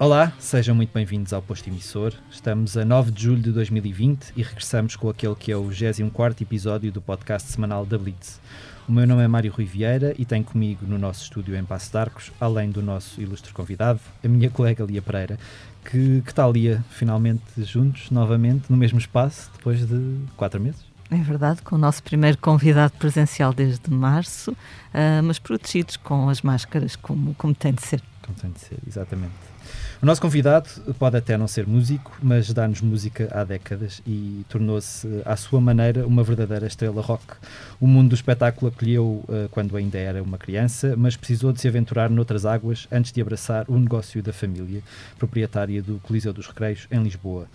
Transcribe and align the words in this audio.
Olá, 0.00 0.32
sejam 0.38 0.76
muito 0.76 0.92
bem-vindos 0.94 1.32
ao 1.32 1.42
Posto 1.42 1.68
Emissor. 1.68 2.14
Estamos 2.30 2.76
a 2.76 2.84
9 2.84 3.10
de 3.10 3.20
julho 3.24 3.42
de 3.42 3.50
2020 3.50 4.32
e 4.36 4.44
regressamos 4.44 4.94
com 4.94 5.08
aquele 5.08 5.34
que 5.34 5.50
é 5.50 5.56
o 5.56 5.64
24 5.64 6.40
episódio 6.40 6.92
do 6.92 7.02
podcast 7.02 7.50
semanal 7.50 7.84
da 7.84 7.98
Blitz. 7.98 8.40
O 8.88 8.92
meu 8.92 9.08
nome 9.08 9.24
é 9.24 9.26
Mário 9.26 9.50
Rui 9.50 9.64
Vieira 9.64 10.14
e 10.16 10.24
tenho 10.24 10.44
comigo 10.44 10.86
no 10.86 11.00
nosso 11.00 11.24
estúdio 11.24 11.56
em 11.56 11.64
Passo 11.64 11.90
de 11.90 11.98
Arcos, 11.98 12.30
além 12.40 12.70
do 12.70 12.80
nosso 12.80 13.20
ilustre 13.20 13.52
convidado, 13.52 13.98
a 14.24 14.28
minha 14.28 14.48
colega 14.48 14.84
Lia 14.84 15.02
Pereira, 15.02 15.36
que, 15.84 16.22
que 16.22 16.30
está 16.30 16.46
Lia 16.46 16.84
finalmente 16.90 17.42
juntos, 17.56 18.08
novamente, 18.12 18.70
no 18.70 18.76
mesmo 18.76 19.00
espaço, 19.00 19.50
depois 19.56 19.84
de 19.84 20.16
quatro 20.36 20.60
meses. 20.60 20.84
É 21.10 21.16
verdade, 21.16 21.60
com 21.62 21.74
o 21.74 21.78
nosso 21.78 22.04
primeiro 22.04 22.38
convidado 22.38 22.92
presencial 23.00 23.52
desde 23.52 23.90
março, 23.90 24.52
uh, 24.52 25.24
mas 25.24 25.40
protegidos 25.40 25.96
com 25.96 26.28
as 26.28 26.40
máscaras 26.40 26.94
como, 26.94 27.34
como 27.34 27.52
tem 27.52 27.72
de 27.72 27.82
ser. 27.82 28.00
Como 28.22 28.38
tem 28.38 28.52
de 28.52 28.60
ser, 28.60 28.78
exatamente. 28.86 29.57
O 30.00 30.06
nosso 30.06 30.20
convidado 30.20 30.68
pode 30.98 31.16
até 31.16 31.36
não 31.36 31.48
ser 31.48 31.66
músico, 31.66 32.16
mas 32.22 32.52
dá-nos 32.52 32.80
música 32.80 33.28
há 33.32 33.42
décadas 33.42 34.00
e 34.06 34.44
tornou-se, 34.48 35.08
à 35.24 35.34
sua 35.34 35.60
maneira, 35.60 36.06
uma 36.06 36.22
verdadeira 36.22 36.66
estrela 36.66 37.02
rock. 37.02 37.24
O 37.80 37.86
mundo 37.86 38.10
do 38.10 38.14
espetáculo 38.14 38.70
acolheu 38.70 39.24
uh, 39.28 39.48
quando 39.50 39.76
ainda 39.76 39.98
era 39.98 40.22
uma 40.22 40.38
criança, 40.38 40.94
mas 40.96 41.16
precisou 41.16 41.52
de 41.52 41.60
se 41.60 41.66
aventurar 41.66 42.08
noutras 42.08 42.46
águas 42.46 42.86
antes 42.92 43.10
de 43.10 43.20
abraçar 43.20 43.64
o 43.68 43.76
negócio 43.76 44.22
da 44.22 44.32
família, 44.32 44.82
proprietária 45.18 45.82
do 45.82 45.98
Coliseu 45.98 46.32
dos 46.32 46.46
Recreios, 46.46 46.86
em 46.92 47.02
Lisboa. 47.02 47.48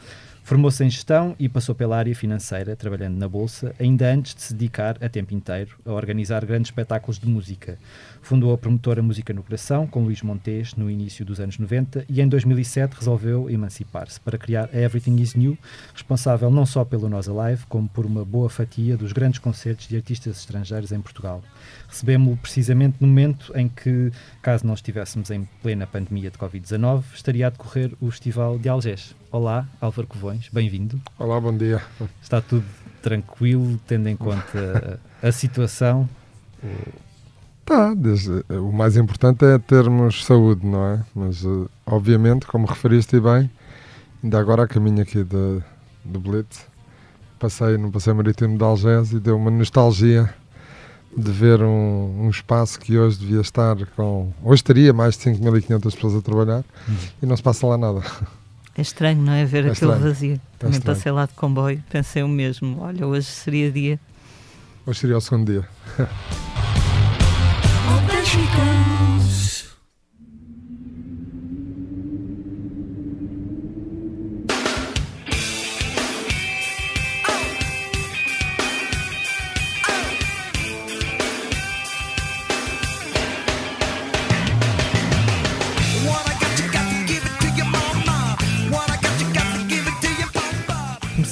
Formou-se 0.44 0.84
em 0.84 0.90
gestão 0.90 1.38
e 1.40 1.48
passou 1.48 1.74
pela 1.74 1.98
área 1.98 2.14
financeira, 2.14 2.76
trabalhando 2.76 3.18
na 3.18 3.30
Bolsa, 3.30 3.74
ainda 3.80 4.14
antes 4.14 4.36
de 4.36 4.42
se 4.42 4.54
dedicar 4.54 4.98
a 5.02 5.08
tempo 5.08 5.34
inteiro 5.34 5.78
a 5.86 5.94
organizar 5.94 6.46
grandes 6.46 6.68
espetáculos 6.68 7.18
de 7.18 7.30
música. 7.30 7.80
Fundou 8.22 8.54
a 8.54 8.58
promotora 8.58 9.02
Música 9.02 9.34
no 9.34 9.42
Coração, 9.42 9.88
com 9.88 10.04
Luís 10.04 10.22
Montes, 10.22 10.76
no 10.76 10.92
início 10.92 11.24
dos 11.24 11.40
anos 11.40 11.58
90, 11.58 12.06
e 12.10 12.20
em 12.20 12.28
2007 12.28 12.94
resolveu 12.94 13.50
emancipar-se 13.50 14.20
para 14.20 14.38
criar 14.38 14.70
a 14.74 14.78
Everything 14.78 15.16
Is 15.16 15.34
New, 15.34 15.58
responsável 15.94 16.52
não 16.52 16.66
só 16.66 16.84
pelo 16.84 17.08
Nós 17.08 17.30
Alive, 17.30 17.66
como 17.70 17.88
por 17.88 18.06
uma 18.06 18.26
boa 18.26 18.50
fatia 18.50 18.98
dos 18.98 19.14
grandes 19.14 19.40
concertos 19.40 19.88
de 19.88 19.96
artistas 19.96 20.40
estrangeiros 20.40 20.92
em 20.92 21.00
Portugal. 21.00 21.42
Recebemos-lo 21.88 22.36
precisamente 22.36 22.98
no 23.00 23.08
momento 23.08 23.54
em 23.56 23.70
que, 23.70 24.12
caso 24.42 24.68
não 24.68 24.74
estivéssemos 24.74 25.32
em 25.32 25.48
plena 25.62 25.88
pandemia 25.88 26.30
de 26.30 26.38
Covid-19, 26.38 27.04
estaria 27.14 27.48
a 27.48 27.50
decorrer 27.50 27.94
o 28.02 28.12
Festival 28.12 28.60
de 28.60 28.68
Algés. 28.68 29.16
Olá, 29.34 29.68
Álvaro 29.82 30.08
Covões, 30.08 30.48
bem-vindo. 30.54 31.02
Olá, 31.18 31.42
bom 31.42 31.58
dia. 31.58 31.82
Está 32.22 32.40
tudo 32.40 32.64
tranquilo, 33.02 33.80
tendo 33.88 34.08
em 34.08 34.16
conta 34.16 35.00
a, 35.24 35.28
a 35.28 35.32
situação? 35.32 36.08
Tá, 37.66 37.96
desde, 37.96 38.46
o 38.48 38.72
mais 38.72 38.96
importante 38.96 39.44
é 39.44 39.58
termos 39.58 40.24
saúde, 40.24 40.64
não 40.68 40.86
é? 40.86 41.04
Mas, 41.16 41.44
uh, 41.44 41.68
obviamente, 41.84 42.46
como 42.46 42.68
referiste 42.68 43.20
bem, 43.20 43.50
ainda 44.24 44.38
agora 44.38 44.66
a 44.66 44.68
caminho 44.68 45.02
aqui 45.02 45.24
de, 45.24 45.64
do 46.06 46.20
Blitz, 46.20 46.68
passei 47.40 47.76
no 47.76 47.92
Passeio 47.92 48.16
Marítimo 48.16 48.56
de 48.56 48.64
Algés 48.64 49.14
e 49.14 49.20
deu 49.20 49.36
uma 49.36 49.50
nostalgia 49.50 50.32
de 51.18 51.32
ver 51.32 51.60
um, 51.64 52.26
um, 52.26 52.30
espaço 52.30 52.80
que 52.80 53.00
hoje 53.00 53.18
devia 53.18 53.42
estar 53.42 53.84
com. 53.96 54.32
Hoje 54.44 54.64
teria 54.64 54.94
mais 54.94 55.18
de 55.18 55.24
5.500 55.24 55.82
pessoas 55.96 56.16
a 56.18 56.22
trabalhar 56.22 56.64
uhum. 56.88 56.96
e 57.24 57.26
não 57.26 57.36
se 57.36 57.42
passa 57.42 57.66
lá 57.66 57.80
nada. 57.80 58.04
É 58.76 58.82
estranho, 58.82 59.22
não 59.22 59.34
é? 59.34 59.46
Ver 59.46 59.66
é 59.66 59.72
aquilo 59.72 59.92
estranho. 59.92 60.00
vazio. 60.14 60.34
É 60.36 60.40
Também 60.58 60.78
estranho. 60.78 60.98
passei 60.98 61.12
lá 61.12 61.26
de 61.26 61.34
comboio, 61.34 61.84
pensei 61.90 62.24
o 62.24 62.28
mesmo. 62.28 62.82
Olha, 62.82 63.06
hoje 63.06 63.28
seria 63.28 63.72
dia. 63.72 64.00
Hoje 64.86 65.00
seria 65.00 65.18
o 65.18 65.22
segundo 65.22 65.52
dia. 65.52 65.68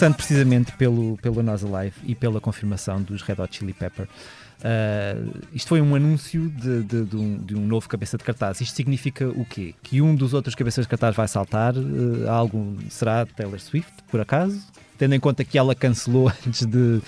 Começando 0.02 0.16
precisamente 0.16 0.72
pelo, 0.72 1.16
pelo 1.18 1.44
Nós 1.44 1.64
Alive 1.64 1.94
e 2.04 2.16
pela 2.16 2.42
confirmação 2.42 3.00
dos 3.00 3.22
Red 3.22 3.36
Hot 3.38 3.56
Chili 3.56 3.72
Pepper. 3.72 4.08
Uh, 4.08 5.32
isto 5.54 5.68
foi 5.68 5.80
um 5.80 5.94
anúncio 5.94 6.50
de, 6.50 6.82
de, 6.82 7.04
de, 7.04 7.16
um, 7.16 7.38
de, 7.38 7.56
um, 7.56 7.68
novo 7.68 7.88
cabeça 7.88 8.18
de 8.18 8.24
cartaz. 8.24 8.60
Isto 8.62 8.76
significa 8.76 9.30
o 9.30 9.46
quê? 9.46 9.76
Que 9.84 10.02
um 10.02 10.16
dos 10.16 10.34
outros 10.34 10.56
cabeças 10.56 10.86
de 10.86 10.90
cartaz 10.90 11.16
vai 11.16 11.28
saltar? 11.28 11.76
Uh, 11.78 12.28
algo 12.28 12.78
será 12.90 13.28
Taylor 13.28 13.60
Swift, 13.60 13.92
por 14.10 14.20
acaso? 14.20 14.60
Tendo 14.98 15.14
em 15.14 15.20
conta 15.20 15.44
que 15.44 15.56
ela 15.56 15.76
cancelou 15.76 16.32
antes, 16.48 16.66
de, 16.66 17.00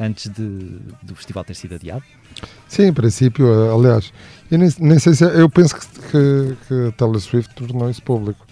antes 0.00 0.28
de, 0.28 0.80
do 1.04 1.14
festival 1.14 1.44
ter 1.44 1.54
sido 1.54 1.76
adiado? 1.76 2.02
Sim, 2.66 2.86
em 2.86 2.92
princípio, 2.92 3.46
aliás, 3.72 4.12
eu 4.50 4.58
nem, 4.58 4.68
nem 4.80 4.98
sei 4.98 5.14
se. 5.14 5.24
É, 5.24 5.40
eu 5.40 5.48
penso 5.48 5.76
que, 5.76 5.86
que, 5.86 6.56
que 6.66 6.92
Taylor 6.96 7.20
Swift 7.20 7.54
tornou 7.54 7.88
isso 7.88 8.02
público 8.02 8.44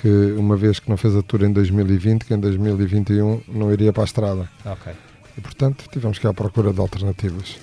que 0.00 0.08
uma 0.32 0.56
vez 0.56 0.78
que 0.78 0.88
não 0.88 0.96
fez 0.96 1.14
a 1.14 1.22
tour 1.22 1.42
em 1.42 1.52
2020, 1.52 2.24
que 2.24 2.32
em 2.32 2.38
2021 2.38 3.42
não 3.48 3.72
iria 3.72 3.92
para 3.92 4.02
a 4.02 4.04
estrada. 4.04 4.48
Ok. 4.64 4.92
E 5.36 5.40
portanto 5.40 5.84
tivemos 5.90 6.18
que 6.18 6.26
ir 6.26 6.30
à 6.30 6.34
procura 6.34 6.72
de 6.72 6.80
alternativas. 6.80 7.58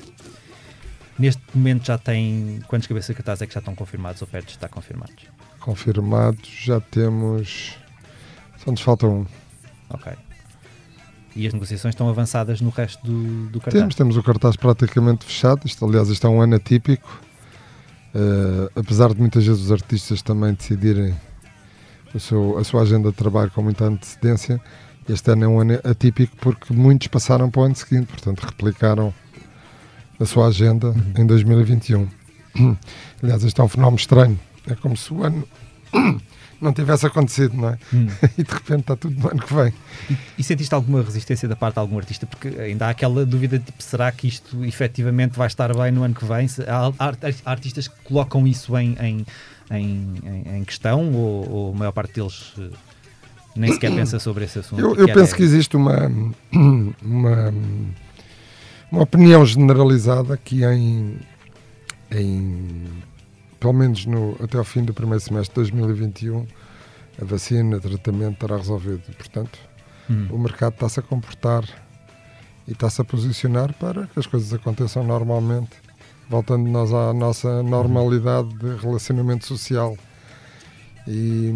Neste 1.18 1.42
momento 1.54 1.88
já 1.88 1.98
tem 1.98 2.60
quantos 2.68 2.88
cabeças 2.88 3.08
de 3.08 3.16
cartaz 3.16 3.42
é 3.42 3.48
que 3.48 3.54
já 3.54 3.60
estão 3.60 3.74
confirmados 3.74 4.22
ou 4.22 4.28
perto 4.28 4.48
de 4.48 4.52
estar 4.52 4.70
confirmados? 4.70 5.16
Confirmados 5.60 6.48
já 6.48 6.80
temos. 6.80 7.76
Só 8.64 8.70
nos 8.70 8.82
falta 8.82 9.08
um. 9.08 9.26
Ok. 9.90 10.14
E 11.36 11.46
as 11.48 11.54
negociações 11.54 11.94
estão 11.94 12.08
avançadas 12.10 12.62
no 12.62 12.70
resto 12.70 13.04
do, 13.04 13.48
do 13.48 13.60
cartaz? 13.60 13.82
Temos, 13.82 13.96
temos 13.96 14.18
o 14.18 14.24
cartaz 14.24 14.56
praticamente 14.56 15.26
fechado. 15.26 15.62
Isto, 15.66 15.86
aliás, 15.86 16.10
isto 16.10 16.26
é 16.26 16.30
um 16.30 16.42
ano 16.42 16.56
atípico. 16.56 17.22
Uh, 18.14 18.80
apesar 18.80 19.14
de 19.14 19.20
muitas 19.20 19.46
vezes 19.46 19.64
os 19.64 19.72
artistas 19.72 20.22
também 20.22 20.54
decidirem 20.54 21.16
seu, 22.20 22.58
a 22.58 22.64
sua 22.64 22.82
agenda 22.82 23.10
de 23.10 23.16
trabalho 23.16 23.52
com 23.52 23.62
muita 23.62 23.86
antecedência. 23.86 24.62
Este 25.08 25.32
ano 25.32 25.46
é 25.46 25.48
um 25.48 25.60
ano 25.60 25.80
atípico 25.84 26.36
porque 26.38 26.74
muitos 26.74 27.08
passaram 27.08 27.50
para 27.50 27.62
o 27.62 27.64
ano 27.66 27.76
seguinte, 27.76 28.08
portanto, 28.08 28.42
replicaram 28.42 29.14
a 30.20 30.26
sua 30.26 30.48
agenda 30.48 30.88
uhum. 30.88 31.14
em 31.18 31.26
2021. 31.26 32.08
Aliás, 33.24 33.44
este 33.44 33.60
é 33.62 33.64
um 33.64 33.68
fenómeno 33.68 33.98
estranho. 33.98 34.40
É 34.68 34.76
como 34.76 34.98
se 34.98 35.14
o 35.14 35.24
ano 35.24 35.48
não 36.60 36.74
tivesse 36.74 37.06
acontecido, 37.06 37.56
não 37.56 37.70
é? 37.70 37.78
Hum. 37.94 38.08
E 38.38 38.44
de 38.44 38.52
repente 38.52 38.82
está 38.82 38.96
tudo 38.96 39.20
no 39.20 39.30
ano 39.30 39.42
que 39.42 39.54
vem. 39.54 39.74
E, 40.10 40.18
e, 40.40 40.44
sentiste 40.44 40.74
alguma 40.74 41.02
resistência 41.02 41.48
da 41.48 41.56
parte 41.56 41.76
de 41.76 41.80
algum 41.80 41.98
artista? 41.98 42.26
Porque 42.26 42.48
ainda 42.60 42.88
há 42.88 42.90
aquela 42.90 43.26
dúvida 43.26 43.60
de 43.60 43.66
tipo, 43.66 43.82
será 43.82 44.12
que 44.12 44.28
isto 44.28 44.64
efetivamente 44.66 45.38
vai 45.38 45.48
estar 45.48 45.74
bem 45.76 45.92
no 45.92 46.04
ano 46.04 46.14
que 46.14 46.26
vem? 46.26 46.48
Há, 46.68 46.88
há, 47.00 47.10
há 47.46 47.52
artistas 47.52 47.88
que 47.88 47.96
colocam 48.04 48.48
isso 48.48 48.78
em, 48.78 48.98
em 49.00 49.26
em, 49.72 50.16
em, 50.24 50.58
em 50.58 50.64
questão 50.64 51.14
ou, 51.14 51.50
ou, 51.50 51.74
a 51.74 51.78
maior 51.78 51.92
parte 51.92 52.14
deles 52.14 52.54
eh, 52.58 52.70
nem 53.56 53.74
sequer 53.74 53.94
pensa 53.94 54.20
sobre 54.20 54.46
esse 54.46 54.60
assunto? 54.60 54.80
Eu, 54.80 54.96
eu 54.96 55.08
penso 55.08 55.34
é... 55.34 55.38
que 55.38 55.44
existe 55.44 55.76
uma, 55.76 56.12
uma, 57.02 57.54
uma 58.92 59.02
opinião 59.02 59.46
generalizada 59.46 60.38
que 60.38 60.64
em, 60.64 61.18
em 62.12 62.86
pelo 63.60 63.74
menos 63.74 64.06
no, 64.06 64.38
até 64.42 64.58
ao 64.58 64.64
fim 64.64 64.84
do 64.84 64.94
primeiro 64.94 65.20
semestre 65.20 65.64
de 65.64 65.72
2021 65.72 66.46
a 67.22 67.26
vacina, 67.26 67.78
o 67.78 67.82
tratamento 67.82 68.34
estará 68.34 68.58
resolvido. 68.58 69.02
Portanto, 69.18 69.58
hum. 70.10 70.28
o 70.30 70.38
mercado 70.38 70.74
está-se 70.74 71.00
a 71.00 71.04
comportar 71.04 71.64
e 72.68 72.74
está-se 72.74 73.02
a 73.02 73.04
posicionar 73.04 73.74
para 73.74 74.06
que 74.08 74.20
as 74.20 74.28
coisas 74.28 74.54
aconteçam 74.54 75.04
normalmente 75.04 75.72
voltando 76.30 76.70
nós 76.70 76.94
à 76.94 77.14
nossa 77.14 77.64
normalidade 77.64 78.50
de 78.56 78.76
relacionamento 78.76 79.46
social. 79.46 79.98
E, 81.08 81.54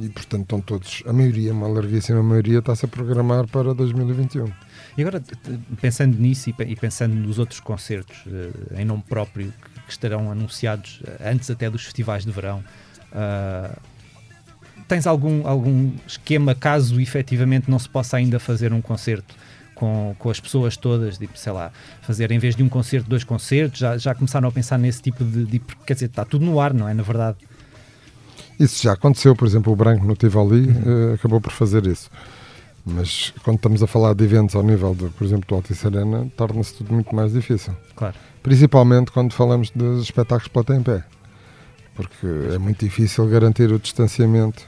e, 0.00 0.08
portanto 0.08 0.42
estão 0.42 0.60
todos, 0.60 1.02
a 1.06 1.12
maioria, 1.12 1.52
uma 1.52 1.68
larguíssima 1.68 2.20
maioria, 2.20 2.58
está-se 2.58 2.84
a 2.84 2.88
programar 2.88 3.46
para 3.46 3.72
2021. 3.72 4.52
E 4.98 5.02
agora, 5.02 5.22
pensando 5.80 6.18
nisso 6.18 6.50
e 6.50 6.74
pensando 6.74 7.14
nos 7.14 7.38
outros 7.38 7.60
concertos 7.60 8.24
eh, 8.26 8.80
em 8.80 8.84
nome 8.84 9.04
próprio 9.08 9.52
que 9.86 9.92
estarão 9.92 10.32
anunciados 10.32 11.00
eh, 11.06 11.30
antes 11.30 11.48
até 11.48 11.70
dos 11.70 11.84
festivais 11.84 12.24
de 12.24 12.32
verão, 12.32 12.64
uh, 13.12 13.80
tens 14.88 15.06
algum, 15.06 15.46
algum 15.46 15.92
esquema 16.04 16.52
caso 16.52 17.00
efetivamente 17.00 17.70
não 17.70 17.78
se 17.78 17.88
possa 17.88 18.16
ainda 18.16 18.40
fazer 18.40 18.72
um 18.72 18.80
concerto 18.80 19.34
com, 19.76 20.16
com 20.18 20.30
as 20.30 20.40
pessoas 20.40 20.76
todas, 20.76 21.18
tipo, 21.18 21.38
sei 21.38 21.52
lá, 21.52 21.70
fazer 22.02 22.32
em 22.32 22.38
vez 22.38 22.56
de 22.56 22.62
um 22.62 22.68
concerto, 22.68 23.08
dois 23.08 23.22
concertos, 23.22 23.78
já, 23.78 23.96
já 23.96 24.14
começaram 24.14 24.48
a 24.48 24.52
pensar 24.52 24.78
nesse 24.78 25.00
tipo 25.00 25.22
de, 25.22 25.44
de. 25.44 25.60
Quer 25.86 25.94
dizer, 25.94 26.06
está 26.06 26.24
tudo 26.24 26.44
no 26.44 26.58
ar, 26.58 26.74
não 26.74 26.88
é? 26.88 26.94
Na 26.94 27.04
verdade. 27.04 27.36
Isso 28.58 28.82
já 28.82 28.94
aconteceu, 28.94 29.36
por 29.36 29.46
exemplo, 29.46 29.72
o 29.72 29.76
Branco 29.76 30.04
no 30.04 30.16
Tivoli 30.16 30.62
uhum. 30.62 31.10
uh, 31.10 31.14
acabou 31.14 31.40
por 31.40 31.52
fazer 31.52 31.86
isso. 31.86 32.10
Mas 32.86 33.34
quando 33.44 33.56
estamos 33.56 33.82
a 33.82 33.86
falar 33.86 34.14
de 34.14 34.24
eventos 34.24 34.54
ao 34.56 34.62
nível, 34.62 34.94
de, 34.94 35.08
por 35.10 35.24
exemplo, 35.24 35.46
do 35.46 35.54
Altice 35.56 35.86
Arena, 35.86 36.26
torna-se 36.36 36.72
tudo 36.74 36.94
muito 36.94 37.14
mais 37.14 37.32
difícil. 37.32 37.76
Claro. 37.94 38.14
Principalmente 38.42 39.10
quando 39.10 39.32
falamos 39.32 39.70
de 39.74 40.00
espetáculos 40.00 40.48
plateia 40.48 40.78
em 40.78 40.82
pé. 40.82 41.04
porque 41.94 42.26
é 42.54 42.58
muito 42.58 42.84
difícil 42.84 43.28
garantir 43.28 43.70
o 43.72 43.78
distanciamento 43.78 44.64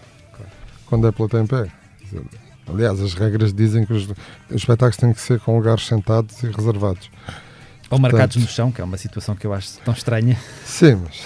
quando 0.87 1.07
é 1.07 1.13
plateia 1.13 1.43
em 1.43 1.47
pé. 1.47 1.71
Aliás, 2.69 3.01
as 3.01 3.15
regras 3.15 3.53
dizem 3.53 3.85
que 3.87 3.93
os, 3.93 4.05
os 4.05 4.17
espetáculos 4.57 4.97
têm 4.97 5.13
que 5.13 5.21
ser 5.21 5.41
com 5.41 5.57
lugares 5.57 5.87
sentados 5.87 6.43
e 6.43 6.47
reservados. 6.47 7.11
Ou 7.91 7.99
marcados 7.99 8.37
no 8.37 8.47
chão, 8.47 8.71
que 8.71 8.81
é 8.81 8.85
uma 8.85 8.99
situação 8.99 9.35
que 9.35 9.47
eu 9.47 9.53
acho 9.55 9.79
tão 9.79 9.95
estranha. 9.95 10.39
Sim, 10.65 11.03
mas. 11.03 11.23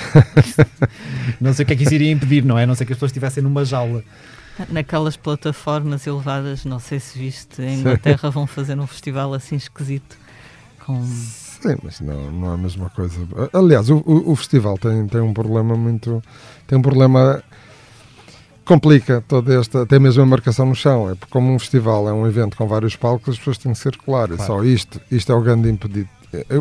não 1.40 1.52
sei 1.52 1.64
o 1.64 1.66
que 1.66 1.72
é 1.72 1.76
que 1.76 1.82
isso 1.82 1.94
iria 1.94 2.12
impedir, 2.12 2.44
não 2.44 2.56
é? 2.56 2.64
Não 2.64 2.74
sei 2.74 2.86
que 2.86 2.92
as 2.92 2.96
pessoas 2.96 3.10
estivessem 3.10 3.42
numa 3.42 3.64
jaula. 3.64 4.04
Naquelas 4.68 5.16
plataformas 5.16 6.06
elevadas, 6.06 6.64
não 6.64 6.78
sei 6.78 7.00
se 7.00 7.18
viste, 7.18 7.62
em 7.62 7.80
Inglaterra 7.80 8.30
vão 8.30 8.46
fazer 8.46 8.78
um 8.78 8.86
festival 8.86 9.34
assim 9.34 9.56
esquisito. 9.56 10.16
Com... 10.84 11.04
Sim, 11.04 11.76
mas 11.82 12.00
não, 12.00 12.30
não 12.30 12.50
é 12.52 12.54
a 12.54 12.58
mesma 12.58 12.90
coisa. 12.90 13.16
Aliás, 13.52 13.90
o, 13.90 13.96
o, 13.98 14.32
o 14.32 14.36
festival 14.36 14.78
tem, 14.78 15.06
tem 15.08 15.20
um 15.20 15.32
problema 15.32 15.74
muito. 15.76 16.22
Tem 16.66 16.78
um 16.78 16.82
problema 16.82 17.42
complica 18.64 19.22
toda 19.26 19.58
esta, 19.58 19.82
até 19.82 19.98
mesmo 19.98 20.22
a 20.22 20.26
marcação 20.26 20.66
no 20.66 20.74
chão. 20.74 21.10
É 21.10 21.14
porque 21.14 21.32
como 21.32 21.52
um 21.52 21.58
festival 21.58 22.08
é 22.08 22.12
um 22.12 22.26
evento 22.26 22.56
com 22.56 22.66
vários 22.66 22.96
palcos, 22.96 23.30
as 23.30 23.38
pessoas 23.38 23.58
têm 23.58 23.72
que 23.72 23.78
circular. 23.78 24.28
Claro. 24.28 24.42
É 24.42 24.46
só 24.46 24.64
isto, 24.64 25.00
isto 25.10 25.32
é 25.32 25.34
o 25.34 25.40
grande 25.40 25.68
impedimento. 25.70 26.10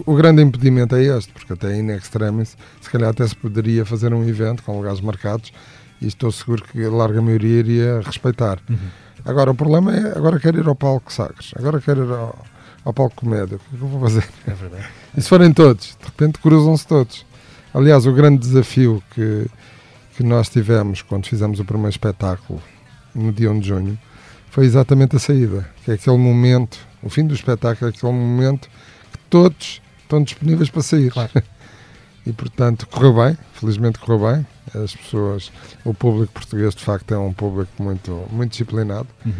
O 0.05 0.15
grande 0.15 0.41
impedimento 0.41 0.95
é 0.95 1.03
este, 1.17 1.31
porque 1.31 1.53
até 1.53 1.79
in 1.79 1.91
extremis, 1.91 2.57
se 2.81 2.89
calhar 2.89 3.09
até 3.09 3.25
se 3.25 3.35
poderia 3.35 3.85
fazer 3.85 4.13
um 4.13 4.27
evento 4.27 4.63
com 4.63 4.75
lugares 4.75 4.99
marcados 4.99 5.53
e 6.01 6.07
estou 6.07 6.29
seguro 6.29 6.63
que 6.63 6.83
a 6.83 6.89
larga 6.89 7.21
maioria 7.21 7.59
iria 7.59 8.01
respeitar. 8.01 8.59
Uhum. 8.69 8.77
Agora, 9.23 9.51
o 9.51 9.55
problema 9.55 9.95
é, 9.95 10.17
agora 10.17 10.39
quero 10.39 10.59
ir 10.59 10.67
ao 10.67 10.75
palco 10.75 11.13
Sagres, 11.13 11.53
agora 11.55 11.79
quero 11.79 12.05
ir 12.05 12.11
ao, 12.11 12.37
ao 12.83 12.93
palco 12.93 13.15
Comédia, 13.15 13.55
o 13.55 13.59
que 13.59 13.75
é 13.75 13.77
que 13.77 13.83
eu 13.83 13.87
vou 13.87 14.01
fazer? 14.01 14.27
É 14.47 14.53
verdade. 14.53 14.85
E 15.15 15.21
se 15.21 15.27
forem 15.27 15.51
todos, 15.51 15.97
de 15.99 16.05
repente 16.05 16.39
cruzam-se 16.39 16.87
todos. 16.87 17.25
Aliás, 17.73 18.05
o 18.05 18.13
grande 18.13 18.39
desafio 18.39 19.03
que, 19.13 19.45
que 20.21 20.27
nós 20.27 20.49
tivemos 20.49 21.01
quando 21.01 21.25
fizemos 21.25 21.59
o 21.59 21.65
primeiro 21.65 21.89
espetáculo, 21.89 22.61
no 23.15 23.33
dia 23.33 23.51
1 23.51 23.59
de 23.59 23.67
junho, 23.69 23.99
foi 24.51 24.65
exatamente 24.65 25.15
a 25.15 25.19
saída, 25.19 25.67
que 25.83 25.89
é 25.89 25.95
aquele 25.95 26.17
momento, 26.17 26.77
o 27.01 27.09
fim 27.09 27.25
do 27.25 27.33
espetáculo, 27.33 27.89
é 27.89 27.89
aquele 27.89 28.13
momento 28.13 28.69
que 29.11 29.17
todos 29.31 29.81
estão 30.03 30.21
disponíveis 30.21 30.69
para 30.69 30.83
sair. 30.83 31.11
Claro. 31.11 31.31
E 32.23 32.31
portanto 32.31 32.87
correu 32.87 33.15
bem, 33.15 33.35
felizmente 33.53 33.97
correu 33.97 34.31
bem. 34.31 34.45
As 34.79 34.95
pessoas, 34.95 35.51
o 35.83 35.91
público 35.91 36.31
português 36.31 36.75
de 36.75 36.83
facto 36.83 37.11
é 37.11 37.17
um 37.17 37.33
público 37.33 37.71
muito, 37.81 38.27
muito 38.29 38.51
disciplinado. 38.51 39.07
Uhum. 39.25 39.33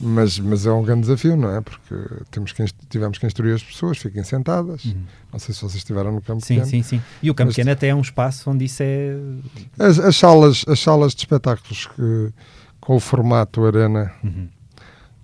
Mas, 0.00 0.38
mas 0.38 0.64
é 0.64 0.72
um 0.72 0.82
grande 0.82 1.02
desafio, 1.02 1.36
não 1.36 1.54
é? 1.54 1.60
Porque 1.60 1.94
temos 2.30 2.52
que, 2.52 2.64
tivemos 2.88 3.18
que 3.18 3.26
instruir 3.26 3.54
as 3.54 3.62
pessoas, 3.62 3.98
fiquem 3.98 4.24
sentadas. 4.24 4.84
Uhum. 4.86 5.02
Não 5.30 5.38
sei 5.38 5.54
se 5.54 5.60
vocês 5.60 5.76
estiveram 5.76 6.10
no 6.12 6.22
campo 6.22 6.40
sim, 6.40 6.54
pequeno. 6.54 6.70
Sim, 6.70 6.82
sim, 6.82 6.96
sim. 6.96 7.02
E 7.22 7.30
o 7.30 7.34
campo 7.34 7.48
mas, 7.48 7.56
pequeno 7.56 7.70
até 7.70 7.88
é 7.88 7.94
um 7.94 8.00
espaço 8.00 8.50
onde 8.50 8.64
isso 8.64 8.82
é. 8.82 9.14
As, 9.78 9.98
as 9.98 10.16
salas, 10.16 10.64
as 10.66 10.80
salas 10.80 11.14
de 11.14 11.20
espetáculos 11.20 11.86
que, 11.86 12.32
com 12.80 12.96
o 12.96 13.00
formato 13.00 13.64
Arena, 13.66 14.10
uhum. 14.24 14.48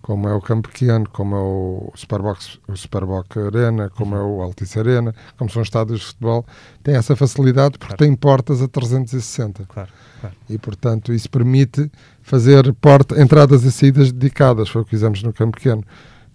Como 0.06 0.28
é 0.28 0.32
o 0.32 0.40
campo 0.40 0.68
pequeno, 0.68 1.04
como 1.10 1.34
é 1.34 1.40
o 1.40 1.92
Superbox, 1.96 2.60
o 2.68 2.76
Superbox 2.76 3.36
Arena, 3.38 3.90
como 3.90 4.14
uhum. 4.14 4.20
é 4.20 4.24
o 4.24 4.40
Altice 4.40 4.78
Arena, 4.78 5.12
como 5.36 5.50
são 5.50 5.60
estádios 5.60 5.98
de 5.98 6.06
futebol, 6.06 6.46
tem 6.80 6.94
essa 6.94 7.16
facilidade 7.16 7.76
porque 7.76 7.96
claro. 7.96 8.04
tem 8.04 8.14
portas 8.14 8.62
a 8.62 8.68
360. 8.68 9.64
Claro, 9.64 9.90
claro. 10.20 10.36
E 10.48 10.56
portanto 10.58 11.12
isso 11.12 11.28
permite 11.28 11.90
fazer 12.22 12.72
porta, 12.74 13.20
entradas 13.20 13.64
e 13.64 13.72
saídas 13.72 14.12
dedicadas, 14.12 14.68
foi 14.68 14.82
o 14.82 14.84
que 14.84 14.92
fizemos 14.92 15.24
no 15.24 15.32
campo 15.32 15.56
pequeno. 15.56 15.82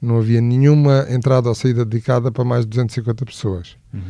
Não 0.02 0.18
havia 0.18 0.42
nenhuma 0.42 1.06
entrada 1.10 1.48
ou 1.48 1.56
saída 1.56 1.86
dedicada 1.86 2.30
para 2.30 2.44
mais 2.44 2.66
de 2.66 2.72
250 2.72 3.26
pessoas. 3.26 3.78
Uhum. 3.94 4.02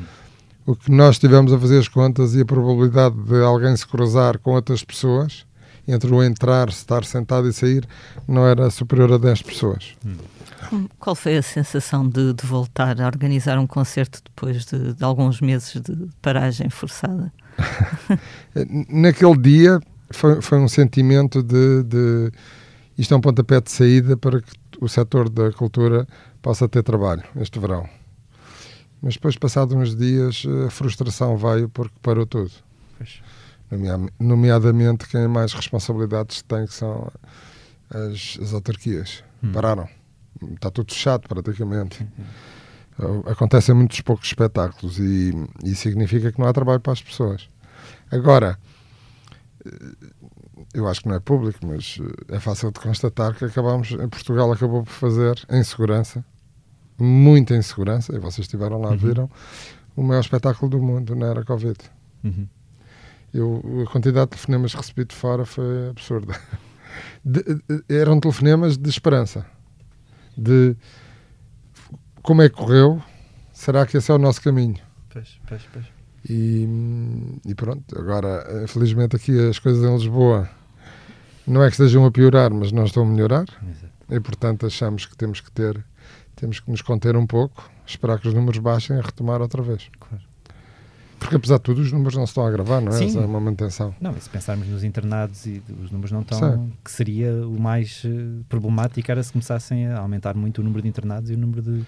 O 0.66 0.76
que 0.76 0.90
nós 0.90 1.20
tivemos 1.20 1.54
a 1.54 1.60
fazer 1.60 1.78
as 1.78 1.88
contas 1.88 2.34
e 2.34 2.42
a 2.42 2.46
probabilidade 2.46 3.16
de 3.16 3.44
alguém 3.44 3.78
se 3.78 3.86
cruzar 3.86 4.40
com 4.40 4.56
outras 4.56 4.84
pessoas, 4.84 5.46
entre 5.88 6.12
o 6.14 6.24
entrar, 6.24 6.70
estar 6.70 7.04
sentado 7.04 7.48
e 7.48 7.54
sair, 7.54 7.88
não 8.28 8.46
era 8.46 8.70
superior 8.70 9.12
a 9.14 9.18
10 9.18 9.42
pessoas. 9.42 9.96
Uhum. 10.06 10.88
Qual 11.00 11.16
foi 11.16 11.38
a 11.38 11.42
sensação 11.42 12.08
de, 12.08 12.34
de, 12.34 12.46
voltar 12.46 13.00
a 13.02 13.06
organizar 13.08 13.58
um 13.58 13.66
concerto 13.66 14.22
depois 14.24 14.66
de, 14.66 14.94
de 14.94 15.04
alguns 15.04 15.42
meses 15.42 15.74
de 15.82 16.08
paragem 16.22 16.70
forçada? 16.70 17.34
Naquele 18.90 19.38
dia, 19.38 19.80
foi, 20.12 20.42
foi 20.42 20.60
um 20.60 20.68
sentimento 20.68 21.42
de, 21.42 21.84
de 21.84 22.32
isto 22.98 23.14
é 23.14 23.18
um 23.18 23.22
pontapé 23.22 23.60
de 23.60 23.72
saída 23.72 24.16
para 24.16 24.42
que 24.42 24.52
o 24.80 24.88
setor 24.88 25.30
da 25.30 25.52
cultura 25.52 26.08
possa 26.42 26.68
ter 26.70 26.84
trabalho 26.84 27.24
este 27.36 27.60
verão. 27.60 27.88
Mas 29.02 29.16
depois, 29.16 29.36
passados 29.36 29.76
uns 29.76 29.96
dias, 29.96 30.44
a 30.68 30.70
frustração 30.70 31.36
veio 31.36 31.68
porque 31.70 31.96
parou 32.02 32.26
tudo. 32.26 32.52
Nomeadamente, 34.20 35.08
quem 35.08 35.28
mais 35.28 35.54
responsabilidades 35.54 36.42
tem, 36.42 36.66
que 36.66 36.74
são 36.74 37.12
as, 37.90 38.38
as 38.42 38.54
autarquias. 38.54 39.24
Hum. 39.44 39.52
Pararam. 39.52 39.88
Está 40.54 40.70
tudo 40.70 40.94
fechado, 40.94 41.28
praticamente. 41.28 42.06
Hum. 43.00 43.24
Acontecem 43.26 43.74
muitos 43.74 44.02
poucos 44.02 44.28
espetáculos 44.28 45.00
e, 45.00 45.32
e 45.64 45.76
significa 45.76 46.32
que 46.32 46.40
não 46.40 46.48
há 46.48 46.54
trabalho 46.54 46.80
para 46.80 46.94
as 46.94 47.02
pessoas. 47.02 47.50
Agora, 48.12 48.60
eu 50.74 50.88
acho 50.88 51.02
que 51.02 51.08
não 51.08 51.16
é 51.16 51.20
público, 51.20 51.60
mas 51.66 51.98
eh, 52.00 52.36
é 52.36 52.40
fácil 52.40 52.72
de 52.72 52.80
constatar 52.80 53.36
que 53.36 53.46
acabamos, 53.46 53.92
em 53.92 54.10
Portugal 54.10 54.52
acabou 54.52 54.84
por 54.84 54.92
fazer 54.92 55.42
em 55.50 55.64
segurança, 55.64 56.24
muita 56.98 57.56
insegurança, 57.56 58.16
e 58.16 58.20
vocês 58.20 58.46
estiveram 58.46 58.80
lá, 58.80 58.90
uhum. 58.92 58.98
viram, 58.98 59.30
o 59.96 60.04
maior 60.04 60.22
espetáculo 60.22 60.70
do 60.70 60.80
mundo 60.80 61.16
na 61.16 61.28
era 61.28 61.44
Covid. 61.44 61.78
Uhum. 62.24 62.48
Eu, 63.34 63.84
a 63.88 63.92
quantidade 63.92 64.26
de 64.26 64.32
telefonemas 64.32 64.74
recebi 64.74 65.06
de 65.06 65.16
fora 65.16 65.46
foi 65.46 65.90
absurda. 65.90 66.38
De, 67.24 67.42
de, 67.44 67.84
eram 67.88 68.20
telefonemas 68.20 68.78
de 68.78 68.90
esperança, 68.90 69.46
de 70.38 70.76
como 72.22 72.42
é 72.42 72.50
que 72.50 72.56
correu, 72.56 73.02
será 73.54 73.86
que 73.86 73.96
esse 73.98 74.12
é 74.12 74.14
o 74.14 74.18
nosso 74.18 74.42
caminho? 74.42 74.78
Pois, 75.10 75.40
pois, 75.48 75.62
pois. 75.72 75.86
E, 76.30 76.68
e, 77.46 77.56
pronto, 77.56 77.98
agora, 77.98 78.64
infelizmente, 78.64 79.16
aqui 79.16 79.40
as 79.50 79.58
coisas 79.58 79.84
em 79.84 79.94
Lisboa 79.94 80.50
não 81.48 81.64
é 81.64 81.68
que 81.68 81.74
estejam 81.74 82.06
a 82.06 82.12
piorar, 82.12 82.52
mas 82.52 82.72
não 82.72 82.86
estão 82.86 83.04
a 83.04 83.06
melhorar. 83.06 83.46
Exato. 83.64 83.94
E, 84.10 84.20
portanto, 84.20 84.66
achamos 84.66 85.06
que 85.06 85.16
temos 85.16 85.40
que 85.40 85.52
ter, 85.52 85.84
temos 86.36 86.60
que 86.60 86.70
nos 86.70 86.82
conter 86.82 87.16
um 87.16 87.26
pouco, 87.26 87.70
esperar 87.86 88.20
que 88.20 88.28
os 88.28 88.34
números 88.34 88.60
baixem 88.60 88.98
e 88.98 89.02
retomar 89.02 89.42
outra 89.42 89.62
vez. 89.62 89.90
Claro. 90.00 90.31
Porque, 91.22 91.36
apesar 91.36 91.58
de 91.58 91.62
tudo, 91.62 91.82
os 91.82 91.92
números 91.92 92.18
não 92.18 92.26
se 92.26 92.32
estão 92.32 92.44
a 92.44 92.50
agravar, 92.50 92.82
não 92.82 92.92
é? 92.92 92.98
Sim. 92.98 93.16
é 93.16 93.24
uma 93.24 93.40
manutenção. 93.40 93.94
Não, 94.02 94.20
se 94.20 94.28
pensarmos 94.28 94.68
nos 94.68 94.84
internados 94.84 95.46
e 95.46 95.62
os 95.84 95.92
números 95.92 96.12
não 96.12 96.22
estão, 96.22 96.40
Sim. 96.40 96.74
que 96.84 96.90
seria 96.90 97.32
o 97.46 97.62
mais 97.62 98.04
uh, 98.04 98.44
problemático 98.50 99.10
era 99.12 99.22
se 99.22 99.32
começassem 99.32 99.86
a 99.86 100.00
aumentar 100.00 100.34
muito 100.36 100.62
o 100.62 100.64
número 100.64 100.82
de 100.82 100.88
internados 100.88 101.30
e 101.30 101.36
o 101.36 101.38
número 101.38 101.62
de 101.62 101.86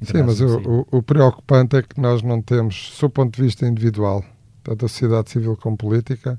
Sim, 0.00 0.22
mas 0.22 0.40
o, 0.40 0.58
o, 0.92 0.98
o, 0.98 1.02
preocupante 1.02 1.76
é 1.76 1.82
que 1.82 2.00
nós 2.00 2.22
não 2.22 2.40
temos, 2.40 2.96
do 3.00 3.10
ponto 3.10 3.34
de 3.34 3.42
vista 3.42 3.66
individual, 3.66 4.24
tanto 4.62 4.86
a 4.86 4.88
sociedade 4.88 5.28
civil 5.28 5.56
como 5.56 5.76
política, 5.76 6.38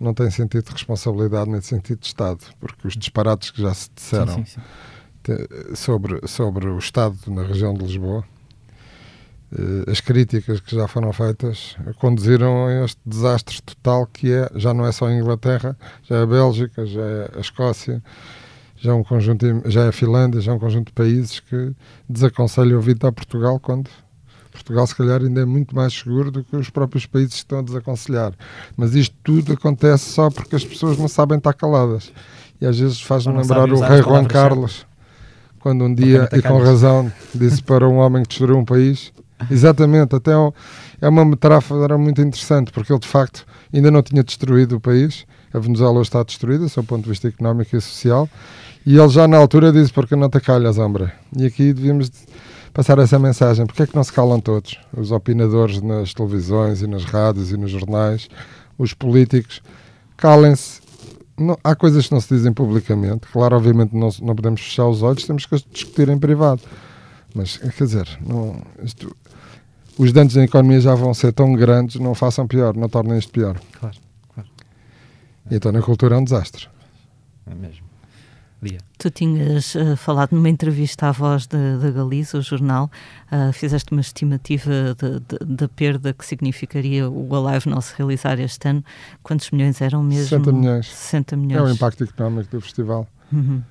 não 0.00 0.12
tem 0.12 0.28
sentido 0.32 0.64
de 0.64 0.72
responsabilidade 0.72 1.48
nem 1.48 1.60
de 1.60 1.66
sentido 1.66 2.00
de 2.00 2.06
Estado, 2.06 2.40
porque 2.58 2.88
os 2.88 2.96
disparates 2.96 3.52
que 3.52 3.62
já 3.62 3.72
se 3.72 3.88
disseram 3.94 4.34
sim, 4.34 4.44
sim, 4.44 4.60
sim. 5.24 5.74
Sobre, 5.76 6.26
sobre 6.26 6.68
o 6.68 6.76
Estado 6.76 7.16
na 7.28 7.44
região 7.44 7.72
de 7.72 7.84
Lisboa, 7.84 8.24
eh, 8.24 8.41
as 9.86 10.00
críticas 10.00 10.60
que 10.60 10.74
já 10.74 10.88
foram 10.88 11.12
feitas 11.12 11.76
conduziram 11.98 12.66
a 12.66 12.84
este 12.84 13.00
desastre 13.04 13.60
total 13.62 14.06
que 14.06 14.32
é, 14.32 14.50
já 14.54 14.72
não 14.72 14.86
é 14.86 14.92
só 14.92 15.06
a 15.06 15.14
Inglaterra, 15.14 15.76
já 16.04 16.16
é 16.16 16.22
a 16.22 16.26
Bélgica, 16.26 16.86
já 16.86 17.02
é 17.02 17.30
a 17.36 17.40
Escócia, 17.40 18.02
já 18.76 18.92
é 18.92 18.94
um 18.94 19.04
conjunto, 19.04 19.46
já 19.66 19.84
é 19.84 19.88
a 19.88 19.92
Finlândia, 19.92 20.40
já 20.40 20.52
é 20.52 20.54
um 20.54 20.58
conjunto 20.58 20.86
de 20.86 20.92
países 20.92 21.40
que 21.40 21.72
desaconselham 22.08 22.78
a 22.78 22.82
vida 22.82 23.08
a 23.08 23.12
Portugal 23.12 23.60
quando 23.60 23.88
Portugal 24.52 24.86
se 24.86 24.94
calhar 24.94 25.20
ainda 25.20 25.40
é 25.40 25.44
muito 25.44 25.74
mais 25.74 25.92
seguro 25.92 26.30
do 26.30 26.44
que 26.44 26.54
os 26.54 26.70
próprios 26.70 27.06
países 27.06 27.32
que 27.32 27.38
estão 27.38 27.58
a 27.60 27.62
desaconselhar. 27.62 28.32
Mas 28.76 28.94
isto 28.94 29.16
tudo 29.24 29.54
acontece 29.54 30.10
só 30.10 30.30
porque 30.30 30.54
as 30.54 30.64
pessoas 30.64 30.98
não 30.98 31.08
sabem 31.08 31.38
estar 31.38 31.54
caladas. 31.54 32.12
E 32.60 32.66
às 32.66 32.78
vezes 32.78 33.00
faz-me 33.00 33.36
lembrar 33.36 33.72
o 33.72 33.80
rei 33.80 34.02
Juan 34.02 34.24
Carlos, 34.24 34.86
quando 35.58 35.84
um 35.84 35.94
dia, 35.94 36.28
e 36.32 36.42
com 36.42 36.58
razão, 36.58 37.10
disse 37.34 37.62
para 37.62 37.88
um 37.88 37.96
homem 37.96 38.22
que 38.22 38.28
destruiu 38.28 38.58
um 38.58 38.64
país. 38.64 39.12
Exatamente, 39.50 40.14
até 40.14 40.32
é 41.00 41.08
uma 41.08 41.24
metáfora 41.24 41.98
muito 41.98 42.20
interessante, 42.20 42.72
porque 42.72 42.92
ele 42.92 43.00
de 43.00 43.08
facto 43.08 43.44
ainda 43.72 43.90
não 43.90 44.02
tinha 44.02 44.22
destruído 44.22 44.76
o 44.76 44.80
país. 44.80 45.26
A 45.52 45.58
Venezuela 45.58 46.00
está 46.00 46.22
destruída, 46.22 46.66
do 46.66 46.84
ponto 46.84 47.02
de 47.02 47.10
vista 47.10 47.28
económico 47.28 47.76
e 47.76 47.80
social, 47.80 48.28
e 48.86 48.98
ele 48.98 49.08
já 49.08 49.28
na 49.28 49.36
altura 49.36 49.72
disse: 49.72 49.92
Porque 49.92 50.16
não 50.16 50.28
te 50.28 50.40
calhas, 50.40 50.78
homem? 50.78 51.08
E 51.36 51.46
aqui 51.46 51.72
devíamos 51.72 52.10
passar 52.72 52.98
essa 52.98 53.18
mensagem: 53.18 53.66
porque 53.66 53.82
é 53.82 53.86
que 53.86 53.94
não 53.94 54.02
se 54.02 54.12
calam 54.12 54.40
todos? 54.40 54.78
Os 54.96 55.12
opinadores 55.12 55.80
nas 55.80 56.12
televisões 56.14 56.82
e 56.82 56.86
nas 56.86 57.04
rádios 57.04 57.52
e 57.52 57.56
nos 57.56 57.70
jornais, 57.70 58.28
os 58.78 58.94
políticos, 58.94 59.62
calem-se. 60.16 60.80
há 61.62 61.74
coisas 61.74 62.06
que 62.06 62.12
não 62.12 62.20
se 62.20 62.34
dizem 62.34 62.52
publicamente. 62.52 63.26
Claro, 63.32 63.56
obviamente, 63.56 63.94
não, 63.94 64.08
não 64.20 64.34
podemos 64.34 64.60
fechar 64.60 64.86
os 64.86 65.02
olhos, 65.02 65.24
temos 65.24 65.46
que 65.46 65.56
discutir 65.70 66.08
em 66.08 66.18
privado. 66.18 66.62
Mas, 67.34 67.56
quer 67.56 67.84
dizer, 67.84 68.08
não, 68.20 68.60
isto, 68.82 69.14
os 69.98 70.12
danos 70.12 70.34
na 70.34 70.44
economia 70.44 70.80
já 70.80 70.94
vão 70.94 71.12
ser 71.12 71.32
tão 71.32 71.52
grandes, 71.52 72.00
não 72.00 72.14
façam 72.14 72.46
pior, 72.46 72.74
não 72.76 72.88
tornem 72.88 73.18
isto 73.18 73.32
pior. 73.32 73.60
Claro, 73.78 73.96
claro. 74.34 74.48
E 75.50 75.54
então 75.54 75.72
na 75.72 75.82
cultura 75.82 76.16
é 76.16 76.18
um 76.18 76.24
desastre. 76.24 76.68
É 77.46 77.54
mesmo. 77.54 77.92
Lia. 78.62 78.78
Tu 78.96 79.10
tinhas 79.10 79.74
uh, 79.74 79.96
falado 79.96 80.32
numa 80.32 80.48
entrevista 80.48 81.08
à 81.08 81.12
voz 81.12 81.48
da 81.48 81.90
Galiza, 81.90 82.38
o 82.38 82.42
jornal, 82.42 82.88
uh, 83.32 83.52
fizeste 83.52 83.90
uma 83.90 84.00
estimativa 84.00 84.96
da 85.44 85.68
perda 85.68 86.12
que 86.12 86.24
significaria 86.24 87.10
o 87.10 87.34
Alive 87.34 87.68
não 87.68 87.80
se 87.80 87.92
realizar 87.98 88.38
este 88.38 88.68
ano. 88.68 88.84
Quantos 89.20 89.50
milhões 89.50 89.80
eram 89.80 90.00
mesmo? 90.04 90.28
60 90.28 90.52
milhões. 90.52 90.86
60 90.86 91.36
milhões. 91.36 91.68
É 91.68 91.72
o 91.72 91.74
impacto 91.74 92.04
económico 92.04 92.52
do 92.52 92.60
festival. 92.60 93.08
Uhum. 93.32 93.62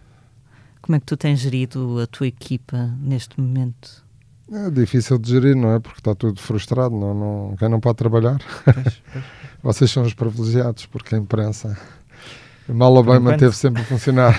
Como 0.82 0.96
é 0.98 1.00
que 1.00 1.06
tu 1.06 1.16
tens 1.16 1.40
gerido 1.40 2.00
a 2.02 2.08
tua 2.08 2.28
equipa 2.28 2.94
neste 3.00 3.40
momento? 3.40 4.04
É 4.52 4.70
difícil 4.70 5.18
de 5.18 5.30
gerir, 5.32 5.56
não 5.56 5.72
é? 5.72 5.80
Porque 5.80 6.00
está 6.00 6.14
tudo 6.14 6.40
frustrado, 6.42 6.94
não, 6.94 7.14
não, 7.14 7.56
quem 7.56 7.70
não 7.70 7.80
pode 7.80 7.98
trabalhar. 7.98 8.38
Pois, 8.66 9.02
pois. 9.14 9.24
Vocês 9.64 9.90
são 9.92 10.04
os 10.04 10.14
privilegiados, 10.14 10.86
porque 10.88 11.16
a 11.16 11.18
imprensa, 11.18 11.78
mal 12.68 12.94
ou 12.94 13.02
bem, 13.04 13.14
enquanto. 13.14 13.32
manteve 13.32 13.56
sempre 13.56 13.82
a 13.82 13.86
funcionar. 13.86 14.38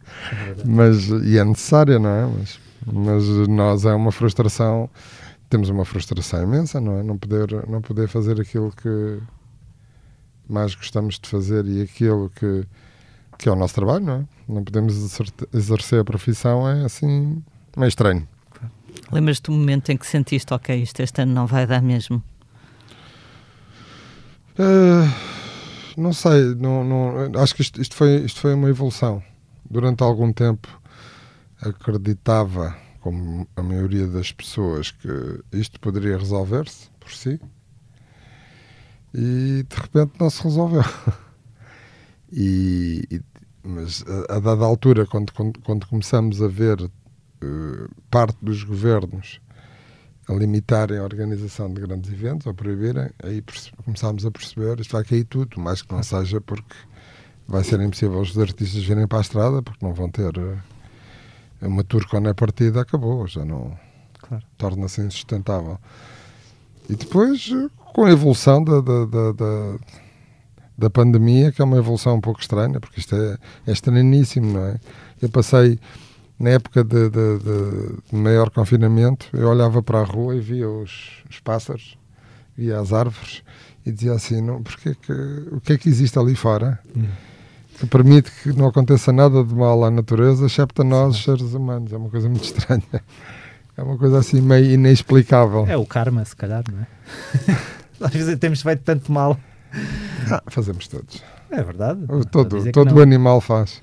mas, 0.66 1.08
e 1.08 1.38
é 1.38 1.44
necessária, 1.44 1.98
não 1.98 2.10
é? 2.10 2.26
Mas, 2.26 2.60
mas 2.92 3.48
nós 3.48 3.84
é 3.86 3.94
uma 3.94 4.12
frustração, 4.12 4.90
temos 5.48 5.70
uma 5.70 5.84
frustração 5.86 6.42
imensa, 6.42 6.78
não 6.78 6.98
é? 6.98 7.02
Não 7.02 7.16
poder, 7.16 7.66
não 7.68 7.80
poder 7.80 8.06
fazer 8.08 8.38
aquilo 8.38 8.70
que 8.70 9.18
mais 10.46 10.74
gostamos 10.74 11.18
de 11.18 11.26
fazer 11.28 11.64
e 11.66 11.80
aquilo 11.82 12.30
que, 12.34 12.64
que 13.38 13.48
é 13.48 13.52
o 13.52 13.56
nosso 13.56 13.74
trabalho, 13.74 14.04
não 14.04 14.14
é? 14.14 14.24
Não 14.46 14.62
podemos 14.64 14.94
exercer- 14.94 15.48
exercer 15.54 16.00
a 16.00 16.04
profissão, 16.04 16.68
é 16.68 16.84
assim, 16.84 17.42
meio 17.76 17.88
estranho. 17.88 18.28
Lembras-te 19.10 19.44
do 19.44 19.52
momento 19.52 19.90
em 19.90 19.96
que 19.96 20.06
sentiste, 20.06 20.52
ok, 20.52 20.74
isto 20.82 21.00
este 21.00 21.22
ano 21.22 21.32
não 21.32 21.46
vai 21.46 21.66
dar 21.66 21.82
mesmo? 21.82 22.22
Uh, 24.58 25.08
não 25.96 26.12
sei, 26.12 26.54
não, 26.56 26.84
não- 26.84 27.40
acho 27.42 27.54
que 27.54 27.62
isto, 27.62 27.80
isto 27.80 27.94
foi, 27.94 28.16
isto 28.18 28.40
foi 28.40 28.54
uma 28.54 28.68
evolução. 28.68 29.22
Durante 29.70 30.02
algum 30.02 30.32
tempo 30.32 30.68
acreditava, 31.60 32.76
como 33.00 33.46
a 33.56 33.62
maioria 33.62 34.06
das 34.06 34.32
pessoas, 34.32 34.90
que 34.90 35.08
isto 35.52 35.78
poderia 35.80 36.16
resolver-se 36.18 36.88
por 37.00 37.10
si 37.12 37.40
e 39.14 39.64
de 39.68 39.76
repente 39.76 40.12
não 40.20 40.30
se 40.30 40.42
resolveu. 40.42 40.82
E, 42.30 43.04
e- 43.10 43.20
mas 43.62 44.04
a, 44.28 44.36
a 44.36 44.38
dada 44.38 44.62
altura, 44.64 45.06
quando, 45.06 45.32
quando, 45.32 45.58
quando 45.60 45.86
começamos 45.86 46.42
a 46.42 46.46
ver 46.48 46.76
parte 48.10 48.36
dos 48.42 48.62
governos 48.62 49.40
a 50.28 50.34
limitarem 50.34 50.98
a 50.98 51.02
organização 51.04 51.72
de 51.72 51.80
grandes 51.80 52.12
eventos, 52.12 52.46
ou 52.46 52.52
proibirem, 52.54 53.08
aí 53.22 53.42
começámos 53.84 54.26
a 54.26 54.30
perceber 54.30 54.78
isto 54.80 54.92
vai 54.92 55.02
cair 55.04 55.24
tudo, 55.24 55.58
mais 55.58 55.80
que 55.80 55.90
não 55.92 56.02
seja 56.02 56.40
porque 56.40 56.74
vai 57.46 57.64
ser 57.64 57.80
impossível 57.80 58.20
os 58.20 58.36
artistas 58.38 58.84
virem 58.84 59.06
para 59.06 59.18
a 59.18 59.20
estrada, 59.22 59.62
porque 59.62 59.84
não 59.84 59.94
vão 59.94 60.10
ter 60.10 60.32
eh, 60.36 61.66
uma 61.66 61.82
tour 61.82 62.06
quando 62.06 62.28
é 62.28 62.34
partida, 62.34 62.82
acabou, 62.82 63.26
já 63.26 63.44
não 63.44 63.74
Claro. 64.20 64.44
torna-se 64.58 65.00
insustentável. 65.00 65.78
E 66.90 66.94
depois, 66.94 67.50
eh, 67.50 67.70
com 67.94 68.04
a 68.04 68.10
evolução 68.10 68.62
da, 68.62 68.82
da, 68.82 69.06
da, 69.06 69.32
da, 69.32 69.78
da 70.76 70.90
pandemia, 70.90 71.50
que 71.50 71.62
é 71.62 71.64
uma 71.64 71.78
evolução 71.78 72.16
um 72.16 72.20
pouco 72.20 72.40
estranha, 72.40 72.78
porque 72.78 73.00
isto 73.00 73.14
é, 73.16 73.38
é 73.66 73.72
estranhíssimo, 73.72 74.52
não 74.52 74.66
é? 74.66 74.78
Eu 75.22 75.30
passei, 75.30 75.80
na 76.38 76.50
época 76.50 76.84
de, 76.84 77.08
de- 77.10 77.38
de- 77.38 78.16
maior 78.16 78.50
confinamento, 78.50 79.26
eu 79.32 79.48
olhava 79.48 79.82
para 79.82 80.00
a 80.00 80.04
rua 80.04 80.36
e 80.36 80.40
via 80.40 80.68
os, 80.68 81.22
os 81.28 81.40
pássaros, 81.40 81.98
via 82.56 82.78
as 82.78 82.92
árvores 82.92 83.42
e 83.84 83.90
dizia 83.92 84.12
assim, 84.12 84.40
não, 84.40 84.62
porque 84.62 84.94
que, 84.94 85.12
o 85.52 85.60
que 85.60 85.72
é 85.72 85.78
que 85.78 85.88
existe 85.88 86.18
ali 86.18 86.34
fora 86.34 86.78
que 87.78 87.86
permite 87.86 88.30
que 88.42 88.52
não 88.52 88.66
aconteça 88.66 89.12
nada 89.12 89.42
de 89.44 89.54
mal 89.54 89.84
à 89.84 89.90
natureza, 89.90 90.46
excepto 90.46 90.82
a 90.82 90.84
nós, 90.84 91.22
seres 91.22 91.54
humanos? 91.54 91.92
É 91.92 91.96
uma 91.96 92.10
coisa 92.10 92.28
muito 92.28 92.42
estranha. 92.44 92.82
É 93.76 93.82
uma 93.82 93.96
coisa 93.96 94.18
assim 94.18 94.40
meio 94.40 94.72
inexplicável. 94.72 95.64
É 95.68 95.76
o 95.76 95.86
karma, 95.86 96.24
se 96.24 96.34
calhar, 96.34 96.64
não 96.72 96.80
é? 96.80 96.86
Às 98.04 98.12
vezes 98.12 98.36
temos 98.38 98.62
feito 98.62 98.82
tanto 98.82 99.10
mal. 99.12 99.38
Ah, 100.30 100.42
fazemos 100.48 100.88
todos. 100.88 101.22
É 101.50 101.62
verdade. 101.62 102.00
Todo, 102.30 102.70
todo 102.72 102.96
o 102.96 103.00
animal 103.00 103.40
faz. 103.40 103.80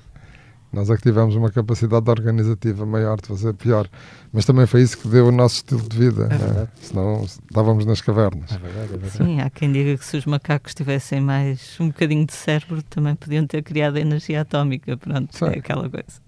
Nós 0.76 0.90
é 0.90 0.96
que 0.96 1.02
tivemos 1.02 1.34
uma 1.34 1.50
capacidade 1.50 2.10
organizativa 2.10 2.84
maior 2.84 3.18
de 3.18 3.28
fazer 3.28 3.54
pior. 3.54 3.88
Mas 4.30 4.44
também 4.44 4.66
foi 4.66 4.82
isso 4.82 4.98
que 4.98 5.08
deu 5.08 5.28
o 5.28 5.32
nosso 5.32 5.56
estilo 5.56 5.80
de 5.80 5.96
vida. 5.96 6.24
É 6.24 6.36
né? 6.36 6.68
Senão 6.82 7.24
estávamos 7.24 7.86
nas 7.86 8.02
cavernas. 8.02 8.52
É 8.52 8.58
verdade, 8.58 8.92
é 8.92 8.98
verdade. 8.98 9.16
Sim, 9.16 9.40
há 9.40 9.48
quem 9.48 9.72
diga 9.72 9.96
que 9.96 10.04
se 10.04 10.18
os 10.18 10.26
macacos 10.26 10.74
tivessem 10.74 11.18
mais 11.18 11.78
um 11.80 11.86
bocadinho 11.86 12.26
de 12.26 12.34
cérebro, 12.34 12.82
também 12.82 13.14
podiam 13.14 13.46
ter 13.46 13.62
criado 13.62 13.96
a 13.96 14.00
energia 14.00 14.42
atómica. 14.42 14.98
Pronto, 14.98 15.34
Sim. 15.34 15.46
é 15.46 15.58
aquela 15.60 15.88
coisa. 15.88 16.20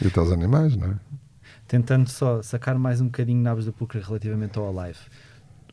E 0.00 0.06
até 0.06 0.20
os 0.20 0.30
animais, 0.30 0.76
não 0.76 0.86
é? 0.86 0.94
Tentando 1.66 2.08
só 2.08 2.40
sacar 2.42 2.78
mais 2.78 3.00
um 3.00 3.06
bocadinho 3.06 3.42
naves 3.42 3.64
do 3.64 3.72
Pulcra 3.72 4.00
relativamente 4.00 4.56
ao 4.56 4.68
Alive. 4.68 5.00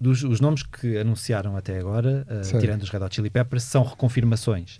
Dos, 0.01 0.23
os 0.23 0.41
nomes 0.41 0.63
que 0.63 0.97
anunciaram 0.97 1.55
até 1.55 1.77
agora, 1.77 2.25
uh, 2.27 2.59
tirando 2.59 2.81
os 2.81 2.89
Red 2.89 2.97
Hot 2.97 3.13
Chili 3.13 3.29
Peppers, 3.29 3.63
são 3.63 3.83
reconfirmações. 3.83 4.79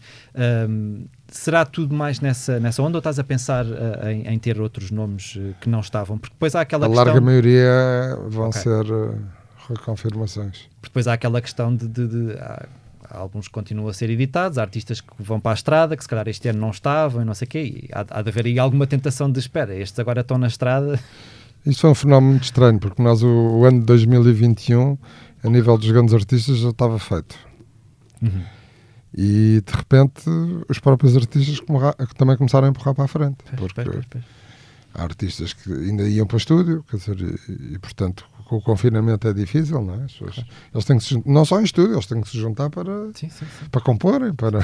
Um, 0.67 1.05
será 1.35 1.65
tudo 1.65 1.95
mais 1.95 2.19
nessa, 2.19 2.59
nessa 2.59 2.81
onda 2.83 2.97
ou 2.97 2.99
estás 2.99 3.17
a 3.17 3.23
pensar 3.23 3.65
uh, 3.65 4.07
em, 4.07 4.27
em 4.27 4.37
ter 4.39 4.61
outros 4.61 4.91
nomes 4.91 5.35
uh, 5.35 5.55
que 5.59 5.67
não 5.67 5.79
estavam? 5.79 6.17
Porque 6.17 6.33
depois 6.35 6.53
há 6.55 6.61
aquela 6.61 6.85
a 6.85 6.89
questão... 6.89 7.05
larga 7.05 7.21
maioria 7.21 7.71
vão 8.29 8.49
Ok. 8.49 8.61
ser 8.61 8.85
eh, 8.85 9.15
reconfirmações. 9.69 10.69
Depois 10.81 11.07
há 11.07 11.13
aquela 11.13 11.41
questão 11.41 11.75
de, 11.75 11.87
de- 11.87 12.07
de- 12.07 12.33
há, 12.33 12.67
há 13.09 13.17
álbuns 13.17 13.47
que 13.47 13.53
continuam 13.53 13.87
a 13.89 13.93
ser 13.93 14.09
editados, 14.09 14.57
há 14.57 14.61
artistas 14.61 15.01
que 15.01 15.07
vão 15.19 15.39
para 15.39 15.51
a 15.51 15.55
estrada, 15.55 15.97
que 15.97 16.03
se 16.03 16.09
calhar 16.09 16.27
este 16.27 16.47
ano 16.49 16.59
não 16.59 16.69
estavam 16.69 17.21
e 17.21 17.25
não 17.25 17.33
sei 17.33 17.45
o 17.47 17.49
quê, 17.49 17.89
há, 17.91 18.05
há 18.09 18.21
de 18.21 18.29
haver 18.29 18.45
aí 18.45 18.59
alguma 18.59 18.85
tentação 18.85 19.31
de 19.31 19.39
espera, 19.39 19.75
estes 19.75 19.99
agora 19.99 20.21
estão 20.21 20.37
na 20.37 20.47
estrada. 20.47 20.99
Isto 21.65 21.81
foi 21.81 21.89
um 21.91 21.95
fenómeno 21.95 22.31
muito 22.33 22.43
estranho, 22.43 22.77
porque 22.79 23.01
nós, 23.01 23.23
o, 23.23 23.27
o 23.27 23.65
ano 23.65 23.79
de 23.79 23.85
2021, 23.85 24.97
a 25.43 25.49
nível 25.49 25.77
dos 25.77 25.89
grandes 25.89 26.13
artistas, 26.13 26.57
já 26.57 26.69
estava 26.69 26.99
feito. 26.99 27.35
E 29.15 29.61
de 29.65 29.73
repente, 29.75 30.23
os 30.67 30.79
próprios 30.79 31.15
artistas 31.15 31.61
também 32.17 32.35
começaram 32.37 32.67
a 32.67 32.69
empurrar 32.69 32.95
para 32.95 33.05
a 33.05 33.07
frente. 33.07 33.37
Porque 33.55 33.81
há 34.93 35.03
artistas 35.03 35.53
que 35.53 35.71
ainda 35.71 36.03
iam 36.07 36.25
para 36.25 36.35
o 36.35 36.37
estúdio, 36.37 36.83
quer 36.89 36.97
dizer, 36.97 37.17
e, 37.49 37.75
e, 37.75 37.79
portanto, 37.79 38.25
com 38.47 38.57
o 38.57 38.61
confinamento 38.61 39.27
é 39.27 39.33
difícil, 39.33 39.81
não 39.81 39.95
é? 40.01 40.05
As 40.05 40.11
pessoas- 40.13 40.45
eles 40.73 40.85
têm 40.85 40.97
que 40.97 41.03
se, 41.03 41.23
não 41.25 41.45
só 41.45 41.59
em 41.59 41.63
estúdio, 41.63 41.93
eles 41.93 42.05
têm 42.05 42.21
que 42.21 42.29
se 42.29 42.37
juntar 42.39 42.69
para, 42.69 42.91
Sim, 43.13 43.29
sim, 43.29 43.45
sim. 43.45 43.45
para 43.71 43.81
comporem, 43.81 44.33
para, 44.33 44.59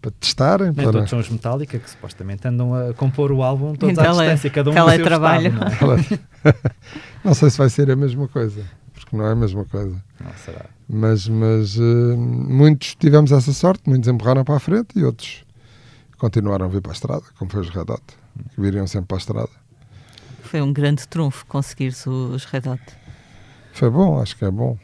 para, 0.00 0.10
testarem, 0.20 0.66
Nem 0.68 0.74
para. 0.74 0.92
todos 0.92 1.10
são 1.10 1.18
os 1.18 1.28
Metallica, 1.28 1.78
que 1.78 1.90
supostamente 1.90 2.46
andam 2.48 2.74
a 2.74 2.94
compor 2.94 3.30
o 3.32 3.42
álbum 3.42 3.74
todos 3.74 3.92
Então 3.92 4.04
à 4.04 4.24
é- 4.24 4.28
distância, 4.34 4.50
cada 4.50 4.70
um 4.70 4.74
no 4.74 4.78
seu 4.80 4.86
teletrabalho. 4.88 5.48
estado, 5.48 5.86
não, 5.86 5.92
é? 5.94 6.54
não 7.24 7.34
sei 7.34 7.50
se 7.50 7.58
vai 7.58 7.68
ser 7.68 7.90
a 7.90 7.96
mesma 7.96 8.26
coisa, 8.28 8.62
porque 9.08 9.16
não 9.16 9.26
é 9.26 9.32
a 9.32 9.34
mesma 9.34 9.64
coisa. 9.64 10.02
não 10.20 10.32
será. 10.34 10.66
Mas, 10.86 11.26
mas 11.28 11.76
eh, 11.76 12.16
muitos 12.16 12.94
tivemos 12.94 13.32
essa 13.32 13.52
sorte, 13.52 13.88
muitos 13.88 14.08
empurraram 14.08 14.44
para 14.44 14.56
a 14.56 14.60
frente 14.60 14.98
e 14.98 15.04
outros 15.04 15.44
continuaram 16.18 16.66
a 16.66 16.68
vir 16.68 16.82
para 16.82 16.92
a 16.92 16.94
estrada, 16.94 17.22
como 17.38 17.50
foi 17.50 17.60
os 17.60 17.70
Red 17.70 17.82
Hot, 17.90 18.02
que 18.54 18.60
viriam 18.60 18.86
sempre 18.86 19.08
para 19.08 19.16
a 19.16 19.18
estrada. 19.18 19.50
Foi 20.42 20.60
um 20.60 20.72
grande 20.72 21.08
trunfo 21.08 21.46
conseguir-se 21.46 22.08
os 22.08 22.44
Red 22.44 22.68
Hot. 22.68 22.82
Foi 23.72 23.90
bom, 23.90 24.20
acho 24.20 24.36
que 24.36 24.44
é 24.44 24.50
bom. 24.50 24.78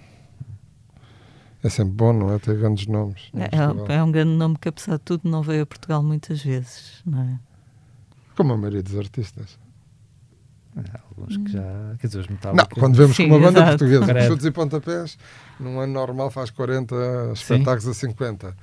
É 1.63 1.69
sempre 1.69 1.95
bom, 1.95 2.13
não 2.13 2.33
é? 2.33 2.39
Ter 2.39 2.57
grandes 2.59 2.87
nomes. 2.87 3.31
no 3.33 3.43
É, 3.43 3.97
é 3.97 4.03
um 4.03 4.13
grande 4.13 4.33
nome 4.33 4.57
que, 4.59 4.69
apesar 4.69 4.97
de 4.97 5.03
tudo, 5.03 5.29
não 5.29 5.43
veio 5.43 5.63
a 5.63 5.67
Portugal 5.67 6.03
muitas 6.03 6.43
vezes, 6.43 7.03
não 7.05 7.23
é? 7.23 7.39
Como 8.37 8.53
a 8.53 8.57
maioria 8.57 8.83
dos 8.83 8.97
artistas. 8.97 9.59
Alguns 11.11 11.37
que 11.37 11.53
já. 11.53 11.95
Quer 12.01 12.07
dizer, 12.09 12.19
os 12.21 12.27
Metallica. 12.27 12.63
Não, 12.71 12.81
quando 12.81 12.97
vemos 12.97 13.17
Sim, 13.17 13.29
com 13.29 13.35
uma 13.37 13.47
banda 13.47 13.61
exato. 13.61 13.79
portuguesa, 13.79 14.15
com 14.15 14.21
chutes 14.27 14.47
e 14.47 14.51
pontapés, 14.51 15.19
num 15.61 15.79
ano 15.81 15.93
normal 15.93 16.31
faz 16.31 16.51
40 16.51 16.95
espetáculos 17.33 17.87
a 17.89 17.95
50. 17.95 18.57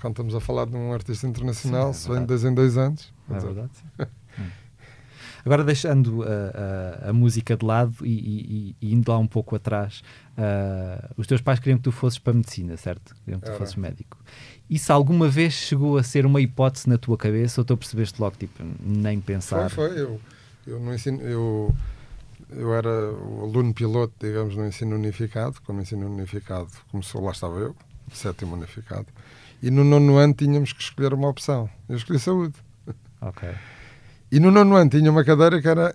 Quando 0.00 0.12
estamos 0.12 0.34
a 0.34 0.40
falar 0.40 0.64
de 0.66 0.74
um 0.76 0.92
artista 0.92 1.26
internacional, 1.26 1.92
Sim, 1.92 1.98
é 1.98 2.02
se 2.02 2.08
vem 2.08 2.20
de 2.20 2.26
dois 2.26 2.44
em 2.44 2.54
dois 2.54 2.76
anos. 2.78 3.12
É 3.30 3.38
verdade, 3.38 3.70
sim. 3.74 4.06
Hum. 4.36 4.48
Agora 5.44 5.62
deixando 5.62 6.22
a, 6.24 7.06
a- 7.06 7.10
a 7.10 7.12
música 7.12 7.56
de 7.56 7.64
lado 7.64 7.94
e, 8.02 8.08
e- 8.08 8.76
e 8.80 8.94
indo 8.94 9.12
lá 9.12 9.18
um 9.18 9.26
pouco 9.26 9.54
atrás, 9.54 10.02
ah, 10.36 11.10
os 11.16 11.26
teus 11.26 11.40
pais 11.40 11.60
queriam 11.60 11.76
que 11.76 11.84
tu 11.84 11.92
fosses 11.92 12.18
para 12.18 12.32
a 12.32 12.34
medicina, 12.36 12.76
certo? 12.76 13.14
Queriam 13.24 13.38
que 13.38 13.44
tu 13.46 13.50
Era. 13.50 13.58
fosses 13.58 13.76
médico. 13.76 14.16
Isso 14.68 14.92
alguma 14.92 15.28
vez 15.28 15.52
chegou 15.52 15.98
a 15.98 16.02
ser 16.02 16.24
uma 16.26 16.40
hipótese 16.40 16.88
na 16.88 16.96
tua 16.98 17.16
cabeça 17.18 17.60
ou 17.60 17.64
tu 17.64 17.76
percebeste 17.76 18.20
logo, 18.20 18.34
tipo, 18.38 18.60
nem 18.82 19.20
pensar? 19.20 19.68
Foi, 19.70 19.90
foi. 19.90 20.00
Eu, 20.00 20.20
eu, 20.66 20.80
no 20.80 20.94
ensino, 20.94 21.20
eu, 21.22 21.74
eu 22.50 22.74
era 22.74 23.12
o 23.12 23.42
aluno 23.42 23.72
piloto, 23.74 24.14
digamos, 24.20 24.56
no 24.56 24.66
ensino 24.66 24.96
unificado. 24.96 25.56
Como 25.64 25.80
ensino 25.80 26.06
unificado 26.06 26.68
começou, 26.90 27.22
lá 27.22 27.32
estava 27.32 27.58
eu, 27.58 27.76
sétimo 28.12 28.54
unificado. 28.54 29.06
E 29.62 29.70
no 29.70 29.84
nono 29.84 30.16
ano 30.16 30.34
tínhamos 30.34 30.72
que 30.72 30.82
escolher 30.82 31.14
uma 31.14 31.28
opção. 31.28 31.68
Eu 31.88 31.96
escolhi 31.96 32.18
saúde. 32.18 32.54
Ok. 33.20 33.48
E 34.30 34.40
no 34.40 34.50
nono 34.50 34.76
ano 34.76 34.90
tinha 34.90 35.10
uma 35.10 35.24
cadeira 35.24 35.60
que 35.60 35.68
era 35.68 35.94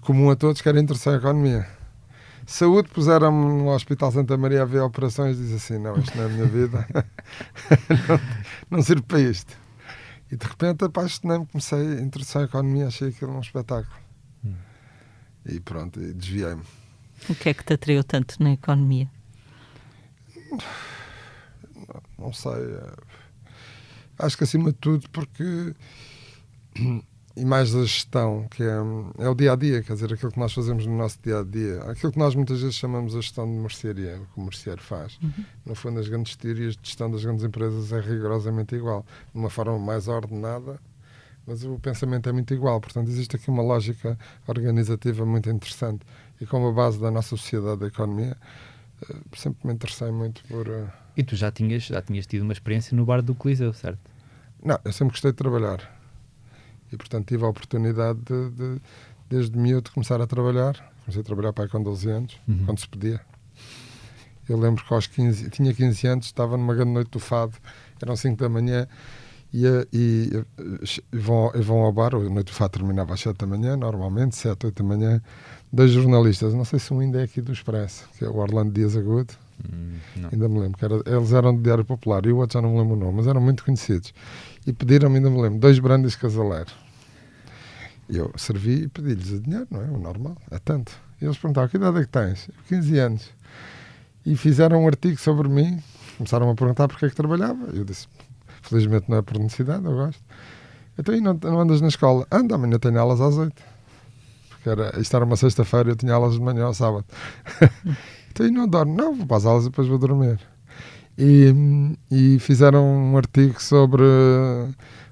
comum 0.00 0.30
a 0.30 0.36
todos, 0.36 0.60
que 0.60 0.68
era 0.68 0.78
introdução 0.78 1.14
à 1.14 1.16
economia. 1.16 1.66
Saúde 2.46 2.88
puseram-me 2.90 3.62
no 3.62 3.70
Hospital 3.70 4.12
Santa 4.12 4.36
Maria 4.36 4.62
a 4.62 4.64
ver 4.64 4.80
operações 4.80 5.36
e 5.36 5.42
disse 5.42 5.54
assim: 5.56 5.82
não, 5.82 5.98
isto 5.98 6.16
não 6.16 6.24
é 6.24 6.26
a 6.26 6.28
minha 6.28 6.46
vida, 6.46 6.86
não, 8.08 8.20
não 8.78 8.82
sirvo 8.82 9.02
para 9.02 9.18
isto. 9.18 9.65
E 10.30 10.36
de 10.36 10.46
repente 10.46 10.84
apaixonei-me, 10.84 11.46
comecei 11.46 11.78
a 11.78 12.00
interessar 12.00 12.42
em 12.42 12.44
economia, 12.46 12.88
achei 12.88 13.08
aquilo 13.08 13.32
um 13.32 13.40
espetáculo. 13.40 13.96
Hum. 14.44 14.54
E 15.44 15.60
pronto, 15.60 16.00
desviei-me. 16.14 16.62
O 17.28 17.34
que 17.34 17.48
é 17.48 17.54
que 17.54 17.64
te 17.64 17.72
atraiu 17.72 18.02
tanto 18.04 18.42
na 18.42 18.52
economia? 18.52 19.08
Não, 20.50 22.02
não 22.18 22.32
sei. 22.32 22.52
Eh, 22.52 22.96
acho 24.18 24.36
que 24.36 24.44
acima 24.44 24.72
de 24.72 24.78
tudo 24.78 25.08
porque 25.10 25.74
e 27.36 27.44
mais 27.44 27.70
da 27.72 27.82
gestão, 27.82 28.46
que 28.50 28.62
é, 28.62 28.76
é 29.18 29.28
o 29.28 29.34
dia 29.34 29.52
a 29.52 29.56
dia, 29.56 29.82
quer 29.82 29.92
dizer, 29.92 30.10
aquilo 30.10 30.32
que 30.32 30.38
nós 30.38 30.54
fazemos 30.54 30.86
no 30.86 30.96
nosso 30.96 31.18
dia 31.22 31.40
a 31.40 31.44
dia, 31.44 31.82
aquilo 31.82 32.10
que 32.10 32.18
nós 32.18 32.34
muitas 32.34 32.60
vezes 32.60 32.76
chamamos 32.76 33.14
a 33.14 33.20
gestão 33.20 33.44
de 33.44 33.52
mercearia, 33.52 34.18
o 34.18 34.26
que 34.26 34.40
o 34.40 34.42
merceeiro 34.42 34.80
faz. 34.80 35.18
Uhum. 35.22 35.44
No 35.66 35.74
fundo, 35.74 36.00
as 36.00 36.08
grandes 36.08 36.34
teorias 36.34 36.74
de 36.74 36.80
gestão 36.82 37.10
das 37.10 37.22
grandes 37.22 37.44
empresas 37.44 37.92
é 37.92 38.00
rigorosamente 38.00 38.74
igual, 38.74 39.04
de 39.34 39.38
uma 39.38 39.50
forma 39.50 39.78
mais 39.78 40.08
ordenada, 40.08 40.80
mas 41.46 41.62
o 41.62 41.78
pensamento 41.78 42.26
é 42.26 42.32
muito 42.32 42.54
igual. 42.54 42.80
Portanto, 42.80 43.08
existe 43.08 43.36
aqui 43.36 43.50
uma 43.50 43.62
lógica 43.62 44.18
organizativa 44.46 45.26
muito 45.26 45.50
interessante 45.50 46.06
e 46.40 46.46
como 46.46 46.68
a 46.68 46.72
base 46.72 46.98
da 46.98 47.10
nossa 47.10 47.28
sociedade 47.28 47.80
da 47.80 47.86
economia, 47.88 48.36
eh, 49.10 49.16
sempre 49.36 49.66
me 49.68 49.74
interessei 49.74 50.10
muito 50.10 50.42
por. 50.44 50.66
Uh... 50.66 50.88
E 51.14 51.22
tu 51.22 51.36
já 51.36 51.52
tinhas, 51.52 51.84
já 51.84 52.00
tinhas 52.00 52.26
tido 52.26 52.42
uma 52.42 52.52
experiência 52.54 52.96
no 52.96 53.04
bar 53.04 53.20
do 53.20 53.34
Coliseu, 53.34 53.74
certo? 53.74 54.00
Não, 54.64 54.78
eu 54.84 54.92
sempre 54.92 55.12
gostei 55.12 55.30
de 55.32 55.36
trabalhar 55.36 55.95
e, 56.92 56.96
portanto, 56.96 57.26
tive 57.26 57.44
a 57.44 57.48
oportunidade 57.48 58.18
de, 58.20 58.50
de 58.50 58.80
desde 59.28 59.56
miúdo, 59.58 59.90
começar 59.90 60.20
a 60.20 60.26
trabalhar. 60.26 60.74
Comecei 61.04 61.20
a 61.20 61.24
trabalhar 61.24 61.52
para 61.52 61.68
com 61.68 61.82
12 61.82 62.10
anos, 62.10 62.40
uhum. 62.48 62.64
quando 62.64 62.80
se 62.80 62.88
podia. 62.88 63.20
Eu 64.48 64.58
lembro 64.58 64.84
que 64.84 64.94
aos 64.94 65.06
15, 65.06 65.50
tinha 65.50 65.72
15 65.74 66.06
anos, 66.06 66.26
estava 66.26 66.56
numa 66.56 66.74
grande 66.74 66.92
noite 66.92 67.10
do 67.10 67.18
fado, 67.18 67.56
eram 68.00 68.14
5 68.14 68.36
da 68.36 68.48
manhã, 68.48 68.86
e, 69.52 69.64
e, 69.92 70.44
e, 71.12 71.18
vão, 71.18 71.50
e 71.54 71.60
vão 71.60 71.78
ao 71.78 71.92
bar, 71.92 72.14
a 72.14 72.18
noite 72.18 72.46
do 72.46 72.52
fado 72.52 72.78
terminava 72.78 73.14
às 73.14 73.20
7 73.20 73.36
da 73.36 73.46
manhã, 73.46 73.76
normalmente, 73.76 74.36
7, 74.36 74.66
8 74.66 74.82
da 74.82 74.88
manhã, 74.88 75.22
dois 75.72 75.90
jornalistas, 75.90 76.54
não 76.54 76.64
sei 76.64 76.78
se 76.78 76.92
um 76.92 77.00
ainda 77.00 77.20
é 77.20 77.24
aqui 77.24 77.40
do 77.40 77.52
Expresso, 77.52 78.08
que 78.16 78.24
é 78.24 78.28
o 78.28 78.36
Orlando 78.36 78.72
Dias 78.72 78.96
Agudo, 78.96 79.34
hum, 79.64 79.98
ainda 80.32 80.48
me 80.48 80.60
lembro, 80.60 80.78
que 80.78 80.84
era, 80.84 81.02
eles 81.06 81.32
eram 81.32 81.54
do 81.54 81.62
Diário 81.62 81.84
Popular, 81.84 82.24
e 82.26 82.32
o 82.32 82.38
outro 82.38 82.58
já 82.58 82.62
não 82.62 82.72
me 82.72 82.78
lembro 82.78 82.94
o 82.94 82.98
nome, 82.98 83.16
mas 83.16 83.26
eram 83.26 83.40
muito 83.40 83.64
conhecidos 83.64 84.12
e 84.66 84.72
pediram-me, 84.72 85.16
ainda 85.16 85.30
me 85.30 85.40
lembro, 85.40 85.58
dois 85.58 85.78
brandes 85.78 86.16
casaleiro. 86.16 86.70
Eu 88.08 88.32
servi 88.36 88.82
e 88.84 88.88
pedi-lhes 88.88 89.30
o 89.30 89.40
dinheiro, 89.40 89.66
não 89.70 89.80
é? 89.80 89.84
O 89.84 89.98
normal, 89.98 90.36
é 90.50 90.58
tanto. 90.58 90.92
E 91.20 91.24
eles 91.24 91.36
perguntaram: 91.36 91.68
que 91.68 91.76
idade 91.76 91.98
é 91.98 92.00
que 92.02 92.08
tens? 92.08 92.48
15 92.68 92.98
anos. 92.98 93.30
E 94.24 94.36
fizeram 94.36 94.82
um 94.82 94.86
artigo 94.86 95.18
sobre 95.18 95.48
mim, 95.48 95.82
começaram 96.16 96.50
a 96.50 96.54
perguntar 96.54 96.88
porque 96.88 97.06
é 97.06 97.08
que 97.08 97.16
trabalhava. 97.16 97.66
Eu 97.72 97.84
disse: 97.84 98.08
felizmente 98.62 99.08
não 99.08 99.18
é 99.18 99.22
por 99.22 99.38
necessidade, 99.38 99.84
eu 99.84 99.92
gosto. 99.92 100.22
Então, 100.98 101.14
e 101.14 101.20
não, 101.20 101.34
não 101.34 101.60
andas 101.60 101.80
na 101.80 101.88
escola? 101.88 102.26
Anda, 102.30 102.54
amanhã 102.54 102.78
tenho 102.78 102.98
aulas 102.98 103.20
às 103.20 103.36
8. 103.36 103.62
Porque 104.50 104.68
era, 104.68 104.98
isto 105.00 105.14
era 105.14 105.24
uma 105.24 105.36
sexta-feira, 105.36 105.90
eu 105.90 105.96
tinha 105.96 106.14
aulas 106.14 106.34
de 106.34 106.40
manhã 106.40 106.64
ao 106.64 106.74
sábado. 106.74 107.04
então, 108.44 108.46
e 108.46 108.50
não 108.50 108.68
dormo? 108.68 108.94
Não, 108.94 109.14
vou 109.14 109.26
para 109.26 109.36
as 109.36 109.46
aulas 109.46 109.64
e 109.64 109.70
depois 109.70 109.88
vou 109.88 109.98
dormir 109.98 110.38
e, 111.18 111.96
e 112.10 112.38
fizeram 112.38 112.84
um 112.84 113.16
artigo 113.16 113.60
sobre 113.62 114.04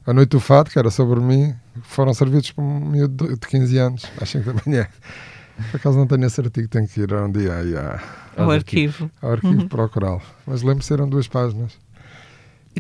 a 0.07 0.13
noite 0.13 0.31
do 0.31 0.41
fado, 0.41 0.71
que 0.71 0.79
era 0.79 0.91
sobre 0.91 1.21
mim, 1.21 1.55
foram 1.83 2.13
servidos 2.13 2.53
por 2.53 2.63
um 2.63 2.81
miúdo 2.81 3.29
de 3.29 3.47
15 3.49 3.79
anos, 3.79 4.05
às 4.21 4.29
5 4.29 4.53
da 4.53 4.61
manhã. 4.67 4.87
Por 5.71 5.77
acaso 5.77 5.97
não 5.97 6.07
tenho 6.07 6.27
esse 6.27 6.41
artigo, 6.41 6.69
tenho 6.69 6.87
que 6.87 7.01
ir 7.01 7.13
um 7.15 7.31
dia 7.31 7.55
aí 7.55 7.77
à, 7.77 8.03
ao 8.37 8.51
arquivo. 8.51 9.11
Ao 9.23 9.33
arquivo 9.33 9.63
uhum. 9.63 9.69
procurá-lo. 9.69 10.23
Mas 10.47 10.63
lembro-me 10.63 10.93
eram 10.93 11.09
duas 11.09 11.29
páginas. 11.29 11.79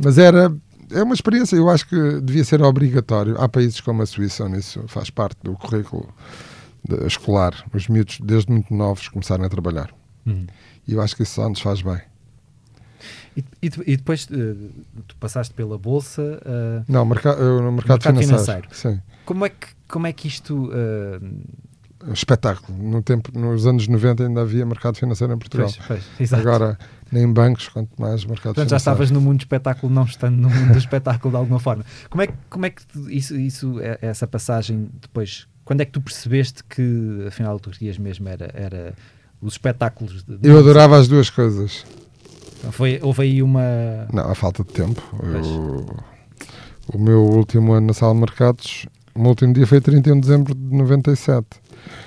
Mas 0.02 0.18
era 0.18 0.54
é 0.90 1.02
uma 1.02 1.14
experiência, 1.14 1.56
eu 1.56 1.70
acho 1.70 1.88
que 1.88 2.20
devia 2.20 2.44
ser 2.44 2.60
obrigatório. 2.62 3.40
Há 3.40 3.48
países 3.48 3.80
como 3.80 4.02
a 4.02 4.06
Suíça 4.06 4.44
onde 4.44 4.58
isso 4.58 4.84
faz 4.88 5.08
parte 5.08 5.38
do 5.42 5.54
currículo 5.54 6.12
escolar, 7.06 7.54
os 7.72 7.88
miúdos, 7.88 8.18
desde 8.20 8.52
muito 8.52 8.74
novos, 8.74 9.08
começarem 9.08 9.46
a 9.46 9.48
trabalhar. 9.48 9.94
Uhum. 10.26 10.46
E 10.86 10.92
eu 10.92 11.00
acho 11.00 11.16
que 11.16 11.22
isso 11.22 11.34
só 11.34 11.48
nos 11.48 11.60
faz 11.60 11.82
bem. 11.82 12.00
E, 13.36 13.44
e, 13.62 13.70
e 13.86 13.96
depois 13.96 14.26
uh, 14.26 14.70
tu 15.06 15.16
passaste 15.16 15.52
pela 15.54 15.76
Bolsa. 15.76 16.22
Uh, 16.22 16.84
não, 16.88 17.04
merca 17.04 17.34
no 17.34 17.72
mercado, 17.72 18.04
mercado 18.04 18.20
financeiro. 18.20 18.62
financeiro. 18.68 19.02
Como 19.24 19.44
é 19.44 19.48
que, 19.48 19.66
como 19.88 20.06
é 20.06 20.12
que 20.12 20.28
isto. 20.28 20.70
Uh... 20.70 21.44
Um 22.06 22.12
espetáculo. 22.12 22.76
No 22.76 23.02
tempo, 23.02 23.36
nos 23.36 23.66
anos 23.66 23.88
90 23.88 24.24
ainda 24.24 24.42
havia 24.42 24.66
mercado 24.66 24.98
financeiro 24.98 25.32
em 25.32 25.38
Portugal. 25.38 25.70
Pois, 25.86 26.02
pois, 26.18 26.32
Agora, 26.34 26.78
nem 27.10 27.32
bancos, 27.32 27.68
quanto 27.70 27.90
mais 27.98 28.26
mercado 28.26 28.54
Portanto, 28.54 28.68
já 28.68 28.76
estavas 28.76 29.10
no 29.10 29.22
mundo 29.22 29.38
do 29.38 29.40
espetáculo, 29.40 29.90
não 29.90 30.04
estando 30.04 30.36
no 30.36 30.50
mundo 30.50 30.72
do 30.72 30.78
espetáculo 30.78 31.30
de 31.32 31.36
alguma 31.38 31.58
forma. 31.58 31.82
Como 32.10 32.22
é, 32.22 32.28
como 32.50 32.66
é 32.66 32.70
que 32.70 32.82
isso, 33.08 33.34
isso, 33.38 33.80
é, 33.80 33.98
essa 34.02 34.26
passagem 34.26 34.90
depois. 35.00 35.46
Quando 35.64 35.80
é 35.80 35.86
que 35.86 35.92
tu 35.92 36.00
percebeste 36.02 36.62
que 36.64 37.24
afinal 37.26 37.58
tu 37.58 37.70
querias 37.70 37.96
mesmo 37.96 38.28
era, 38.28 38.50
era 38.52 38.94
os 39.44 39.54
espetáculos? 39.54 40.24
De... 40.24 40.48
Eu 40.48 40.58
adorava 40.58 40.98
as 40.98 41.06
duas 41.06 41.30
coisas. 41.30 41.84
Foi, 42.72 42.98
houve 43.02 43.22
aí 43.22 43.42
uma. 43.42 44.08
Não, 44.12 44.30
a 44.30 44.34
falta 44.34 44.64
de 44.64 44.72
tempo. 44.72 45.02
Eu, 45.22 45.96
o 46.94 46.98
meu 46.98 47.22
último 47.22 47.72
ano 47.72 47.88
na 47.88 47.92
sala 47.92 48.14
de 48.14 48.20
mercados, 48.20 48.86
o 49.14 49.20
meu 49.20 49.30
último 49.30 49.52
dia 49.52 49.66
foi 49.66 49.80
31 49.80 50.14
de 50.14 50.20
dezembro 50.22 50.54
de 50.54 50.76
97. 50.76 51.46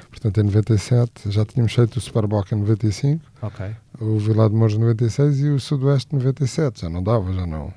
Portanto, 0.10 0.39
em 0.39 0.43
97 0.43 1.32
já 1.32 1.45
tínhamos 1.45 1.73
feito 1.73 1.97
o 1.97 2.02
Superboc 2.02 2.52
em 2.52 2.56
95, 2.56 3.23
okay. 3.41 3.76
o 4.02 4.17
Vila 4.17 4.50
de 4.50 4.56
Mouros 4.56 4.76
em 4.76 4.80
96 4.80 5.39
e 5.41 5.50
o 5.50 5.60
Sudoeste 5.60 6.15
em 6.15 6.17
97. 6.17 6.82
Já 6.82 6.89
não 6.89 7.04
dava, 7.04 7.32
já 7.34 7.45
não. 7.45 7.71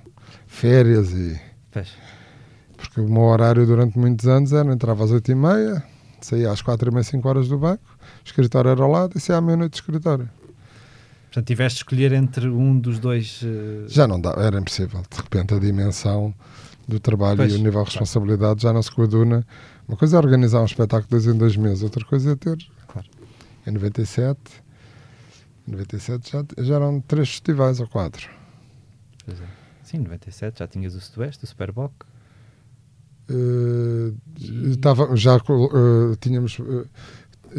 Férias 0.46 1.12
e. 1.12 1.38
Pois. 1.70 1.92
Porque 2.76 3.00
o 3.00 3.08
meu 3.08 3.22
horário 3.22 3.66
durante 3.66 3.98
muitos 3.98 4.26
anos 4.26 4.54
era 4.54 4.72
entrava 4.72 5.04
às 5.04 5.10
8h30, 5.10 5.82
saía 6.26 6.50
às 6.50 6.62
4h30, 6.62 7.02
5 7.02 7.28
horas 7.28 7.48
do 7.48 7.58
banco, 7.58 7.82
o 8.22 8.26
escritório 8.26 8.70
era 8.70 8.82
ao 8.82 8.90
lado 8.90 9.16
e 9.16 9.20
saía 9.20 9.38
à 9.38 9.40
meia-noite 9.40 9.72
do 9.72 9.76
escritório. 9.76 10.30
Portanto, 11.24 11.46
tiveste 11.46 11.78
de 11.78 11.84
escolher 11.84 12.12
entre 12.12 12.48
um 12.48 12.76
dos 12.76 12.98
dois. 12.98 13.40
Uh... 13.42 13.88
Já 13.88 14.06
não 14.08 14.20
dá, 14.20 14.30
era 14.30 14.58
impossível. 14.58 15.00
De 15.08 15.16
repente, 15.16 15.54
a 15.54 15.58
dimensão 15.58 16.34
do 16.88 16.98
trabalho 16.98 17.36
pois, 17.36 17.52
e 17.52 17.56
o 17.56 17.58
nível 17.58 17.82
de 17.84 17.90
responsabilidade 17.90 18.60
claro. 18.60 18.60
já 18.60 18.72
não 18.72 18.82
se 18.82 18.90
coaduna. 18.90 19.46
Uma 19.86 19.96
coisa 19.96 20.16
é 20.16 20.18
organizar 20.18 20.60
um 20.60 20.64
espetáculo 20.64 21.08
dois 21.08 21.26
em 21.26 21.38
dois 21.38 21.56
meses, 21.56 21.82
outra 21.82 22.04
coisa 22.04 22.32
é 22.32 22.36
ter. 22.36 22.58
Claro. 22.88 23.08
Em 23.66 23.70
97, 23.70 24.38
em 25.68 25.70
97 25.70 26.32
já, 26.32 26.44
já 26.58 26.74
eram 26.74 27.00
três 27.00 27.28
festivais 27.28 27.78
ou 27.78 27.86
quatro. 27.86 28.28
Pois 29.24 29.40
é. 29.40 29.44
Sim, 29.84 29.98
em 29.98 30.02
97 30.02 30.58
já 30.58 30.66
tinhas 30.66 30.94
o 30.94 31.00
Sudoeste, 31.00 31.44
o 31.44 31.46
Superboc. 31.46 31.92
Uh, 33.30 34.76
tava, 34.78 35.14
já 35.16 35.36
uh, 35.36 36.16
tínhamos 36.20 36.58
uh, 36.58 36.88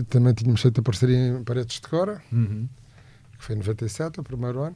também 0.09 0.33
tínhamos 0.33 0.61
feito 0.61 0.81
a 0.81 0.83
parceria 0.83 1.17
em 1.17 1.43
Paredes 1.43 1.79
de 1.79 1.87
Cora. 1.87 2.21
Uhum 2.31 2.67
que 3.41 3.45
foi 3.45 3.55
em 3.55 3.57
97, 3.57 4.19
o 4.19 4.23
primeiro 4.23 4.61
ano. 4.61 4.75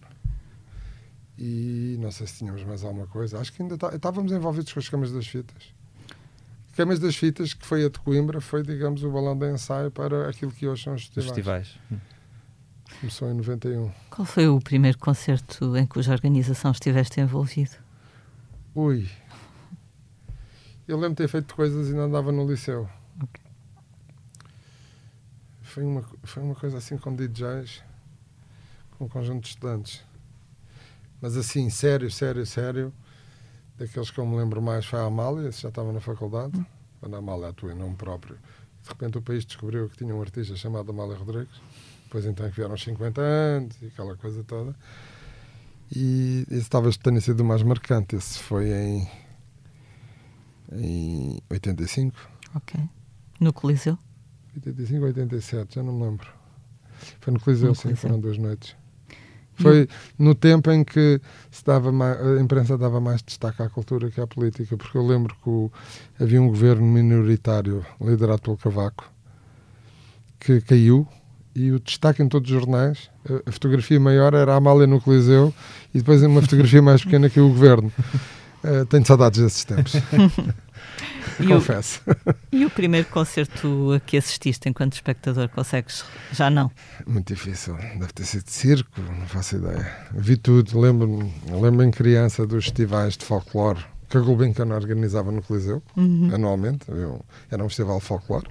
E 1.38 1.98
não 2.00 2.12
sei 2.12 2.26
se 2.26 2.40
tínhamos 2.40 2.64
mais 2.64 2.84
alguma 2.84 3.06
coisa. 3.06 3.40
Acho 3.40 3.54
que 3.54 3.62
ainda 3.62 3.78
tá, 3.78 3.94
estávamos 3.94 4.32
envolvidos 4.32 4.74
com 4.74 4.80
as 4.80 4.90
câmaras 4.90 5.14
das 5.14 5.28
fitas. 5.28 5.74
Câmaras 6.76 7.00
das 7.00 7.16
fitas, 7.16 7.54
que 7.54 7.66
foi 7.66 7.86
a 7.86 7.90
de 7.90 8.00
Coimbra, 8.00 8.42
foi, 8.42 8.64
digamos, 8.64 9.04
o 9.04 9.12
balão 9.12 9.38
de 9.38 9.52
ensaio 9.52 9.92
para 9.92 10.30
aquilo 10.30 10.52
que 10.52 10.68
hoje 10.68 10.84
são 10.84 10.96
os 10.96 11.06
festivais. 11.06 11.68
festivais. 11.68 11.80
Hum. 11.92 11.98
Começou 13.00 13.30
em 13.30 13.34
91. 13.36 13.92
Qual 14.10 14.26
foi 14.26 14.48
o 14.48 14.60
primeiro 14.60 14.98
concerto 14.98 15.78
em 15.78 15.86
cuja 15.86 16.12
organização 16.12 16.72
estiveste 16.72 17.22
envolvido? 17.22 17.76
Ui. 18.74 19.08
Eu 20.88 20.98
lembro 20.98 21.12
de 21.12 21.18
ter 21.18 21.28
feito 21.28 21.56
coisas 21.56 21.90
e 21.90 21.94
não 21.94 22.04
andava 22.04 22.32
no 22.32 22.48
liceu. 22.48 22.88
Okay. 23.24 23.44
Foi, 25.64 25.84
uma, 25.84 26.04
foi 26.24 26.44
uma 26.44 26.56
coisa 26.56 26.78
assim 26.78 26.98
com 26.98 27.16
DJs 27.16 27.84
com 28.98 29.06
um 29.06 29.10
conjunto 29.10 29.44
de 29.44 29.50
estudantes. 29.50 30.04
Mas 31.22 31.36
assim, 31.38 31.70
sério, 31.70 32.10
sério, 32.12 32.46
sério, 32.46 32.94
daqueles 33.78 34.12
que 34.12 34.20
eu 34.20 34.26
me 34.26 34.38
lembro 34.38 34.62
mais 34.62 34.86
foi 34.86 35.00
a 35.00 35.04
Amália, 35.04 35.52
já 35.52 35.70
estava 35.70 35.92
na 35.92 36.00
faculdade, 36.00 36.64
quando 37.00 37.16
a 37.16 37.20
Amália 37.20 37.50
atua 37.50 37.72
em 37.72 37.76
nome 37.76 37.96
próprio. 37.96 38.38
De 38.84 38.90
repente 38.90 39.18
o 39.18 39.22
país 39.22 39.46
descobriu 39.46 39.90
que 39.90 39.98
tinha 39.98 40.14
um 40.14 40.22
artista 40.22 40.56
chamado 40.56 40.92
Amália 40.92 41.18
Rodrigues, 41.18 41.60
depois 42.04 42.26
então 42.26 42.50
que 42.50 42.56
vieram 42.56 42.76
os 42.76 42.84
50 42.84 43.22
anos 43.22 43.76
e 43.82 43.88
aquela 43.88 44.16
coisa 44.16 44.44
toda. 44.44 44.76
E 45.96 46.46
esse 46.50 46.70
talvez 46.70 46.98
tenha 46.98 47.20
sido 47.22 47.42
o 47.42 47.46
mais 47.46 47.64
marcante, 47.64 48.16
esse 48.16 48.40
foi 48.40 48.72
em, 48.72 49.10
em 50.72 51.40
85. 51.50 52.16
Ok. 52.56 52.80
No 53.40 53.52
Coliseu? 53.54 53.98
85 54.56 55.02
ou 55.02 55.08
87, 55.08 55.76
já 55.76 55.84
não 55.84 55.94
me 55.94 56.04
lembro. 56.04 56.28
Foi 57.20 57.34
no 57.34 57.40
Coliseu, 57.40 57.70
no 57.70 57.76
sim, 57.76 57.84
Coliseu. 57.84 58.02
foram 58.02 58.20
duas 58.20 58.38
noites. 58.38 58.76
Foi 59.58 59.88
no 60.20 60.36
tempo 60.36 60.70
em 60.72 60.84
que 60.84 61.22
se 61.50 61.64
dava 61.64 61.92
mais, 61.92 62.20
a 62.20 62.42
imprensa 62.42 62.78
dava 62.78 63.00
mais 63.00 63.22
destaque 63.24 63.62
à 63.62 63.70
cultura 63.70 64.12
que 64.12 64.20
à 64.20 64.28
política, 64.28 64.76
porque 64.76 64.98
eu 64.98 65.06
lembro 65.06 65.34
que 65.42 65.50
o, 65.50 65.72
havia 66.20 66.42
um 66.42 66.48
governo 66.48 66.86
minoritário 66.86 67.86
liderado 68.02 68.42
pelo 68.42 68.58
Cavaco 68.58 69.12
que 70.40 70.60
caiu 70.62 71.08
e 71.56 71.72
o 71.72 71.80
destaque 71.80 72.22
em 72.22 72.28
todos 72.28 72.52
os 72.52 72.60
jornais, 72.60 73.10
a, 73.30 73.50
a 73.50 73.52
fotografia 73.52 74.00
maior 74.00 74.34
era 74.34 74.54
a 74.54 74.58
Amália 74.58 74.86
no 74.86 75.00
Coliseu 75.00 75.54
e 75.94 76.00
depois 76.00 76.22
uma 76.22 76.42
fotografia 76.42 76.82
mais 76.82 77.04
pequena 77.04 77.30
que 77.30 77.40
o 77.40 77.48
governo. 77.48 77.92
Uh, 78.66 78.86
tenho 78.88 79.06
saudades 79.06 79.42
desses 79.42 79.64
tempos. 79.64 79.94
E 81.40 81.48
Confesso. 81.48 82.02
O, 82.08 82.56
e 82.56 82.66
o 82.66 82.70
primeiro 82.70 83.08
concerto 83.08 83.92
a 83.94 84.00
que 84.00 84.16
assististe 84.16 84.70
enquanto 84.70 84.94
espectador, 84.94 85.50
consegues? 85.50 86.06
Já 86.32 86.50
não? 86.50 86.72
Muito 87.06 87.34
difícil. 87.34 87.76
Deve 87.76 88.14
ter 88.14 88.24
sido 88.24 88.48
circo, 88.48 89.02
não 89.02 89.28
faço 89.28 89.58
ideia. 89.58 89.92
Vi 90.14 90.38
tudo. 90.38 90.80
Lembro-me 90.80 91.34
lembro 91.50 91.84
em 91.84 91.92
criança 91.92 92.46
dos 92.46 92.66
festivais 92.66 93.18
de 93.18 93.26
folclore 93.26 93.84
que 94.10 94.18
a 94.18 94.22
Gulbenkian 94.22 94.74
organizava 94.74 95.32
no 95.32 95.42
Coliseu, 95.42 95.82
uhum. 95.98 96.32
anualmente. 96.34 96.86
Eu, 96.88 97.24
era 97.52 97.64
um 97.64 97.68
festival 97.68 98.00
de 98.00 98.06
folclore. 98.06 98.48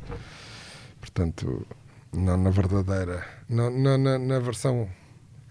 Portanto, 1.00 1.66
não 2.12 2.36
na 2.36 2.50
verdadeira, 2.50 3.24
não, 3.48 3.70
não 3.70 3.96
na, 3.96 4.18
na, 4.18 4.38
versão 4.40 4.88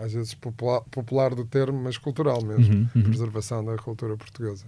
às 0.03 0.13
vezes 0.13 0.33
popular, 0.33 0.81
popular, 0.91 1.33
do 1.33 1.45
termo, 1.45 1.81
mas 1.81 1.97
cultural 1.97 2.43
mesmo, 2.43 2.73
uhum, 2.73 2.89
uhum. 2.95 3.03
preservação 3.03 3.63
da 3.63 3.77
cultura 3.77 4.17
portuguesa. 4.17 4.65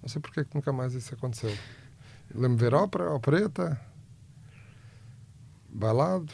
Não 0.00 0.08
sei 0.08 0.20
porque 0.20 0.40
é 0.40 0.44
que 0.44 0.54
nunca 0.54 0.72
mais 0.72 0.94
isso 0.94 1.14
aconteceu. 1.14 1.54
Lembro-me 2.34 2.56
ver 2.56 2.74
ópera, 2.74 3.10
opereta, 3.12 3.80
bailado, 5.68 6.32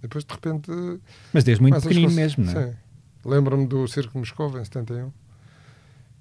depois 0.00 0.24
de 0.24 0.32
repente. 0.32 0.70
Mas 1.32 1.44
desde 1.44 1.62
muito 1.62 1.80
pequenino 1.80 2.12
mesmo, 2.12 2.44
não 2.44 2.52
é? 2.52 2.70
Sim. 2.70 2.76
Lembro-me 3.24 3.66
do 3.66 3.86
Circo 3.86 4.18
Moscou 4.18 4.48
em 4.58 4.64
71. 4.64 5.12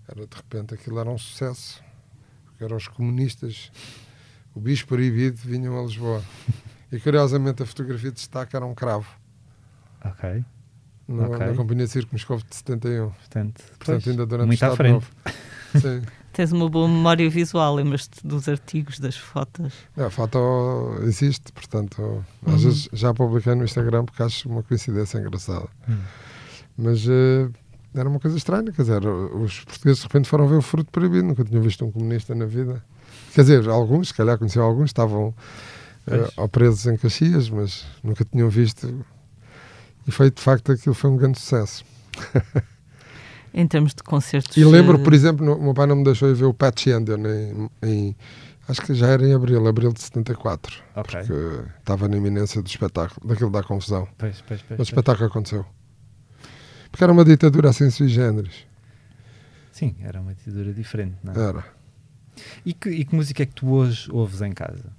Era 0.08 0.28
de 0.28 0.36
repente 0.36 0.74
aquilo 0.74 1.00
era 1.00 1.10
um 1.10 1.18
sucesso. 1.18 1.82
Porque 2.46 2.64
eram 2.64 2.76
os 2.76 2.88
comunistas, 2.88 3.72
o 4.54 4.60
bicho 4.60 4.86
proibido, 4.86 5.38
vinham 5.38 5.80
a 5.80 5.84
Lisboa. 5.84 6.24
E 6.92 7.00
curiosamente 7.00 7.64
a 7.64 7.66
fotografia 7.66 8.10
de 8.10 8.16
destaque 8.16 8.56
era 8.56 8.66
um 8.66 8.74
cravo. 8.74 9.08
Ok. 10.04 10.44
No, 11.10 11.26
okay. 11.26 11.48
Na 11.48 11.54
Companhia 11.56 11.86
de 11.86 11.92
Circo 11.92 12.10
Moscou 12.14 12.38
de 12.38 12.56
71. 12.56 13.10
Portanto, 13.10 13.64
Portanto 13.80 14.10
ainda 14.12 14.26
durante 14.28 14.48
muito 14.48 14.62
o 14.62 14.66
à 14.66 14.76
frente. 14.76 15.08
Sim. 15.82 16.04
Tens 16.32 16.52
uma 16.52 16.70
boa 16.70 16.88
memória 16.88 17.28
visual, 17.30 17.76
lembras-te 17.76 18.26
dos 18.26 18.48
artigos, 18.48 19.00
das 19.00 19.18
fotos? 19.18 19.74
É, 19.98 20.04
a 20.04 20.10
foto 20.12 21.00
existe, 21.02 21.52
portanto, 21.52 22.00
uhum. 22.00 22.54
às 22.54 22.64
vezes 22.64 22.90
já 22.94 23.12
publiquei 23.12 23.56
no 23.56 23.64
Instagram 23.64 24.06
porque 24.06 24.22
acho 24.22 24.48
uma 24.48 24.62
coincidência 24.62 25.18
engraçada. 25.18 25.68
Uhum. 25.88 25.98
Mas 26.78 27.06
uh, 27.08 27.52
era 27.94 28.08
uma 28.08 28.20
coisa 28.20 28.38
estranha, 28.38 28.72
quer 28.72 28.84
dizer, 28.84 29.06
os 29.06 29.62
portugueses 29.66 30.00
de 30.00 30.04
repente 30.04 30.30
foram 30.30 30.48
ver 30.48 30.58
o 30.58 30.62
fruto 30.62 30.92
proibido, 30.92 31.28
nunca 31.28 31.44
tinham 31.44 31.64
visto 31.64 31.84
um 31.84 31.92
comunista 31.92 32.36
na 32.36 32.46
vida. 32.46 32.84
Quer 33.34 33.42
dizer, 33.42 33.68
alguns, 33.68 34.10
se 34.10 34.14
calhar 34.14 34.38
conheciam 34.38 34.64
alguns, 34.64 34.92
estavam 34.92 35.34
uh, 36.08 36.50
presos 36.50 36.86
em 36.86 36.96
Caxias, 36.96 37.50
mas 37.50 37.86
nunca 38.04 38.24
tinham 38.24 38.48
visto. 38.48 39.04
E 40.10 40.12
foi 40.12 40.32
de 40.32 40.42
facto 40.42 40.72
aquilo 40.72 40.96
foi 40.96 41.08
um 41.12 41.18
grande 41.18 41.38
sucesso. 41.38 41.86
em 43.54 43.68
termos 43.68 43.94
de 43.94 44.02
concertos. 44.02 44.58
E 44.58 44.66
lembro, 44.66 45.00
eh, 45.00 45.04
por 45.04 45.14
exemplo, 45.14 45.46
no, 45.46 45.54
o 45.54 45.62
meu 45.62 45.74
pai 45.76 45.86
não 45.86 45.98
me 45.98 46.04
deixou 46.04 46.28
ir 46.32 46.34
ver 46.34 46.46
o 46.46 46.54
Pat 46.54 46.80
Shannon 46.80 47.28
em, 47.28 47.70
em, 47.84 48.16
acho 48.68 48.82
que 48.82 48.96
já 48.96 49.06
era 49.06 49.24
em 49.24 49.36
abril, 49.36 49.68
abril 49.68 49.94
de 49.94 50.02
74. 50.02 50.82
Okay. 50.96 51.20
Porque 51.20 51.70
estava 51.78 52.08
na 52.08 52.18
iminência 52.18 52.60
do 52.60 52.68
espetáculo, 52.68 53.28
daquilo 53.28 53.52
da 53.52 53.62
confusão. 53.62 54.08
Pois, 54.18 54.42
pois, 54.48 54.64
pois, 54.64 54.80
o 54.80 54.82
espetáculo 54.82 55.28
aconteceu. 55.28 55.64
Porque 56.90 57.04
era 57.04 57.14
uma 57.14 57.24
ditadura 57.24 57.70
assim 57.70 57.92
sui 57.92 58.08
generis. 58.08 58.66
Sim, 59.72 59.96
era 60.02 60.20
uma 60.20 60.34
ditadura 60.34 60.74
diferente, 60.74 61.18
não 61.24 61.34
é? 61.34 61.50
Era. 61.50 61.66
E 62.66 62.74
que, 62.74 62.90
e 62.90 63.06
que 63.06 63.16
música 63.16 63.44
é 63.44 63.46
que 63.46 63.54
tu 63.54 63.72
hoje 63.72 64.12
ouves 64.12 64.42
em 64.42 64.54
casa? 64.54 64.92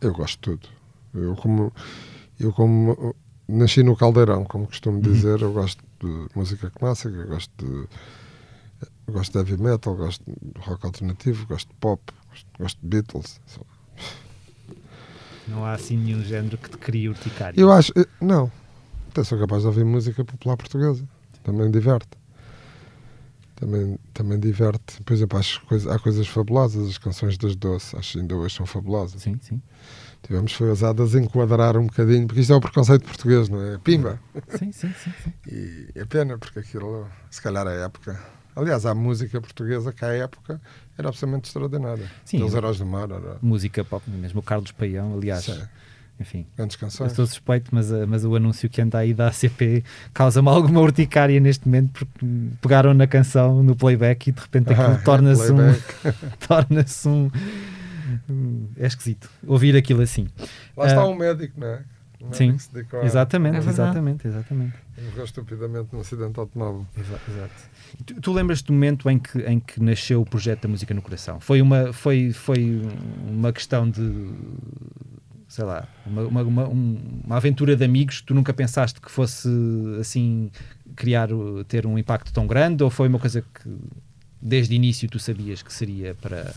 Eu 0.00 0.14
gosto 0.14 0.36
de 0.36 0.56
tudo. 0.56 0.68
Eu 1.12 1.36
como, 1.36 1.70
eu 2.40 2.50
como 2.50 3.14
nasci 3.48 3.82
no 3.82 3.96
caldeirão, 3.96 4.44
como 4.44 4.66
costumo 4.66 4.96
uhum. 4.96 5.02
dizer, 5.02 5.40
eu 5.42 5.52
gosto 5.52 5.82
de 6.00 6.26
música 6.34 6.70
clássica, 6.70 7.24
gosto 7.24 7.52
de 7.64 7.88
gosto 9.10 9.32
de 9.32 9.38
heavy 9.38 9.62
metal, 9.62 9.94
gosto 9.94 10.24
de 10.24 10.60
rock 10.60 10.86
alternativo, 10.86 11.46
gosto 11.46 11.68
de 11.68 11.74
pop, 11.74 12.02
gosto, 12.28 12.46
gosto 12.58 12.80
de 12.80 12.88
Beatles. 12.88 13.40
Não 15.48 15.64
há 15.64 15.72
assim 15.72 15.96
nenhum 15.96 16.22
género 16.22 16.56
que 16.56 16.70
te 16.70 16.78
crie 16.78 17.08
urticária? 17.08 17.60
Eu 17.60 17.70
acho, 17.70 17.92
eh, 17.96 18.06
não. 18.20 18.50
Até 19.10 19.24
sou 19.24 19.38
capaz 19.38 19.62
de 19.62 19.66
ouvir 19.68 19.84
música 19.84 20.24
popular 20.24 20.56
portuguesa. 20.56 21.06
Também 21.42 21.70
diverte. 21.70 22.08
Também, 23.56 23.98
também 24.14 24.38
diverte. 24.38 25.02
Por 25.02 25.12
exemplo, 25.12 25.38
acho 25.38 25.60
coisa, 25.66 25.94
há 25.94 25.98
coisas 25.98 26.26
fabulosas, 26.26 26.88
as 26.88 26.98
canções 26.98 27.36
das 27.36 27.54
Doce, 27.54 27.96
acho 27.96 28.12
que 28.12 28.20
ainda 28.20 28.34
hoje 28.36 28.56
são 28.56 28.66
fabulosas. 28.66 29.20
Sim, 29.20 29.38
sim. 29.42 29.60
Tivemos 30.22 30.52
foi 30.52 30.68
ousadas 30.68 31.14
enquadrar 31.14 31.76
um 31.76 31.86
bocadinho, 31.86 32.26
porque 32.26 32.40
isto 32.40 32.52
é 32.52 32.56
o 32.56 32.60
preconceito 32.60 33.04
português, 33.04 33.48
não 33.48 33.60
é? 33.60 33.78
Pimba! 33.78 34.20
Sim, 34.56 34.70
sim, 34.70 34.92
sim. 34.92 35.12
sim. 35.24 35.32
E 35.50 35.88
é 35.96 36.04
pena, 36.04 36.38
porque 36.38 36.60
aquilo, 36.60 37.08
se 37.28 37.42
calhar, 37.42 37.66
a 37.66 37.72
época. 37.72 38.18
Aliás, 38.54 38.86
a 38.86 38.94
música 38.94 39.40
portuguesa 39.40 39.92
que 39.92 40.04
à 40.04 40.12
época 40.12 40.60
era 40.96 41.08
absolutamente 41.08 41.48
extraordinária. 41.48 42.08
Sim. 42.24 42.42
Os 42.42 42.54
Heróis 42.54 42.78
do 42.78 42.86
Mar. 42.86 43.10
Era... 43.10 43.38
Música 43.42 43.84
pop, 43.84 44.08
mesmo 44.08 44.40
o 44.40 44.42
Carlos 44.42 44.70
Paião, 44.70 45.14
aliás. 45.14 45.44
Sim. 45.44 45.60
Enfim, 46.20 46.46
grandes 46.56 46.76
canções. 46.76 47.08
Eu 47.08 47.12
estou 47.12 47.26
suspeito, 47.26 47.70
mas, 47.74 47.90
mas 48.06 48.24
o 48.24 48.36
anúncio 48.36 48.68
que 48.68 48.80
anda 48.80 48.98
aí 48.98 49.12
da 49.12 49.28
ACP 49.28 49.82
causa-me 50.14 50.48
alguma 50.48 50.80
urticária 50.80 51.40
neste 51.40 51.66
momento, 51.66 51.90
porque 51.92 52.26
pegaram 52.60 52.94
na 52.94 53.08
canção 53.08 53.62
no 53.62 53.74
playback 53.74 54.28
e 54.28 54.32
de 54.32 54.40
repente 54.40 54.72
aquilo 54.72 54.94
ah, 54.94 55.00
torna-se 55.04 55.50
um. 55.50 55.74
torna-se 56.46 57.08
um 57.08 57.30
é 58.76 58.86
esquisito 58.86 59.30
ouvir 59.46 59.76
aquilo 59.76 60.02
assim. 60.02 60.28
Lá 60.76 60.86
está 60.86 61.04
uh, 61.04 61.10
um 61.10 61.14
médico, 61.14 61.58
não 61.58 61.66
é? 61.66 61.84
Um 62.20 62.32
sim, 62.32 62.56
exatamente, 63.02 63.56
é 63.56 63.58
exatamente, 63.58 64.28
exatamente. 64.28 64.74
Morreu 65.06 65.24
estupidamente 65.24 65.88
num 65.92 66.00
acidente 66.00 66.38
automóvel. 66.38 66.86
Exato. 66.96 67.30
exato. 67.30 67.54
Tu, 68.06 68.20
tu 68.20 68.32
lembras 68.32 68.62
do 68.62 68.72
momento 68.72 69.10
em 69.10 69.18
que, 69.18 69.38
em 69.40 69.58
que 69.58 69.82
nasceu 69.82 70.20
o 70.20 70.24
projeto 70.24 70.62
da 70.62 70.68
Música 70.68 70.94
no 70.94 71.02
Coração? 71.02 71.40
Foi 71.40 71.60
uma, 71.60 71.92
foi, 71.92 72.32
foi 72.32 72.80
uma 73.28 73.52
questão 73.52 73.90
de 73.90 74.30
sei 75.52 75.66
lá, 75.66 75.86
uma, 76.06 76.22
uma, 76.22 76.42
uma, 76.42 76.68
uma, 76.68 77.36
aventura 77.36 77.76
de 77.76 77.84
amigos 77.84 78.20
que 78.22 78.26
tu 78.28 78.34
nunca 78.34 78.54
pensaste 78.54 78.98
que 78.98 79.10
fosse 79.10 79.50
assim 80.00 80.50
criar, 80.96 81.28
ter 81.68 81.86
um 81.86 81.98
impacto 81.98 82.32
tão 82.32 82.46
grande 82.46 82.82
ou 82.82 82.88
foi 82.88 83.06
uma 83.06 83.18
coisa 83.18 83.42
que 83.42 83.68
desde 84.40 84.74
o 84.74 84.76
início 84.76 85.06
tu 85.10 85.18
sabias 85.18 85.62
que 85.62 85.70
seria 85.70 86.14
para 86.14 86.54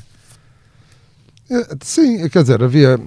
sim, 1.82 2.28
quer 2.30 2.42
dizer, 2.42 2.64
havia. 2.64 3.00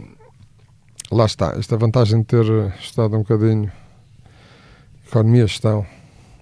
Lá 1.11 1.25
está, 1.25 1.55
esta 1.57 1.77
vantagem 1.77 2.21
de 2.21 2.27
ter 2.27 2.45
estudado 2.79 3.17
um 3.17 3.21
bocadinho 3.21 3.73
economia 5.07 5.45
e 5.45 5.47
gestão 5.47 5.87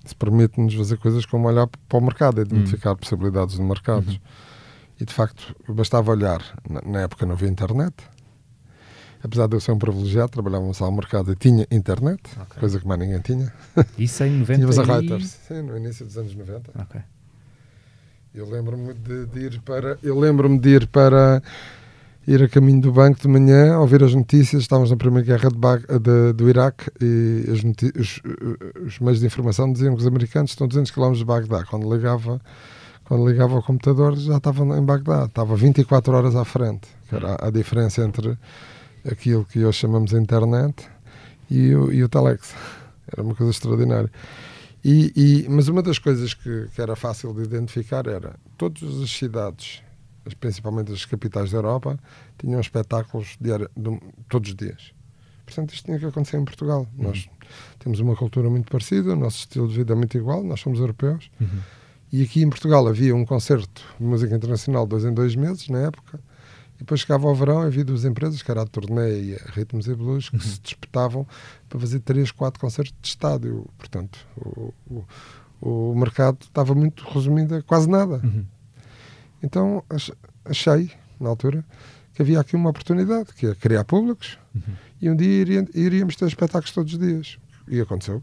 se 0.04 0.14
permite-nos 0.14 0.74
fazer 0.74 0.96
coisas 0.98 1.26
como 1.26 1.48
olhar 1.48 1.66
para 1.66 1.98
o 1.98 2.00
mercado, 2.00 2.40
identificar 2.40 2.92
hum. 2.92 2.96
possibilidades 2.96 3.56
de 3.56 3.62
mercados. 3.62 4.14
Uhum. 4.14 4.20
E 5.00 5.04
de 5.04 5.12
facto, 5.12 5.54
bastava 5.68 6.10
olhar. 6.12 6.40
Na, 6.84 7.02
época 7.02 7.26
não 7.26 7.34
havia 7.34 7.48
internet. 7.48 7.94
Apesar 9.22 9.48
de 9.48 9.56
eu 9.56 9.60
ser 9.60 9.72
um 9.72 9.78
privilegiado, 9.78 10.30
trabalhávamos 10.30 10.80
ao 10.80 10.92
mercado 10.92 11.32
e 11.32 11.36
tinha 11.36 11.66
internet, 11.70 12.20
okay. 12.40 12.60
coisa 12.60 12.78
que 12.78 12.86
mais 12.86 13.00
ninguém 13.00 13.20
tinha. 13.20 13.52
Isso 13.98 14.22
em 14.22 14.30
90 14.38 14.54
Tínhamos 14.54 14.78
a 14.78 14.82
Reuters, 14.84 15.26
sim, 15.48 15.62
no 15.62 15.76
início 15.76 16.06
dos 16.06 16.16
anos 16.16 16.34
90. 16.34 16.70
Okay. 16.82 17.00
Eu 18.32 18.48
lembro-me 18.48 18.94
de, 18.94 19.26
de, 19.26 19.40
ir 19.40 19.60
para. 19.62 19.98
Eu 20.02 20.18
lembro-me 20.18 20.58
de 20.58 20.68
ir 20.68 20.86
para 20.86 21.42
ir 22.26 22.42
a 22.42 22.48
caminho 22.48 22.80
do 22.80 22.92
banco 22.92 23.20
de 23.20 23.28
manhã, 23.28 23.78
ouvir 23.78 24.02
as 24.02 24.14
notícias. 24.14 24.62
Estávamos 24.62 24.90
na 24.90 24.96
primeira 24.96 25.24
guerra 25.24 25.48
de, 25.48 25.98
de, 25.98 26.32
do 26.32 26.48
Iraque 26.48 26.90
e 27.00 27.44
os, 27.48 28.20
os, 28.84 28.98
meios 28.98 29.20
de 29.20 29.26
informação 29.26 29.72
diziam 29.72 29.94
que 29.94 30.00
os 30.00 30.06
americanos 30.06 30.50
estão 30.50 30.66
200 30.66 30.90
km 30.90 31.12
de 31.12 31.24
Bagdá. 31.24 31.64
Quando 31.64 31.92
ligava, 31.92 32.40
quando 33.04 33.28
ligava 33.28 33.54
ao 33.54 33.62
computador, 33.62 34.16
já 34.16 34.38
estavam 34.38 34.76
em 34.76 34.84
Bagdá. 34.84 35.26
Estava 35.26 35.54
24 35.54 36.16
horas 36.16 36.34
à 36.34 36.44
frente. 36.44 36.88
Era 37.12 37.36
a 37.40 37.50
diferença 37.50 38.02
entre 38.02 38.36
aquilo 39.08 39.44
que 39.44 39.64
hoje 39.64 39.78
chamamos 39.78 40.10
de 40.10 40.16
internet 40.16 40.84
e 41.48 41.74
o, 41.76 41.92
e 41.92 42.02
o 42.02 42.08
telex. 42.08 42.54
Era 43.12 43.22
uma 43.22 43.36
coisa 43.36 43.52
extraordinária. 43.52 44.10
E, 44.84 45.12
e, 45.14 45.48
mas 45.48 45.68
uma 45.68 45.80
das 45.80 45.98
coisas 46.00 46.34
que, 46.34 46.68
que 46.74 46.80
era 46.80 46.94
fácil 46.94 47.32
de 47.32 47.42
identificar 47.42 48.06
era 48.06 48.36
todas 48.56 49.00
as 49.00 49.10
cidades 49.10 49.82
principalmente 50.34 50.92
as 50.92 51.04
capitais 51.04 51.50
da 51.50 51.58
Europa, 51.58 51.98
tinham 52.38 52.60
espetáculos 52.60 53.36
diário, 53.40 53.70
de, 53.76 54.00
todos 54.28 54.50
os 54.50 54.56
dias. 54.56 54.92
Portanto, 55.44 55.72
isto 55.72 55.84
tinha 55.84 55.98
que 55.98 56.04
acontecer 56.04 56.36
em 56.38 56.44
Portugal. 56.44 56.86
Uhum. 56.98 57.04
Nós 57.04 57.28
temos 57.78 58.00
uma 58.00 58.16
cultura 58.16 58.50
muito 58.50 58.70
parecida, 58.70 59.12
o 59.12 59.16
nosso 59.16 59.38
estilo 59.38 59.68
de 59.68 59.74
vida 59.76 59.92
é 59.92 59.96
muito 59.96 60.16
igual, 60.16 60.42
nós 60.42 60.60
somos 60.60 60.80
europeus. 60.80 61.30
Uhum. 61.40 61.60
E 62.12 62.22
aqui 62.22 62.42
em 62.42 62.48
Portugal 62.48 62.86
havia 62.86 63.14
um 63.14 63.24
concerto 63.24 63.82
de 63.98 64.04
música 64.04 64.34
internacional 64.34 64.86
dois 64.86 65.04
em 65.04 65.12
dois 65.12 65.34
meses, 65.36 65.68
na 65.68 65.80
época, 65.80 66.20
e 66.76 66.78
depois 66.80 67.00
chegava 67.00 67.26
ao 67.26 67.34
verão 67.34 67.64
e 67.64 67.66
havia 67.66 67.84
duas 67.84 68.04
empresas, 68.04 68.42
que 68.42 68.50
era 68.50 68.62
a 68.62 68.66
Turnê 68.66 69.20
e 69.20 69.34
a 69.34 69.50
Ritmos 69.52 69.86
e 69.86 69.94
Blues, 69.94 70.28
que 70.28 70.36
uhum. 70.36 70.42
se 70.42 70.60
disputavam 70.60 71.26
para 71.68 71.80
fazer 71.80 72.00
três, 72.00 72.30
quatro 72.30 72.60
concertos 72.60 72.94
de 73.00 73.08
estádio. 73.08 73.66
Portanto, 73.78 74.18
o, 74.36 74.74
o, 74.90 75.04
o 75.60 75.94
mercado 75.96 76.38
estava 76.42 76.74
muito 76.74 77.04
resumido 77.08 77.54
a 77.56 77.62
quase 77.62 77.88
nada. 77.88 78.20
Uhum. 78.22 78.44
Então 79.42 79.82
achei, 80.44 80.90
na 81.20 81.28
altura, 81.28 81.64
que 82.14 82.22
havia 82.22 82.40
aqui 82.40 82.56
uma 82.56 82.70
oportunidade, 82.70 83.32
que 83.34 83.46
é 83.46 83.54
criar 83.54 83.84
públicos, 83.84 84.38
uhum. 84.54 84.74
e 85.00 85.10
um 85.10 85.16
dia 85.16 85.40
iria, 85.40 85.68
iríamos 85.74 86.16
ter 86.16 86.26
espetáculos 86.26 86.72
todos 86.72 86.92
os 86.92 86.98
dias. 86.98 87.38
E 87.68 87.80
aconteceu. 87.80 88.22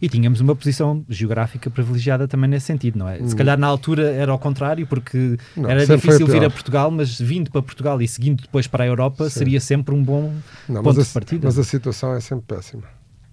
E 0.00 0.08
tínhamos 0.08 0.40
uma 0.40 0.54
posição 0.54 1.04
geográfica 1.08 1.70
privilegiada 1.70 2.28
também 2.28 2.48
nesse 2.48 2.66
sentido, 2.66 2.98
não 2.98 3.08
é? 3.08 3.18
Se 3.18 3.34
hum. 3.34 3.36
calhar 3.36 3.58
na 3.58 3.66
altura 3.66 4.10
era 4.10 4.30
ao 4.30 4.38
contrário, 4.38 4.86
porque 4.86 5.38
não, 5.56 5.68
era 5.68 5.86
difícil 5.86 6.26
vir 6.26 6.44
a 6.44 6.50
Portugal, 6.50 6.90
mas 6.90 7.18
vindo 7.18 7.50
para 7.50 7.62
Portugal 7.62 8.00
e 8.00 8.08
seguindo 8.08 8.42
depois 8.42 8.66
para 8.66 8.84
a 8.84 8.86
Europa 8.86 9.28
Sim. 9.28 9.38
seria 9.38 9.60
sempre 9.60 9.94
um 9.94 10.02
bom 10.02 10.34
não, 10.68 10.82
ponto 10.82 11.00
a, 11.00 11.02
de 11.02 11.08
partida. 11.08 11.46
Mas 11.46 11.58
a 11.58 11.64
situação 11.64 12.14
é 12.14 12.20
sempre 12.20 12.56
péssima. 12.56 12.84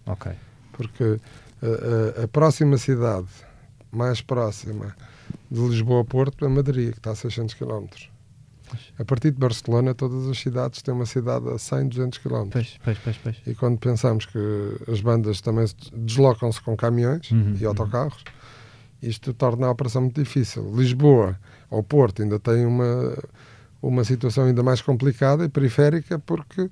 Ok. 0.06 0.32
Porque 0.72 1.20
a, 1.62 2.22
a, 2.22 2.24
a 2.24 2.28
próxima 2.28 2.78
cidade 2.78 3.28
mais 3.92 4.22
próxima 4.22 4.96
de 5.50 5.60
Lisboa 5.60 6.02
a 6.02 6.06
Porto 6.06 6.46
é 6.46 6.48
Madrid, 6.48 6.92
que 6.92 7.00
está 7.00 7.12
a 7.12 7.16
600 7.16 7.54
km. 7.56 7.88
A 9.00 9.06
partir 9.06 9.32
de 9.32 9.38
Barcelona, 9.38 9.94
todas 9.94 10.28
as 10.28 10.38
cidades 10.38 10.82
têm 10.82 10.94
uma 10.94 11.06
cidade 11.06 11.48
a 11.50 11.58
100, 11.58 11.88
200 11.88 12.18
km. 12.20 12.50
Pois, 12.52 12.78
pois, 12.84 12.98
pois, 13.00 13.18
pois. 13.18 13.36
E 13.46 13.56
quando 13.56 13.78
pensamos 13.78 14.26
que 14.26 14.40
as 14.92 15.00
bandas 15.02 15.40
também 15.40 15.66
deslocam-se 15.94 16.62
com 16.62 16.76
caminhões 16.76 17.32
uhum, 17.32 17.56
e 17.60 17.64
uhum. 17.64 17.70
autocarros, 17.70 18.18
uhum. 18.18 19.10
isto 19.10 19.34
torna 19.34 19.68
a 19.68 19.72
operação 19.72 20.02
muito 20.02 20.22
difícil. 20.22 20.70
Lisboa 20.76 21.40
ou 21.70 21.82
Porto 21.82 22.22
ainda 22.22 22.40
tem 22.40 22.66
uma, 22.66 23.18
uma 23.82 24.04
situação 24.04 24.46
ainda 24.46 24.64
mais 24.64 24.82
complicada 24.82 25.46
e 25.46 25.50
periférica, 25.50 26.20
porque 26.20 26.70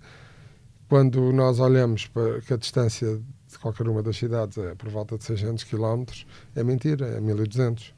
quando 0.89 1.31
nós 1.31 1.59
olhamos 1.59 2.07
para 2.07 2.41
que 2.41 2.53
a 2.53 2.57
distância 2.57 3.21
de 3.49 3.59
qualquer 3.59 3.87
uma 3.87 4.03
das 4.03 4.17
cidades 4.17 4.57
é 4.57 4.75
por 4.75 4.89
volta 4.89 5.17
de 5.17 5.23
600 5.23 5.63
km, 5.63 6.03
é 6.55 6.63
mentira, 6.63 7.07
é 7.07 7.21
1200. 7.21 7.94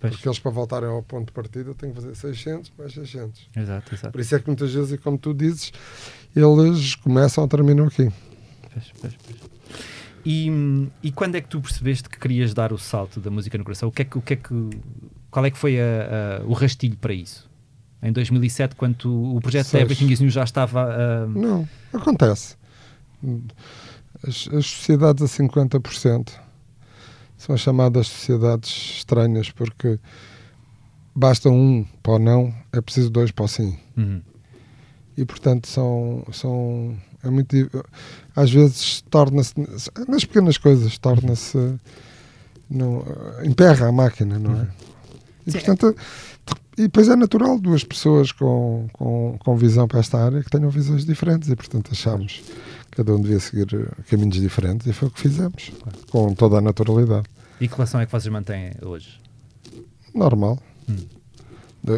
Pois. 0.00 0.14
Porque 0.14 0.28
eles, 0.28 0.38
para 0.38 0.50
voltarem 0.50 0.88
ao 0.88 1.02
ponto 1.02 1.26
de 1.26 1.32
partida, 1.32 1.74
têm 1.74 1.90
que 1.90 1.96
fazer 1.96 2.14
600 2.14 2.72
mais 2.78 2.92
600. 2.94 3.50
Exato, 3.54 3.94
exato. 3.94 4.12
Por 4.12 4.20
isso 4.20 4.34
é 4.34 4.38
que 4.38 4.46
muitas 4.46 4.72
vezes, 4.72 4.92
e 4.92 4.98
como 4.98 5.18
tu 5.18 5.34
dizes, 5.34 5.72
eles 6.34 6.94
começam 6.94 7.44
ou 7.44 7.48
terminam 7.48 7.86
aqui. 7.86 8.10
Pois, 8.72 8.92
pois, 8.98 9.14
pois. 9.14 9.50
E, 10.24 10.50
e 11.02 11.12
quando 11.12 11.34
é 11.34 11.40
que 11.40 11.48
tu 11.48 11.60
percebeste 11.60 12.08
que 12.08 12.18
querias 12.18 12.54
dar 12.54 12.72
o 12.72 12.78
salto 12.78 13.20
da 13.20 13.30
música 13.30 13.56
no 13.58 13.64
coração? 13.64 13.88
O 13.88 13.92
que 13.92 14.02
é 14.02 14.04
que, 14.04 14.18
o 14.18 14.22
que, 14.22 14.32
é 14.34 14.36
que 14.36 14.70
qual 15.30 15.44
é 15.44 15.50
que 15.50 15.58
foi 15.58 15.78
a, 15.80 16.40
a, 16.42 16.46
o 16.46 16.52
rastilho 16.52 16.96
para 16.96 17.12
isso? 17.12 17.48
Em 18.02 18.12
2007, 18.12 18.76
quando 18.76 18.94
tu, 18.96 19.36
o 19.36 19.40
projeto 19.40 19.72
da 19.72 19.80
Everything 19.80 20.10
is 20.10 20.20
New 20.20 20.30
já 20.30 20.44
estava 20.44 20.82
a... 20.82 21.26
Não, 21.26 21.68
acontece. 21.92 22.56
As, 24.26 24.48
as 24.48 24.66
sociedades 24.66 25.22
a 25.22 25.26
50% 25.26 26.32
são 27.40 27.54
as 27.54 27.62
chamadas 27.62 28.06
sociedades 28.06 28.70
estranhas, 28.98 29.50
porque 29.50 29.98
basta 31.14 31.48
um 31.48 31.86
para 32.02 32.12
o 32.12 32.18
não, 32.18 32.54
é 32.70 32.82
preciso 32.82 33.08
dois 33.08 33.30
para 33.30 33.46
o 33.46 33.48
sim. 33.48 33.78
Uhum. 33.96 34.20
E 35.16 35.24
portanto 35.24 35.66
são, 35.66 36.22
são 36.32 36.94
é 37.24 37.30
muito 37.30 37.56
às 38.36 38.50
vezes 38.50 39.02
torna-se 39.08 39.54
nas 40.06 40.24
pequenas 40.26 40.58
coisas 40.58 40.98
torna-se 40.98 41.58
emperra 43.42 43.88
a 43.88 43.92
máquina, 43.92 44.38
não 44.38 44.50
é? 44.52 44.54
Uhum. 44.60 44.66
E 45.46 45.52
portanto 45.52 45.96
e 46.76 46.82
depois 46.82 47.08
é 47.08 47.16
natural 47.16 47.58
duas 47.58 47.84
pessoas 47.84 48.32
com, 48.32 48.86
com, 48.92 49.38
com 49.38 49.56
visão 49.56 49.88
para 49.88 50.00
esta 50.00 50.22
área 50.22 50.42
que 50.42 50.50
tenham 50.50 50.68
visões 50.68 51.06
diferentes 51.06 51.48
e 51.48 51.56
portanto 51.56 51.88
achamos 51.90 52.42
cada 53.00 53.14
um 53.14 53.20
devia 53.20 53.40
seguir 53.40 53.66
caminhos 54.10 54.38
diferentes 54.38 54.86
e 54.86 54.92
foi 54.92 55.08
o 55.08 55.10
que 55.10 55.20
fizemos, 55.20 55.72
com 56.10 56.34
toda 56.34 56.58
a 56.58 56.60
naturalidade. 56.60 57.24
E 57.58 57.66
que 57.66 57.72
relação 57.74 57.98
é 57.98 58.04
que 58.04 58.12
vocês 58.12 58.30
mantêm 58.30 58.72
hoje? 58.82 59.18
Normal. 60.14 60.58
Hum. 60.86 60.98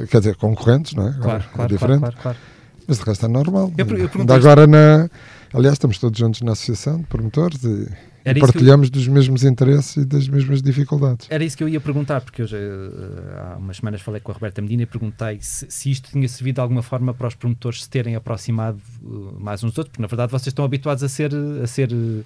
Quer 0.08 0.18
dizer, 0.20 0.36
concorrentes, 0.36 0.94
não 0.94 1.08
é? 1.08 1.12
Claro, 1.20 1.44
é 1.44 1.54
claro, 1.56 1.68
diferente. 1.68 2.00
Claro, 2.00 2.16
claro, 2.22 2.38
Mas 2.86 2.98
de 2.98 3.04
resto 3.04 3.26
é 3.26 3.28
normal. 3.28 3.72
Eu, 3.76 3.86
eu 3.98 4.10
Ainda 4.16 4.34
agora 4.36 4.64
na. 4.64 5.10
Aliás, 5.52 5.74
estamos 5.74 5.98
todos 5.98 6.16
juntos 6.16 6.40
na 6.42 6.52
associação 6.52 6.98
de 6.98 7.06
promotores 7.06 7.64
e 7.64 7.88
era 8.24 8.38
partilhamos 8.38 8.88
eu... 8.88 8.92
dos 8.92 9.08
mesmos 9.08 9.44
interesses 9.44 9.96
e 9.96 10.04
das 10.04 10.28
mesmas 10.28 10.62
dificuldades. 10.62 11.26
Era 11.30 11.44
isso 11.44 11.56
que 11.56 11.64
eu 11.64 11.68
ia 11.68 11.80
perguntar, 11.80 12.20
porque 12.20 12.42
eu 12.42 12.46
já, 12.46 12.56
eh, 12.56 13.52
há 13.54 13.56
umas 13.56 13.76
semanas 13.78 14.00
falei 14.00 14.20
com 14.20 14.30
a 14.30 14.34
Roberta 14.34 14.62
Medina 14.62 14.82
e 14.82 14.86
perguntei 14.86 15.38
se, 15.40 15.66
se, 15.68 15.90
isto 15.90 16.10
tinha 16.10 16.28
servido 16.28 16.56
de 16.56 16.60
alguma 16.60 16.82
forma 16.82 17.12
para 17.12 17.26
os 17.26 17.34
promotores 17.34 17.82
se 17.82 17.90
terem 17.90 18.14
aproximado 18.14 18.80
uh, 19.02 19.36
mais 19.40 19.62
uns 19.64 19.70
dos 19.70 19.78
outros, 19.78 19.92
porque 19.92 20.02
na 20.02 20.08
verdade 20.08 20.30
vocês 20.30 20.48
estão 20.48 20.64
habituados 20.64 21.02
a 21.02 21.08
ser, 21.08 21.32
a, 21.62 21.66
ser 21.66 21.92
uh, 21.92 22.24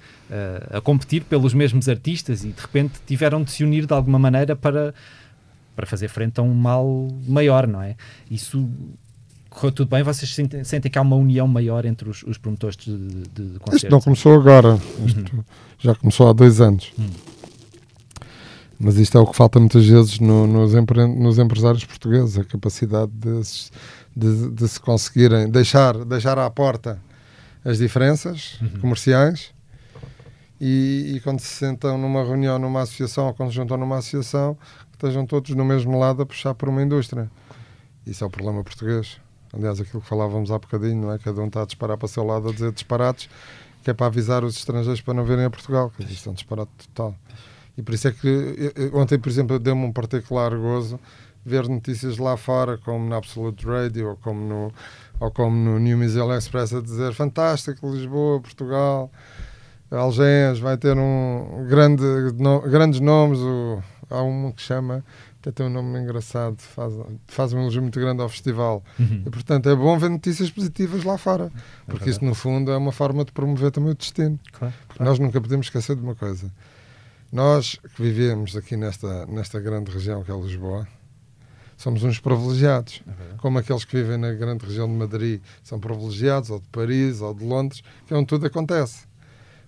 a 0.70 0.80
competir 0.80 1.24
pelos 1.24 1.54
mesmos 1.54 1.88
artistas 1.88 2.44
e 2.44 2.48
de 2.48 2.60
repente 2.60 2.94
tiveram 3.06 3.42
de 3.42 3.50
se 3.50 3.64
unir 3.64 3.86
de 3.86 3.92
alguma 3.94 4.18
maneira 4.18 4.54
para, 4.54 4.94
para 5.74 5.86
fazer 5.86 6.08
frente 6.08 6.38
a 6.40 6.42
um 6.42 6.54
mal 6.54 7.08
maior, 7.26 7.66
não 7.66 7.82
é? 7.82 7.96
Isso 8.30 8.68
correu 9.56 9.72
tudo 9.72 9.88
bem? 9.88 10.02
Vocês 10.02 10.32
sentem, 10.34 10.62
sentem, 10.62 10.90
que 10.90 10.98
há 10.98 11.02
uma 11.02 11.16
união 11.16 11.48
maior 11.48 11.84
entre 11.86 12.08
os, 12.08 12.22
os 12.22 12.36
promotores 12.36 12.76
de, 12.76 12.96
de, 12.96 13.52
de 13.52 13.58
concertos? 13.58 13.82
Isto 13.82 13.90
não 13.90 14.00
começou 14.00 14.34
agora, 14.34 14.78
isto 15.04 15.36
uhum. 15.36 15.44
já 15.78 15.94
começou 15.94 16.28
há 16.28 16.32
dois 16.32 16.60
anos. 16.60 16.92
Uhum. 16.98 17.10
Mas 18.78 18.96
isto 18.96 19.16
é 19.16 19.20
o 19.20 19.26
que 19.26 19.34
falta 19.34 19.58
muitas 19.58 19.86
vezes 19.86 20.20
no, 20.20 20.46
nos, 20.46 20.74
empre, 20.74 21.06
nos, 21.06 21.38
empresários 21.38 21.84
portugueses, 21.86 22.38
a 22.38 22.44
capacidade 22.44 23.10
de, 23.10 23.40
de, 24.14 24.50
de, 24.50 24.68
se 24.68 24.78
conseguirem 24.78 25.50
deixar, 25.50 26.04
deixar 26.04 26.38
à 26.38 26.50
porta 26.50 27.00
as 27.64 27.78
diferenças 27.78 28.58
uhum. 28.60 28.80
comerciais 28.80 29.54
e, 30.60 31.14
e, 31.16 31.20
quando 31.20 31.40
se 31.40 31.48
sentam 31.48 31.96
numa 31.96 32.22
reunião, 32.22 32.58
numa 32.58 32.82
associação 32.82 33.28
ou 33.28 33.34
quando 33.34 33.48
se 33.48 33.56
juntam 33.56 33.78
numa 33.78 33.96
associação, 33.98 34.54
que 34.90 34.96
estejam 34.96 35.24
todos 35.24 35.54
no 35.54 35.64
mesmo 35.64 35.98
lado 35.98 36.20
a 36.20 36.26
puxar 36.26 36.54
por 36.54 36.68
uma 36.68 36.82
indústria. 36.82 37.30
Isso 38.06 38.24
é 38.24 38.26
o 38.26 38.30
problema 38.30 38.62
português. 38.62 39.18
Aliás, 39.56 39.80
aquilo 39.80 40.02
que 40.02 40.08
falávamos 40.08 40.50
há 40.50 40.58
bocadinho, 40.58 41.02
não 41.02 41.12
é? 41.12 41.18
Cada 41.18 41.40
um 41.40 41.46
está 41.46 41.62
a 41.62 41.66
disparar 41.66 41.96
para 41.96 42.04
o 42.04 42.08
seu 42.08 42.24
lado 42.24 42.50
a 42.50 42.52
dizer 42.52 42.72
disparates, 42.72 43.28
que 43.82 43.90
é 43.90 43.94
para 43.94 44.06
avisar 44.06 44.44
os 44.44 44.56
estrangeiros 44.56 45.00
para 45.00 45.14
não 45.14 45.24
virem 45.24 45.46
a 45.46 45.50
Portugal, 45.50 45.90
que 45.96 46.02
isto 46.02 46.28
é 46.28 46.32
um 46.32 46.34
disparate 46.34 46.70
total. 46.88 47.14
E 47.78 47.82
por 47.82 47.94
isso 47.94 48.08
é 48.08 48.12
que 48.12 48.72
ontem, 48.92 49.18
por 49.18 49.28
exemplo, 49.28 49.58
deu-me 49.58 49.84
um 49.84 49.92
particular 49.92 50.54
gozo 50.56 51.00
ver 51.44 51.68
notícias 51.68 52.18
lá 52.18 52.36
fora, 52.36 52.76
como 52.76 53.08
na 53.08 53.16
Absolute 53.16 53.64
Radio 53.64 54.08
ou 54.08 54.16
como 54.16 54.40
no, 54.40 54.72
ou 55.20 55.30
como 55.30 55.56
no 55.56 55.78
New 55.78 55.96
Museum 55.96 56.34
Express, 56.34 56.74
a 56.74 56.80
dizer 56.80 57.14
fantástico, 57.14 57.88
Lisboa, 57.88 58.40
Portugal, 58.40 59.10
Algés 59.90 60.58
vai 60.58 60.76
ter 60.76 60.98
um 60.98 61.64
grande, 61.68 62.02
no, 62.36 62.60
grandes 62.62 62.98
nomes. 62.98 63.38
O, 63.38 63.80
há 64.10 64.20
um 64.22 64.50
que 64.50 64.60
chama 64.60 65.04
até 65.46 65.52
tem 65.52 65.66
um 65.66 65.70
nome 65.70 66.00
engraçado, 66.00 66.58
faz, 66.58 66.92
faz 67.28 67.52
um 67.52 67.60
elogio 67.60 67.80
muito 67.80 68.00
grande 68.00 68.20
ao 68.20 68.28
festival. 68.28 68.82
Uhum. 68.98 69.22
E, 69.24 69.30
portanto, 69.30 69.68
é 69.68 69.76
bom 69.76 69.96
ver 69.96 70.10
notícias 70.10 70.50
positivas 70.50 71.04
lá 71.04 71.16
fora, 71.16 71.52
é 71.86 71.90
porque 71.90 72.08
é 72.08 72.10
isso, 72.10 72.24
no 72.24 72.34
fundo, 72.34 72.72
é 72.72 72.76
uma 72.76 72.90
forma 72.90 73.24
de 73.24 73.30
promover 73.30 73.70
também 73.70 73.92
o 73.92 73.94
destino. 73.94 74.40
Claro, 74.52 74.74
claro. 74.88 75.04
nós 75.04 75.20
nunca 75.20 75.40
podemos 75.40 75.66
esquecer 75.66 75.94
de 75.94 76.02
uma 76.02 76.16
coisa. 76.16 76.52
Nós 77.30 77.78
que 77.94 78.02
vivemos 78.02 78.56
aqui 78.56 78.76
nesta, 78.76 79.24
nesta 79.26 79.60
grande 79.60 79.92
região 79.92 80.24
que 80.24 80.32
é 80.32 80.36
Lisboa, 80.36 80.88
somos 81.76 82.02
uns 82.02 82.18
privilegiados. 82.18 83.02
É 83.06 83.36
como 83.38 83.58
aqueles 83.58 83.84
que 83.84 83.96
vivem 83.96 84.16
na 84.16 84.32
grande 84.32 84.66
região 84.66 84.88
de 84.88 84.94
Madrid 84.94 85.40
são 85.62 85.78
privilegiados, 85.78 86.50
ou 86.50 86.58
de 86.58 86.66
Paris, 86.68 87.20
ou 87.20 87.32
de 87.32 87.44
Londres, 87.44 87.82
que 88.04 88.12
é 88.12 88.16
onde 88.16 88.26
tudo 88.26 88.46
acontece. 88.46 89.04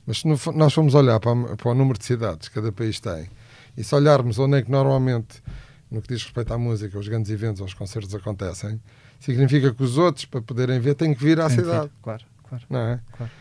Mas 0.05 0.21
se 0.21 0.27
nós 0.55 0.73
formos 0.73 0.95
olhar 0.95 1.21
para, 1.21 1.57
para 1.57 1.71
o 1.71 1.75
número 1.75 1.99
de 1.99 2.05
cidades 2.05 2.49
que 2.49 2.55
cada 2.55 2.73
país 2.73 2.99
tem, 2.99 3.29
e 3.77 3.85
se 3.85 3.95
olharmos 3.95 4.41
onde 4.41 4.57
é 4.57 4.63
que 4.63 4.71
normalmente 4.73 5.41
no 5.91 6.03
que 6.03 6.09
diz 6.09 6.23
respeito 6.23 6.53
à 6.53 6.59
música, 6.59 6.99
os 6.99 7.09
grandes 7.09 7.31
eventos, 7.31 7.61
os 7.61 7.75
concertos 7.75 8.15
acontecem, 8.15 8.81
significa 9.19 9.73
que 9.73 9.83
os 9.83 9.97
outros, 9.99 10.25
para 10.25 10.43
poderem 10.43 10.79
ver, 10.79 10.95
têm 10.95 11.15
que 11.15 11.23
vir 11.23 11.41
à 11.41 11.49
cidade. 11.49 11.91
Claro, 12.03 12.25
claro. 12.49 12.65
Não 12.69 12.81
é? 12.81 13.01
Claro. 13.17 13.33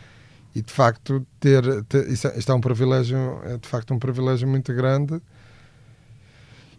E 0.54 0.62
de 0.62 0.72
facto, 0.72 1.26
ter, 1.38 1.62
ter 1.84 2.08
isto, 2.10 2.28
é, 2.28 2.38
isto, 2.38 2.50
é, 2.50 2.54
um 2.54 2.60
privilégio, 2.60 3.40
é 3.44 3.58
de 3.58 3.68
facto 3.68 3.92
um 3.92 3.98
privilégio 3.98 4.48
muito 4.48 4.72
grande. 4.74 5.20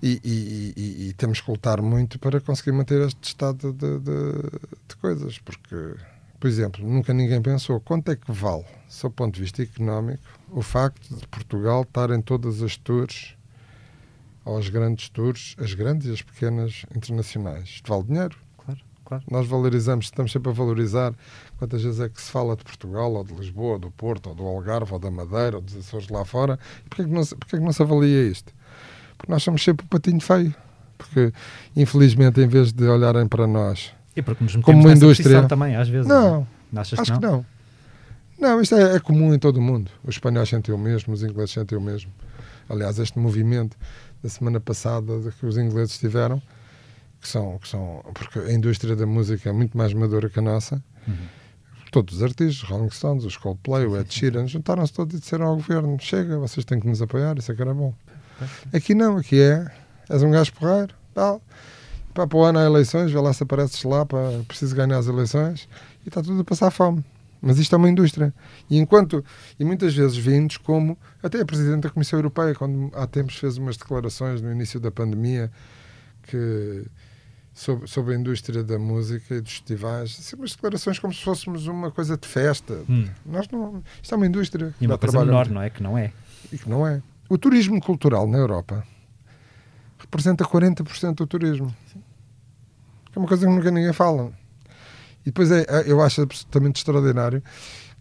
E, 0.02 0.20
e, 0.24 0.74
e, 0.78 1.10
e 1.10 1.14
temos 1.14 1.42
que 1.42 1.52
lutar 1.52 1.82
muito 1.82 2.18
para 2.20 2.40
conseguir 2.40 2.72
manter 2.72 3.02
este 3.06 3.22
estado 3.22 3.74
de, 3.74 4.00
de, 4.00 4.32
de 4.88 4.96
coisas, 4.96 5.38
porque, 5.40 5.76
por 6.40 6.48
exemplo, 6.48 6.88
nunca 6.88 7.14
ninguém 7.14 7.42
pensou 7.42 7.82
quanto 7.82 8.10
é 8.10 8.16
que 8.16 8.32
vale, 8.32 8.64
sob 8.88 9.12
o 9.12 9.16
ponto 9.16 9.36
de 9.36 9.42
vista 9.42 9.62
económico, 9.62 10.24
o 10.52 10.62
facto 10.62 11.14
de 11.14 11.28
Portugal 11.28 11.82
estar 11.82 12.12
em 12.12 12.22
todas 12.22 12.64
as 12.64 12.78
tours 12.78 13.36
aos 14.56 14.70
grandes 14.70 15.10
tours, 15.10 15.56
as 15.60 15.74
grandes 15.74 16.08
e 16.08 16.14
as 16.14 16.22
pequenas 16.22 16.86
internacionais. 16.96 17.70
Isto 17.70 17.90
vale 17.90 18.04
dinheiro. 18.04 18.38
Claro, 18.58 18.80
claro. 19.06 19.24
Nós 19.30 19.48
valorizamos, 19.48 20.06
estamos 20.06 20.32
sempre 20.32 20.50
a 20.50 20.54
valorizar 20.54 21.14
quantas 21.58 21.84
vezes 21.84 22.00
é 22.00 22.10
que 22.10 22.22
se 22.22 22.32
fala 22.32 22.56
de 22.56 22.64
Portugal, 22.64 23.14
ou 23.14 23.24
de 23.24 23.34
Lisboa, 23.34 23.74
ou 23.74 23.80
do 23.80 23.92
Porto, 23.92 24.30
ou 24.30 24.36
do 24.36 24.44
Algarve, 24.46 24.94
ou 24.94 25.00
da 25.00 25.12
Madeira, 25.12 25.58
ou 25.58 25.62
dos 25.62 25.76
Açores 25.76 26.10
lá 26.10 26.26
fora. 26.26 26.60
E 26.86 26.90
porquê 26.90 27.04
que, 27.04 27.10
não, 27.10 27.24
porquê 27.24 27.58
que 27.58 27.64
não 27.64 27.74
se 27.74 27.82
avalia 27.82 28.24
isto? 28.24 28.54
Porque 29.18 29.32
nós 29.32 29.44
somos 29.44 29.64
sempre 29.64 29.86
o 29.86 29.90
patinho 29.90 30.22
feio. 30.22 30.54
Porque, 30.98 31.32
infelizmente, 31.76 32.42
em 32.42 32.48
vez 32.48 32.74
de 32.74 32.86
olharem 32.86 33.26
para 33.26 33.48
nós 33.48 33.94
e 34.20 34.22
porque 34.22 34.44
nos 34.44 34.56
como 34.58 34.82
uma 34.82 34.92
indústria 34.92 35.48
também, 35.48 35.76
às 35.76 35.88
vezes. 35.88 36.08
Não, 36.08 36.46
não 36.72 36.82
acho 36.82 36.96
que 36.96 37.10
não? 37.10 37.20
que 37.20 37.26
não. 37.26 37.46
Não, 38.40 38.62
isto 38.62 38.76
é, 38.76 38.96
é, 38.96 39.00
comum 39.00 39.34
em 39.34 39.40
todo 39.40 39.58
o 39.58 39.62
mundo. 39.62 39.92
Os 40.04 40.16
espanhóis 40.16 40.48
sentem 40.48 40.74
o 40.74 40.78
mesmo, 40.78 41.14
os 41.14 41.24
ingleses 41.24 41.52
sentem 41.52 41.78
o 41.78 41.82
mesmo. 41.82 42.12
Aliás, 42.70 43.00
este 43.00 43.18
movimento 43.20 43.78
da 44.22 44.30
semana 44.30 44.60
passada 44.60 45.14
que 45.40 45.46
os 45.46 45.58
ingleses 45.58 45.98
tiveram, 45.98 46.42
que 47.22 47.28
são, 47.28 47.58
que 47.60 47.68
são. 47.68 48.04
Porque 48.14 48.40
a 48.40 48.52
indústria 48.52 48.96
da 48.96 49.06
música 49.06 49.50
é 49.50 49.54
muito 49.54 49.78
mais 49.78 49.94
madura 49.94 50.30
que 50.30 50.40
a 50.40 50.42
nossa. 50.42 50.84
Uhum. 51.08 51.16
Todos 51.92 52.18
os 52.18 52.24
artistas, 52.24 52.62
Rolling 52.70 52.92
Stones, 52.92 53.26
os 53.26 53.36
Coldplay, 53.36 53.86
o 53.86 53.98
Ed 53.98 54.14
Sheeran, 54.14 54.48
juntaram-se 54.48 54.94
todos 54.94 55.18
e 55.18 55.20
disseram 55.20 55.48
ao 55.48 55.56
governo: 55.56 55.98
chega, 56.00 56.38
vocês 56.38 56.66
têm 56.66 56.80
que 56.80 56.88
nos 56.88 57.02
apoiar, 57.02 57.38
isso 57.38 57.52
é 57.52 57.56
que 57.56 57.62
era 57.62 57.74
bom. 57.74 57.94
Aqui 58.74 58.94
não, 58.94 59.18
aqui 59.18 59.42
é. 59.42 59.66
És 60.10 60.24
um 60.24 60.32
gajo 60.32 60.54
porreiro, 60.54 60.94
tal. 61.14 61.42
Para, 62.14 62.28
para 62.28 62.38
o 62.38 62.44
ano 62.44 62.60
há 62.60 62.66
eleições, 62.66 63.12
vê 63.12 63.20
lá 63.20 63.34
se 63.34 63.44
apareces 63.44 63.84
lá, 63.84 64.06
para, 64.06 64.44
preciso 64.48 64.76
ganhar 64.76 64.98
as 64.98 65.08
eleições, 65.08 65.68
e 66.06 66.10
está 66.10 66.22
tudo 66.22 66.42
a 66.42 66.44
passar 66.44 66.72
fome. 66.72 67.04
Mas 67.42 67.58
isto 67.58 67.74
é 67.74 67.78
uma 67.78 67.90
indústria. 67.90 68.34
E 68.70 68.78
enquanto, 68.78 69.24
e 69.60 69.64
muitas 69.64 69.94
vezes 69.94 70.18
vindos 70.18 70.58
como, 70.58 70.98
até 71.24 71.42
a 71.42 71.46
Presidente 71.46 71.84
da 71.84 71.90
Comissão 71.90 72.20
Europeia, 72.20 72.54
quando 72.54 72.92
há 72.94 73.08
tempos 73.08 73.38
fez 73.38 73.58
umas 73.58 73.78
declarações 73.78 74.42
no 74.42 74.52
início 74.52 74.80
da 74.80 74.92
pandemia, 74.92 75.52
que 76.24 76.86
sobre, 77.54 77.88
sobre 77.88 78.16
a 78.16 78.18
indústria 78.18 78.64
da 78.64 78.78
música 78.80 79.36
e 79.36 79.42
dos 79.42 79.52
festivais, 79.52 80.18
assim, 80.20 80.36
umas 80.36 80.52
declarações 80.52 81.00
como 81.00 81.14
se 81.14 81.24
fôssemos 81.24 81.68
uma 81.68 81.92
coisa 81.92 82.18
de 82.18 82.28
festa. 82.28 82.84
Hum. 82.90 83.08
Nós 83.26 83.48
não, 83.50 83.84
isto 84.02 84.14
é 84.14 84.18
uma 84.18 84.28
indústria. 84.28 84.74
E 84.80 84.86
uma 84.86 84.98
coisa 84.98 85.20
menor, 85.26 85.50
não 85.50 85.62
é? 85.62 85.70
Que 85.70 85.84
não 85.84 85.98
é. 85.98 86.12
E 86.52 86.58
que 86.58 86.70
não 86.70 86.86
é. 86.88 87.02
O 87.30 87.38
turismo 87.38 87.80
cultural 87.82 88.28
na 88.28 88.38
Europa 88.38 88.84
representa 89.98 90.46
40% 90.46 91.16
do 91.16 91.28
turismo. 91.28 91.74
Sim. 91.92 92.02
É 93.16 93.20
uma 93.20 93.28
coisa 93.28 93.46
que 93.46 93.52
nunca 93.52 93.70
ninguém 93.72 93.94
fala. 93.94 94.32
E 95.22 95.26
depois 95.26 95.52
é, 95.52 95.66
é, 95.68 95.92
eu 95.92 96.02
acho 96.02 96.22
absolutamente 96.22 96.78
extraordinário 96.78 97.44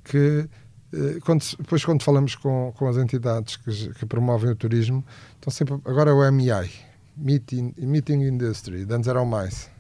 que 0.05 0.49
eh, 0.93 1.19
quando, 1.25 1.45
depois 1.59 1.85
quando 1.85 2.03
falamos 2.03 2.35
com, 2.35 2.73
com 2.77 2.89
as 2.89 2.97
entidades 2.97 3.57
que, 3.57 3.93
que 3.95 4.07
promovem 4.07 4.51
o 4.51 4.57
turismo, 4.57 5.05
estão 5.35 5.51
sempre, 5.51 5.75
agora 5.85 6.11
é 6.11 6.15
o 6.15 6.33
MI, 6.33 6.71
Meeting, 7.17 7.75
Meeting 7.77 8.23
Industry, 8.23 8.87
antes 8.91 9.09
era 9.09 9.21
o 9.21 9.27
mais. 9.27 9.71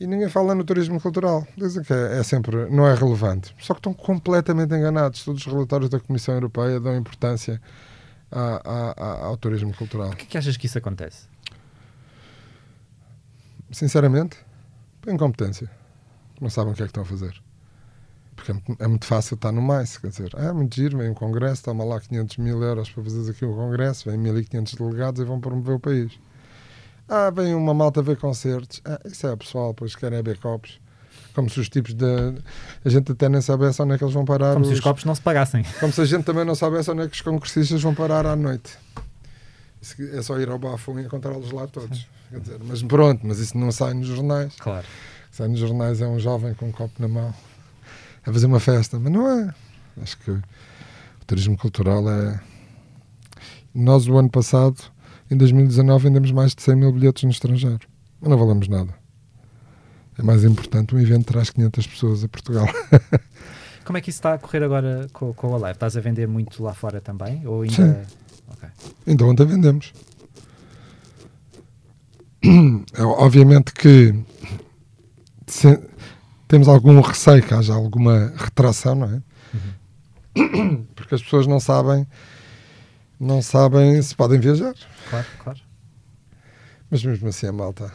E 0.00 0.06
ninguém 0.06 0.28
fala 0.28 0.54
no 0.54 0.64
turismo 0.64 1.00
cultural. 1.00 1.46
Dizem 1.56 1.84
que 1.84 1.92
é, 1.92 2.18
é, 2.18 2.22
sempre, 2.24 2.68
não 2.70 2.88
é 2.88 2.94
relevante. 2.94 3.54
Só 3.60 3.72
que 3.72 3.78
estão 3.78 3.94
completamente 3.94 4.74
enganados. 4.74 5.24
Todos 5.24 5.46
os 5.46 5.52
relatórios 5.52 5.88
da 5.88 6.00
Comissão 6.00 6.34
Europeia 6.34 6.80
dão 6.80 6.96
importância 6.96 7.62
a, 8.28 8.94
a, 8.98 9.26
ao 9.26 9.36
turismo 9.36 9.72
cultural. 9.72 10.08
Por 10.08 10.16
que, 10.16 10.26
que 10.26 10.36
achas 10.36 10.56
que 10.56 10.66
isso 10.66 10.76
acontece? 10.76 11.28
Sinceramente, 13.70 14.36
incompetência 15.06 15.70
não 16.42 16.50
sabem 16.50 16.72
o 16.72 16.76
que 16.76 16.82
é 16.82 16.86
que 16.86 16.90
estão 16.90 17.04
a 17.04 17.06
fazer. 17.06 17.40
Porque 18.34 18.50
é 18.50 18.54
muito, 18.54 18.76
é 18.82 18.86
muito 18.88 19.04
fácil 19.06 19.36
estar 19.36 19.52
no 19.52 19.62
mais, 19.62 19.96
quer 19.96 20.08
dizer, 20.08 20.32
é 20.36 20.52
muito 20.52 20.74
giro, 20.74 20.98
vem 20.98 21.10
um 21.10 21.14
congresso, 21.14 21.62
toma 21.62 21.84
lá 21.84 22.00
500 22.00 22.38
mil 22.38 22.60
euros 22.62 22.90
para 22.90 23.04
fazer 23.04 23.30
aqui 23.30 23.44
um 23.44 23.54
congresso, 23.54 24.10
vem 24.10 24.18
1500 24.18 24.74
delegados 24.74 25.20
e 25.20 25.24
vão 25.24 25.40
promover 25.40 25.76
o 25.76 25.80
país. 25.80 26.18
Ah, 27.08 27.30
vem 27.30 27.54
uma 27.54 27.72
malta 27.72 28.02
ver 28.02 28.16
concertos, 28.16 28.80
ah, 28.84 28.98
isso 29.04 29.26
é 29.26 29.36
pessoal, 29.36 29.72
pois 29.72 29.94
querem 29.94 30.18
é 30.18 30.22
ver 30.22 30.38
copos. 30.38 30.80
Como 31.34 31.48
se 31.48 31.60
os 31.60 31.68
tipos 31.68 31.94
de. 31.94 32.04
A 32.84 32.88
gente 32.88 33.12
até 33.12 33.26
nem 33.26 33.40
soubesse 33.40 33.80
onde 33.80 33.94
é 33.94 33.98
que 33.98 34.04
eles 34.04 34.12
vão 34.12 34.24
parar. 34.24 34.52
Como 34.52 34.64
os... 34.64 34.68
se 34.68 34.74
os 34.74 34.80
copos 34.80 35.04
não 35.04 35.14
se 35.14 35.20
pagassem. 35.22 35.64
Como 35.80 35.90
se 35.90 36.00
a 36.00 36.04
gente 36.04 36.24
também 36.24 36.44
não 36.44 36.54
soubesse 36.54 36.90
onde 36.90 37.02
é 37.02 37.08
que 37.08 37.14
os 37.14 37.22
congressistas 37.22 37.80
vão 37.80 37.94
parar 37.94 38.26
à 38.26 38.36
noite. 38.36 38.76
É 40.12 40.20
só 40.20 40.38
ir 40.38 40.50
ao 40.50 40.58
bafo 40.58 40.98
e 40.98 41.04
encontrá-los 41.04 41.50
lá 41.52 41.66
todos. 41.66 42.06
Quer 42.28 42.40
dizer, 42.40 42.60
mas 42.62 42.82
pronto, 42.82 43.26
mas 43.26 43.38
isso 43.38 43.56
não 43.56 43.72
sai 43.72 43.94
nos 43.94 44.08
jornais. 44.08 44.54
Claro 44.56 44.86
sai 45.32 45.48
nos 45.48 45.58
jornais 45.58 46.00
é 46.00 46.06
um 46.06 46.20
jovem 46.20 46.54
com 46.54 46.66
um 46.66 46.72
copo 46.72 46.92
na 47.00 47.08
mão 47.08 47.34
a 48.24 48.32
fazer 48.32 48.46
uma 48.46 48.60
festa, 48.60 48.98
mas 49.00 49.10
não 49.10 49.28
é. 49.28 49.52
Acho 50.00 50.18
que 50.18 50.30
o 50.30 50.42
turismo 51.26 51.56
cultural 51.56 52.08
é. 52.08 52.40
Nós, 53.74 54.06
o 54.06 54.16
ano 54.16 54.30
passado, 54.30 54.76
em 55.30 55.36
2019, 55.36 56.04
vendemos 56.04 56.30
mais 56.30 56.54
de 56.54 56.62
100 56.62 56.76
mil 56.76 56.92
bilhetes 56.92 57.24
no 57.24 57.30
estrangeiro, 57.30 57.80
mas 58.20 58.30
não 58.30 58.38
valemos 58.38 58.68
nada. 58.68 58.94
É 60.18 60.22
mais 60.22 60.44
importante, 60.44 60.94
um 60.94 61.00
evento 61.00 61.24
traz 61.24 61.48
500 61.48 61.86
pessoas 61.86 62.22
a 62.22 62.28
Portugal. 62.28 62.66
Como 63.84 63.96
é 63.96 64.00
que 64.00 64.10
isso 64.10 64.18
está 64.18 64.34
a 64.34 64.38
correr 64.38 64.62
agora 64.62 65.08
com, 65.12 65.32
com 65.32 65.54
a 65.54 65.58
Live? 65.58 65.76
Estás 65.76 65.96
a 65.96 66.00
vender 66.00 66.28
muito 66.28 66.62
lá 66.62 66.74
fora 66.74 67.00
também? 67.00 67.44
Ou 67.46 67.62
ainda... 67.62 67.74
Sim. 67.74 68.16
Okay. 68.52 68.68
Ainda 69.06 69.24
ontem 69.24 69.46
vendemos. 69.46 69.92
Obviamente 72.98 73.72
que 73.72 74.14
se, 75.52 75.80
temos 76.48 76.68
algum 76.68 77.00
receio 77.00 77.42
que 77.42 77.52
haja 77.52 77.74
alguma 77.74 78.32
retração, 78.36 78.94
não 78.94 79.06
é? 79.06 79.22
Uhum. 80.34 80.84
Porque 80.94 81.14
as 81.14 81.22
pessoas 81.22 81.46
não 81.46 81.60
sabem 81.60 82.06
não 83.20 83.40
sabem 83.40 84.00
se 84.02 84.16
podem 84.16 84.40
viajar. 84.40 84.74
Claro, 85.08 85.26
claro. 85.38 85.60
Mas 86.90 87.04
mesmo 87.04 87.28
assim 87.28 87.46
a 87.46 87.52
malta 87.52 87.92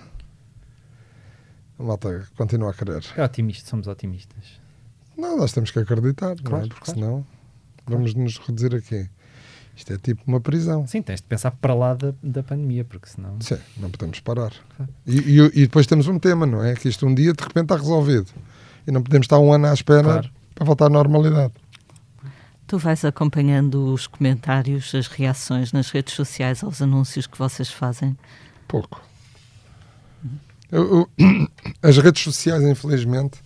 a 1.78 1.84
malta 1.84 2.28
continua 2.38 2.72
a 2.72 2.74
querer. 2.74 3.04
É 3.16 3.24
otimista, 3.24 3.70
somos 3.70 3.88
otimistas. 3.88 4.62
Não, 5.18 5.38
nós 5.38 5.52
temos 5.52 5.72
que 5.72 5.80
acreditar, 5.80 6.36
claro, 6.38 6.50
não 6.50 6.58
é? 6.58 6.68
Porque 6.68 6.92
claro. 6.92 7.00
senão 7.00 7.26
claro. 7.86 8.04
vamos 8.04 8.14
nos 8.14 8.38
reduzir 8.38 8.76
aqui. 8.76 9.10
Isto 9.78 9.94
é 9.94 9.98
tipo 10.00 10.24
uma 10.26 10.42
prisão. 10.42 10.88
Sim, 10.88 11.04
tens 11.04 11.22
de 11.22 11.28
pensar 11.28 11.52
para 11.52 11.76
lá 11.76 11.94
da, 11.94 12.12
da 12.24 12.42
pandemia, 12.42 12.84
porque 12.84 13.08
senão. 13.08 13.40
Sim, 13.40 13.60
não 13.78 13.92
podemos 13.92 14.20
parar. 14.20 14.52
E, 15.06 15.20
e, 15.20 15.40
e, 15.40 15.62
depois 15.62 15.86
temos 15.86 16.08
um 16.08 16.18
tema, 16.18 16.48
não 16.48 16.64
é? 16.64 16.74
Que 16.74 16.90
isto 16.90 17.06
um 17.06 17.14
dia 17.14 17.32
de 17.32 17.44
repente 17.44 17.66
está 17.66 17.76
resolvido. 17.76 18.26
E 18.88 18.92
não 18.92 19.04
podemos 19.04 19.26
estar 19.26 19.38
um 19.38 19.54
ano 19.54 19.68
à 19.68 19.74
espera 19.76 20.02
claro. 20.02 20.30
para 20.56 20.66
voltar 20.66 20.86
à 20.88 20.90
normalidade. 20.90 21.54
Tu 22.66 22.76
vais 22.80 23.06
acompanhando 23.06 23.94
os 23.94 24.08
comentários, 24.08 24.96
as 24.96 25.06
reações 25.06 25.72
nas 25.72 25.92
redes 25.92 26.16
sociais 26.16 26.64
aos 26.64 26.82
anúncios 26.82 27.28
que 27.28 27.38
vocês 27.38 27.70
fazem? 27.70 28.18
Pouco. 28.68 29.00
Eu, 30.72 31.08
eu, 31.20 31.48
as 31.84 31.98
redes 32.00 32.24
sociais, 32.24 32.64
infelizmente, 32.64 33.40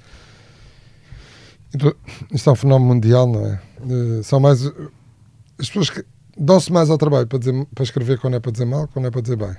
isto 2.32 2.50
é 2.50 2.54
um 2.54 2.56
fenómeno 2.56 2.94
mundial, 2.94 3.28
não 3.28 3.46
é? 3.46 4.24
São 4.24 4.40
mais. 4.40 4.66
As 4.66 5.68
pessoas 5.68 5.90
que 5.90 6.06
dão-se 6.38 6.72
mais 6.72 6.90
ao 6.90 6.98
trabalho 6.98 7.28
para, 7.28 7.40
dizer, 7.40 7.66
para 7.74 7.84
escrever 7.84 8.20
quando 8.20 8.36
é 8.36 8.40
para 8.40 8.52
dizer 8.52 8.66
mal, 8.66 8.88
quando 8.88 9.08
é 9.08 9.12
para 9.12 9.22
dizer 9.22 9.36
bem. 9.36 9.56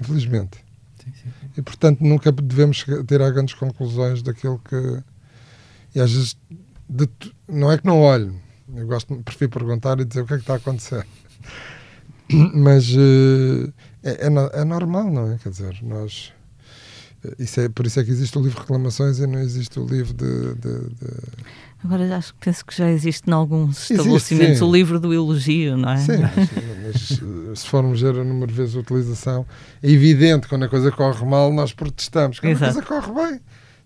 Infelizmente. 0.00 0.58
Sim, 1.02 1.12
sim, 1.12 1.30
sim. 1.40 1.50
E 1.56 1.62
portanto 1.62 2.00
nunca 2.00 2.32
devemos 2.32 2.84
tirar 3.06 3.30
grandes 3.30 3.54
conclusões 3.54 4.22
daquilo 4.22 4.58
que. 4.58 5.02
E 5.94 6.00
às 6.00 6.12
vezes 6.12 6.36
de, 6.88 7.08
não 7.48 7.70
é 7.70 7.78
que 7.78 7.86
não 7.86 8.00
olho. 8.00 8.34
Eu 8.74 8.86
gosto, 8.86 9.14
prefiro 9.22 9.50
perguntar 9.50 10.00
e 10.00 10.04
dizer 10.04 10.22
o 10.22 10.26
que 10.26 10.34
é 10.34 10.36
que 10.36 10.42
está 10.42 10.54
a 10.54 10.56
acontecer. 10.56 11.06
Mas 12.54 12.90
uh, 12.90 13.72
é, 14.02 14.26
é, 14.26 14.60
é, 14.60 14.64
normal, 14.64 15.10
não 15.10 15.32
é? 15.32 15.38
Quer 15.38 15.50
dizer, 15.50 15.78
nós. 15.82 16.32
Isso 17.38 17.60
é, 17.60 17.68
por 17.70 17.86
isso 17.86 17.98
é 17.98 18.04
que 18.04 18.10
existe 18.10 18.36
o 18.36 18.42
livro 18.42 18.56
de 18.56 18.60
reclamações 18.60 19.18
e 19.18 19.26
não 19.26 19.38
existe 19.38 19.80
o 19.80 19.86
livro 19.86 20.12
de, 20.12 20.54
de, 20.56 20.94
de 20.94 21.06
Agora 21.84 22.16
acho 22.16 22.32
que 22.32 22.46
penso 22.46 22.64
que 22.64 22.74
já 22.74 22.90
existe 22.90 23.28
em 23.28 23.32
alguns 23.32 23.90
estabelecimentos 23.90 24.48
existe, 24.48 24.64
o 24.64 24.72
livro 24.72 24.98
do 24.98 25.12
elogio, 25.12 25.76
não 25.76 25.90
é? 25.90 25.98
Sim, 25.98 26.12
mas, 26.82 27.20
mas 27.20 27.58
se 27.60 27.66
formos 27.66 28.00
ver 28.00 28.18
a 28.18 28.24
número 28.24 28.50
de 28.50 28.54
vezes 28.56 28.74
a 28.74 28.78
utilização, 28.78 29.44
é 29.82 29.90
evidente 29.90 30.48
quando 30.48 30.64
a 30.64 30.68
coisa 30.68 30.90
corre 30.90 31.26
mal, 31.26 31.52
nós 31.52 31.74
protestamos. 31.74 32.40
Quando 32.40 32.52
Exato. 32.52 32.78
a 32.78 32.82
coisa 32.82 33.02
corre 33.02 33.30
bem, 33.30 33.40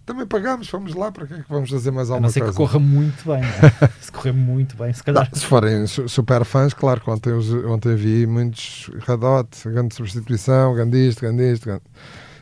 também 0.07 0.27
pagamos, 0.27 0.71
vamos 0.71 0.95
lá, 0.95 1.11
para 1.11 1.27
que 1.27 1.35
é 1.35 1.37
que 1.39 1.49
vamos 1.49 1.69
fazer 1.69 1.91
mais 1.91 2.09
alguma 2.09 2.33
coisa? 2.33 2.41
A 2.41 2.47
não 2.47 2.53
ser 2.53 2.53
que 2.53 2.57
corra 2.57 2.79
muito 2.79 3.25
bem, 3.27 3.43
é? 3.43 3.89
se 4.01 4.13
correr 4.13 4.33
muito 4.33 4.77
bem, 4.77 4.93
se 4.93 5.03
calhar. 5.03 5.29
Não, 5.31 5.39
se 5.39 5.45
forem 5.45 5.87
super 5.87 6.45
fãs, 6.45 6.73
claro 6.73 7.01
que 7.01 7.11
ontem, 7.11 7.33
ontem 7.67 7.97
vi 7.97 8.27
muitos 8.29 8.91
Radot, 9.01 9.49
grande 9.67 9.95
substituição, 9.97 10.73
grande 10.73 11.09
isto, 11.09 11.21
grande 11.21 11.53
isto, 11.53 11.65
grande... 11.65 11.83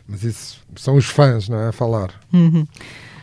mas 0.06 0.22
isso 0.22 0.60
são 0.76 0.96
os 0.96 1.06
fãs, 1.06 1.48
não 1.48 1.58
é? 1.58 1.68
A 1.68 1.72
falar. 1.72 2.10
Uhum. 2.32 2.66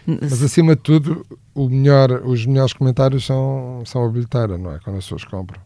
Mas 0.05 0.43
acima 0.43 0.75
de 0.75 0.81
tudo, 0.81 1.25
o 1.55 1.69
melhor, 1.69 2.11
os 2.25 2.45
melhores 2.45 2.73
comentários 2.73 3.25
são, 3.25 3.83
são 3.85 4.05
a 4.05 4.09
bilheteira, 4.09 4.57
não 4.57 4.73
é? 4.73 4.79
Quando 4.79 4.97
as 4.97 5.05
pessoas 5.05 5.23
compram. 5.23 5.61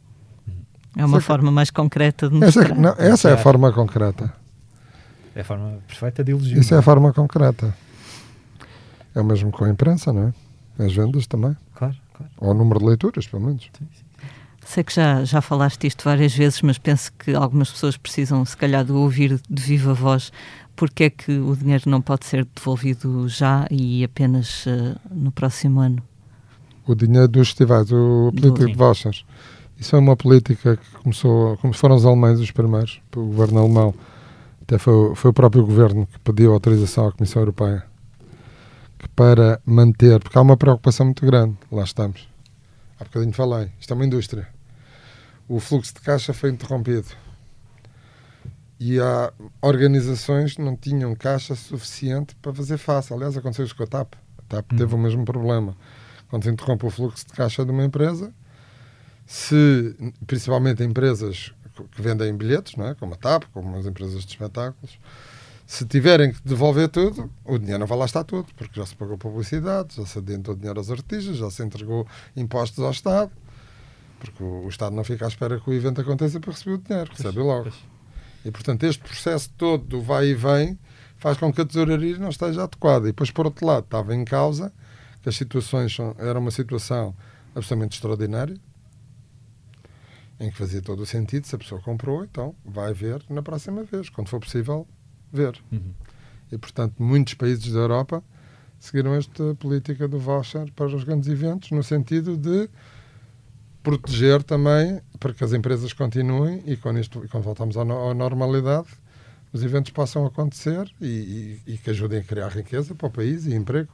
É 0.96 1.06
uma 1.06 1.22
forma 1.22 1.52
mais 1.52 1.70
concreta 1.70 2.28
de 2.28 2.36
mostrar. 2.36 2.66
Essa, 2.66 2.76
não, 2.76 2.96
essa 2.98 3.30
é 3.30 3.34
a 3.34 3.38
forma 3.38 3.72
concreta. 3.72 4.34
É 5.36 5.42
a 5.42 5.44
forma 5.44 5.80
perfeita 5.88 6.24
de 6.24 6.32
elogio. 6.32 6.60
Isso 6.60 6.74
é 6.74 6.78
a 6.78 6.82
forma 6.82 7.14
concreta. 7.14 7.74
É 9.14 9.22
o 9.22 9.24
mesmo 9.24 9.52
com 9.52 9.66
a 9.66 9.70
imprensa, 9.70 10.12
não 10.12 10.34
é? 10.80 10.84
As 10.84 10.94
vendas 10.94 11.28
também. 11.28 11.56
Claro, 11.76 11.96
claro. 12.14 12.32
Ou 12.38 12.52
o 12.52 12.54
número 12.54 12.80
de 12.80 12.86
leituras, 12.86 13.28
pelo 13.28 13.44
menos. 13.44 13.64
Sim, 13.78 13.88
sim. 13.94 14.06
Sei 14.66 14.84
que 14.84 14.94
já, 14.94 15.24
já 15.24 15.40
falaste 15.40 15.88
isto 15.88 16.04
várias 16.04 16.36
vezes, 16.36 16.62
mas 16.62 16.78
penso 16.78 17.12
que 17.14 17.34
algumas 17.34 17.72
pessoas 17.72 17.96
precisam, 17.96 18.44
se 18.44 18.58
calhar, 18.58 18.84
de 18.84 18.92
ouvir 18.92 19.40
de 19.50 19.62
viva 19.62 19.94
voz 19.94 20.32
porque 20.78 21.06
é 21.06 21.10
que 21.10 21.32
o 21.32 21.56
dinheiro 21.56 21.90
não 21.90 22.02
pode 22.02 22.26
ser 22.26 22.48
devolvido 22.56 23.28
já 23.28 23.68
e 23.70 24.04
apenas 24.04 24.66
uh, 24.68 24.98
no 25.12 25.32
próximo 25.32 25.82
ano? 25.82 26.02
O 26.86 26.96
dinheiro 26.96 27.28
dos 27.28 27.50
festivais, 27.50 27.92
o 27.92 28.32
política 28.32 28.66
de 28.68 28.74
vouchers. 28.74 29.26
Isso 29.78 29.96
é 29.96 30.00
uma 30.00 30.16
política 30.16 30.78
que 30.78 30.92
começou, 31.04 31.58
como 31.58 31.74
foram 31.74 31.96
os 31.96 32.06
alemães 32.06 32.40
os 32.40 32.52
primeiros, 32.52 33.02
o 33.16 33.26
governo 33.26 33.60
alemão, 33.60 33.94
até 34.62 34.78
foi, 34.78 35.16
foi 35.16 35.32
o 35.32 35.34
próprio 35.34 35.66
governo 35.66 36.08
que 36.08 36.20
pediu 36.20 36.54
autorização 36.54 37.08
à 37.08 37.12
Comissão 37.12 37.42
Europeia 37.42 37.84
para 39.16 39.60
manter, 39.66 40.20
porque 40.20 40.38
há 40.38 40.42
uma 40.42 40.58
preocupação 40.58 41.08
muito 41.08 41.26
grande, 41.26 41.58
lá 41.72 41.84
estamos. 41.84 42.28
Há 43.00 43.04
bocadinho 43.04 43.34
falei, 43.34 43.70
isto 43.80 43.92
é 43.92 43.96
uma 43.96 44.06
indústria. 44.06 44.48
O 45.48 45.60
fluxo 45.60 45.94
de 45.94 46.02
caixa 46.02 46.34
foi 46.34 46.52
interrompido 46.52 47.08
e 48.80 49.00
há 49.00 49.34
organizações 49.62 50.56
que 50.56 50.62
não 50.62 50.76
tinham 50.76 51.16
caixa 51.16 51.56
suficiente 51.56 52.36
para 52.36 52.54
fazer 52.54 52.78
face. 52.78 53.14
Aliás, 53.14 53.36
aconteceu 53.36 53.66
isso 53.66 53.76
com 53.76 53.84
a 53.84 53.88
TAP. 53.88 54.14
A 54.38 54.42
TAP 54.48 54.72
teve 54.78 54.94
o 54.94 54.98
mesmo 54.98 55.26
problema. 55.26 55.76
Quando 56.30 56.44
se 56.44 56.50
interrompe 56.50 56.86
o 56.86 56.90
fluxo 56.90 57.26
de 57.26 57.34
caixa 57.34 57.66
de 57.66 57.72
uma 57.72 57.84
empresa, 57.84 58.34
se, 59.26 59.96
principalmente 60.26 60.84
empresas 60.84 61.54
que 61.92 62.02
vendem 62.02 62.36
bilhetes, 62.36 62.76
não 62.76 62.88
é? 62.88 62.96
como 62.96 63.14
a 63.14 63.18
TAP, 63.18 63.46
como 63.54 63.78
as 63.78 63.86
empresas 63.86 64.24
de 64.24 64.32
espetáculos, 64.32 65.00
se 65.66 65.86
tiverem 65.86 66.32
que 66.32 66.40
devolver 66.46 66.88
tudo, 66.88 67.30
o 67.44 67.58
dinheiro 67.58 67.80
não 67.80 67.88
vai 67.88 67.98
lá 67.98 68.06
estar 68.06 68.24
tudo, 68.24 68.48
porque 68.56 68.80
já 68.80 68.86
se 68.86 68.96
pagou 68.96 69.18
publicidade, 69.18 69.96
já 69.98 70.06
se 70.06 70.18
adiantou 70.18 70.56
dinheiro 70.56 70.80
aos 70.80 70.90
artistas, 70.90 71.36
já 71.36 71.52
se 71.52 71.62
entregou 71.62 72.08
impostos 72.36 72.84
ao 72.84 72.92
Estado, 72.92 73.32
porque 74.20 74.42
o, 74.42 74.66
o 74.66 74.70
Estado 74.70 74.96
não 74.96 75.04
fica 75.04 75.26
à 75.26 75.28
espera 75.28 75.60
que 75.60 75.70
o 75.70 75.74
evento 75.74 76.00
aconteça 76.00 76.40
para 76.40 76.52
receber 76.52 76.76
o 76.76 76.78
dinheiro, 76.78 77.12
recebe 77.12 77.40
logo. 77.40 77.72
E, 78.48 78.52
portanto, 78.52 78.86
este 78.86 79.04
processo 79.04 79.50
todo 79.58 79.84
do 79.84 80.02
vai 80.02 80.28
e 80.28 80.34
vem 80.34 80.80
faz 81.18 81.38
com 81.38 81.52
que 81.52 81.60
a 81.60 81.66
tesouraria 81.66 82.18
não 82.18 82.30
esteja 82.30 82.64
adequada. 82.64 83.08
E 83.08 83.12
depois, 83.12 83.30
por 83.30 83.46
outro 83.46 83.66
lado, 83.66 83.84
estava 83.84 84.16
em 84.16 84.24
causa 84.24 84.72
que 85.22 85.28
as 85.28 85.36
situações 85.36 85.94
são, 85.94 86.16
era 86.18 86.40
uma 86.40 86.50
situação 86.50 87.14
absolutamente 87.54 87.98
extraordinária, 87.98 88.56
em 90.40 90.50
que 90.50 90.58
fazia 90.58 90.82
todo 90.82 91.02
o 91.02 91.06
sentido, 91.06 91.46
se 91.46 91.56
a 91.56 91.58
pessoa 91.58 91.82
comprou, 91.82 92.24
então 92.24 92.56
vai 92.64 92.94
ver 92.94 93.22
na 93.30 93.42
próxima 93.42 93.84
vez, 93.84 94.10
quando 94.10 94.30
for 94.30 94.40
possível 94.40 94.88
ver. 95.34 95.60
Uhum. 95.70 95.92
E, 96.50 96.58
portanto, 96.58 97.04
muitos 97.04 97.34
países 97.34 97.74
da 97.74 97.80
Europa 97.80 98.24
seguiram 98.80 99.14
esta 99.14 99.56
política 99.56 100.08
do 100.08 100.20
voucher 100.20 100.72
para 100.72 100.86
os 100.86 101.04
grandes 101.04 101.28
eventos, 101.28 101.72
no 101.72 101.84
sentido 101.84 102.38
de 102.38 102.70
proteger 103.88 104.44
também 104.44 105.00
para 105.18 105.34
que 105.34 105.44
as 105.44 105.54
empresas 105.54 105.94
continuem 105.94 106.62
e 106.66 106.76
quando, 106.76 107.00
isto, 107.00 107.24
quando 107.32 107.44
voltamos 107.44 107.78
à, 107.78 107.86
no, 107.86 108.10
à 108.10 108.14
normalidade, 108.14 108.88
os 109.54 109.64
eventos 109.64 109.92
possam 109.92 110.26
acontecer 110.26 110.92
e, 111.00 111.62
e, 111.66 111.74
e, 111.74 111.78
que 111.78 111.90
ajudem 111.90 112.20
a 112.20 112.24
criar 112.24 112.50
riqueza 112.50 112.94
para 112.94 113.08
o 113.08 113.10
país 113.10 113.46
e 113.46 113.56
emprego. 113.56 113.90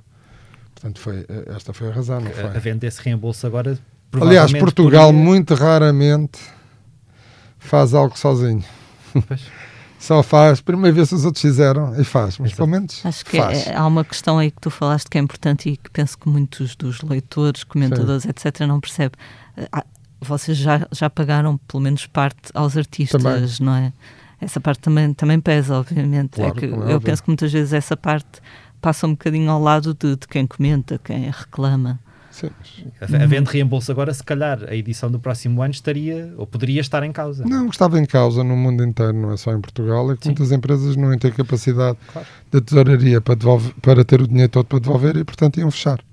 Portanto, 0.73 0.99
foi, 0.99 1.25
esta 1.55 1.73
foi 1.73 1.89
a 1.89 1.91
razão, 1.91 2.19
não 2.19 2.31
foi? 2.31 2.45
Havendo 2.45 2.83
esse 2.85 3.01
reembolso 3.01 3.45
agora. 3.45 3.77
Aliás, 4.19 4.51
Portugal 4.51 5.07
poderia... 5.07 5.25
muito 5.25 5.53
raramente 5.53 6.39
faz 7.59 7.93
algo 7.93 8.17
sozinho. 8.17 8.63
Pois. 9.27 9.41
Só 10.03 10.21
faz, 10.21 10.59
primeira 10.59 10.93
vez 10.93 11.13
os 11.13 11.23
outros 11.23 11.41
fizeram 11.41 11.97
e 11.97 12.03
faz, 12.03 12.37
mas 12.37 12.51
pelo 12.51 12.67
menos. 12.67 12.99
Acho 13.05 13.23
que 13.23 13.37
faz. 13.37 13.67
É, 13.67 13.73
há 13.73 13.87
uma 13.87 14.03
questão 14.03 14.37
aí 14.37 14.51
que 14.51 14.59
tu 14.59 14.69
falaste 14.69 15.09
que 15.09 15.17
é 15.17 15.21
importante 15.21 15.69
e 15.69 15.77
que 15.77 15.89
penso 15.89 16.17
que 16.17 16.27
muitos 16.27 16.75
dos 16.75 17.01
leitores, 17.01 17.63
comentadores, 17.63 18.23
Sim. 18.23 18.29
etc., 18.29 18.67
não 18.67 18.81
percebem. 18.81 19.17
Ah, 19.71 19.85
vocês 20.19 20.57
já, 20.57 20.85
já 20.91 21.09
pagaram 21.09 21.57
pelo 21.57 21.81
menos 21.81 22.05
parte 22.05 22.51
aos 22.53 22.75
artistas, 22.75 23.23
também. 23.23 23.47
não 23.61 23.75
é? 23.75 23.93
Essa 24.41 24.59
parte 24.59 24.81
também, 24.81 25.13
também 25.13 25.39
pesa, 25.39 25.79
obviamente. 25.79 26.33
É 26.41 26.51
claro, 26.51 26.57
é 26.57 26.59
que 26.59 26.65
é 26.65 26.93
eu 26.95 26.99
penso 26.99 27.23
que 27.23 27.29
muitas 27.29 27.53
vezes 27.53 27.71
essa 27.71 27.95
parte 27.95 28.41
passa 28.81 29.07
um 29.07 29.11
bocadinho 29.11 29.49
ao 29.49 29.61
lado 29.61 29.93
de, 29.93 30.17
de 30.17 30.27
quem 30.27 30.45
comenta, 30.45 30.99
quem 31.01 31.31
reclama. 31.31 31.97
Sim. 32.33 32.49
Havendo 32.99 33.47
reembolso 33.47 33.91
agora, 33.91 34.11
se 34.11 34.23
calhar 34.23 34.63
a 34.67 34.75
edição 34.75 35.09
do 35.11 35.19
próximo 35.19 35.61
ano 35.61 35.71
estaria 35.71 36.33
ou 36.35 36.47
poderia 36.47 36.81
estar 36.81 37.03
em 37.03 37.11
causa. 37.11 37.45
Não, 37.45 37.67
estava 37.67 37.99
em 37.99 38.05
causa 38.05 38.43
no 38.43 38.57
mundo 38.57 38.83
inteiro, 38.83 39.13
não 39.13 39.31
é 39.31 39.37
só 39.37 39.53
em 39.53 39.61
Portugal, 39.61 40.11
é 40.11 40.17
que 40.17 40.23
Sim. 40.23 40.29
muitas 40.29 40.51
empresas 40.51 40.95
não 40.95 41.15
têm 41.19 41.31
capacidade 41.31 41.95
claro. 42.11 42.27
de 42.51 42.59
tesouraria 42.59 43.21
para, 43.21 43.35
devolver, 43.35 43.73
para 43.81 44.03
ter 44.03 44.19
o 44.19 44.27
dinheiro 44.27 44.49
todo 44.49 44.65
para 44.65 44.79
devolver 44.79 45.15
e, 45.15 45.23
portanto, 45.23 45.59
iam 45.59 45.69
fechar. 45.69 46.03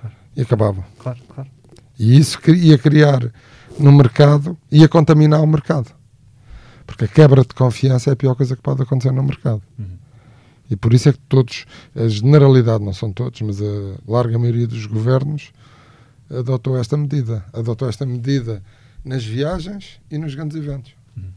Claro. 0.00 0.16
E 0.34 0.40
acabavam. 0.40 0.84
Claro, 0.98 1.18
claro. 1.28 1.50
E 1.98 2.16
isso 2.16 2.38
ia 2.50 2.78
criar 2.78 3.30
no 3.78 3.92
mercado, 3.92 4.56
ia 4.72 4.88
contaminar 4.88 5.42
o 5.42 5.46
mercado. 5.46 5.94
Porque 6.86 7.04
a 7.04 7.08
quebra 7.08 7.42
de 7.42 7.48
confiança 7.48 8.08
é 8.08 8.12
a 8.14 8.16
pior 8.16 8.34
coisa 8.34 8.56
que 8.56 8.62
pode 8.62 8.80
acontecer 8.80 9.12
no 9.12 9.22
mercado. 9.22 9.60
Uhum. 9.78 9.98
E 10.70 10.76
por 10.76 10.94
isso 10.94 11.10
é 11.10 11.12
que 11.12 11.18
todos, 11.28 11.66
a 11.94 12.08
generalidade, 12.08 12.82
não 12.82 12.94
são 12.94 13.12
todos, 13.12 13.40
mas 13.42 13.60
a 13.60 13.98
larga 14.08 14.38
maioria 14.38 14.66
dos 14.66 14.86
governos 14.86 15.52
adotou 16.30 16.78
esta 16.78 16.96
medida. 16.96 17.44
Adotou 17.52 17.88
esta 17.88 18.04
medida 18.04 18.62
nas 19.04 19.24
viagens 19.24 20.00
e 20.10 20.18
nos 20.18 20.34
grandes 20.34 20.56
eventos. 20.56 20.94
Uhum. 21.16 21.30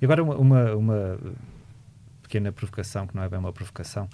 E 0.00 0.04
agora 0.04 0.22
uma, 0.22 0.36
uma, 0.36 0.74
uma, 0.74 1.18
pequena 2.22 2.52
provocação, 2.52 3.06
que 3.06 3.16
não 3.16 3.22
é 3.22 3.28
bem 3.28 3.38
uma 3.38 3.52
provocação. 3.52 4.08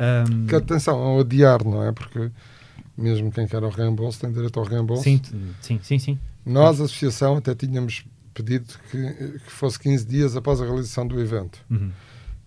Um... 0.00 0.46
Que 0.46 0.54
atenção, 0.54 0.98
ao 0.98 1.20
adiar, 1.20 1.64
não 1.64 1.82
é? 1.82 1.92
Porque 1.92 2.30
mesmo 2.96 3.30
quem 3.30 3.46
quer 3.46 3.62
o 3.62 3.68
reembolso 3.68 4.20
tem 4.20 4.32
direito 4.32 4.58
ao 4.58 4.64
reembolso. 4.64 5.02
Sim, 5.02 5.20
sim, 5.60 5.80
sim. 5.82 5.98
sim. 5.98 6.18
Nós, 6.44 6.80
associação, 6.80 7.36
até 7.36 7.54
tínhamos 7.54 8.06
pedido 8.32 8.66
que, 8.90 9.38
que 9.40 9.50
fosse 9.50 9.78
15 9.80 10.06
dias 10.06 10.36
após 10.36 10.60
a 10.60 10.64
realização 10.64 11.06
do 11.06 11.20
evento. 11.20 11.58
Uhum. 11.70 11.90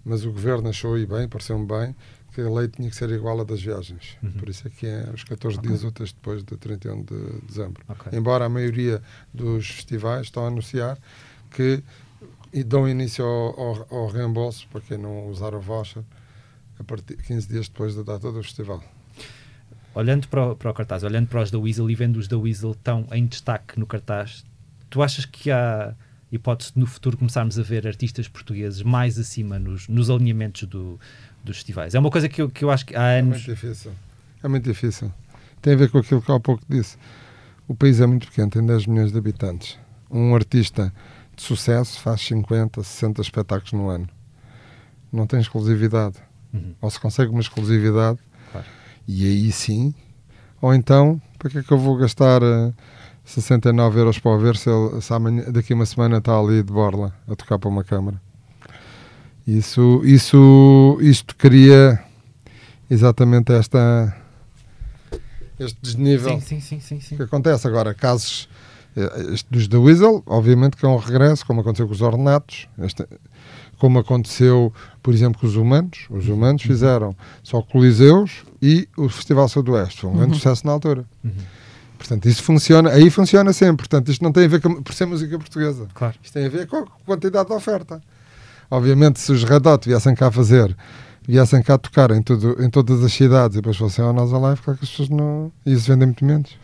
Mas 0.06 0.24
o 0.24 0.32
governo 0.32 0.70
achou 0.70 0.98
e 0.98 1.06
bem, 1.06 1.28
pareceu-me 1.28 1.68
bem, 1.68 1.96
que 2.34 2.42
a 2.42 2.50
lei 2.50 2.68
tinha 2.68 2.90
que 2.90 2.96
ser 2.96 3.10
igual 3.10 3.40
à 3.40 3.44
das 3.44 3.62
viagens. 3.62 4.18
Uhum. 4.22 4.32
Por 4.32 4.50
isso 4.50 4.68
é 4.68 4.72
que 4.72 4.86
é 4.86 5.10
os 5.14 5.24
14 5.24 5.58
okay. 5.58 5.70
dias 5.70 5.84
úteis 5.84 6.12
depois 6.12 6.44
de 6.44 6.58
31 6.58 7.04
de 7.04 7.42
dezembro. 7.48 7.84
Okay. 7.88 8.18
Embora 8.18 8.46
a 8.46 8.50
maioria 8.50 9.02
dos 9.34 9.68
festivais 9.70 10.28
estão 10.28 10.46
a 10.46 10.48
anunciar 10.48 10.98
que 11.52 11.84
e 12.54 12.64
dão 12.64 12.88
início 12.88 13.24
ao, 13.24 13.60
ao, 13.60 13.88
ao, 13.92 14.08
reembolso 14.08 14.68
para 14.72 14.82
quem 14.82 14.98
não 14.98 15.28
usar 15.28 15.54
o 15.54 15.60
voucher 15.60 16.04
a 16.80 16.84
partir 16.84 17.18
15 17.18 17.48
dias 17.48 17.70
depois 17.70 17.96
da 17.96 18.04
data 18.04 18.32
do 18.32 18.42
festival. 18.42 18.84
Olhando 19.94 20.28
para 20.28 20.52
o, 20.52 20.56
para 20.56 20.72
o 20.72 20.74
cartaz, 20.74 21.04
olhando 21.04 21.28
para 21.28 21.42
os 21.42 21.52
da 21.52 21.60
Weasel 21.60 21.90
e 21.90 21.96
vendo 21.96 22.18
os 22.18 22.28
da 22.28 22.38
Weasel 22.38 22.76
tão 22.76 23.08
em 23.12 23.26
destaque 23.26 23.80
no 23.80 23.86
cartaz, 23.86 24.46
tu 24.90 25.02
achas 25.02 25.26
que 25.26 25.52
há 25.52 25.94
hipótese 26.32 26.74
de 26.74 26.80
no 26.80 26.86
futuro 26.86 27.18
começarmos 27.18 27.58
a 27.58 27.64
ver 27.64 27.88
artistas 27.88 28.28
portugueses 28.28 28.82
mais 28.84 29.18
acima 29.18 29.58
nos, 29.58 29.88
nos 29.88 30.10
alinhamentos 30.10 30.68
do, 30.68 31.00
dos 31.44 31.58
festivais? 31.58 31.96
É 31.96 32.00
uma 32.00 32.10
coisa 32.10 32.28
que 32.30 32.42
eu, 32.42 32.50
que 32.50 32.64
eu 32.64 32.72
acho 32.72 32.86
que 32.86 32.96
há 32.96 33.20
anos. 33.20 33.38
É 33.38 33.48
muito 33.48 33.52
difícil. 33.52 33.92
É 34.44 34.48
muito 34.48 34.64
difícil. 34.64 35.14
Tem 35.62 35.74
a 35.74 35.76
ver 35.76 35.90
com 35.90 35.98
aquilo 35.98 36.22
que 36.22 36.32
há 36.32 36.40
pouco 36.40 36.64
disse. 36.70 36.98
O 37.68 37.76
país 37.76 38.00
é 38.00 38.08
muito 38.08 38.28
pequeno, 38.28 38.50
tem 38.50 38.66
10 38.66 38.88
milhões 38.88 39.12
de 39.12 39.18
habitantes. 39.18 39.78
Um 40.10 40.34
artista 40.34 40.94
de 41.36 41.44
sucesso 41.44 42.00
faz 42.02 42.22
50, 42.22 42.82
60 42.82 43.22
espetáculos 43.22 43.74
no 43.74 43.90
ano. 43.90 44.08
Não 45.12 45.28
tem 45.28 45.40
exclusividade. 45.40 46.16
Uhum. 46.54 46.74
Ou 46.82 46.90
se 46.90 47.00
consegue 47.00 47.32
uma 47.32 47.42
exclusividade, 47.42 48.20
claro. 48.52 48.68
e 49.08 49.26
aí 49.26 49.52
sim. 49.52 49.94
Ou 50.62 50.74
então, 50.74 51.22
para 51.38 51.50
que 51.50 51.60
é 51.60 51.64
que 51.64 51.72
eu 51.72 51.78
vou 51.78 51.96
gastar 51.96 52.42
uh, 52.42 52.74
69 53.24 54.00
euros 54.00 54.18
para 54.18 54.32
o 54.32 54.40
ver 54.40 54.58
se, 54.58 54.70
ele, 54.70 55.00
se 55.02 55.14
amanhã, 55.14 55.44
daqui 55.52 55.74
a 55.74 55.76
uma 55.76 55.86
semana 55.86 56.18
está 56.18 56.38
ali 56.38 56.64
de 56.64 56.74
borla 56.74 57.14
a 57.28 57.36
tocar 57.36 57.60
para 57.60 57.70
uma 57.70 57.84
câmara? 57.84 58.20
Isso, 59.58 60.02
isso, 60.04 60.98
isto 61.02 61.36
cria 61.36 62.00
exatamente 62.90 63.52
esta 63.52 64.16
este 65.60 65.78
desnível 65.82 66.40
sim, 66.40 66.60
sim, 66.60 66.80
sim, 66.80 67.00
que 67.16 67.24
acontece. 67.24 67.68
Agora, 67.68 67.94
casos 67.96 68.48
eh, 68.96 69.34
este 69.34 69.48
dos 69.50 69.68
The 69.68 69.78
Weasel, 69.78 70.24
obviamente 70.28 70.78
que 70.78 70.86
é 70.86 70.88
um 70.88 70.98
regresso, 70.98 71.46
como 71.46 71.62
aconteceu 71.62 71.88
com 71.88 71.94
os 71.94 72.02
Ornatos, 72.02 72.70
este, 72.78 73.08
como 73.80 73.98
aconteceu, 73.98 74.72
por 75.02 75.16
exemplo, 75.16 75.42
com 75.42 75.48
os 75.48 75.56
Humanos. 75.56 76.06
Os 76.12 76.28
Humanos 76.28 76.62
uhum. 76.62 76.68
fizeram 76.68 77.16
só 77.42 77.60
Coliseus 77.62 78.44
e 78.62 78.88
o 78.96 79.10
Festival 79.10 79.50
Sudoeste. 79.50 80.02
Foi 80.02 80.12
um 80.12 80.14
grande 80.14 80.34
uhum. 80.34 80.38
sucesso 80.38 80.68
na 80.68 80.74
altura. 80.74 81.06
Uhum. 81.24 81.32
Portanto, 81.98 82.28
isso 82.28 82.44
funciona, 82.44 82.92
aí 82.92 83.10
funciona 83.10 83.52
sempre. 83.52 83.88
Portanto, 83.88 84.12
isto 84.12 84.24
não 84.24 84.32
tem 84.32 84.46
a 84.46 84.48
ver 84.48 84.62
com, 84.62 84.82
por 84.82 84.94
ser 84.94 85.06
música 85.08 85.38
portuguesa. 85.40 85.88
Claro. 85.94 86.16
Isto 86.22 86.34
tem 86.34 86.46
a 86.46 86.50
ver 86.50 86.68
com 86.68 86.78
a 86.78 86.86
quantidade 87.06 87.50
de 87.50 87.56
oferta. 87.56 88.00
Obviamente, 88.72 89.20
se 89.20 89.32
os 89.32 89.44
Red 89.44 89.68
Hot 89.68 89.88
viessem 89.88 90.14
cá 90.14 90.32
fazer, 90.32 90.76
viessem 91.28 91.62
cá 91.62 91.78
tocar 91.78 92.12
em, 92.12 92.22
tudo, 92.22 92.64
em 92.64 92.70
todas 92.70 93.04
as 93.04 93.12
cidades 93.12 93.58
e 93.58 93.62
depois 93.62 93.78
fossem 93.78 94.04
ao 94.04 94.14
Nós 94.14 94.32
Alive, 94.32 94.62
claro 94.62 94.78
que 94.78 94.86
as 94.86 94.92
pessoas 94.92 95.10
não. 95.10 95.52
E 95.66 95.74
isso 95.74 95.88
vendem 95.88 96.08
muito 96.08 96.24
menos. 96.24 96.56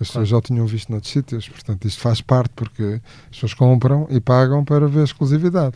As 0.00 0.06
pessoas 0.06 0.28
já 0.28 0.36
o 0.36 0.40
tinham 0.40 0.64
visto 0.64 0.90
noutros 0.90 1.12
sítios, 1.12 1.48
portanto, 1.48 1.84
isto 1.84 2.00
faz 2.00 2.20
parte 2.20 2.52
porque 2.54 3.00
as 3.24 3.30
pessoas 3.30 3.54
compram 3.54 4.06
e 4.10 4.20
pagam 4.20 4.64
para 4.64 4.86
ver 4.86 5.00
a 5.00 5.04
exclusividade. 5.04 5.74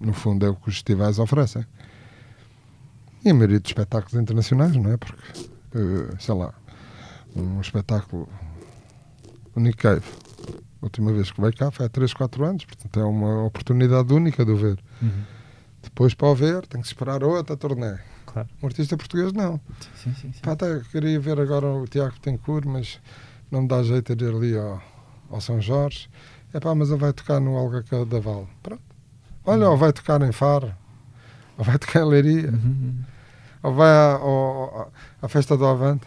No 0.00 0.12
fundo, 0.12 0.46
é 0.46 0.48
o 0.48 0.54
que 0.54 0.68
os 0.68 0.74
festivais 0.74 1.18
oferecem. 1.18 1.66
E 3.24 3.30
a 3.30 3.34
maioria 3.34 3.58
dos 3.58 3.68
espetáculos 3.68 4.14
internacionais, 4.14 4.76
não 4.76 4.92
é? 4.92 4.96
Porque, 4.96 5.50
eh, 5.74 6.14
sei 6.20 6.34
lá, 6.34 6.54
um 7.34 7.60
espetáculo. 7.60 8.28
Nick 9.56 9.78
Cave 9.78 10.04
a 10.80 10.86
última 10.86 11.12
vez 11.12 11.30
que 11.30 11.40
veio 11.40 11.54
cá 11.54 11.70
foi 11.70 11.86
há 11.86 11.88
3, 11.88 12.12
4 12.14 12.44
anos, 12.44 12.64
portanto 12.64 13.00
é 13.00 13.04
uma 13.04 13.44
oportunidade 13.44 14.12
única 14.12 14.44
de 14.44 14.50
o 14.50 14.56
ver. 14.56 14.78
Uhum. 15.02 15.24
Depois 15.82 16.14
para 16.14 16.28
o 16.28 16.34
ver, 16.34 16.66
tem 16.66 16.80
que 16.80 16.86
esperar 16.86 17.22
outra 17.22 17.56
turnê. 17.56 17.98
Claro. 18.26 18.48
Um 18.62 18.66
artista 18.66 18.96
português 18.96 19.32
não. 19.32 19.60
Sim, 19.96 20.14
sim, 20.14 20.32
sim. 20.32 20.40
Pá, 20.42 20.52
até 20.52 20.80
queria 20.90 21.18
ver 21.18 21.40
agora 21.40 21.66
o 21.66 21.86
Tiago 21.86 22.18
Tencourt, 22.20 22.64
mas 22.64 23.00
não 23.50 23.62
me 23.62 23.68
dá 23.68 23.82
jeito 23.82 24.14
de 24.14 24.24
ir 24.24 24.34
ali 24.34 24.56
ao, 24.56 24.82
ao 25.30 25.40
São 25.40 25.60
Jorge. 25.60 26.08
É 26.52 26.60
pá, 26.60 26.74
mas 26.74 26.90
ele 26.90 26.98
vai 26.98 27.12
tocar 27.12 27.40
no 27.40 27.52
Olga 27.52 27.82
da 28.06 28.20
Val. 28.20 28.48
Pronto. 28.62 28.82
Olha, 29.44 29.66
uhum. 29.66 29.72
ou 29.72 29.76
vai 29.76 29.92
tocar 29.92 30.20
em 30.22 30.32
Faro, 30.32 30.74
ou 31.56 31.64
vai 31.64 31.78
tocar 31.78 32.00
em 32.02 32.08
Leiria, 32.08 32.50
uhum. 32.50 32.54
uhum. 32.54 33.04
ou 33.62 33.74
vai 33.74 33.88
à, 33.88 34.14
à, 34.16 34.86
à 35.22 35.28
festa 35.28 35.56
do 35.56 35.66
Avante. 35.66 36.06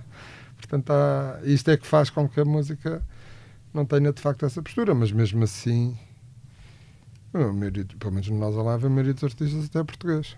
Portanto, 0.56 0.90
há, 0.90 1.38
isto 1.44 1.70
é 1.70 1.76
que 1.76 1.86
faz 1.86 2.10
com 2.10 2.28
que 2.28 2.40
a 2.40 2.44
música 2.44 3.02
não 3.72 3.84
tenha 3.84 4.12
de 4.12 4.20
facto 4.20 4.44
essa 4.44 4.62
postura, 4.62 4.94
mas 4.94 5.12
mesmo 5.12 5.42
assim 5.44 5.96
maioria, 7.32 7.84
pelo 7.98 8.12
menos 8.12 8.28
no 8.28 8.38
Nós 8.38 8.56
Alive, 8.56 8.86
a 8.86 8.90
maioria 8.90 9.14
dos 9.14 9.24
artistas 9.24 9.64
até 9.64 9.78
é 9.78 9.84
português. 9.84 10.36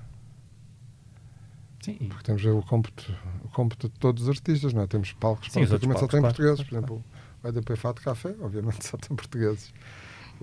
Sim, 1.82 1.96
Porque 2.08 2.22
temos 2.22 2.44
o 2.44 2.62
cómputo, 2.62 3.14
o 3.44 3.48
cómputo 3.48 3.88
de 3.88 3.98
todos 3.98 4.22
os 4.22 4.28
artistas, 4.28 4.72
não 4.72 4.82
é? 4.82 4.86
Temos 4.86 5.12
palcos 5.12 5.52
Sim, 5.52 5.66
praticamente 5.66 6.00
só 6.00 6.06
tem 6.06 6.20
claro, 6.20 6.34
portugueses. 6.34 6.64
claro, 6.68 6.86
Por 6.86 6.94
exemplo, 6.94 7.04
o 7.42 7.48
EDP 7.48 7.76
Fato 7.76 8.00
Café, 8.02 8.34
obviamente 8.40 8.84
só 8.86 8.96
tem 8.96 9.14
portugueses. 9.16 9.72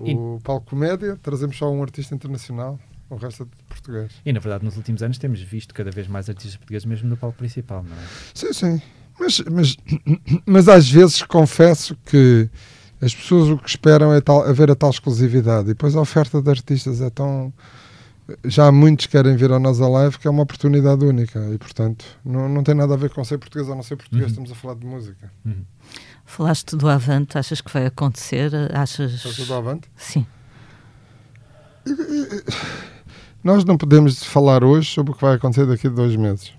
E- 0.04 0.14
O 0.14 0.40
palco 0.44 0.66
comédia, 0.66 1.16
trazemos 1.16 1.56
só 1.56 1.70
um 1.70 1.82
artista 1.82 2.14
internacional, 2.14 2.78
o 3.10 3.16
resto 3.16 3.42
é 3.42 3.46
de 3.46 3.64
português. 3.64 4.12
E 4.24 4.32
na 4.32 4.38
verdade, 4.40 4.64
nos 4.64 4.76
últimos 4.76 5.02
anos 5.02 5.18
temos 5.18 5.40
visto 5.40 5.74
cada 5.74 5.90
vez 5.90 6.06
mais 6.06 6.28
artistas 6.28 6.56
portugueses 6.56 6.86
mesmo 6.86 7.08
no 7.08 7.16
palco 7.16 7.36
principal, 7.38 7.82
não 7.82 7.96
é? 7.96 8.06
Sim, 8.34 8.52
sim. 8.52 8.82
Mas, 9.18 9.40
mas, 9.40 9.76
mas 10.46 10.68
às 10.68 10.88
vezes 10.88 11.22
confesso 11.22 11.96
que 12.04 12.48
as 13.02 13.14
pessoas 13.14 13.48
o 13.48 13.58
que 13.58 13.68
esperam 13.68 14.12
é 14.14 14.20
tal, 14.20 14.42
haver 14.48 14.70
a 14.70 14.74
tal 14.76 14.90
exclusividade. 14.90 15.64
E 15.64 15.74
depois 15.74 15.94
a 15.96 16.00
oferta 16.00 16.40
de 16.40 16.48
artistas 16.48 17.00
é 17.00 17.10
tão. 17.10 17.52
Já 18.44 18.70
muitos 18.70 19.06
querem 19.06 19.36
vir 19.36 19.50
ao 19.50 19.58
Nós 19.58 19.80
Alive 19.80 20.16
que 20.18 20.28
é 20.28 20.30
uma 20.30 20.44
oportunidade 20.44 21.04
única. 21.04 21.40
E 21.52 21.58
portanto, 21.58 22.04
não, 22.24 22.48
não 22.48 22.62
tem 22.62 22.74
nada 22.74 22.94
a 22.94 22.96
ver 22.96 23.10
com 23.10 23.24
ser 23.24 23.36
português 23.38 23.68
ou 23.68 23.74
não 23.74 23.82
ser 23.82 23.96
português, 23.96 24.26
Uhum. 24.26 24.30
estamos 24.30 24.52
a 24.52 24.54
falar 24.54 24.74
de 24.76 24.86
música. 24.86 25.30
Uhum. 25.44 25.64
Falaste 26.24 26.76
do 26.76 26.88
Avante, 26.88 27.36
achas 27.36 27.60
que 27.60 27.70
vai 27.72 27.84
acontecer? 27.86 28.52
Achas. 28.72 29.12
Estás 29.12 29.34
tudo 29.36 29.52
avante? 29.54 29.88
Sim. 29.96 30.24
Nós 33.42 33.64
não 33.64 33.76
podemos 33.76 34.22
falar 34.22 34.62
hoje 34.62 34.88
sobre 34.92 35.12
o 35.12 35.14
que 35.16 35.20
vai 35.20 35.34
acontecer 35.34 35.66
daqui 35.66 35.88
a 35.88 35.90
dois 35.90 36.14
meses. 36.14 36.52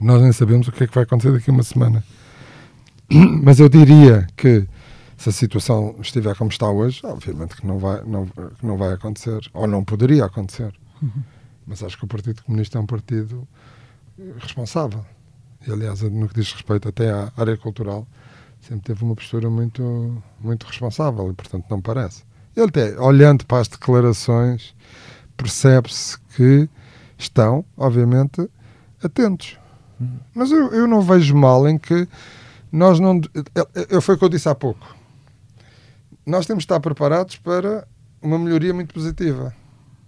Nós 0.00 0.22
nem 0.22 0.32
sabemos 0.32 0.68
o 0.68 0.72
que 0.72 0.84
é 0.84 0.86
que 0.86 0.94
vai 0.94 1.02
acontecer 1.04 1.32
daqui 1.32 1.50
a 1.50 1.52
uma 1.52 1.62
semana. 1.64 2.04
Mas 3.42 3.58
eu 3.58 3.68
diria 3.68 4.26
que 4.36 4.66
se 5.16 5.28
a 5.28 5.32
situação 5.32 5.96
estiver 6.00 6.36
como 6.36 6.50
está 6.50 6.68
hoje, 6.68 7.00
obviamente 7.04 7.56
que 7.56 7.66
não 7.66 7.78
vai, 7.78 8.02
não, 8.04 8.26
que 8.26 8.66
não 8.66 8.76
vai 8.76 8.92
acontecer, 8.92 9.48
ou 9.52 9.66
não 9.66 9.84
poderia 9.84 10.24
acontecer. 10.24 10.74
Mas 11.66 11.82
acho 11.82 11.96
que 11.96 12.04
o 12.04 12.08
Partido 12.08 12.42
Comunista 12.44 12.78
é 12.78 12.80
um 12.80 12.86
partido 12.86 13.46
responsável. 14.38 15.04
E, 15.66 15.72
aliás, 15.72 16.02
no 16.02 16.28
que 16.28 16.34
diz 16.34 16.52
respeito 16.52 16.88
até 16.88 17.10
à 17.10 17.32
área 17.36 17.56
cultural, 17.56 18.06
sempre 18.60 18.82
teve 18.82 19.02
uma 19.02 19.14
postura 19.14 19.48
muito, 19.48 20.22
muito 20.40 20.66
responsável 20.66 21.30
e, 21.30 21.34
portanto, 21.34 21.64
não 21.70 21.80
parece. 21.80 22.22
Ele 22.56 22.66
até, 22.66 22.98
olhando 23.00 23.46
para 23.46 23.60
as 23.60 23.68
declarações, 23.68 24.74
percebe-se 25.36 26.18
que 26.36 26.68
estão, 27.18 27.64
obviamente, 27.76 28.48
atentos. 29.02 29.58
Mas 30.34 30.50
eu, 30.50 30.72
eu 30.72 30.86
não 30.86 31.00
vejo 31.00 31.34
mal 31.34 31.68
em 31.68 31.78
que 31.78 32.06
nós 32.70 32.98
não. 33.00 33.20
Eu, 33.54 33.68
eu, 33.88 34.02
foi 34.02 34.16
o 34.16 34.18
que 34.18 34.24
eu 34.24 34.28
disse 34.28 34.48
há 34.48 34.54
pouco. 34.54 34.94
Nós 36.26 36.46
temos 36.46 36.62
de 36.62 36.66
estar 36.66 36.80
preparados 36.80 37.36
para 37.36 37.86
uma 38.22 38.38
melhoria 38.38 38.72
muito 38.72 38.94
positiva. 38.94 39.54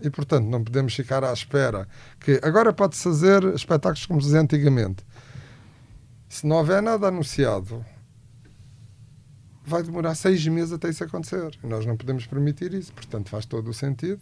E, 0.01 0.11
portanto, 0.11 0.47
não 0.47 0.63
podemos 0.63 0.95
ficar 0.95 1.25
à 1.25 1.33
espera 1.33 1.89
que 2.21 2.41
agora 2.43 2.73
pode-se 2.73 3.03
fazer 3.03 3.45
espetáculos 3.55 4.07
como 4.07 4.21
se 4.21 4.27
dizia 4.27 4.41
antigamente. 4.41 5.05
Se 6.29 6.47
não 6.47 6.57
houver 6.57 6.83
nada 6.83 7.09
anunciado, 7.09 7.85
vai 9.65 9.83
demorar 9.83 10.15
seis 10.15 10.47
meses 10.47 10.73
até 10.73 10.89
isso 10.89 11.03
acontecer. 11.03 11.59
E 11.63 11.67
nós 11.67 11.87
não 11.87 11.97
podemos 11.97 12.27
permitir 12.27 12.75
isso. 12.75 12.93
Portanto, 12.93 13.31
faz 13.31 13.47
todo 13.47 13.69
o 13.69 13.75
sentido. 13.75 14.21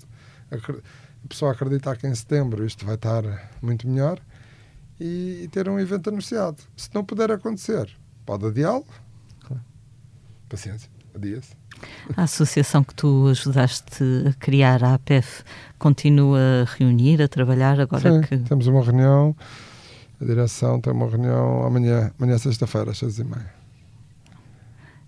A 0.51 1.28
pessoa 1.28 1.53
acreditar 1.53 1.97
que 1.97 2.07
em 2.07 2.14
setembro 2.14 2.64
isto 2.64 2.84
vai 2.84 2.95
estar 2.95 3.22
muito 3.61 3.88
melhor 3.88 4.20
e, 5.01 5.42
e 5.45 5.49
ter 5.49 5.68
um 5.68 5.78
evento 5.78 6.09
anunciado. 6.09 6.62
Se 6.76 6.88
não 6.95 7.05
puder 7.05 7.30
acontecer, 7.30 7.90
pode 8.24 8.47
adiá-lo. 8.47 8.86
Claro. 9.40 9.62
Paciência, 10.49 10.90
adia-se. 11.14 11.63
A 12.16 12.22
associação 12.24 12.82
que 12.85 12.95
tu 12.95 13.26
ajudaste 13.28 14.03
a 14.28 14.32
criar, 14.35 14.82
a 14.85 14.95
APEF, 14.95 15.43
continua 15.78 16.39
a 16.62 16.64
reunir, 16.78 17.20
a 17.22 17.28
trabalhar 17.28 17.80
agora 17.80 18.12
Sim, 18.12 18.20
que. 18.22 18.37
temos 18.39 18.66
uma 18.66 18.82
reunião, 18.82 19.35
a 20.20 20.24
direção 20.24 20.80
tem 20.80 20.93
uma 20.93 21.09
reunião 21.09 21.64
amanhã, 21.66 22.12
amanhã 22.18 22.39
sexta-feira, 22.39 22.91
às 22.91 22.99
seis 22.99 23.18
e 23.18 23.24
meia. 23.24 23.53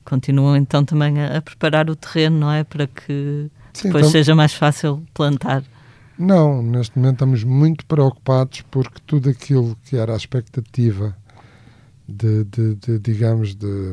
Continuam 0.04 0.56
então 0.56 0.84
também 0.84 1.20
a, 1.20 1.38
a 1.38 1.42
preparar 1.42 1.90
o 1.90 1.96
terreno, 1.96 2.38
não 2.38 2.52
é? 2.52 2.62
Para 2.62 2.86
que 2.86 3.50
Sim, 3.72 3.88
depois 3.88 4.04
tam- 4.06 4.12
seja 4.12 4.34
mais 4.34 4.54
fácil 4.54 5.04
plantar. 5.12 5.64
Não, 6.18 6.62
neste 6.62 6.96
momento 6.96 7.14
estamos 7.16 7.44
muito 7.44 7.84
preocupados 7.86 8.62
porque 8.70 9.00
tudo 9.06 9.28
aquilo 9.28 9.76
que 9.84 9.96
era 9.96 10.14
a 10.14 10.16
expectativa 10.16 11.14
de, 12.08 12.44
de- 12.44 12.74
de, 12.76 12.98
digamos, 13.00 13.54
de, 13.54 13.92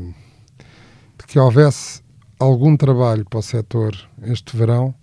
de 1.18 1.26
que 1.28 1.38
houvesse 1.40 2.03
algum 2.44 2.76
trabalho 2.78 3.26
para 3.26 3.40
o 3.40 3.42
setor 3.42 3.96
este 4.22 4.56
verão, 4.56 4.94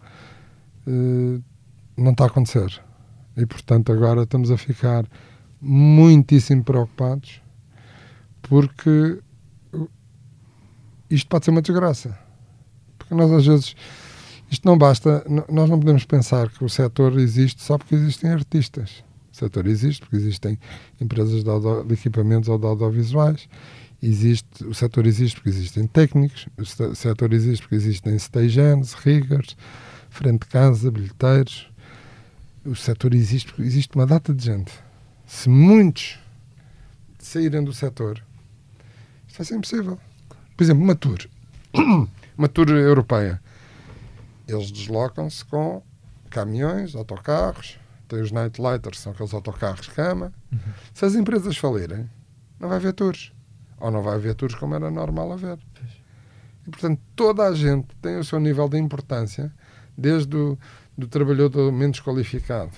eh, 0.87 1.41
não 1.97 2.13
está 2.13 2.25
a 2.25 2.27
acontecer. 2.29 2.81
E, 3.37 3.47
portanto, 3.47 3.93
agora 3.93 4.23
estamos 4.23 4.51
a 4.51 4.57
ficar 4.57 5.07
muitíssimo 5.61 6.65
preocupados 6.65 7.43
porque 8.43 9.21
isto 11.09 11.29
pode 11.29 11.45
ser 11.45 11.51
uma 11.51 11.63
desgraça. 11.63 12.19
Porque 12.99 13.15
nós, 13.15 13.31
às 13.33 13.47
vezes, 13.47 13.75
isto 14.51 14.67
não 14.67 14.77
basta, 14.77 15.25
nós 15.49 15.69
não 15.69 15.79
podemos 15.79 16.05
pensar 16.05 16.49
que 16.51 16.65
o 16.65 16.69
setor 16.69 17.19
existe 17.19 17.63
só 17.63 17.77
porque 17.79 17.95
existem 17.95 18.31
artistas. 18.31 19.05
O 19.33 19.37
setor 19.37 19.67
existe 19.67 20.01
porque 20.01 20.17
existem 20.17 20.59
empresas 21.01 21.43
de, 21.45 21.51
audio- 21.51 21.85
de 21.85 21.95
equipamentos 21.95 22.49
audiovisuais, 22.49 23.49
existe, 24.03 24.65
o 24.65 24.75
setor 24.75 25.07
existe 25.07 25.37
porque 25.37 25.51
existem 25.51 25.87
técnicos, 25.87 26.47
o 26.59 26.65
se- 26.65 26.95
setor 26.95 27.33
existe 27.33 27.63
porque 27.63 27.77
existem 27.77 28.15
stagehands, 28.17 28.95
riggers, 28.95 29.57
frente 30.09 30.41
de 30.41 30.47
casa, 30.47 30.91
bilheteiros. 30.91 31.71
O 32.65 32.75
setor 32.75 33.15
existe 33.15 33.49
porque 33.49 33.63
existe 33.63 33.95
uma 33.97 34.07
data 34.07 34.35
de 34.35 34.45
gente. 34.45 34.73
Se 35.27 35.49
muitos 35.49 36.19
saírem 37.19 37.65
do 37.65 37.73
setor, 37.73 38.23
isto 39.27 39.39
vai 39.39 39.47
ser 39.47 39.55
impossível. 39.57 39.99
Por 40.57 40.65
exemplo, 40.65 40.83
uma 40.83 40.95
tour, 40.95 41.19
uma 42.37 42.49
tour 42.49 42.69
europeia 42.71 43.41
eles 44.47 44.71
deslocam-se 44.71 45.45
com 45.45 45.83
caminhões, 46.29 46.95
autocarros, 46.95 47.79
tem 48.09 48.21
os 48.21 48.33
nightlighters, 48.33 48.99
são 48.99 49.13
aqueles 49.13 49.33
autocarros 49.33 49.87
cama. 49.89 50.33
Se 50.93 51.05
as 51.05 51.15
empresas 51.15 51.57
falirem, 51.57 52.11
não 52.59 52.69
vai 52.69 52.79
haver 52.79 52.93
tours. 52.93 53.33
Ou 53.81 53.91
não 53.91 54.03
vai 54.03 54.15
haver 54.15 54.35
tours 54.35 54.55
como 54.55 54.75
era 54.75 54.91
normal 54.91 55.33
haver. 55.33 55.59
E, 56.67 56.71
portanto, 56.71 57.01
toda 57.17 57.47
a 57.47 57.55
gente 57.55 57.89
tem 58.01 58.19
o 58.19 58.25
seu 58.25 58.39
nível 58.39 58.69
de 58.69 58.79
importância, 58.79 59.53
desde 59.97 60.37
o 60.37 60.59
do 60.97 61.09
trabalhador 61.09 61.73
menos 61.73 61.99
qualificado 62.01 62.73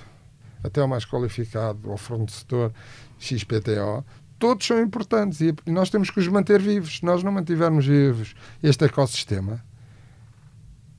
até 0.62 0.82
o 0.82 0.88
mais 0.88 1.05
qualificado, 1.05 1.90
ao 1.90 1.96
fornecedor 1.96 2.72
XPTO, 3.18 4.05
todos 4.38 4.66
são 4.66 4.80
importantes 4.80 5.40
e 5.40 5.55
nós 5.66 5.90
temos 5.90 6.11
que 6.11 6.20
os 6.20 6.28
manter 6.28 6.61
vivos. 6.61 6.98
Se 6.98 7.05
nós 7.05 7.22
não 7.22 7.32
mantivermos 7.32 7.86
vivos 7.86 8.34
este 8.62 8.84
ecossistema, 8.84 9.62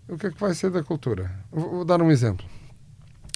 o 0.08 0.18
que 0.18 0.28
é 0.28 0.32
que 0.32 0.39
vai 0.39 0.54
ser 0.54 0.70
da 0.70 0.84
cultura? 0.84 1.32
Vou, 1.51 1.86
dar 1.86 2.01
um 2.01 2.12
exemplo 2.12 2.45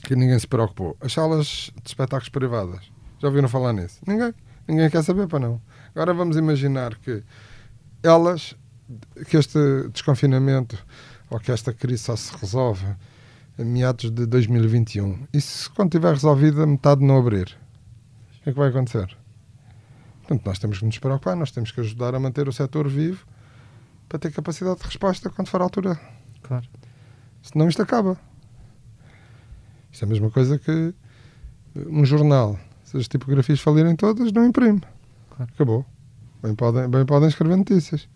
que 0.03 0.15
ninguém 0.15 0.37
se 0.37 0.47
preocupou. 0.47 0.97
As 1.01 1.13
salas 1.13 1.71
de 1.81 1.87
espetáculos 1.87 2.29
privadas. 2.29 2.91
Já 3.19 3.29
ouviram 3.29 3.47
falar 3.47 3.73
nisso? 3.73 3.99
Ninguém. 4.05 4.33
Ninguém 4.67 4.89
quer 4.89 5.03
saber 5.03 5.27
para 5.27 5.39
não. 5.39 5.61
Agora 5.97 6.13
vamos 6.13 6.37
imaginar 6.37 6.95
que 6.97 7.23
elas, 8.03 8.55
que 9.27 9.35
este 9.35 9.89
desconfinamento 9.91 10.77
ou 11.27 11.39
que 11.39 11.51
esta 11.51 11.73
crise 11.73 12.03
só 12.03 12.15
se 12.15 12.37
resolve 12.37 12.85
em 13.57 13.65
meados 13.65 14.11
de 14.11 14.27
2021. 14.27 15.27
E 15.33 15.41
se 15.41 15.67
quando 15.71 15.89
tiver 15.89 16.13
resolvida 16.13 16.67
metade 16.67 17.03
não 17.03 17.17
abrir? 17.17 17.47
O 17.47 18.43
que 18.43 18.49
é 18.51 18.53
que 18.53 18.59
vai 18.59 18.69
acontecer? 18.69 19.17
Portanto, 20.19 20.45
nós 20.45 20.59
temos 20.59 20.77
que 20.77 20.85
nos 20.85 20.99
preocupar, 20.99 21.35
nós 21.35 21.49
temos 21.49 21.71
que 21.71 21.79
ajudar 21.81 22.13
a 22.13 22.19
manter 22.19 22.47
o 22.47 22.53
setor 22.53 22.87
vivo 22.87 23.25
para 24.07 24.19
ter 24.19 24.31
capacidade 24.31 24.77
de 24.77 24.85
resposta 24.85 25.31
quando 25.31 25.47
for 25.47 25.61
a 25.61 25.63
altura 25.63 25.99
Claro. 26.43 26.67
Senão 27.41 27.67
isto 27.67 27.81
acaba. 27.81 28.19
Isto 29.91 30.03
é 30.03 30.05
a 30.05 30.09
mesma 30.09 30.29
coisa 30.29 30.59
que 30.59 30.93
um 31.75 32.05
jornal. 32.05 32.59
Se 32.83 32.97
as 32.97 33.07
tipografias 33.07 33.59
falirem 33.59 33.95
todas, 33.95 34.31
não 34.31 34.45
imprime. 34.45 34.83
Claro. 35.37 35.51
Acabou. 35.53 35.85
Bem 36.43 36.53
podem, 36.55 36.89
bem 36.89 37.05
podem 37.05 37.29
escrever 37.29 37.55
notícias. 37.55 38.07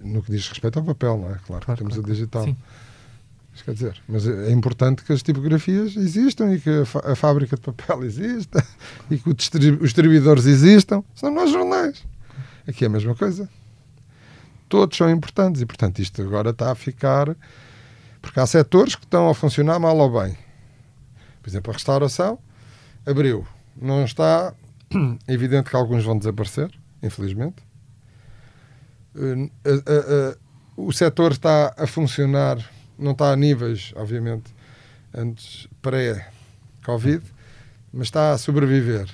No 0.00 0.22
que 0.22 0.32
diz 0.32 0.48
respeito 0.48 0.78
ao 0.78 0.84
papel, 0.84 1.16
não 1.16 1.30
é? 1.30 1.38
Claro, 1.46 1.64
Claro, 1.64 1.78
temos 1.78 1.94
claro, 1.94 2.08
o 2.08 2.12
digital. 2.12 2.44
Sim. 2.44 2.56
Mas 3.52 3.62
quer 3.62 3.74
dizer, 3.74 4.02
mas 4.08 4.26
é 4.26 4.50
importante 4.50 5.04
que 5.04 5.12
as 5.12 5.22
tipografias 5.22 5.94
existam 5.96 6.52
e 6.54 6.58
que 6.60 6.70
a, 6.70 7.12
a 7.12 7.14
fábrica 7.14 7.54
de 7.54 7.62
papel 7.62 8.02
exista 8.04 8.64
e 9.10 9.18
que 9.18 9.28
o 9.28 9.34
distri- 9.34 9.70
os 9.72 9.80
distribuidores 9.80 10.46
existam. 10.46 11.04
São 11.14 11.30
nós 11.32 11.50
jornais. 11.50 12.02
Aqui 12.66 12.84
é 12.84 12.86
a 12.86 12.90
mesma 12.90 13.14
coisa. 13.14 13.48
Todos 14.68 14.96
são 14.96 15.10
importantes 15.10 15.60
e, 15.60 15.66
portanto, 15.66 15.98
isto 15.98 16.22
agora 16.22 16.50
está 16.50 16.72
a 16.72 16.74
ficar. 16.74 17.36
Porque 18.22 18.40
há 18.40 18.46
setores 18.46 18.94
que 18.94 19.04
estão 19.04 19.28
a 19.28 19.34
funcionar 19.34 19.78
mal 19.78 19.96
ou 19.98 20.22
bem. 20.22 20.36
Por 21.42 21.50
exemplo, 21.50 21.70
a 21.70 21.74
restauração 21.74 22.38
abriu. 23.04 23.46
Não 23.76 24.04
está. 24.04 24.54
É 25.26 25.32
evidente 25.32 25.70
que 25.70 25.76
alguns 25.76 26.04
vão 26.04 26.18
desaparecer, 26.18 26.70
infelizmente. 27.02 27.62
Eh, 29.14 30.36
o 30.76 30.92
setor 30.92 31.32
está 31.32 31.74
a 31.76 31.86
funcionar 31.86 32.58
não 33.02 33.12
está 33.12 33.32
a 33.32 33.36
níveis, 33.36 33.92
obviamente, 33.96 34.54
antes 35.12 35.68
pré-Covid, 35.80 37.22
mas 37.92 38.08
está 38.08 38.32
a 38.32 38.38
sobreviver. 38.38 39.08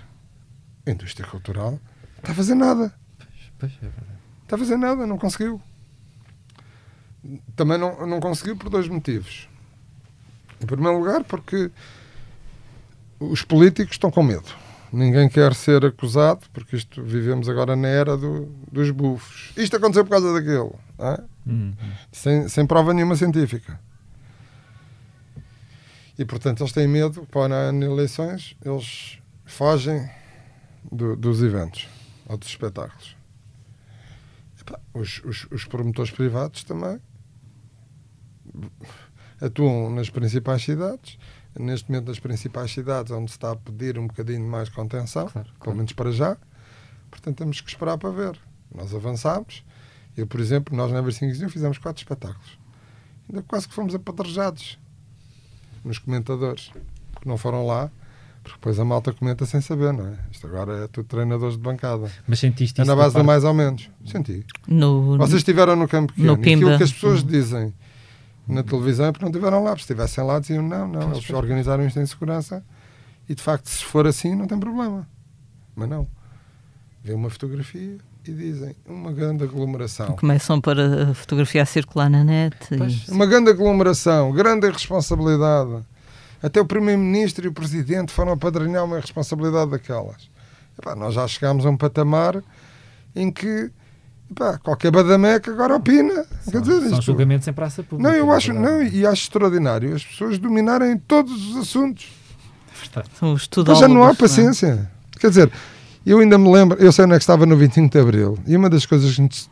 A 0.87 0.91
indústria 0.91 1.27
cultural 1.27 1.79
está 2.19 2.33
a 2.33 2.35
fazer 2.35 2.55
nada. 2.55 2.95
É. 3.63 3.67
Está 4.45 4.57
a 4.57 4.59
fazer 4.59 4.77
nada, 4.77 5.07
não 5.07 5.19
conseguiu. 5.19 5.61
Também 7.57 7.79
não, 7.79 8.07
não 8.07 8.21
conseguiu 8.21 8.57
por 8.57 8.71
dois 8.71 8.89
motivos. 8.89 9.49
Em 10.61 10.67
primeiro 10.67 10.99
lugar, 10.99 11.25
porque 11.25 11.71
os 13.19 13.43
políticos 13.43 13.95
estão 13.95 14.11
com 14.11 14.23
medo. 14.23 14.49
Ninguém 14.93 15.29
quer 15.29 15.55
ser 15.55 15.85
acusado, 15.85 16.47
porque 16.53 16.77
isto 16.77 17.03
vivemos 17.03 17.49
agora 17.49 17.77
na 17.77 17.89
era 17.89 18.17
do, 18.17 18.47
dos 18.73 18.91
bufos. 18.91 19.53
Isto 19.57 19.77
aconteceu 19.77 20.05
por 20.05 20.11
causa 20.11 20.33
daquilo. 20.33 20.79
é? 20.99 21.23
Hum, 21.47 21.75
sem, 22.11 22.49
sem 22.49 22.67
prova 22.67 22.95
nenhuma 22.95 23.15
científica. 23.17 23.79
E 26.19 26.25
portanto 26.25 26.61
eles 26.63 26.73
têm 26.73 26.89
medo, 26.89 27.27
para 27.31 27.69
as 27.69 27.75
eleições, 27.75 28.57
eles 28.65 29.19
fogem 29.45 30.09
do- 30.91 31.15
dos 31.17 31.43
eventos 31.43 31.87
ou 32.27 32.37
dos 32.37 32.49
espetáculos. 32.49 33.15
Epá, 34.61 34.81
os, 34.95 35.23
os- 35.25 35.47
os 35.51 35.65
promotores 35.67 36.11
privados 36.11 36.65
também 36.65 36.99
atuam 39.41 39.91
nas 39.91 40.11
principais 40.11 40.63
cidades. 40.63 41.19
Neste 41.59 41.91
momento, 41.91 42.09
nas 42.09 42.19
principais 42.19 42.71
cidades, 42.73 43.11
onde 43.13 43.31
se 43.31 43.37
está 43.37 43.53
a 43.53 43.57
pedir 43.57 43.99
um 43.99 44.07
bocadinho 44.07 44.47
mais 44.49 44.69
contenção, 44.69 45.27
Claro, 45.29 45.47
pelo 45.49 45.59
claro. 45.59 45.77
menos 45.77 45.93
para 45.93 46.13
já. 46.13 46.37
Portanto, 47.11 47.37
temos 47.39 47.61
que 47.61 47.69
esperar 47.71 47.99
para 47.99 48.11
ver. 48.11 48.39
Nós 48.75 48.95
avançámos. 48.95 49.65
Eu, 50.17 50.27
por 50.27 50.41
exemplo, 50.41 50.77
nós 50.77 50.93
na 50.93 50.99
Eversinguizinho 50.99 51.49
fizemos 51.49 51.79
quatro 51.79 52.01
espetáculos. 52.03 52.59
Ainda 53.29 53.43
quase 53.43 53.67
que 53.69 53.75
fomos 53.75 53.95
apedrejados 53.95 54.79
nos 55.85 55.99
comentadores, 55.99 56.71
porque 57.13 57.29
não 57.29 57.39
foram 57.39 57.67
lá, 57.67 57.91
porque 58.43 58.57
depois 58.57 58.79
a 58.79 58.85
malta 58.85 59.13
comenta 59.13 59.47
sem 59.47 59.61
saber, 59.61 59.93
não 59.93 60.07
é? 60.09 60.19
Isto 60.31 60.47
agora 60.47 60.85
é 60.85 60.89
tudo 60.89 61.07
treinadores 61.07 61.57
de 61.57 61.63
bancada. 61.63 62.11
Mas 62.27 62.39
sentiste 62.41 62.81
É 62.81 62.83
isso 62.83 62.91
na 62.91 62.97
base 62.97 63.11
do 63.11 63.15
parte- 63.15 63.27
mais 63.27 63.45
ou 63.45 63.55
menos. 63.55 63.91
Senti. 64.07 64.45
No, 64.67 65.17
Vocês 65.19 65.39
estiveram 65.39 65.77
no 65.77 65.87
campo 65.89 66.13
pequeno. 66.13 66.35
No 66.37 66.41
aquilo 66.41 66.77
que 66.77 66.83
as 66.85 66.93
pessoas 66.93 67.23
dizem 67.25 67.73
na 68.49 68.63
televisão 68.63 69.07
é 69.07 69.13
porque 69.13 69.25
não 69.25 69.31
estiveram 69.31 69.63
lá. 69.63 69.73
Se 69.73 69.81
estivessem 69.83 70.25
lá, 70.25 70.39
diziam 70.41 70.63
não, 70.63 70.89
não. 70.89 71.13
Eles 71.13 71.29
organizaram 71.31 71.87
isto 71.87 72.01
em 72.01 72.07
segurança 72.07 72.65
e 73.29 73.35
de 73.35 73.43
facto, 73.43 73.69
se 73.69 73.85
for 73.85 74.07
assim, 74.07 74.35
não 74.35 74.47
tem 74.47 74.59
problema. 74.59 75.07
Mas 75.77 75.89
não. 75.89 76.09
Vê 77.05 77.13
uma 77.13 77.31
fotografia 77.31 77.99
e 78.27 78.33
dizem 78.33 78.75
uma 78.87 79.13
grande 79.13 79.45
aglomeração. 79.45 80.17
Começam 80.17 80.61
para 80.61 81.11
a 81.11 81.15
fotografia 81.15 81.63
a 81.63 81.67
circular 81.67 82.11
na 82.11 82.25
net. 82.25 82.57
e- 82.73 82.77
Pois. 82.79 83.09
Uma 83.09 83.27
grande 83.27 83.51
aglomeração, 83.51 84.33
grande 84.33 84.67
irresponsabilidade. 84.67 85.85
Até 86.43 86.61
o 86.61 86.67
Primeiro-Ministro 86.67 87.45
e 87.47 87.49
o 87.49 87.53
Presidente 87.53 88.13
foram 88.13 88.33
apadrinhar 88.33 88.85
uma 88.85 88.97
irresponsabilidade 88.99 89.71
daquelas. 89.71 90.29
Epá, 90.79 90.95
nós 90.95 91.15
já 91.15 91.27
chegámos 91.27 91.67
a 91.67 91.71
um 91.71 91.77
patamar 91.77 92.43
em 93.15 93.31
que 93.33 93.71
epá, 94.31 94.59
qualquer 94.59 94.91
badameca 94.91 95.51
agora 95.51 95.77
opina. 95.77 96.25
Quer 96.45 96.51
São, 96.53 96.61
dizer, 96.61 96.81
são 96.81 96.93
isto- 96.93 97.03
julgamentos 97.03 97.47
em 97.49 97.53
praça 97.53 97.83
pública. 97.83 98.11
Não, 98.11 98.17
eu 98.17 98.33
é 98.33 98.37
acho, 98.37 98.53
não, 98.53 98.83
e 98.83 99.07
acho 99.07 99.23
extraordinário 99.25 99.95
as 99.95 100.05
pessoas 100.05 100.39
dominarem 100.39 100.97
todos 100.99 101.33
os 101.51 101.57
assuntos. 101.57 102.07
Mas 103.67 103.79
já 103.79 103.89
não 103.89 104.05
há 104.05 104.11
é? 104.11 104.15
paciência. 104.15 104.91
Quer 105.19 105.29
dizer, 105.31 105.53
eu 106.07 106.19
ainda 106.21 106.39
me 106.39 106.51
lembro, 106.51 106.79
eu 106.79 106.93
sei 106.93 107.05
onde 107.05 107.15
é 107.15 107.17
que 107.19 107.23
estava 107.23 107.45
no 107.45 107.57
25 107.57 107.91
de 107.93 107.99
Abril, 107.99 108.39
e 108.47 108.57
uma 108.57 108.71
das 108.71 108.87
coisas 108.87 109.15
que 109.15 109.21
nos, 109.23 109.51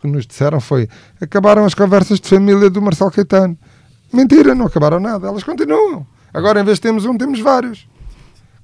que 0.00 0.06
nos 0.06 0.26
disseram 0.26 0.60
foi: 0.60 0.88
acabaram 1.20 1.64
as 1.64 1.74
conversas 1.74 2.20
de 2.20 2.28
família 2.28 2.70
do 2.70 2.80
Marcelo 2.80 3.10
Caetano. 3.10 3.58
Mentira, 4.12 4.54
não 4.54 4.66
acabaram 4.66 5.00
nada, 5.00 5.26
elas 5.26 5.42
continuam. 5.42 6.06
Agora, 6.32 6.60
em 6.60 6.64
vez 6.64 6.78
de 6.78 6.82
termos 6.82 7.04
um, 7.04 7.16
temos 7.18 7.40
vários. 7.40 7.88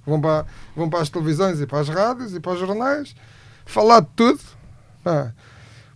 Vão 0.06 0.20
para, 0.20 0.46
vão 0.76 0.88
para 0.88 1.00
as 1.00 1.08
televisões 1.10 1.60
e 1.60 1.66
para 1.66 1.80
as 1.80 1.88
rádios 1.88 2.34
e 2.34 2.40
para 2.40 2.52
os 2.52 2.58
jornais 2.60 3.14
falar 3.66 4.00
de 4.00 4.08
tudo. 4.16 4.40
Pá, 5.03 5.32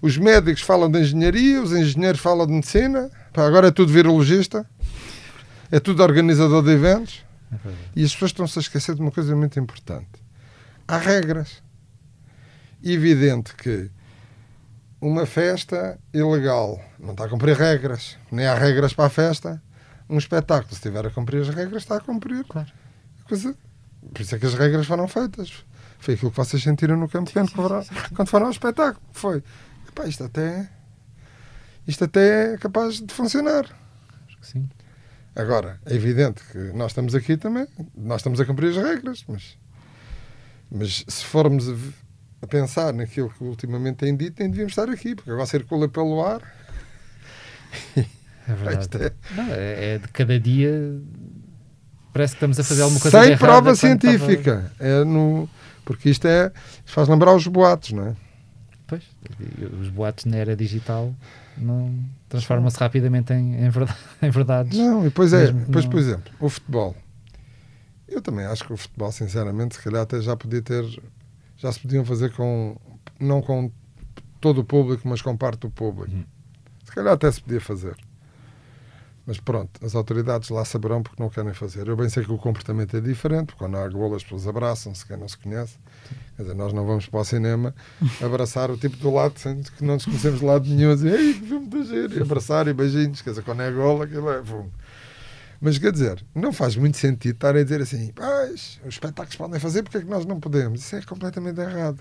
os 0.03 0.17
médicos 0.19 0.63
falam 0.63 0.91
de 0.91 1.01
engenharia, 1.01 1.63
os 1.63 1.73
engenheiros 1.73 2.21
falam 2.21 2.47
de 2.47 2.53
medicina, 2.53 3.11
Pá, 3.33 3.47
agora 3.47 3.69
é 3.69 3.71
tudo 3.71 3.93
virologista, 3.93 4.67
é 5.71 5.79
tudo 5.81 6.03
organizador 6.03 6.63
de 6.63 6.71
eventos. 6.71 7.25
É. 7.53 7.71
E 7.95 8.05
as 8.05 8.13
pessoas 8.13 8.31
estão-se 8.33 8.59
a 8.59 8.63
esquecer 8.63 8.95
de 8.95 9.01
uma 9.01 9.11
coisa 9.13 9.35
muito 9.37 9.59
importante. 9.61 10.09
Há 10.89 10.99
regras. 10.99 11.63
Evidente 12.83 13.55
que 13.55 13.91
uma 15.01 15.27
festa 15.27 15.99
ilegal 16.13 16.81
não 16.99 17.13
está 17.13 17.25
a 17.25 17.29
cumprir 17.29 17.57
regras. 17.57 18.17
Nem 18.31 18.47
há 18.47 18.55
regras 18.55 18.93
para 18.93 19.07
a 19.07 19.11
festa. 19.11 19.63
Um 20.09 20.19
espetáculo, 20.19 20.69
se 20.71 20.75
estiver 20.77 21.07
a 21.07 21.11
cumprir 21.11 21.43
as 21.43 21.49
regras, 21.49 21.83
está 21.83 21.97
a 21.97 22.01
cumprir. 22.01 22.45
Claro. 22.45 22.69
Coisa- 23.29 23.57
Por 24.13 24.21
isso 24.21 24.35
é 24.35 24.39
que 24.39 24.47
as 24.47 24.55
regras 24.55 24.87
foram 24.87 25.09
feitas. 25.09 25.65
Foi 25.99 26.15
aquilo 26.15 26.31
que 26.31 26.37
vocês 26.37 26.63
sentiram 26.63 26.97
no 26.97 27.09
campo 27.09 27.31
quando 27.33 27.51
foram- 27.51 27.85
quando 28.15 28.29
foram 28.29 28.47
ao 28.47 28.53
espetáculo. 28.53 29.03
Foi. 29.13 29.43
Epá, 29.89 30.07
isto 30.07 30.25
até. 30.25 30.69
Isto 31.87 32.05
até 32.05 32.55
é 32.55 32.59
capaz 32.59 33.01
de 33.01 33.13
funcionar. 33.15 33.65
Acho 34.29 34.37
que 34.41 34.47
sim. 34.47 34.69
Agora, 35.35 35.79
é 35.85 35.95
evidente 35.95 36.43
que 36.51 36.59
nós 36.73 36.93
estamos 36.93 37.15
aqui 37.15 37.37
também, 37.37 37.67
nós 37.95 38.21
estamos 38.21 38.41
a 38.41 38.45
cumprir 38.47 38.71
as 38.71 38.77
regras, 38.77 39.25
mas, 39.29 39.59
mas 40.71 41.05
se 41.07 41.25
formos 41.25 41.69
a, 41.69 41.75
a 42.43 42.47
pensar 42.47 42.93
naquilo 42.95 43.29
que 43.31 43.45
ultimamente 43.45 43.97
têm 43.97 44.17
dito, 44.17 44.37
nem 44.41 44.49
devíamos 44.51 44.73
estar 44.73 44.89
aqui, 44.89 45.15
porque 45.15 45.31
agora 45.31 45.45
circula 45.47 45.89
pelo 45.89 46.25
ar. 46.25 46.41
É 48.49 48.55
verdade. 48.55 48.89
É- 49.05 49.13
Não, 49.35 49.45
é, 49.53 49.95
é 49.95 49.99
de 49.99 50.09
cada 50.09 50.39
dia. 50.39 50.73
Parece 52.13 52.33
que 52.33 52.37
estamos 52.39 52.59
a 52.59 52.65
fazer 52.65 52.83
alguma 52.83 53.01
coisa 53.01 53.23
sem 53.25 53.37
prova 53.37 53.63
quando 53.63 53.75
estava- 53.75 53.99
científica. 53.99 54.73
É 54.79 55.05
no, 55.05 55.49
porque 55.87 56.11
isto 56.11 56.27
é. 56.29 56.53
Isto 56.85 56.93
faz 56.93 57.09
lembrar 57.09 57.35
os 57.35 57.47
boatos, 57.47 57.93
não 57.93 58.09
é? 58.09 58.17
Pois, 58.87 59.03
os 59.81 59.89
boatos 59.89 60.27
na 60.27 60.37
era 60.37 60.55
digital 60.55 61.13
não 61.57 61.99
transformam-se 62.29 62.79
rapidamente 62.79 63.33
em, 63.33 63.65
em, 63.65 63.71
verdade, 63.71 63.99
em 64.23 64.31
verdades. 64.31 64.79
Não, 64.79 65.01
e 65.01 65.05
depois 65.05 65.33
é. 65.33 65.47
Mesmo 65.47 65.61
Depois, 65.61 65.85
não- 65.87 65.91
por 65.91 65.99
exemplo, 65.99 66.33
o 66.39 66.49
futebol. 66.51 66.95
Eu 68.07 68.21
também 68.21 68.45
acho 68.45 68.65
que 68.65 68.73
o 68.73 68.77
futebol, 68.77 69.11
sinceramente, 69.11 69.75
se 69.77 69.83
calhar 69.83 70.03
até 70.03 70.21
já 70.21 70.37
podia 70.37 70.61
ter. 70.63 70.85
Já 71.57 71.73
se 71.73 71.81
podiam 71.81 72.05
fazer 72.05 72.33
com. 72.35 72.77
Não 73.19 73.41
com 73.41 73.71
todo 74.41 74.61
o 74.61 74.65
público, 74.65 75.09
mas 75.09 75.23
com 75.23 75.37
parte 75.37 75.61
do 75.61 75.71
público. 75.71 76.13
Uhum. 76.15 76.25
Se 76.85 76.93
calhar 76.93 77.15
até 77.15 77.33
se 77.33 77.41
podia 77.41 77.61
fazer. 77.61 77.97
Mas 79.27 79.41
pronto, 79.41 79.85
as 79.85 79.97
autoridades 79.97 80.51
lá 80.51 80.65
saberão 80.65 81.03
porque 81.03 81.21
não 81.21 81.29
querem 81.29 81.53
fazer. 81.53 81.89
Eu 81.89 81.97
bem 81.97 82.09
sei 82.09 82.25
que 82.25 82.31
o 82.31 82.39
comportamento 82.39 82.97
é 82.97 83.01
diferente, 83.01 83.47
porque 83.47 83.59
quando 83.59 83.77
há 83.77 83.89
golo 83.89 84.15
as 84.15 84.23
pessoas 84.23 84.47
abraçam-se, 84.47 85.05
quem 85.05 85.17
não 85.17 85.29
se 85.29 85.37
conhece. 85.37 85.77
Quer 86.37 86.43
dizer, 86.43 86.55
nós 86.55 86.73
não 86.73 86.87
vamos 86.87 87.07
para 87.07 87.21
o 87.21 87.25
cinema 87.25 87.75
abraçar 88.23 88.71
o 88.71 88.77
tipo 88.77 88.97
do 88.99 89.13
lado, 89.13 89.37
sendo 89.37 89.69
que 89.73 89.83
não 89.83 89.95
nos 89.95 90.05
conhecemos 90.05 90.39
de 90.39 90.47
lado 90.47 90.69
nenhum, 90.69 90.95
dizer, 90.95 91.19
ei, 91.19 91.35
que 91.35 91.47
filme 91.47 91.67
de 91.67 91.85
giro, 91.85 92.19
e 92.19 92.23
abraçar 92.23 92.69
e 92.69 92.73
beijinhos. 92.73 93.21
Quer 93.21 93.31
dizer, 93.31 93.43
quando 93.43 93.63
é 93.63 93.71
golo, 93.73 94.03
aquilo 94.03 94.31
é. 94.31 94.41
Pum. 94.43 94.71
Mas 95.61 95.77
quer 95.77 95.91
dizer, 95.91 96.25
não 96.33 96.53
faz 96.53 96.77
muito 96.77 96.97
sentido 96.97 97.35
estarem 97.35 97.63
a 97.63 97.65
dizer 97.65 97.81
assim, 97.81 98.13
pois, 98.15 98.79
os 98.87 98.95
espetáculos 98.95 99.35
podem 99.35 99.59
fazer, 99.59 99.83
porque 99.83 99.99
é 99.99 100.01
que 100.03 100.09
nós 100.09 100.25
não 100.25 100.39
podemos? 100.39 100.81
Isso 100.81 100.95
é 100.95 101.03
completamente 101.03 101.61
errado. 101.61 101.99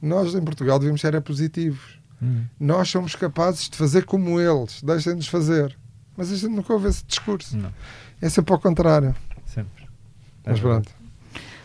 Nós 0.00 0.34
em 0.34 0.42
Portugal 0.42 0.78
devemos 0.78 1.00
ser 1.00 1.20
positivos. 1.20 1.98
Hum. 2.22 2.44
Nós 2.58 2.88
somos 2.88 3.14
capazes 3.14 3.68
de 3.68 3.76
fazer 3.76 4.06
como 4.06 4.40
eles, 4.40 4.82
deixem-nos 4.82 5.28
fazer. 5.28 5.76
Mas 6.18 6.30
a 6.32 6.36
gente 6.36 6.50
nunca 6.54 6.72
ouve 6.74 6.88
esse 6.88 7.02
discurso. 7.06 7.56
Não, 7.56 7.72
É 8.20 8.28
sempre 8.28 8.52
ao 8.52 8.58
contrário. 8.60 9.14
sempre. 9.46 9.84
É 10.44 10.50
Mas 10.50 10.60
pronto. 10.60 10.90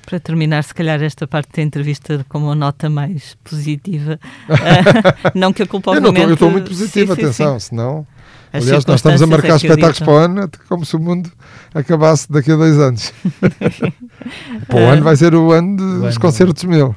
Para 0.06 0.20
terminar, 0.20 0.64
se 0.64 0.74
calhar, 0.74 1.02
esta 1.02 1.26
parte 1.26 1.50
da 1.56 1.62
entrevista 1.64 2.26
com 2.30 2.38
uma 2.38 2.54
nota 2.56 2.90
mais 2.90 3.36
positiva. 3.44 4.20
Ah, 4.50 5.32
não 5.36 5.52
que 5.52 5.64
a 5.64 5.68
culpa, 5.68 5.92
Eu 5.96 6.02
não 6.02 6.10
obviamente... 6.10 6.34
estou- 6.34 6.50
eu 6.50 6.52
estou 6.52 6.52
muito 6.52 6.68
positivo, 6.70 7.16
Sim, 7.16 7.22
sim, 7.22 7.26
atenção, 7.28 7.60
sim. 7.60 7.70
senão. 7.70 8.08
As 8.52 8.64
aliás, 8.64 8.86
nós 8.86 9.00
estamos 9.00 9.22
a 9.22 9.26
marcar 9.28 9.54
é 9.54 9.56
espetáculos 9.56 10.00
para 10.00 10.12
o 10.12 10.16
ano 10.16 10.50
como 10.70 10.86
se 10.86 10.96
o 10.96 11.00
mundo 11.00 11.32
acabasse 11.74 12.32
daqui 12.32 12.52
a 12.52 12.56
dois 12.56 12.78
anos. 12.78 13.12
para 14.68 14.76
o 14.76 14.80
ano 14.90 15.04
vai 15.04 15.16
ser 15.16 15.34
o 15.34 15.52
ano 15.52 15.78
de- 15.78 16.00
dos 16.06 16.18
concertos 16.20 16.64
mil. 16.66 16.96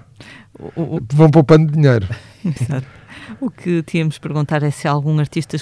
O, 0.58 0.96
o- 0.96 1.00
Vão 1.12 1.30
poupando 1.30 1.72
dinheiro. 1.72 2.06
Exato. 2.44 2.86
O 3.40 3.50
que 3.50 3.82
tínhamos 3.82 4.18
perguntar 4.18 4.62
é 4.62 4.70
se 4.70 4.86
há 4.86 4.90
algum 4.90 5.18
artista, 5.18 5.56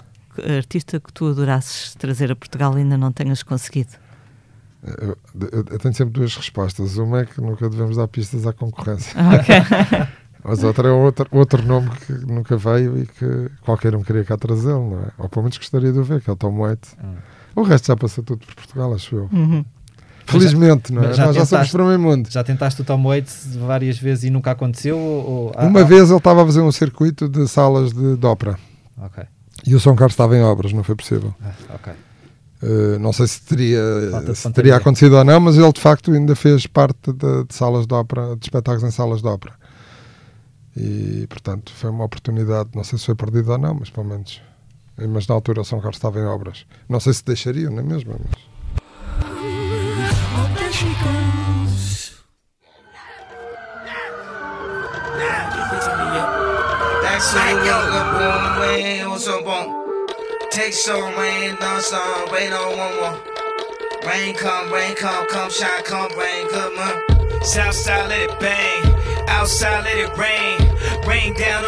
artista 0.57 0.99
que 1.01 1.12
tu 1.12 1.26
adorasses 1.28 1.95
trazer 1.95 2.30
a 2.32 2.37
Portugal 2.37 2.76
e 2.78 2.82
ainda 2.82 2.97
não 2.97 3.12
tenhas 3.12 3.43
conseguido. 3.43 3.91
Eu, 4.82 5.16
eu- 5.41 5.64
eu 5.70 5.78
tenho 5.78 5.95
sempre 5.95 6.12
duas 6.12 6.37
respostas. 6.37 6.97
Uma 6.99 7.20
é 7.20 7.24
que 7.24 7.41
nunca 7.41 7.68
devemos 7.70 7.97
dar 7.97 8.07
pistas 8.09 8.47
à 8.47 8.53
concorrência. 8.53 9.12
Ah, 9.16 9.35
ok. 9.37 9.55
Mas 10.47 10.62
outra 10.62 10.89
é 10.89 10.93
outro, 10.93 11.26
outro 11.30 11.62
nome 11.66 11.89
que 12.07 12.12
nunca 12.12 12.55
veio 12.59 12.99
e 12.99 13.07
que 13.07 13.51
qualquer 13.62 13.95
um 13.97 14.03
queria 14.03 14.24
cá 14.24 14.37
trazê-lo, 14.37 14.91
não 14.91 15.03
é? 15.05 15.07
Ou 15.16 15.26
pelo 15.26 15.45
menos 15.45 15.57
gostaria 15.57 15.91
de 15.91 15.99
o 15.99 16.05
ver, 16.05 16.20
que 16.20 16.28
é 16.28 16.32
o 16.35 16.37
Tom 16.37 16.59
Waite. 16.59 16.91
Ah. 17.03 17.14
O 17.57 17.62
resto 17.62 17.87
já 17.87 17.97
passou 17.97 18.22
tudo 18.22 18.45
por 18.45 18.55
Portugal, 18.55 18.93
acho 18.93 19.16
eu. 19.16 19.30
Uhum. 19.32 19.64
Felizmente, 20.26 20.93
não 20.93 21.03
é? 21.03 21.14
já 21.14 21.26
Nós 21.26 21.37
já 21.37 21.45
somos 21.47 21.49
tentaste- 21.51 21.72
para 21.72 21.82
o 21.85 21.87
meio 21.87 21.99
mundo. 22.01 22.28
Já 22.30 22.45
tentaste 22.45 22.82
o 22.82 22.85
Tom 22.85 23.03
Waits 23.05 23.57
várias 23.57 23.97
vezes 23.99 24.24
e 24.24 24.30
nunca 24.30 24.51
aconteceu? 24.51 24.99
Ou, 24.99 25.30
ou- 25.47 25.53
ah, 25.57 25.64
Uma 25.66 25.80
ah, 25.80 25.85
vez 25.85 26.09
ele 26.11 26.18
estava 26.18 26.43
a 26.43 26.47
fazer 26.47 26.61
um 26.61 26.72
circuito 26.72 27.26
de 27.26 27.49
salas 27.49 27.93
de, 27.95 28.16
de 28.16 28.26
ópera. 28.26 28.59
Ok. 28.99 29.24
E 29.67 29.75
o 29.75 29.81
São 29.81 29.97
Carlos 29.97 30.12
estava 30.12 30.37
em 30.37 30.43
obras, 30.43 30.73
não 30.73 30.85
foi 30.85 30.95
possível. 30.95 31.35
Ah, 31.43 31.53
ok. 31.75 31.93
Uh, 32.62 32.99
não 32.99 33.12
sei 33.12 33.27
se 33.27 33.43
teria, 33.43 33.83
se 34.35 34.51
teria 34.53 34.77
acontecido 34.77 35.17
ou 35.17 35.25
não, 35.25 35.39
mas 35.39 35.57
ele 35.57 35.73
de 35.73 35.81
facto 35.81 36.12
ainda 36.12 36.35
fez 36.35 36.67
parte 36.67 37.12
de, 37.12 37.45
de 37.45 37.55
salas 37.55 37.87
de 37.87 37.95
ópera, 37.95 38.37
de 38.37 38.47
espetáculos 38.47 38.83
em 38.83 38.91
salas 38.91 39.21
de 39.21 39.29
ópera. 39.29 39.55
E 40.77 41.27
portanto 41.29 41.73
foi 41.75 41.91
uma 41.91 42.05
oportunidade, 42.05 42.71
não 42.75 42.83
sei 42.83 42.99
se 42.99 43.07
foi 43.07 43.15
perdida 43.15 43.53
ou 43.53 43.59
não, 43.59 43.75
mas 43.75 43.91
pelo 43.91 44.07
menos. 44.07 44.41
Mas 44.97 45.27
na 45.27 45.35
altura 45.35 45.61
o 45.61 45.65
São 45.65 45.79
Carlos 45.79 45.97
estava 45.97 46.19
em 46.19 46.25
obras. 46.25 46.65
Não 46.89 47.01
sei 47.01 47.12
se 47.12 47.25
deixariam, 47.25 47.71
não 47.73 47.81
é 47.81 47.83
mesmo? 47.83 48.15
Mas... 48.19 48.54
Some 57.25 57.41
rain, 70.16 70.61
on. 70.85 71.09
Rain 71.09 71.35
down 71.35 71.64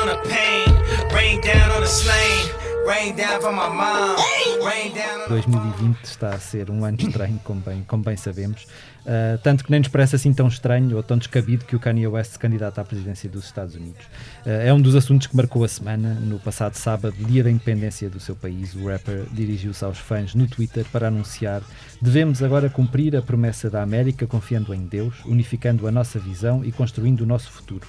rain 1.15 1.41
down 1.41 1.71
on 1.71 1.81
the 1.81 1.87
slain. 1.87 2.51
Rain 2.87 3.17
down 3.17 3.41
for 3.41 3.53
my 3.53 3.69
mom, 3.69 4.17
rain 4.65 4.95
down 4.95 5.23
on 5.23 5.29
2020 5.29 5.97
está 6.05 6.35
a 6.35 6.39
ser 6.39 6.71
um 6.71 6.85
ano 6.85 6.97
estranho, 6.97 7.41
como 7.43 7.61
bem, 7.61 7.83
como 7.89 8.05
bem 8.05 8.17
sabemos. 8.17 8.67
Uh, 9.07 9.39
tanto 9.39 9.65
que 9.65 9.71
nem 9.71 9.79
nos 9.79 9.89
parece 9.89 10.17
assim 10.17 10.35
tão 10.35 10.49
estranho 10.49 10.97
ou 10.97 11.03
tão 11.03 11.17
descabido 11.17 11.65
que 11.65 11.77
o 11.77 11.79
Kanye 11.79 12.09
West 12.09 12.33
se 12.33 12.39
candidata 12.41 12.81
à 12.81 12.85
presidência 12.85 13.31
dos 13.31 13.45
Estados 13.45 13.77
Unidos. 13.77 14.05
Uh, 14.45 14.51
é 14.65 14.75
um 14.75 14.81
dos 14.81 14.97
assuntos 14.97 15.29
que 15.29 15.37
marcou 15.37 15.63
a 15.63 15.69
semana. 15.69 16.15
No 16.15 16.41
passado 16.41 16.75
sábado, 16.75 17.15
dia 17.17 17.45
da 17.45 17.51
independência 17.51 18.11
do 18.11 18.19
seu 18.19 18.35
país, 18.35 18.75
o 18.75 18.89
rapper 18.89 19.25
dirigiu-se 19.31 19.85
aos 19.85 19.99
fãs 19.99 20.35
no 20.35 20.49
Twitter 20.49 20.85
para 20.91 21.07
anunciar: 21.07 21.63
devemos 22.03 22.43
agora 22.43 22.69
cumprir 22.69 23.15
a 23.15 23.23
promessa 23.23 23.71
da 23.71 23.81
América 23.81 24.27
confiando 24.27 24.75
em 24.75 24.85
Deus, 24.85 25.15
unificando 25.25 25.87
a 25.87 25.93
nossa 25.93 26.19
visão 26.19 26.65
e 26.65 26.73
construindo 26.73 27.21
o 27.21 27.27
nosso 27.27 27.53
futuro. 27.53 27.87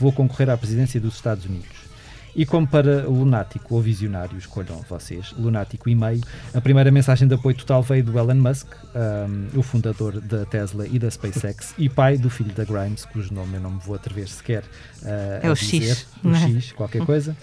Vou 0.00 0.10
concorrer 0.10 0.50
à 0.50 0.56
presidência 0.56 1.00
dos 1.00 1.14
Estados 1.14 1.44
Unidos. 1.44 1.85
E 2.36 2.44
como 2.44 2.66
para 2.66 3.06
lunático 3.08 3.74
ou 3.74 3.80
visionário, 3.80 4.36
escolham 4.36 4.84
vocês, 4.86 5.32
lunático 5.38 5.88
e 5.88 5.94
meio, 5.94 6.20
a 6.52 6.60
primeira 6.60 6.90
mensagem 6.90 7.26
de 7.26 7.34
apoio 7.34 7.56
total 7.56 7.82
veio 7.82 8.04
do 8.04 8.18
Elon 8.18 8.34
Musk, 8.34 8.68
um, 8.94 9.58
o 9.58 9.62
fundador 9.62 10.20
da 10.20 10.44
Tesla 10.44 10.86
e 10.86 10.98
da 10.98 11.10
SpaceX, 11.10 11.72
e 11.78 11.88
pai 11.88 12.18
do 12.18 12.28
filho 12.28 12.52
da 12.52 12.64
Grimes, 12.64 13.06
cujo 13.06 13.32
nome 13.32 13.54
eu 13.56 13.60
não 13.60 13.70
me 13.70 13.80
vou 13.80 13.94
atrever 13.94 14.28
sequer 14.28 14.62
uh, 15.02 15.06
É 15.42 15.46
a 15.48 15.52
o 15.52 15.54
dizer, 15.54 15.94
X, 15.94 16.06
o 16.22 16.30
é? 16.30 16.38
X, 16.38 16.72
qualquer 16.72 17.06
coisa. 17.06 17.34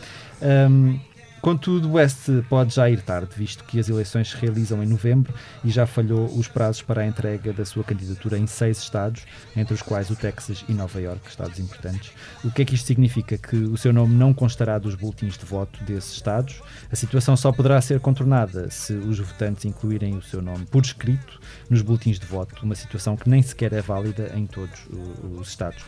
Um, 0.70 1.00
Contudo, 1.44 1.92
West 1.92 2.30
pode 2.48 2.74
já 2.74 2.90
ir 2.90 3.02
tarde, 3.02 3.28
visto 3.36 3.66
que 3.66 3.78
as 3.78 3.90
eleições 3.90 4.30
se 4.30 4.38
realizam 4.38 4.82
em 4.82 4.88
novembro 4.88 5.34
e 5.62 5.70
já 5.70 5.86
falhou 5.86 6.26
os 6.38 6.48
prazos 6.48 6.82
para 6.82 7.02
a 7.02 7.06
entrega 7.06 7.52
da 7.52 7.66
sua 7.66 7.84
candidatura 7.84 8.38
em 8.38 8.48
seis 8.48 8.78
estados, 8.78 9.26
entre 9.54 9.74
os 9.74 9.82
quais 9.82 10.10
o 10.10 10.16
Texas 10.16 10.64
e 10.70 10.74
Nova 10.74 11.02
Iorque, 11.02 11.28
estados 11.30 11.60
importantes. 11.60 12.14
O 12.46 12.50
que 12.50 12.62
é 12.62 12.66
que 12.66 12.76
isto 12.76 12.88
significa? 12.88 13.38
Que 13.38 13.58
o 13.58 13.76
seu 13.76 13.92
nome 13.92 14.16
não 14.16 14.34
constará 14.34 14.80
dos 14.80 14.96
boletins 14.96 15.38
de 15.38 15.44
voto 15.44 15.84
desses 15.84 16.14
estados. 16.14 16.62
A 16.90 16.96
situação 16.96 17.36
só 17.36 17.52
poderá 17.52 17.82
ser 17.82 18.00
contornada 18.00 18.72
se 18.72 18.94
os 18.94 19.20
votantes 19.20 19.66
incluírem 19.66 20.16
o 20.16 20.22
seu 20.22 20.42
nome 20.42 20.66
por 20.68 20.82
escrito 20.86 21.42
nos 21.70 21.82
boletins 21.82 22.20
de 22.20 22.26
voto, 22.26 22.64
uma 22.64 22.74
situação 22.74 23.18
que 23.18 23.30
nem 23.30 23.42
sequer 23.42 23.74
é 23.74 23.82
válida 23.82 24.32
em 24.34 24.48
todos 24.48 24.80
o- 24.90 25.40
os 25.42 25.50
estados. 25.50 25.84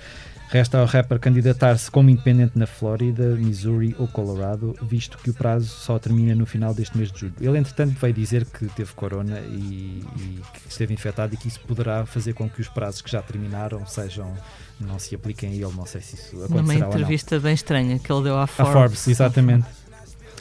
Resta 0.50 0.78
ao 0.78 0.86
rapper 0.86 1.20
candidatar-se 1.20 1.90
como 1.90 2.10
independente 2.10 2.58
na 2.58 2.68
Flórida, 2.68 3.36
Missouri 3.36 3.96
ou 3.98 4.08
Colorado, 4.08 4.76
visto 4.84 5.18
que 5.18 5.30
o 5.32 5.34
prazo 5.34 5.68
só 5.68 5.98
termina 5.98 6.36
no 6.36 6.46
final 6.46 6.74
deste 6.74 6.98
mês 6.98 7.12
de 7.12 7.20
julho. 7.20 7.34
Ele, 7.42 7.58
entretanto, 7.58 7.96
veio 8.00 8.14
dizer 8.14 8.46
que 8.46 8.68
teve 8.68 8.94
corona 8.94 9.40
e, 9.40 10.04
e 10.18 10.42
que 10.54 10.70
esteve 10.70 10.94
infectado 10.94 11.34
e 11.34 11.38
que 11.38 11.48
isso 11.48 11.60
poderá 11.62 12.06
fazer 12.06 12.34
com 12.34 12.48
que 12.50 12.62
os 12.62 12.68
prazos 12.70 13.02
que 13.02 13.12
já 13.12 13.22
terminaram 13.22 13.86
sejam 13.88 14.32
não 14.80 15.00
se 15.00 15.16
apliquem 15.16 15.50
a 15.50 15.54
ele. 15.54 15.74
Não 15.76 15.86
sei 15.86 16.02
se 16.02 16.16
isso 16.16 16.36
acontecerá 16.44 16.62
Numa 16.62 16.74
ou 16.74 16.80
não. 16.80 16.88
entrevista 16.90 17.40
bem 17.40 17.54
estranha 17.54 17.98
que 17.98 18.12
ele 18.12 18.24
deu 18.24 18.38
à 18.38 18.44
À 18.44 18.48
Forbes. 18.48 18.74
Forbes, 18.74 19.08
exatamente. 19.08 19.66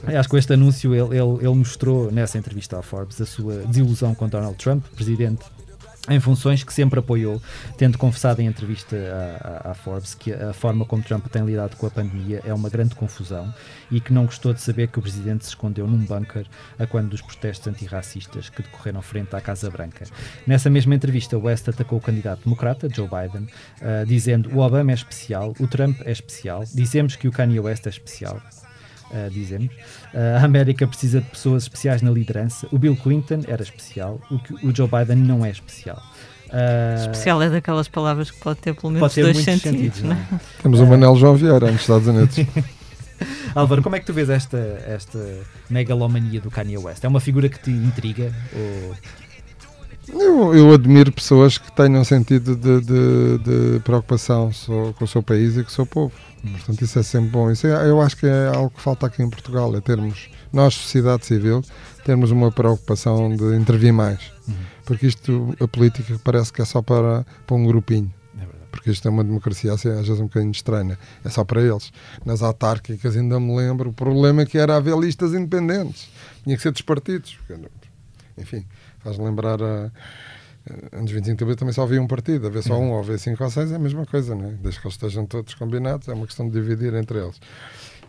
Acho 0.05 0.23
que 0.23 0.29
com 0.29 0.37
este 0.37 0.53
anúncio 0.53 0.93
ele, 0.93 1.17
ele, 1.17 1.37
ele 1.39 1.55
mostrou 1.55 2.11
nessa 2.11 2.37
entrevista 2.37 2.77
à 2.77 2.81
Forbes 2.83 3.19
a 3.19 3.25
sua 3.25 3.55
desilusão 3.65 4.13
com 4.13 4.29
Donald 4.29 4.55
Trump, 4.57 4.85
presidente 4.95 5.43
em 6.09 6.19
funções 6.19 6.63
que 6.63 6.73
sempre 6.73 6.99
apoiou, 6.99 7.41
tendo 7.77 7.97
confessado 7.97 8.41
em 8.41 8.45
entrevista 8.47 8.95
à, 9.63 9.71
à- 9.71 9.73
Forbes 9.73 10.13
que 10.13 10.31
a 10.31 10.53
forma 10.53 10.85
como 10.85 11.01
Trump 11.03 11.25
tem 11.27 11.43
lidado 11.45 11.75
com 11.75 11.85
a 11.87 11.89
pandemia 11.91 12.41
é 12.45 12.53
uma 12.53 12.69
grande 12.69 12.95
confusão 12.95 13.53
e 13.91 13.99
que 13.99 14.13
não 14.13 14.25
gostou 14.25 14.53
de 14.53 14.61
saber 14.61 14.87
que 14.87 14.99
o 14.99 15.01
presidente 15.01 15.43
se 15.43 15.49
escondeu 15.49 15.87
num 15.87 15.97
bunker 15.97 16.45
a 16.77 16.85
quando 16.87 17.09
dos 17.09 17.21
protestos 17.21 17.67
antirracistas 17.67 18.49
que 18.49 18.61
decorreram 18.61 19.01
frente 19.01 19.35
à 19.35 19.41
Casa 19.41 19.69
Branca. 19.69 20.05
Nessa 20.45 20.69
mesma 20.69 20.93
entrevista, 20.95 21.37
West 21.37 21.67
atacou 21.69 21.97
o 21.97 22.01
candidato 22.01 22.43
democrata, 22.43 22.87
Joe 22.93 23.07
Biden, 23.07 23.47
ah, 23.81 24.03
dizendo 24.05 24.49
o 24.55 24.59
Obama 24.59 24.91
é 24.91 24.95
especial, 24.95 25.53
o 25.59 25.67
Trump 25.67 25.99
é 26.05 26.11
especial, 26.11 26.63
dizemos 26.73 27.15
que 27.15 27.27
o 27.27 27.31
Kanye 27.31 27.59
West 27.59 27.85
é 27.87 27.89
especial. 27.89 28.39
Uh, 29.11 29.29
dizemos. 29.29 29.73
Uh, 30.13 30.39
a 30.41 30.45
América 30.45 30.87
precisa 30.87 31.21
de 31.21 31.29
pessoas 31.29 31.63
especiais 31.63 32.01
na 32.01 32.09
liderança. 32.11 32.67
O 32.71 32.77
Bill 32.79 32.95
Clinton 32.95 33.41
era 33.47 33.61
especial, 33.61 34.19
o, 34.31 34.39
que, 34.39 34.53
o 34.65 34.75
Joe 34.75 34.87
Biden 34.89 35.17
não 35.17 35.45
é 35.45 35.49
especial. 35.51 36.01
Uh, 36.47 37.01
Especial 37.01 37.41
é 37.41 37.49
daquelas 37.49 37.87
palavras 37.87 38.29
que 38.31 38.39
pode 38.39 38.59
ter 38.59 38.73
pelo 38.75 38.93
menos 38.93 39.01
pode 39.01 39.15
ter 39.15 39.23
dois 39.23 39.43
sentidos, 39.43 39.71
sentidos. 39.71 40.01
não 40.03 40.11
é? 40.11 40.27
não 40.31 40.37
é? 40.37 40.41
Temos 40.61 40.79
o 40.79 40.85
Manel 40.85 41.15
João 41.15 41.35
Vieira 41.35 41.71
nos 41.71 41.81
Estados 41.81 42.07
Unidos. 42.07 42.35
Álvaro, 43.55 43.81
como 43.81 43.95
é 43.95 43.99
que 43.99 44.05
tu 44.05 44.13
vês 44.13 44.29
esta, 44.29 44.57
esta 44.87 45.19
megalomania 45.69 46.39
do 46.41 46.51
Kanye 46.51 46.77
West? 46.77 47.03
É 47.03 47.07
uma 47.07 47.19
figura 47.19 47.47
que 47.49 47.59
te 47.59 47.71
intriga? 47.71 48.33
Ou... 48.53 48.95
Eu, 50.07 50.53
eu 50.55 50.73
admiro 50.73 51.11
pessoas 51.11 51.57
que 51.57 51.71
tenham 51.71 52.03
sentido 52.03 52.55
de, 52.55 52.81
de- 52.81 53.37
de 53.39 53.79
preocupação 53.79 54.51
com 54.97 55.03
o 55.03 55.07
seu 55.07 55.23
país 55.23 55.57
e 55.57 55.63
com 55.63 55.69
o 55.69 55.71
seu 55.71 55.85
povo. 55.85 56.13
Portanto, 56.51 56.81
isso 56.81 56.99
é 56.99 57.03
sempre 57.03 57.29
bom. 57.29 57.51
Isso 57.51 57.65
é- 57.67 57.89
eu 57.89 58.01
acho 58.01 58.17
que 58.17 58.25
é 58.25 58.47
algo 58.47 58.69
que 58.69 58.81
falta 58.81 59.07
aqui 59.07 59.21
em 59.23 59.29
Portugal, 59.29 59.75
é 59.75 59.81
termos, 59.81 60.29
nós, 60.51 60.73
sociedade 60.75 61.25
civil, 61.25 61.63
termos 62.03 62.31
uma 62.31 62.51
preocupação 62.51 63.35
de 63.35 63.55
intervir 63.55 63.91
mais. 63.93 64.19
Porque 64.85 65.07
isto, 65.07 65.55
a 65.59 65.67
política, 65.67 66.19
parece 66.23 66.53
que 66.53 66.61
é 66.61 66.65
só 66.65 66.81
para, 66.81 67.25
para 67.47 67.55
um 67.55 67.65
grupinho. 67.65 68.13
É. 68.39 68.45
Porque 68.71 68.91
isto 68.91 69.07
é 69.07 69.11
uma 69.11 69.23
democracia 69.23 69.73
assim, 69.73 69.89
às 69.89 70.07
vezes 70.07 70.19
um 70.19 70.25
bocadinho 70.25 70.51
estranha. 70.51 70.99
É 71.23 71.29
só 71.29 71.43
para 71.43 71.61
eles. 71.61 71.91
Nas 72.25 72.41
autárquicas 72.43 73.15
ainda 73.17 73.39
me 73.39 73.55
lembro, 73.55 73.89
o 73.89 73.93
problema 73.93 74.43
é 74.43 74.45
que 74.45 74.57
era 74.57 74.75
haver 74.75 74.95
listas 74.97 75.33
independentes. 75.33 76.09
Tinha 76.43 76.55
que 76.55 76.61
ser 76.61 76.71
dos 76.71 76.81
partidos. 76.81 77.37
Porque, 77.47 77.59
Enfim, 78.37 78.65
faz 78.99 79.17
lembrar 79.17 79.61
a. 79.63 79.91
Anos 80.91 81.11
25 81.11 81.37
de 81.37 81.43
abril 81.43 81.55
também 81.55 81.73
só 81.73 81.83
havia 81.83 82.01
um 82.01 82.07
partido, 82.07 82.47
haver 82.47 82.63
só 82.63 82.75
um 82.75 82.91
ou 82.91 82.99
haver 82.99 83.19
cinco 83.19 83.43
ou 83.43 83.49
seis 83.51 83.71
é 83.71 83.75
a 83.75 83.79
mesma 83.79 84.05
coisa, 84.05 84.33
não 84.33 84.49
é? 84.49 84.51
Desde 84.53 84.79
que 84.79 84.87
eles 84.87 84.95
estejam 84.95 85.25
todos 85.25 85.53
combinados, 85.53 86.07
é 86.07 86.13
uma 86.13 86.25
questão 86.25 86.49
de 86.49 86.59
dividir 86.59 86.93
entre 86.95 87.19
eles. 87.19 87.39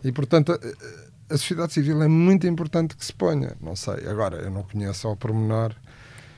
E 0.03 0.11
portanto, 0.11 0.53
a, 0.53 1.33
a 1.33 1.37
sociedade 1.37 1.73
civil 1.73 2.01
é 2.01 2.07
muito 2.07 2.47
importante 2.47 2.95
que 2.95 3.05
se 3.05 3.13
ponha. 3.13 3.55
Não 3.61 3.75
sei, 3.75 4.07
agora 4.07 4.37
eu 4.37 4.49
não 4.49 4.63
conheço 4.63 5.07
ao 5.07 5.15
pormenor, 5.15 5.75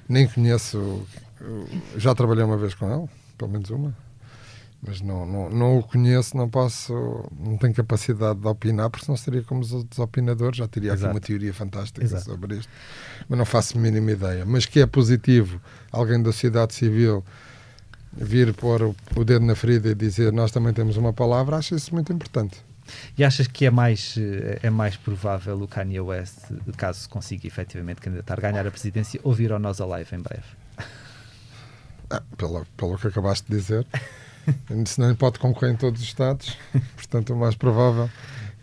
nem 0.09 0.27
conheço. 0.27 1.07
Já 1.95 2.13
trabalhei 2.13 2.43
uma 2.43 2.57
vez 2.57 2.73
com 2.73 2.91
ele, 2.91 3.09
pelo 3.37 3.51
menos 3.51 3.69
uma, 3.69 3.95
mas 4.81 5.01
não, 5.01 5.25
não, 5.25 5.49
não 5.49 5.77
o 5.79 5.83
conheço, 5.83 6.37
não 6.37 6.49
posso, 6.49 6.93
não 7.37 7.57
tenho 7.57 7.73
capacidade 7.73 8.39
de 8.39 8.47
opinar, 8.47 8.89
porque 8.89 9.05
senão 9.05 9.17
seria 9.17 9.43
como 9.43 9.61
os 9.61 9.73
outros 9.73 9.99
opinadores, 9.99 10.57
já 10.57 10.67
teria 10.67 10.93
aqui 10.93 11.01
Exato. 11.01 11.13
uma 11.13 11.19
teoria 11.19 11.53
fantástica 11.53 12.03
Exato. 12.03 12.25
sobre 12.25 12.57
isto, 12.57 12.71
mas 13.27 13.37
não 13.37 13.45
faço 13.45 13.77
a 13.77 13.81
mínima 13.81 14.11
ideia. 14.11 14.45
Mas 14.45 14.65
que 14.65 14.79
é 14.79 14.85
positivo 14.85 15.61
alguém 15.91 16.21
da 16.21 16.31
sociedade 16.31 16.73
civil 16.73 17.23
vir 18.13 18.53
pôr 18.53 18.81
o, 19.15 19.23
dedo 19.23 19.45
na 19.45 19.55
ferida 19.55 19.89
e 19.89 19.95
dizer 19.95 20.31
nós 20.31 20.51
também 20.51 20.73
temos 20.73 20.97
uma 20.97 21.11
palavra, 21.11 21.57
acho 21.57 21.75
isso 21.75 21.93
muito 21.93 22.11
importante. 22.13 22.63
E 23.17 23.23
achas 23.23 23.45
que 23.45 23.65
é 23.65 23.69
mais, 23.69 24.15
eh, 24.17 24.59
é 24.63 24.69
mais 24.69 24.95
provável 24.95 25.61
o 25.61 25.67
Kanye 25.67 25.99
West, 25.99 26.39
caso 26.75 27.07
consiga 27.07 27.45
efetivamente 27.45 28.01
candidatar, 28.01 28.39
ganhar 28.41 28.65
a 28.65 28.71
presidência 28.71 29.19
ou 29.23 29.31
vir 29.31 29.51
ao 29.51 29.59
Nós 29.59 29.79
Alive 29.79 30.15
em 30.15 30.19
breve? 30.19 30.43
Ah, 32.09 32.23
pelo, 32.35 32.65
pelo 32.75 32.97
que 32.97 33.07
acabaste 33.07 33.47
de 33.47 33.55
dizer, 33.55 33.85
senão 34.85 35.13
pode 35.15 35.39
concorrer 35.39 35.73
em 35.73 35.77
todos 35.77 36.01
os 36.01 36.07
estados, 36.07 36.57
portanto 36.95 37.33
o 37.33 37.35
mais 37.37 37.55
provável 37.55 38.09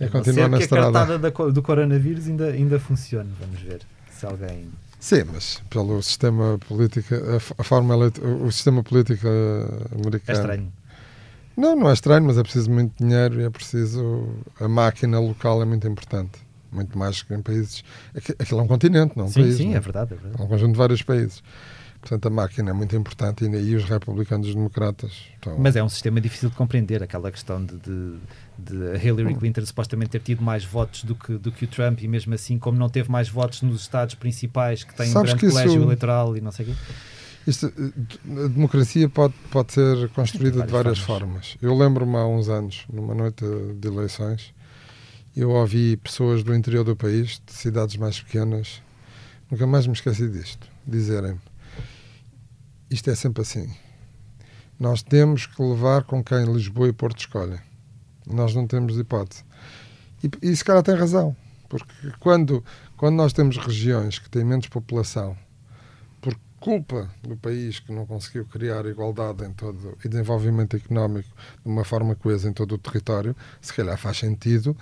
é 0.01 0.09
continuar 0.09 0.49
na 0.49 0.57
a 0.57 0.61
estrada. 0.61 0.93
cartada 0.93 1.19
da 1.19 1.31
co- 1.31 1.51
do 1.53 1.63
coronavírus 1.63 2.27
ainda, 2.29 2.47
ainda 2.49 2.79
funcione, 2.79 3.31
vamos 3.41 3.61
ver 3.61 3.81
se 4.11 4.27
alguém... 4.27 4.69
Sim, 4.99 5.25
mas 5.33 5.63
pelo 5.71 6.03
sistema 6.03 6.59
político, 6.69 7.15
a, 7.15 7.61
a 7.61 7.65
forma 7.65 7.95
o 7.97 8.51
sistema 8.51 8.83
político 8.83 9.27
eh, 9.27 9.67
É 9.93 10.01
americano. 10.01 10.39
estranho. 10.39 10.73
Não, 11.57 11.77
não 11.77 11.89
é 11.91 11.93
estranho, 11.93 12.25
mas 12.27 12.37
é 12.37 12.43
preciso 12.43 12.71
muito 12.71 12.93
dinheiro 13.03 13.41
e 13.41 13.45
é 13.45 13.51
preciso. 13.51 14.29
A 14.61 14.69
máquina 14.69 15.19
local 15.21 15.63
é 15.63 15.65
muito 15.65 15.87
importante. 15.87 16.39
Muito 16.73 16.99
mais 16.99 17.23
que 17.23 17.33
em 17.33 17.41
países. 17.41 17.83
aqui- 18.15 18.35
Aquilo 18.39 18.61
é 18.61 18.63
um 18.65 18.67
continente, 18.67 19.17
não 19.17 19.25
é 19.25 19.29
um 19.29 19.31
Sim, 19.31 19.43
país. 19.43 19.57
sim, 19.57 19.69
não 19.71 19.77
é 19.77 19.81
verdade, 19.81 20.13
é 20.15 20.17
verdade. 20.17 20.43
É 20.43 20.45
um 20.45 20.49
conjunto 20.49 20.73
de 20.73 20.79
vários 20.79 21.03
países. 21.03 21.43
Portanto, 22.01 22.27
a 22.27 22.31
máquina 22.31 22.71
é 22.71 22.73
muito 22.73 22.95
importante 22.95 23.45
e 23.45 23.55
aí 23.55 23.75
os 23.75 23.85
republicanos 23.85 24.47
e 24.47 24.51
os 24.51 24.55
democratas 24.57 25.13
estão... 25.35 25.59
Mas 25.59 25.75
é 25.77 25.83
um 25.83 25.89
sistema 25.89 26.21
difícil 26.21 26.51
de 26.51 26.55
compreender, 26.57 27.03
aquela 27.03 27.31
questão 27.33 27.65
de, 27.65 27.77
de, 27.79 28.17
de 28.59 29.07
Hillary 29.07 29.35
Clinton 29.35 29.65
supostamente 29.67 30.11
ter 30.11 30.21
tido 30.21 30.43
mais 30.43 30.65
votos 30.65 31.03
do 31.05 31.15
que, 31.15 31.37
do 31.39 31.51
que 31.51 31.65
o 31.65 31.69
Trump 31.69 32.01
e 32.03 32.09
mesmo 32.09 32.33
assim, 32.35 32.59
como 32.59 32.79
não 32.79 32.89
teve 32.89 33.11
mais 33.11 33.29
votos 33.29 33.63
nos 33.63 33.81
estados 33.81 34.15
principais 34.15 34.85
que 34.85 34.95
têm 34.95 35.07
Sabes 35.09 35.33
um 35.33 35.37
grande 35.37 35.41
que 35.41 35.47
isso- 35.47 35.55
colégio 35.57 35.83
eleitoral 35.83 36.37
e 36.37 36.41
não 36.41 36.53
sei 36.53 36.67
o 36.67 36.69
quê. 36.69 36.75
Isto, 37.47 37.67
eh, 37.79 38.45
a 38.45 38.49
democracia 38.49 39.09
pode, 39.09 39.35
pode 39.51 39.73
ser 39.73 40.09
construída 40.11 40.59
Tem 40.59 40.67
de 40.67 40.73
várias 40.73 40.99
várias 40.99 40.99
formas. 40.99 41.57
Eu 41.63 41.77
lembro-me 41.77 42.17
há 42.17 42.27
uns 42.27 42.49
anos, 42.49 42.85
numa 42.93 43.15
noite 43.15 43.45
de 43.81 43.87
eleições, 43.89 44.53
eu 45.37 45.51
ouvi 45.51 45.97
pessoas 45.97 46.43
do 46.43 46.53
interior 46.55 46.83
do 46.85 46.97
país, 46.97 47.41
de 47.47 47.53
cidades 47.53 47.97
mais 47.97 48.21
pequenas, 48.21 48.83
nunca 49.51 49.65
mais 49.67 49.87
me 49.87 49.93
esqueci 49.93 50.29
disto, 50.29 50.67
dizerem-me: 50.85 51.39
isto 52.91 53.11
é 53.11 53.15
sempre 53.15 53.43
assim. 53.43 53.69
Nós 54.79 55.03
temos 55.03 55.47
que 55.47 55.63
levar 55.63 56.05
com 56.05 56.23
quem 56.23 56.45
Lisboa 56.45 56.89
e 56.89 56.93
Porto 56.93 57.19
escolhem. 57.19 57.59
Nós 58.27 58.55
não 58.55 58.67
temos 58.67 58.99
hipótese. 58.99 59.45
E, 60.23 60.31
e 60.51 60.57
se 60.57 60.65
calhar 60.65 60.83
tem 60.83 60.95
razão, 60.95 61.37
porque 61.69 61.93
quando, 62.21 62.63
quando 62.97 63.17
nós 63.17 63.33
temos 63.33 63.57
regiões 63.57 64.19
que 64.19 64.29
têm 64.29 64.45
menos 64.45 64.69
população 64.69 65.37
por 66.21 66.37
culpa 66.59 67.11
do 67.23 67.37
país 67.37 67.79
que 67.79 67.93
não 67.93 68.07
conseguiu 68.07 68.45
criar 68.47 68.87
igualdade 68.87 69.45
em 69.45 69.53
todo 69.53 69.97
e 70.05 70.09
desenvolvimento 70.09 70.77
económico 70.77 71.29
de 71.65 71.71
uma 71.71 71.85
forma 71.85 72.15
coesa 72.15 72.49
em 72.49 72.53
todo 72.53 72.75
o 72.75 72.79
território, 72.79 73.37
se 73.61 73.73
calhar 73.73 73.97
faz 73.97 74.19
sentido 74.19 74.77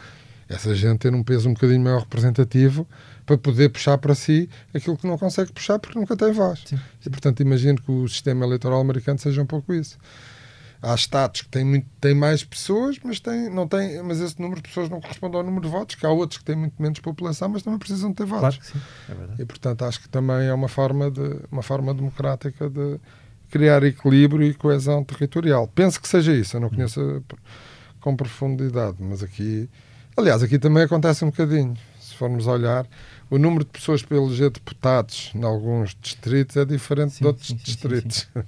essa 0.48 0.74
gente 0.74 1.00
ter 1.00 1.14
um 1.14 1.22
peso 1.22 1.48
um 1.48 1.54
bocadinho 1.54 1.80
maior 1.80 2.00
representativo 2.00 2.86
para 3.26 3.38
poder 3.38 3.70
puxar 3.70 3.96
para 3.98 4.14
si 4.14 4.48
aquilo 4.74 4.96
que 4.96 5.06
não 5.06 5.16
consegue 5.16 5.52
puxar 5.52 5.78
porque 5.78 5.98
nunca 5.98 6.16
tem 6.16 6.32
voz. 6.32 6.62
Sim. 6.66 6.78
E 7.04 7.10
portanto 7.10 7.40
imagino 7.40 7.80
que 7.80 7.90
o 7.90 8.06
sistema 8.08 8.44
eleitoral 8.44 8.80
americano 8.80 9.18
seja 9.18 9.42
um 9.42 9.46
pouco 9.46 9.72
isso. 9.72 9.96
Há 10.82 10.94
estados 10.94 11.40
que 11.40 11.48
têm, 11.48 11.64
muito, 11.64 11.86
têm 11.98 12.14
mais 12.14 12.44
pessoas, 12.44 12.98
mas, 13.02 13.18
têm, 13.18 13.48
não 13.48 13.66
têm, 13.66 14.02
mas 14.02 14.20
esse 14.20 14.38
número 14.38 14.60
de 14.60 14.68
pessoas 14.68 14.90
não 14.90 15.00
corresponde 15.00 15.34
ao 15.34 15.42
número 15.42 15.62
de 15.64 15.72
votos, 15.72 15.94
que 15.96 16.04
há 16.04 16.10
outros 16.10 16.36
que 16.36 16.44
têm 16.44 16.54
muito 16.56 16.74
menos 16.82 16.98
população, 17.00 17.48
mas 17.48 17.62
também 17.62 17.78
precisam 17.78 18.10
de 18.10 18.16
ter 18.16 18.26
votos. 18.26 18.58
Claro 18.58 18.60
que 18.60 18.66
sim, 18.66 18.80
é 19.08 19.14
verdade. 19.14 19.42
E 19.42 19.44
portanto 19.46 19.82
acho 19.86 20.00
que 20.02 20.08
também 20.10 20.44
é 20.46 20.52
uma 20.52 20.68
forma 20.68 21.10
de 21.10 21.40
uma 21.50 21.62
forma 21.62 21.94
democrática 21.94 22.68
de 22.68 23.00
criar 23.50 23.82
equilíbrio 23.82 24.46
e 24.46 24.52
coesão 24.52 25.02
territorial. 25.02 25.66
Penso 25.68 25.98
que 25.98 26.06
seja 26.08 26.34
isso, 26.34 26.56
eu 26.56 26.60
não 26.60 26.68
conheço 26.68 27.00
a- 27.00 27.34
com 28.00 28.14
profundidade, 28.14 28.96
mas 29.00 29.22
aqui, 29.22 29.70
aliás, 30.14 30.42
aqui 30.42 30.58
também 30.58 30.82
acontece 30.82 31.24
um 31.24 31.30
bocadinho. 31.30 31.74
Se 31.98 32.14
formos 32.14 32.46
olhar, 32.46 32.86
o 33.34 33.38
número 33.38 33.64
de 33.64 33.70
pessoas 33.70 34.00
para 34.00 34.16
eleger 34.16 34.48
deputados 34.48 35.32
em 35.34 35.42
alguns 35.42 35.96
distritos 36.00 36.56
é 36.56 36.64
diferente 36.64 37.14
Sim, 37.14 37.20
de 37.22 37.26
outros 37.26 37.46
sim, 37.48 37.54
sim, 37.54 37.58
sim, 37.58 37.64
distritos. 37.64 38.28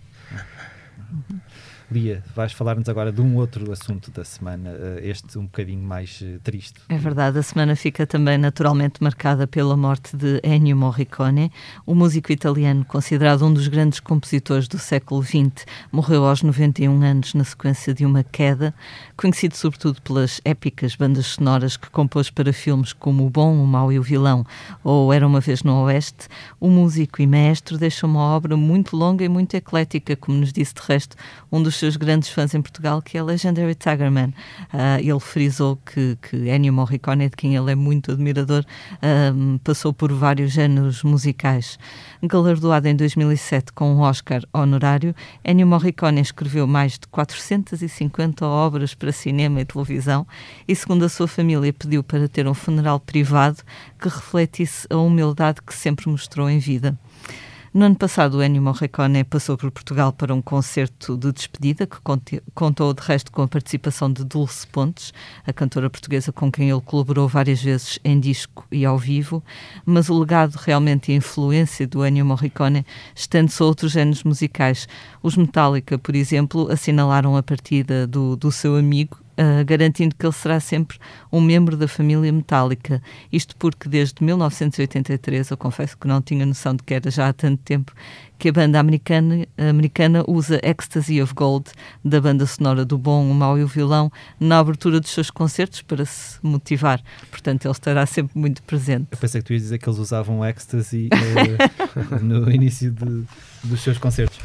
Lia, 1.90 2.22
vais 2.34 2.52
falar-nos 2.52 2.88
agora 2.88 3.12
de 3.12 3.20
um 3.20 3.36
outro 3.36 3.70
assunto 3.70 4.10
da 4.10 4.24
semana, 4.24 4.70
eh, 4.70 5.00
este 5.04 5.38
um 5.38 5.44
bocadinho 5.44 5.82
mais 5.82 6.20
eh, 6.20 6.38
triste. 6.42 6.80
É 6.88 6.98
verdade, 6.98 7.38
a 7.38 7.42
semana 7.42 7.76
fica 7.76 8.04
também 8.04 8.36
naturalmente 8.36 9.00
marcada 9.00 9.46
pela 9.46 9.76
morte 9.76 10.16
de 10.16 10.40
Ennio 10.42 10.76
Morricone, 10.76 11.52
o 11.86 11.94
músico 11.94 12.32
italiano 12.32 12.84
considerado 12.84 13.46
um 13.46 13.54
dos 13.54 13.68
grandes 13.68 14.00
compositores 14.00 14.66
do 14.66 14.78
século 14.78 15.22
XX, 15.22 15.64
morreu 15.92 16.26
aos 16.26 16.42
91 16.42 17.02
anos 17.02 17.34
na 17.34 17.44
sequência 17.44 17.94
de 17.94 18.04
uma 18.04 18.24
queda, 18.24 18.74
conhecido 19.16 19.54
sobretudo 19.56 20.02
pelas 20.02 20.40
épicas 20.44 20.96
bandas 20.96 21.26
sonoras 21.26 21.76
que 21.76 21.88
compôs 21.88 22.30
para 22.30 22.52
filmes 22.52 22.92
como 22.92 23.24
O 23.24 23.30
Bom, 23.30 23.62
o 23.62 23.66
Mau 23.66 23.92
e 23.92 23.98
o 23.98 24.02
Vilão 24.02 24.44
ou 24.82 25.12
Era 25.12 25.24
uma 25.24 25.38
Vez 25.38 25.62
no 25.62 25.84
Oeste, 25.84 26.26
o 26.58 26.68
músico 26.68 27.22
e 27.22 27.28
maestro 27.28 27.78
deixa 27.78 28.06
uma 28.06 28.22
obra 28.22 28.56
muito 28.56 28.96
longa 28.96 29.24
e 29.24 29.28
muito 29.28 29.54
eclética, 29.54 30.16
como 30.16 30.38
nos 30.38 30.52
disse 30.52 30.74
de 30.74 30.82
resto 30.82 31.16
um 31.52 31.62
dos 31.62 31.75
seus 31.76 31.96
grandes 31.96 32.28
fãs 32.28 32.54
em 32.54 32.62
Portugal, 32.62 33.00
que 33.00 33.16
é 33.16 33.22
Legendary 33.22 33.74
Tigerman. 33.74 34.32
Ah, 34.72 35.00
ele 35.00 35.20
frisou 35.20 35.76
que, 35.76 36.16
que 36.22 36.48
Ennio 36.48 36.72
Morricone, 36.72 37.28
de 37.28 37.36
quem 37.36 37.54
ele 37.54 37.72
é 37.72 37.74
muito 37.74 38.12
admirador, 38.12 38.64
ahm, 39.02 39.58
passou 39.58 39.92
por 39.92 40.12
vários 40.12 40.52
géneros 40.52 41.02
musicais. 41.02 41.78
Galardoado 42.22 42.88
em 42.88 42.96
2007 42.96 43.72
com 43.72 43.94
um 43.94 44.00
Oscar 44.00 44.42
honorário, 44.52 45.14
Ennio 45.44 45.66
Morricone 45.66 46.20
escreveu 46.20 46.66
mais 46.66 46.92
de 46.92 47.06
450 47.08 48.46
obras 48.46 48.94
para 48.94 49.12
cinema 49.12 49.60
e 49.60 49.64
televisão 49.64 50.26
e, 50.66 50.74
segundo 50.74 51.04
a 51.04 51.08
sua 51.08 51.28
família, 51.28 51.72
pediu 51.72 52.02
para 52.02 52.28
ter 52.28 52.46
um 52.48 52.54
funeral 52.54 52.98
privado 52.98 53.62
que 54.00 54.08
refletisse 54.08 54.86
a 54.90 54.96
humildade 54.96 55.60
que 55.62 55.74
sempre 55.74 56.08
mostrou 56.08 56.48
em 56.48 56.58
vida. 56.58 56.98
No 57.76 57.84
ano 57.84 57.94
passado, 57.94 58.38
o 58.38 58.42
Ennio 58.42 58.62
Morricone 58.62 59.22
passou 59.22 59.54
por 59.54 59.70
Portugal 59.70 60.10
para 60.10 60.34
um 60.34 60.40
concerto 60.40 61.14
de 61.14 61.30
despedida 61.30 61.86
que 61.86 61.98
contou, 62.54 62.94
de 62.94 63.02
resto, 63.02 63.30
com 63.30 63.42
a 63.42 63.48
participação 63.48 64.10
de 64.10 64.24
Dulce 64.24 64.66
Pontes, 64.66 65.12
a 65.46 65.52
cantora 65.52 65.90
portuguesa 65.90 66.32
com 66.32 66.50
quem 66.50 66.70
ele 66.70 66.80
colaborou 66.80 67.28
várias 67.28 67.62
vezes 67.62 67.98
em 68.02 68.18
disco 68.18 68.66
e 68.72 68.86
ao 68.86 68.96
vivo, 68.96 69.44
mas 69.84 70.08
o 70.08 70.18
legado 70.18 70.54
realmente 70.54 71.12
e 71.12 71.12
a 71.12 71.18
influência 71.18 71.86
do 71.86 72.02
Ennio 72.02 72.24
Morricone 72.24 72.86
estende-se 73.14 73.62
a 73.62 73.66
outros 73.66 73.92
géneros 73.92 74.24
musicais. 74.24 74.88
Os 75.22 75.36
Metallica, 75.36 75.98
por 75.98 76.16
exemplo, 76.16 76.72
assinalaram 76.72 77.36
a 77.36 77.42
partida 77.42 78.06
do, 78.06 78.36
do 78.36 78.50
seu 78.50 78.74
amigo 78.76 79.18
Uh, 79.38 79.62
garantindo 79.66 80.14
que 80.18 80.24
ele 80.24 80.32
será 80.32 80.58
sempre 80.58 80.96
um 81.30 81.42
membro 81.42 81.76
da 81.76 81.86
família 81.86 82.32
metálica. 82.32 83.02
Isto 83.30 83.54
porque 83.56 83.86
desde 83.86 84.24
1983, 84.24 85.50
eu 85.50 85.56
confesso 85.58 85.94
que 85.98 86.08
não 86.08 86.22
tinha 86.22 86.46
noção 86.46 86.74
de 86.74 86.82
que 86.82 86.94
era 86.94 87.10
já 87.10 87.28
há 87.28 87.32
tanto 87.34 87.62
tempo, 87.62 87.92
que 88.38 88.48
a 88.48 88.52
banda 88.52 88.80
americana, 88.80 89.46
americana 89.58 90.24
usa 90.26 90.58
Ecstasy 90.62 91.20
of 91.20 91.34
Gold, 91.34 91.66
da 92.02 92.18
banda 92.18 92.46
sonora 92.46 92.82
do 92.82 92.96
Bom, 92.96 93.30
o 93.30 93.34
Mau 93.34 93.58
e 93.58 93.62
o 93.62 93.66
Vilão, 93.66 94.10
na 94.40 94.58
abertura 94.58 95.00
dos 95.00 95.10
seus 95.10 95.30
concertos 95.30 95.82
para 95.82 96.06
se 96.06 96.38
motivar. 96.42 97.02
Portanto, 97.30 97.66
ele 97.66 97.72
estará 97.72 98.06
sempre 98.06 98.38
muito 98.38 98.62
presente. 98.62 99.08
Eu 99.10 99.18
pensei 99.18 99.42
que 99.42 99.46
tu 99.48 99.52
ias 99.52 99.62
dizer 99.62 99.76
que 99.78 99.86
eles 99.86 99.98
usavam 99.98 100.42
ecstasy 100.46 101.10
eh, 101.12 102.18
no 102.24 102.50
início 102.50 102.90
de- 102.90 103.24
dos 103.64 103.82
seus 103.82 103.98
concertos. 103.98 104.38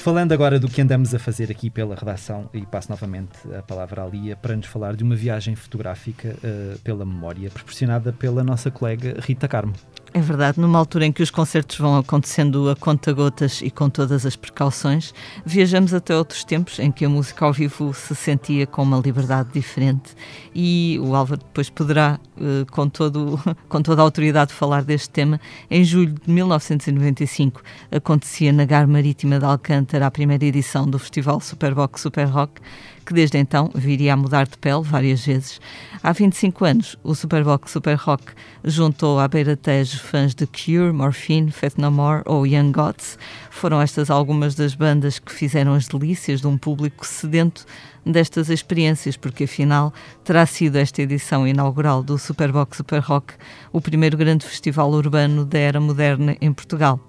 Falando 0.00 0.32
agora 0.32 0.58
do 0.58 0.66
que 0.66 0.80
andamos 0.80 1.14
a 1.14 1.18
fazer 1.18 1.50
aqui 1.50 1.68
pela 1.68 1.94
redação, 1.94 2.48
e 2.54 2.64
passo 2.64 2.88
novamente 2.88 3.38
a 3.54 3.60
palavra 3.60 4.02
à 4.02 4.06
Lia 4.06 4.34
para 4.34 4.56
nos 4.56 4.64
falar 4.64 4.96
de 4.96 5.04
uma 5.04 5.14
viagem 5.14 5.54
fotográfica 5.54 6.34
eh, 6.42 6.78
pela 6.82 7.04
memória 7.04 7.50
proporcionada 7.50 8.10
pela 8.10 8.42
nossa 8.42 8.70
colega 8.70 9.16
Rita 9.20 9.46
Carmo. 9.46 9.74
É 10.12 10.20
verdade, 10.20 10.58
numa 10.58 10.76
altura 10.76 11.06
em 11.06 11.12
que 11.12 11.22
os 11.22 11.30
concertos 11.30 11.78
vão 11.78 11.96
acontecendo 11.96 12.68
a 12.68 12.74
conta-gotas 12.74 13.60
e 13.62 13.70
com 13.70 13.88
todas 13.88 14.26
as 14.26 14.34
precauções, 14.34 15.14
viajamos 15.46 15.94
até 15.94 16.16
outros 16.16 16.42
tempos 16.42 16.80
em 16.80 16.90
que 16.90 17.04
a 17.04 17.08
música 17.08 17.44
ao 17.44 17.52
vivo 17.52 17.94
se 17.94 18.12
sentia 18.16 18.66
com 18.66 18.82
uma 18.82 18.98
liberdade 18.98 19.50
diferente 19.52 20.16
e 20.52 20.98
o 21.00 21.14
Álvaro 21.14 21.40
depois 21.40 21.70
poderá, 21.70 22.18
eh, 22.40 22.64
com, 22.72 22.88
todo, 22.88 23.38
com 23.68 23.82
toda 23.82 24.02
a 24.02 24.04
autoridade, 24.04 24.52
falar 24.52 24.82
deste 24.82 25.10
tema. 25.10 25.38
Em 25.70 25.84
julho 25.84 26.14
de 26.14 26.28
1995 26.28 27.62
acontecia 27.92 28.52
na 28.52 28.64
Gar 28.64 28.88
Marítima 28.88 29.38
de 29.38 29.44
Alcântara 29.44 29.89
a 29.96 30.10
primeira 30.10 30.44
edição 30.44 30.88
do 30.88 30.98
Festival 30.98 31.40
Superbox 31.40 32.00
Super 32.00 32.26
Rock, 32.26 32.60
que 33.04 33.12
desde 33.12 33.38
então 33.38 33.70
viria 33.74 34.12
a 34.12 34.16
mudar 34.16 34.46
de 34.46 34.56
pele 34.56 34.82
várias 34.82 35.26
vezes. 35.26 35.60
Há 36.02 36.12
25 36.12 36.64
anos, 36.64 36.96
o 37.02 37.14
Superbox 37.14 37.72
Super 37.72 37.96
Rock 37.96 38.32
juntou 38.64 39.18
à 39.18 39.26
beira 39.26 39.56
Tejo 39.56 39.98
fãs 39.98 40.34
de 40.34 40.46
Cure, 40.46 40.92
Morphine, 40.92 41.50
Faith 41.50 41.76
No 41.76 41.90
More 41.90 42.22
ou 42.24 42.46
Young 42.46 42.70
Gods. 42.70 43.18
Foram 43.50 43.80
estas 43.80 44.10
algumas 44.10 44.54
das 44.54 44.74
bandas 44.74 45.18
que 45.18 45.32
fizeram 45.32 45.74
as 45.74 45.88
delícias 45.88 46.40
de 46.40 46.46
um 46.46 46.56
público 46.56 47.04
sedento 47.04 47.66
destas 48.06 48.48
experiências, 48.48 49.16
porque 49.16 49.44
afinal 49.44 49.92
terá 50.24 50.46
sido 50.46 50.76
esta 50.76 51.02
edição 51.02 51.46
inaugural 51.46 52.02
do 52.02 52.16
Superbox 52.16 52.76
Super 52.76 53.00
Rock 53.00 53.34
o 53.72 53.80
primeiro 53.80 54.16
grande 54.16 54.46
festival 54.46 54.90
urbano 54.90 55.44
da 55.44 55.58
era 55.58 55.80
moderna 55.80 56.36
em 56.40 56.52
Portugal. 56.52 57.00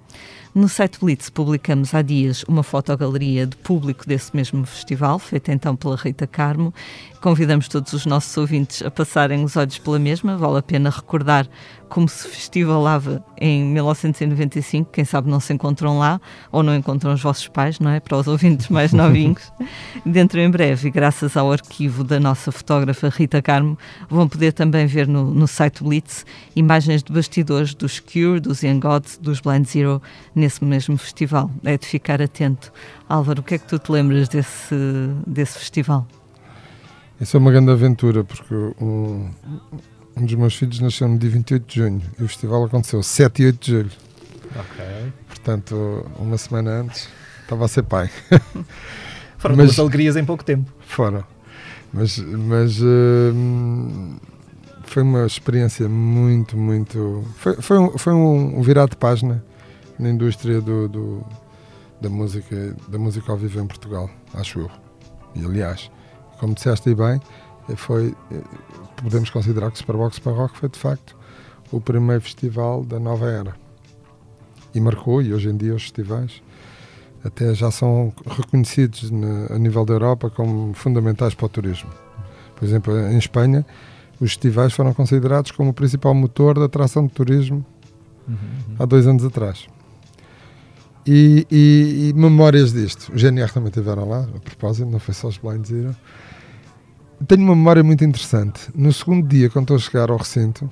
No 0.54 0.68
site 0.68 1.00
Blitz 1.00 1.30
publicamos 1.30 1.94
há 1.94 2.02
dias 2.02 2.44
uma 2.46 2.62
fotogaleria 2.62 3.46
de 3.46 3.56
público 3.56 4.06
desse 4.06 4.36
mesmo 4.36 4.66
festival, 4.66 5.18
feita 5.18 5.50
então 5.50 5.74
pela 5.74 5.96
Rita 5.96 6.26
Carmo. 6.26 6.74
Convidamos 7.22 7.68
todos 7.68 7.92
os 7.92 8.04
nossos 8.04 8.36
ouvintes 8.36 8.82
a 8.82 8.90
passarem 8.90 9.44
os 9.44 9.56
olhos 9.56 9.78
pela 9.78 9.96
mesma. 9.96 10.36
Vale 10.36 10.58
a 10.58 10.62
pena 10.62 10.90
recordar 10.90 11.48
como 11.88 12.08
se 12.08 12.26
festivalava 12.26 13.24
em 13.38 13.64
1995. 13.64 14.90
Quem 14.90 15.04
sabe 15.04 15.30
não 15.30 15.38
se 15.38 15.52
encontram 15.52 16.00
lá 16.00 16.20
ou 16.50 16.64
não 16.64 16.74
encontram 16.74 17.12
os 17.12 17.22
vossos 17.22 17.46
pais, 17.46 17.78
não 17.78 17.92
é? 17.92 18.00
Para 18.00 18.18
os 18.18 18.26
ouvintes 18.26 18.68
mais 18.68 18.90
novinhos. 18.92 19.52
Dentro 20.04 20.40
em 20.40 20.50
breve, 20.50 20.88
e 20.88 20.90
graças 20.90 21.36
ao 21.36 21.52
arquivo 21.52 22.02
da 22.02 22.18
nossa 22.18 22.50
fotógrafa 22.50 23.08
Rita 23.08 23.40
Carmo, 23.40 23.78
vão 24.10 24.26
poder 24.26 24.52
também 24.52 24.84
ver 24.86 25.06
no, 25.06 25.30
no 25.32 25.46
site 25.46 25.84
Blitz 25.84 26.26
imagens 26.56 27.04
de 27.04 27.12
bastidores 27.12 27.72
dos 27.72 28.00
Cure, 28.00 28.40
dos 28.40 28.64
Young 28.64 28.80
Gods, 28.80 29.16
dos 29.16 29.38
Blind 29.38 29.64
Zero 29.64 30.02
nesse 30.34 30.64
mesmo 30.64 30.98
festival. 30.98 31.48
É 31.62 31.78
de 31.78 31.86
ficar 31.86 32.20
atento. 32.20 32.72
Álvaro, 33.08 33.42
o 33.42 33.44
que 33.44 33.54
é 33.54 33.58
que 33.58 33.68
tu 33.68 33.78
te 33.78 33.92
lembras 33.92 34.28
desse, 34.28 34.74
desse 35.24 35.56
festival? 35.56 36.04
Isso 37.22 37.36
é 37.36 37.40
uma 37.40 37.52
grande 37.52 37.70
aventura, 37.70 38.24
porque 38.24 38.52
um, 38.80 39.30
um 40.16 40.24
dos 40.26 40.34
meus 40.34 40.56
filhos 40.56 40.80
nasceu 40.80 41.06
no 41.06 41.16
dia 41.16 41.30
28 41.30 41.64
de 41.66 41.74
junho 41.80 42.02
e 42.18 42.24
o 42.24 42.28
festival 42.28 42.64
aconteceu 42.64 43.00
7 43.02 43.42
e 43.42 43.46
8 43.46 43.64
de 43.64 43.70
julho. 43.70 43.90
Ok. 44.56 44.84
Portanto, 45.28 46.06
uma 46.18 46.36
semana 46.36 46.80
antes 46.80 47.08
estava 47.42 47.64
a 47.64 47.68
ser 47.68 47.84
pai. 47.84 48.10
Foram 49.38 49.54
Mas- 49.56 49.66
duas 49.66 49.78
alegrias 49.78 50.16
em 50.16 50.24
pouco 50.24 50.44
tempo. 50.44 50.68
Fora. 50.80 51.24
Mas, 51.92 52.18
mas 52.18 52.80
hum, 52.82 54.16
foi 54.84 55.02
uma 55.04 55.24
experiência 55.24 55.88
muito, 55.88 56.56
muito. 56.56 57.24
Foi, 57.36 57.54
foi, 57.62 57.78
um, 57.78 57.96
foi 57.98 58.12
um 58.12 58.60
virado 58.62 58.90
de 58.90 58.96
página 58.96 59.44
na 59.98 60.10
indústria 60.10 60.60
do, 60.60 60.88
do- 60.88 61.24
da, 62.00 62.08
música, 62.08 62.74
da 62.88 62.98
música 62.98 63.30
ao 63.30 63.38
vivo 63.38 63.60
em 63.60 63.66
Portugal, 63.66 64.10
acho 64.34 64.58
eu. 64.60 64.70
E 65.36 65.44
aliás, 65.44 65.88
como 66.42 66.54
disseste 66.54 66.88
aí 66.88 66.94
bem, 66.96 67.20
foi, 67.76 68.12
podemos 69.00 69.30
considerar 69.30 69.70
que 69.70 69.76
o 69.76 69.78
Superbox 69.78 70.18
para 70.18 70.32
Rock 70.32 70.58
foi 70.58 70.68
de 70.68 70.76
facto 70.76 71.16
o 71.70 71.80
primeiro 71.80 72.20
festival 72.20 72.82
da 72.84 72.98
nova 72.98 73.30
era. 73.30 73.54
E 74.74 74.80
marcou, 74.80 75.22
e 75.22 75.32
hoje 75.32 75.48
em 75.50 75.56
dia 75.56 75.72
os 75.72 75.82
festivais 75.82 76.42
até 77.24 77.54
já 77.54 77.70
são 77.70 78.12
reconhecidos 78.26 79.08
na- 79.12 79.54
a 79.54 79.58
nível 79.58 79.84
da 79.84 79.94
Europa 79.94 80.28
como 80.30 80.74
fundamentais 80.74 81.32
para 81.32 81.46
o 81.46 81.48
turismo. 81.48 81.88
Por 82.56 82.64
exemplo, 82.64 82.98
em 82.98 83.16
Espanha, 83.18 83.64
os 84.20 84.30
festivais 84.32 84.72
foram 84.72 84.92
considerados 84.92 85.52
como 85.52 85.70
o 85.70 85.72
principal 85.72 86.12
motor 86.14 86.58
da 86.58 86.64
atração 86.64 87.06
de 87.06 87.12
turismo 87.12 87.64
Uhum, 88.26 88.34
uhum. 88.34 88.76
há 88.80 88.84
dois 88.84 89.06
anos 89.06 89.24
atrás. 89.24 89.66
E, 91.06 91.46
e- 91.50 92.08
e 92.10 92.12
memórias 92.12 92.72
disto. 92.72 93.12
Os 93.14 93.20
GNR 93.20 93.52
também 93.52 93.68
estiveram 93.68 94.08
lá, 94.08 94.20
a 94.34 94.40
propósito, 94.40 94.88
não 94.90 94.98
foi 94.98 95.14
só 95.14 95.28
os 95.28 95.38
Blind 95.38 95.64
Zero. 95.64 95.96
Tenho 97.28 97.42
uma 97.42 97.54
memória 97.54 97.82
muito 97.82 98.04
interessante. 98.04 98.70
No 98.74 98.92
segundo 98.92 99.26
dia, 99.28 99.48
quando 99.50 99.64
estou 99.64 99.76
a 99.76 99.80
chegar 99.80 100.10
ao 100.10 100.16
recinto, 100.16 100.70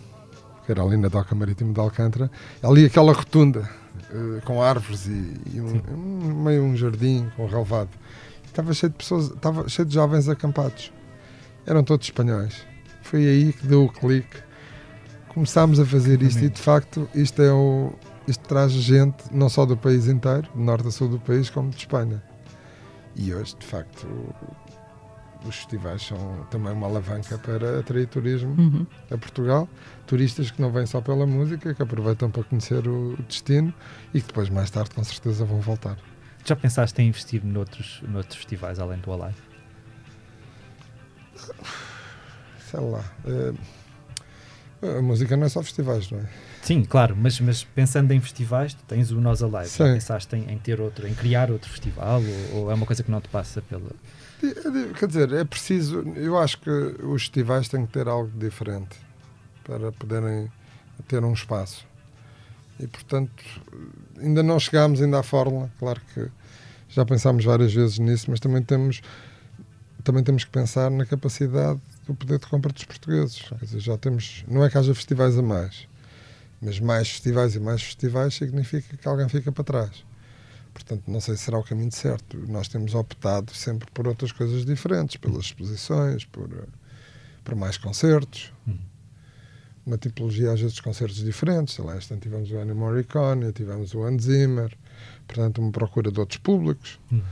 que 0.65 0.73
era 0.73 0.83
ali 0.83 0.97
na 0.97 1.09
Doca 1.09 1.35
Marítima 1.35 1.73
de 1.73 1.81
Alcântara, 1.81 2.31
ali 2.63 2.87
aquela 2.87 3.13
rotunda 3.13 3.69
eh, 4.11 4.41
com 4.45 4.63
árvores 4.63 5.07
e, 5.07 5.35
e 5.55 5.61
um, 5.61 5.81
um- 5.95 6.43
meio 6.45 6.63
um 6.63 6.77
jardim 6.77 7.31
com 7.37 7.47
relevado. 7.47 7.91
Estava 8.47 8.73
cheio 8.75 8.91
de 8.91 8.97
pessoas, 8.99 9.27
estava 9.31 9.69
cheio 9.69 9.87
de 9.87 9.95
jovens 9.95 10.29
acampados. 10.29 10.93
Eram 11.67 11.85
todos 11.85 12.07
espanhóis. 12.07 12.67
Foi 13.03 13.27
aí 13.27 13.53
que 13.53 13.67
deu 13.67 13.85
o 13.85 13.89
clique. 13.93 14.37
Começámos 15.29 15.79
a 15.79 15.87
fazer 15.87 16.21
isto 16.23 16.45
e 16.45 16.49
de 16.49 16.61
facto 16.61 17.09
isto 17.15 17.41
é 17.41 17.53
o 17.53 17.93
isto 18.27 18.47
traz 18.49 18.73
gente 18.73 19.17
não 19.33 19.49
só 19.49 19.65
do 19.65 19.77
país 19.77 20.07
inteiro, 20.07 20.49
de 20.55 20.61
norte 20.63 20.89
a 20.89 20.91
sul 20.91 21.09
do 21.09 21.19
país, 21.21 21.49
como 21.51 21.71
de 21.71 21.77
Espanha. 21.77 22.23
E 23.17 23.33
hoje, 23.35 23.57
de 23.59 23.67
facto, 23.67 24.07
os 25.47 25.57
festivais 25.57 26.03
são 26.03 26.47
também 26.51 26.73
uma 26.73 26.87
alavanca 26.87 27.39
para 27.39 27.81
atrair 27.81 28.07
turismo 28.07 28.51
Uhum. 28.59 28.87
a 29.11 29.17
Portugal, 29.19 29.69
turistas 30.07 30.51
que 30.51 30.61
não 30.61 30.71
vêm 30.71 30.87
só 30.87 31.01
pela 31.01 31.27
música, 31.27 31.75
que 31.75 31.83
aproveitam 31.83 32.31
para 32.31 32.45
conhecer 32.45 32.87
o 32.87 33.17
destino 33.29 33.73
e 34.13 34.21
que 34.21 34.27
depois, 34.27 34.49
mais 34.51 34.71
tarde, 34.71 34.91
com 34.91 35.03
certeza 35.05 35.45
vão 35.45 35.61
voltar. 35.61 35.97
Já 36.45 36.57
pensaste 36.57 37.01
em 37.03 37.09
investir 37.09 37.45
noutros, 37.45 38.03
noutros 38.09 38.37
festivais 38.37 38.79
além 38.79 38.99
do 39.01 39.13
Alive? 39.13 39.37
Sei 42.71 42.81
lá. 42.81 43.05
eh, 43.27 43.53
a 44.99 45.03
música 45.03 45.37
não 45.37 45.45
é 45.47 45.49
só 45.49 45.63
festivais, 45.63 46.11
não 46.11 46.21
é? 46.21 46.25
Sim, 46.63 46.85
claro, 46.85 47.17
mas, 47.17 47.39
mas 47.41 47.65
pensando 47.65 48.13
em 48.13 48.21
festivais, 48.21 48.73
tu 48.75 48.83
tens 48.85 49.11
o 49.11 49.21
Nós 49.21 49.43
Alive. 49.43 49.69
Já 49.69 49.85
pensaste 49.85 50.37
em, 50.37 50.51
em 50.51 50.59
ter 50.59 50.81
outro, 50.81 51.07
em 51.07 51.15
criar 51.15 51.51
outro 51.51 51.69
festival 51.71 52.23
ou, 52.53 52.61
ou 52.63 52.71
é 52.71 52.75
uma 52.75 52.87
coisa 52.87 53.03
que 53.03 53.11
não 53.11 53.21
te 53.21 53.29
passa 53.29 53.61
pela. 53.63 53.91
E- 54.43 54.95
Quer 54.95 55.07
dizer, 55.07 55.33
é 55.33 55.45
preciso. 55.45 56.01
Eu 56.17 56.39
acho 56.39 56.59
que 56.61 56.71
os 56.71 57.23
festivais 57.23 57.69
têm 57.69 57.87
que 57.87 57.93
ter 57.93 58.09
algo 58.09 58.31
diferente 58.39 58.97
para 59.65 59.93
poderem 59.93 60.51
ter 61.09 61.23
um 61.25 61.33
espaço. 61.33 61.87
E 62.79 62.87
portanto, 62.87 63.31
ainda 64.19 64.43
não 64.43 64.59
chegámos 64.59 65.01
ainda 65.03 65.19
à 65.19 65.23
fórmula. 65.23 65.71
Claro 65.79 66.01
que 66.15 66.29
já 66.89 67.05
pensámos 67.05 67.45
várias 67.45 67.73
vezes 67.73 67.99
nisso, 67.99 68.31
mas 68.31 68.41
também 68.41 68.63
temos, 68.63 69.03
também 70.03 70.25
temos 70.25 70.45
que 70.45 70.51
pensar 70.51 70.91
na 70.91 71.05
capacidade 71.05 71.81
do 72.07 72.15
poder 72.15 72.39
de 72.39 72.47
compra 72.47 72.73
dos 72.73 72.85
portugueses. 72.85 73.43
Quer 73.43 73.65
dizer, 73.65 73.81
já 73.81 73.99
temos. 73.99 74.45
Não 74.49 74.65
é 74.65 74.71
que 74.71 74.79
haja 74.79 74.95
festivais 74.95 75.37
a 75.39 75.43
mais, 75.43 75.87
mas 76.61 76.81
mais 76.81 77.09
festivais 77.11 77.55
e 77.55 77.61
mais 77.61 77.83
festivais 77.83 78.35
significa 78.35 78.97
que 78.97 79.07
alguém 79.09 79.29
fica 79.29 79.53
para 79.53 79.65
trás. 79.65 80.05
Portanto, 80.73 81.03
não 81.09 81.21
sei 81.21 81.37
se 81.37 81.45
será 81.45 81.59
o 81.59 81.63
caminho 81.63 81.93
certo. 81.93 82.37
Nós 82.49 82.69
temos 82.69 82.95
optado 82.95 83.55
sempre 83.55 83.89
por 83.93 84.07
outras 84.07 84.33
coisas 84.33 84.65
diferentes, 84.65 85.17
pelas 85.17 85.47
exposições, 85.47 86.25
por, 86.25 86.51
eh, 86.53 86.67
por 87.45 87.55
mais 87.55 87.77
concertos. 87.77 88.53
Uhum. 88.67 88.79
Uma 89.85 89.99
tipologia, 89.99 90.53
às 90.53 90.61
vezes, 90.61 90.77
de 90.77 90.83
concertos 90.83 91.17
diferentes. 91.17 91.75
Sei 91.75 91.85
lá, 91.85 91.97
este 91.97 92.13
ano 92.13 92.21
tivemos 92.21 92.51
o 92.51 92.55
Ennio 92.57 92.77
Morricone, 92.77 93.53
tivemos 93.53 93.95
o 93.95 94.03
Hans 94.03 94.25
Zimmer. 94.25 94.77
Portanto, 95.27 95.61
uma 95.61 95.73
procura 95.73 96.11
de 96.11 96.21
outros 96.21 96.39
públicos. 96.39 97.01
Uhum. 97.11 97.23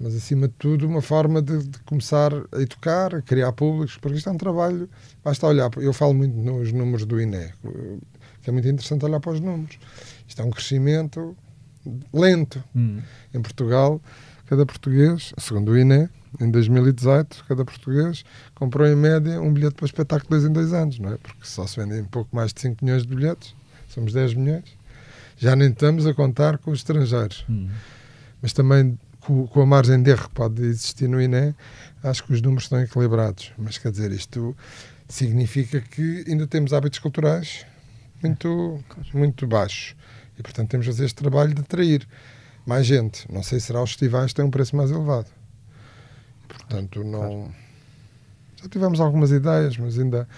Mas, 0.00 0.16
acima 0.16 0.48
de 0.48 0.54
tudo, 0.54 0.86
uma 0.86 1.00
forma 1.00 1.40
de, 1.40 1.58
de 1.64 1.78
começar 1.80 2.32
a 2.50 2.60
educar, 2.60 3.14
a 3.14 3.22
criar 3.22 3.52
públicos, 3.52 3.96
porque 3.98 4.18
isto 4.18 4.28
é 4.28 4.32
um 4.32 4.36
trabalho. 4.36 4.90
Basta 5.22 5.46
olhar. 5.46 5.70
Eu 5.76 5.92
falo 5.92 6.14
muito 6.14 6.34
nos 6.34 6.72
números 6.72 7.06
do 7.06 7.20
INE, 7.20 7.52
que 8.42 8.50
é 8.50 8.52
muito 8.52 8.66
interessante 8.66 9.04
olhar 9.04 9.20
para 9.20 9.32
os 9.32 9.40
números. 9.40 9.78
Isto 10.26 10.42
é 10.42 10.44
um 10.44 10.50
crescimento 10.50 11.36
lento. 12.12 12.62
Hum. 12.74 13.00
Em 13.32 13.40
Portugal, 13.40 14.00
cada 14.46 14.64
português, 14.66 15.32
segundo 15.38 15.72
o 15.72 15.78
INE, 15.78 16.08
em 16.40 16.50
2018, 16.50 17.44
cada 17.46 17.64
português 17.64 18.24
comprou 18.54 18.86
em 18.86 18.96
média 18.96 19.40
um 19.40 19.52
bilhete 19.52 19.74
para 19.74 19.86
espetáculo 19.86 20.30
dois 20.30 20.44
em 20.44 20.52
dois 20.52 20.72
anos, 20.72 20.98
não 20.98 21.12
é? 21.12 21.16
Porque 21.18 21.44
só 21.44 21.66
se 21.66 21.78
vendem 21.78 22.04
pouco 22.04 22.34
mais 22.34 22.52
de 22.52 22.60
5 22.60 22.84
milhões 22.84 23.02
de 23.02 23.14
bilhetes, 23.14 23.54
somos 23.88 24.12
10 24.12 24.34
milhões. 24.34 24.64
Já 25.36 25.56
nem 25.56 25.70
estamos 25.70 26.06
a 26.06 26.14
contar 26.14 26.58
com 26.58 26.70
os 26.70 26.78
estrangeiros. 26.78 27.44
Hum. 27.48 27.68
Mas 28.40 28.52
também 28.52 28.98
com, 29.20 29.46
com 29.46 29.60
a 29.60 29.66
margem 29.66 30.02
de 30.02 30.10
erro 30.10 30.28
que 30.28 30.34
pode 30.34 30.62
existir 30.62 31.08
no 31.08 31.20
INE, 31.20 31.54
acho 32.02 32.24
que 32.24 32.32
os 32.32 32.40
números 32.40 32.64
estão 32.64 32.80
equilibrados. 32.80 33.52
Mas 33.58 33.78
quer 33.78 33.90
dizer, 33.90 34.10
isto 34.12 34.56
significa 35.08 35.80
que 35.80 36.24
ainda 36.26 36.46
temos 36.46 36.72
hábitos 36.72 36.98
culturais 36.98 37.66
muito, 38.22 38.82
muito 39.12 39.46
baixos. 39.46 39.94
E 40.42 40.50
portanto 40.50 40.70
temos 40.70 40.86
de 40.86 40.92
fazer 40.92 41.04
este 41.04 41.14
trabalho 41.14 41.54
de 41.54 41.60
atrair 41.60 42.04
mais 42.66 42.84
gente. 42.84 43.30
Não 43.32 43.44
sei 43.44 43.60
se 43.60 43.66
será 43.66 43.80
os 43.80 43.90
festivais 43.90 44.32
que 44.32 44.34
têm 44.34 44.44
um 44.44 44.50
preço 44.50 44.74
mais 44.74 44.90
elevado. 44.90 45.28
E, 46.42 46.48
portanto, 46.48 47.04
não. 47.04 47.48
Já 48.60 48.68
tivemos 48.68 49.00
algumas 49.00 49.30
ideias, 49.30 49.78
mas 49.78 49.96
ainda. 49.96 50.28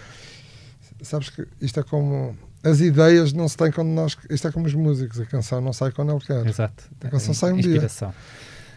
Sabes 1.00 1.30
que 1.30 1.48
isto 1.58 1.80
é 1.80 1.82
como. 1.82 2.36
As 2.62 2.80
ideias 2.80 3.32
não 3.32 3.48
se 3.48 3.56
têm 3.56 3.72
quando 3.72 3.88
nós. 3.88 4.14
Isto 4.28 4.48
é 4.48 4.52
como 4.52 4.66
os 4.66 4.74
músicos, 4.74 5.18
a 5.20 5.24
canção 5.24 5.62
não 5.62 5.72
sai 5.72 5.90
quando 5.90 6.12
ele 6.12 6.20
quer. 6.20 6.46
Exato. 6.46 6.84
A 7.02 7.08
canção 7.08 7.32
sai 7.32 7.52
um 7.52 7.56
dia. 7.56 7.70
Inspiração. 7.70 8.14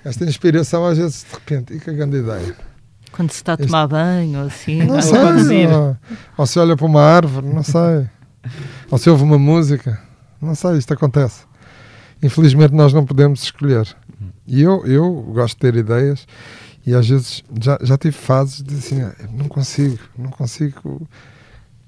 Esta 0.06 0.24
inspiração 0.24 0.86
às 0.86 0.98
vezes 0.98 1.26
de 1.26 1.34
repente, 1.34 1.74
e 1.74 1.80
que 1.82 1.92
grande 1.92 2.20
ideia. 2.20 2.56
Quando 3.12 3.32
se 3.32 3.38
está 3.38 3.54
a 3.54 3.58
tomar 3.58 3.88
banho 3.88 4.40
ou 4.40 4.48
assim. 4.48 4.84
Não 4.84 4.96
ou 4.96 5.02
sei, 5.02 5.68
ou, 5.68 5.98
ou 6.38 6.48
se 6.48 6.58
olha 6.58 6.78
para 6.78 6.86
uma 6.86 7.02
árvore, 7.02 7.48
não 7.48 7.64
sei. 7.64 8.10
Ou 8.90 8.98
se 8.98 9.10
ouve 9.10 9.24
uma 9.24 9.38
música, 9.38 10.07
não 10.42 10.56
sei, 10.56 10.78
isto 10.78 10.94
acontece. 10.94 11.46
Infelizmente 12.22 12.74
nós 12.74 12.94
não 12.94 13.06
podemos 13.06 13.44
escolher. 13.44 13.96
E 14.46 14.62
eu, 14.62 14.86
eu 14.86 15.14
gosto 15.34 15.56
de 15.56 15.60
ter 15.62 15.76
ideias 15.76 16.26
e 16.86 16.94
às 16.96 17.08
vezes 17.08 17.44
já, 17.62 17.78
já 17.82 17.98
tive 17.98 18.16
fases 18.16 18.64
de 18.64 18.76
assim, 18.76 19.02
"Ah, 19.02 19.14
não 19.32 19.48
consigo, 19.48 20.00
não 20.18 20.30
consigo 20.32 21.08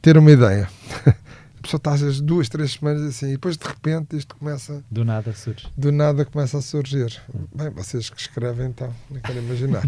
ter 0.01 0.17
uma 0.17 0.31
ideia. 0.31 0.69
A 1.59 1.61
pessoa 1.61 1.77
está 1.77 1.91
às 1.93 1.99
vezes 1.99 2.21
duas, 2.21 2.47
três 2.47 2.71
semanas 2.71 3.01
assim, 3.03 3.27
e 3.27 3.31
depois 3.33 3.57
de 3.57 3.67
repente 3.67 4.15
isto 4.15 4.33
começa, 4.37 4.81
Do 4.89 5.03
nada 5.03 5.33
surge. 5.33 5.67
do 5.75 5.91
nada 5.91 6.23
começa 6.23 6.57
a 6.57 6.61
surgir. 6.61 7.21
Bem, 7.53 7.69
vocês 7.71 8.09
que 8.09 8.19
escrevem 8.21 8.67
então, 8.67 8.93
nem 9.11 9.21
quero 9.21 9.39
imaginar. 9.39 9.83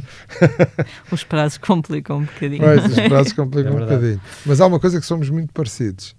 Os 1.10 1.24
prazos 1.24 1.58
complicam 1.58 2.18
um 2.18 2.26
bocadinho. 2.26 2.62
Pois, 2.62 2.86
os 2.86 3.00
prazos 3.08 3.32
complicam 3.32 3.72
É 3.72 3.76
um 3.76 3.80
bocadinho. 3.80 4.22
Mas 4.46 4.60
há 4.60 4.66
uma 4.68 4.82
coisa 4.82 5.00
que 5.00 5.06
somos 5.06 5.30
muito 5.30 5.54
parecidos. 5.54 6.14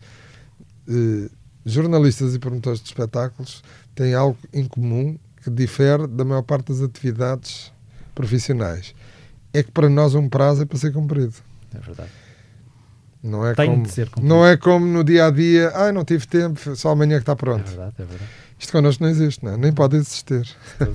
Eh, 0.89 1.29
jornalistas 1.65 2.35
e 2.35 2.39
promotores 2.39 2.81
de 2.81 2.87
espetáculos 2.87 3.63
têm 3.95 4.15
algo 4.15 4.39
em 4.53 4.65
comum 4.67 5.17
que 5.43 5.51
difere 5.51 6.07
da 6.07 6.25
maior 6.25 6.43
parte 6.43 6.69
das 6.73 6.81
atividades 6.83 7.73
profissionais. 8.15 8.95
É 9.53 9.63
que 9.63 9.71
para 9.71 9.89
nós 9.89 10.15
um 10.15 10.29
prazo 10.29 10.63
é 10.63 10.65
para 10.65 10.79
ser 10.79 10.93
cumprido. 10.93 11.35
É 11.75 11.79
verdade. 11.79 12.11
Não 13.23 13.47
é, 13.47 13.55
Tem 13.55 13.71
como, 13.71 13.83
de 13.85 13.93
ser 13.93 14.07
cumprido. 14.09 14.29
não 14.29 14.45
é 14.47 14.57
como 14.57 14.85
no 14.87 15.05
dia 15.05 15.27
a 15.27 15.31
dia, 15.31 15.71
ah, 15.75 15.93
não 15.93 16.05
tive 16.05 16.27
tempo, 16.27 16.75
só 16.75 16.91
amanhã 16.91 17.17
que 17.19 17.23
está 17.23 17.33
É 17.33 17.37
pronto. 17.37 17.65
verdade, 17.69 17.95
é 17.99 18.05
verdade. 18.05 18.31
Isto 18.59 18.73
connosco 18.73 19.03
não 19.03 19.11
existe, 19.11 19.45
não 19.45 19.53
é? 19.53 19.57
nem 19.57 19.73
pode 19.73 19.97
existir. 19.97 20.49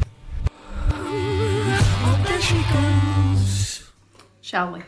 Shall 4.42 4.72
we? 4.74 4.82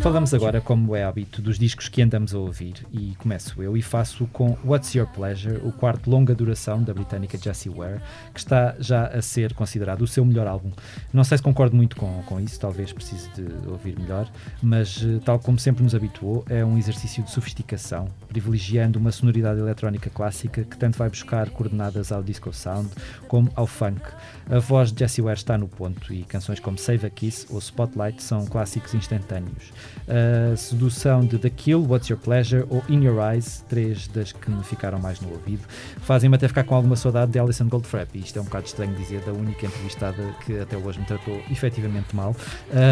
Falamos 0.00 0.32
agora, 0.32 0.60
como 0.60 0.94
é 0.94 1.02
hábito, 1.02 1.42
dos 1.42 1.58
discos 1.58 1.88
que 1.88 2.00
andamos 2.00 2.32
a 2.32 2.38
ouvir 2.38 2.86
e 2.92 3.16
começo 3.18 3.60
eu 3.60 3.76
e 3.76 3.82
faço 3.82 4.26
com 4.28 4.56
What's 4.64 4.94
Your 4.94 5.08
Pleasure, 5.08 5.60
o 5.64 5.72
quarto 5.72 6.08
longa 6.08 6.34
duração 6.34 6.82
da 6.82 6.94
britânica 6.94 7.36
Jessie 7.36 7.70
Ware, 7.70 8.00
que 8.32 8.38
está 8.38 8.76
já 8.78 9.08
a 9.08 9.20
ser 9.20 9.52
considerado 9.54 10.02
o 10.02 10.06
seu 10.06 10.24
melhor 10.24 10.46
álbum. 10.46 10.70
Não 11.12 11.24
sei 11.24 11.38
se 11.38 11.42
concordo 11.42 11.74
muito 11.74 11.96
com, 11.96 12.22
com 12.22 12.40
isso, 12.40 12.60
talvez 12.60 12.92
precise 12.92 13.28
de 13.30 13.68
ouvir 13.68 13.98
melhor, 13.98 14.30
mas 14.62 15.04
eh, 15.04 15.20
tal 15.24 15.38
como 15.40 15.58
sempre 15.58 15.82
nos 15.82 15.94
habituou, 15.94 16.44
é 16.48 16.64
um 16.64 16.78
exercício 16.78 17.22
de 17.24 17.30
sofisticação, 17.30 18.08
privilegiando 18.28 18.98
uma 19.00 19.10
sonoridade 19.10 19.58
eletrónica 19.58 20.08
clássica 20.10 20.62
que 20.62 20.76
tanto 20.76 20.96
vai 20.96 21.10
buscar 21.10 21.50
coordenadas 21.50 22.12
ao 22.12 22.22
disco 22.22 22.52
sound 22.52 22.88
como 23.26 23.50
ao 23.56 23.66
funk. 23.66 24.00
A 24.48 24.60
voz 24.60 24.92
de 24.92 25.00
Jessie 25.00 25.22
Ware 25.22 25.38
está 25.38 25.58
no 25.58 25.68
ponto 25.68 26.14
e 26.14 26.22
canções 26.22 26.60
como 26.60 26.78
Save 26.78 27.06
a 27.06 27.10
Kiss 27.10 27.46
ou 27.50 27.58
Spotlight 27.58 28.22
são 28.22 28.46
clássicos 28.46 28.94
instantâneos. 28.94 29.72
A 30.08 30.56
sedução 30.56 31.20
de 31.24 31.38
The 31.38 31.50
Kill, 31.50 31.84
What's 31.86 32.08
Your 32.08 32.18
Pleasure 32.18 32.64
ou 32.70 32.82
In 32.88 33.04
Your 33.04 33.20
Eyes, 33.22 33.64
três 33.68 34.08
das 34.08 34.32
que 34.32 34.50
me 34.50 34.64
ficaram 34.64 34.98
mais 34.98 35.20
no 35.20 35.30
ouvido, 35.30 35.62
fazem-me 36.00 36.34
até 36.36 36.48
ficar 36.48 36.64
com 36.64 36.74
alguma 36.74 36.96
saudade 36.96 37.32
de 37.32 37.38
Alison 37.38 37.68
Goldfrapp. 37.68 38.16
E 38.16 38.22
isto 38.22 38.38
é 38.38 38.42
um 38.42 38.44
bocado 38.44 38.66
estranho 38.66 38.94
dizer 38.94 39.20
da 39.20 39.32
única 39.32 39.66
entrevistada 39.66 40.22
que 40.46 40.58
até 40.58 40.76
hoje 40.76 40.98
me 40.98 41.04
tratou 41.04 41.40
efetivamente 41.50 42.16
mal. 42.16 42.34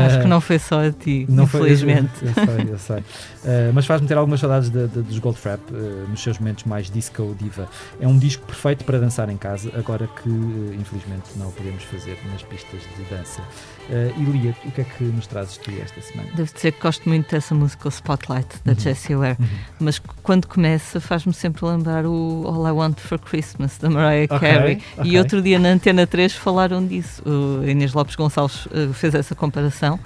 Acho 0.06 0.20
que 0.20 0.28
não 0.28 0.40
foi 0.40 0.58
só 0.58 0.84
a 0.84 0.92
ti, 0.92 1.26
não 1.28 1.44
infelizmente. 1.44 2.12
Foi, 2.12 2.28
eu, 2.28 2.34
eu 2.36 2.46
sei, 2.46 2.72
eu 2.72 2.78
sei. 2.78 2.98
Uh, 2.98 3.72
mas 3.72 3.86
faz-me 3.86 4.06
ter 4.06 4.16
algumas 4.16 4.40
saudades 4.40 4.68
de, 4.68 4.86
de, 4.88 5.02
dos 5.02 5.18
Goldfrapp 5.18 5.62
uh, 5.72 6.08
nos 6.08 6.22
seus 6.22 6.38
momentos 6.38 6.64
mais 6.64 6.90
disco 6.90 7.34
diva. 7.38 7.68
É 8.00 8.06
um 8.06 8.18
disco 8.18 8.44
perfeito 8.46 8.84
para 8.84 8.98
dançar 8.98 9.30
em 9.30 9.36
casa, 9.36 9.70
agora 9.74 10.06
que 10.22 10.28
uh, 10.28 10.74
infelizmente 10.74 11.30
não 11.36 11.48
o 11.48 11.52
podemos 11.52 11.82
fazer 11.84 12.18
nas 12.30 12.42
pistas 12.42 12.82
de 12.96 13.04
dança. 13.04 13.40
Uh, 13.88 14.20
Ilia, 14.20 14.54
o 14.64 14.70
que 14.70 14.80
é 14.80 14.84
que 14.84 15.04
nos 15.04 15.26
trazes 15.26 15.56
tu 15.56 15.70
esta 15.82 16.00
semana? 16.00 16.28
Devo 16.34 16.52
dizer 16.52 16.72
que 16.72 16.80
gosto 16.80 17.05
muito 17.08 17.30
dessa 17.30 17.54
música, 17.54 17.86
o 17.86 17.90
Spotlight, 17.90 18.48
da 18.64 18.72
uhum. 18.72 18.78
Jessie 18.78 19.16
Ware, 19.16 19.36
uhum. 19.38 19.46
mas 19.80 19.98
quando 20.22 20.46
começa 20.46 21.00
faz-me 21.00 21.32
sempre 21.32 21.64
lembrar 21.66 22.06
o 22.06 22.44
All 22.46 22.66
I 22.66 22.72
Want 22.72 22.98
for 22.98 23.18
Christmas, 23.18 23.78
da 23.78 23.88
Mariah 23.88 24.24
okay, 24.24 24.38
Carey. 24.38 24.82
Okay. 24.96 25.12
E 25.12 25.18
outro 25.18 25.42
dia 25.42 25.58
na 25.58 25.70
Antena 25.70 26.06
3 26.06 26.34
falaram 26.34 26.86
disso. 26.86 27.22
O 27.24 27.68
Inês 27.68 27.92
Lopes 27.92 28.16
Gonçalves 28.16 28.66
uh, 28.66 28.92
fez 28.92 29.14
essa 29.14 29.34
comparação 29.34 29.98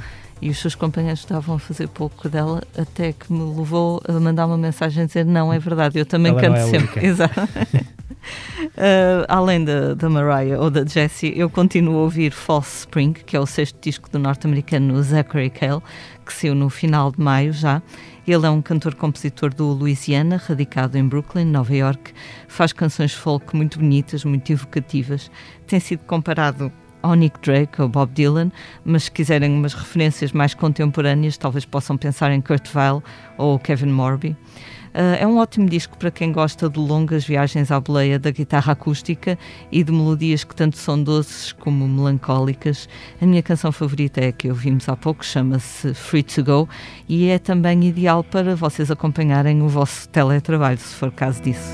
e 0.42 0.48
os 0.48 0.58
seus 0.58 0.74
companheiros 0.74 1.20
estavam 1.20 1.56
a 1.56 1.58
fazer 1.58 1.88
pouco 1.88 2.28
dela, 2.28 2.62
até 2.76 3.12
que 3.12 3.32
me 3.32 3.54
levou 3.56 4.00
a 4.08 4.12
mandar 4.12 4.46
uma 4.46 4.56
mensagem 4.56 5.02
a 5.02 5.06
dizer: 5.06 5.24
Não, 5.24 5.52
é 5.52 5.58
verdade, 5.58 5.98
eu 5.98 6.06
também 6.06 6.32
Ela 6.32 6.40
canto 6.40 6.56
é 6.56 6.66
sempre. 6.66 7.04
Exato. 7.06 7.40
Uh, 8.76 9.24
além 9.28 9.64
da, 9.64 9.94
da 9.94 10.08
Mariah 10.08 10.60
ou 10.60 10.70
da 10.70 10.84
Jessie, 10.84 11.32
eu 11.36 11.48
continuo 11.48 11.96
a 11.96 12.02
ouvir 12.02 12.32
False 12.32 12.80
Spring, 12.80 13.12
que 13.12 13.36
é 13.36 13.40
o 13.40 13.46
sexto 13.46 13.78
disco 13.80 14.10
do 14.10 14.18
norte-americano 14.18 15.02
Zachary 15.02 15.50
Cale, 15.50 15.82
que 16.24 16.32
saiu 16.32 16.54
no 16.54 16.68
final 16.70 17.10
de 17.10 17.20
maio 17.20 17.52
já. 17.52 17.82
Ele 18.26 18.46
é 18.46 18.50
um 18.50 18.62
cantor-compositor 18.62 19.52
do 19.52 19.66
Louisiana, 19.66 20.36
radicado 20.36 20.96
em 20.96 21.06
Brooklyn, 21.06 21.46
Nova 21.46 21.74
York. 21.74 22.12
Faz 22.46 22.72
canções 22.72 23.12
folk 23.12 23.56
muito 23.56 23.78
bonitas, 23.78 24.24
muito 24.24 24.52
evocativas. 24.52 25.30
Tem 25.66 25.80
sido 25.80 26.04
comparado 26.04 26.70
ao 27.02 27.14
Nick 27.14 27.40
Drake 27.40 27.80
ou 27.80 27.88
Bob 27.88 28.12
Dylan, 28.12 28.52
mas 28.84 29.04
se 29.04 29.10
quiserem 29.10 29.52
umas 29.52 29.74
referências 29.74 30.32
mais 30.32 30.54
contemporâneas, 30.54 31.36
talvez 31.36 31.64
possam 31.64 31.96
pensar 31.96 32.30
em 32.30 32.40
Kurt 32.40 32.74
Weill 32.74 33.02
ou 33.38 33.58
Kevin 33.58 33.90
Morby. 33.90 34.36
Uh, 34.92 35.14
é 35.20 35.26
um 35.26 35.38
ótimo 35.38 35.68
disco 35.68 35.96
para 35.96 36.10
quem 36.10 36.32
gosta 36.32 36.68
de 36.68 36.78
longas 36.78 37.24
viagens 37.24 37.70
à 37.70 37.78
boleia 37.78 38.18
da 38.18 38.30
guitarra 38.30 38.72
acústica 38.72 39.38
e 39.70 39.84
de 39.84 39.92
melodias 39.92 40.42
que 40.42 40.54
tanto 40.54 40.76
são 40.76 41.00
doces 41.00 41.52
como 41.52 41.86
melancólicas. 41.86 42.88
A 43.20 43.26
minha 43.26 43.42
canção 43.42 43.70
favorita 43.70 44.20
é 44.20 44.28
a 44.28 44.32
que 44.32 44.48
ouvimos 44.48 44.88
há 44.88 44.96
pouco, 44.96 45.24
chama-se 45.24 45.94
Free 45.94 46.24
to 46.24 46.42
Go 46.42 46.68
e 47.08 47.28
é 47.28 47.38
também 47.38 47.84
ideal 47.84 48.24
para 48.24 48.56
vocês 48.56 48.90
acompanharem 48.90 49.62
o 49.62 49.68
vosso 49.68 50.08
teletrabalho, 50.08 50.78
se 50.78 50.94
for 50.94 51.12
caso 51.12 51.40
disso. 51.40 51.70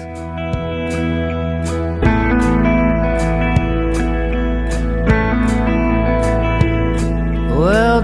Well, 7.58 8.02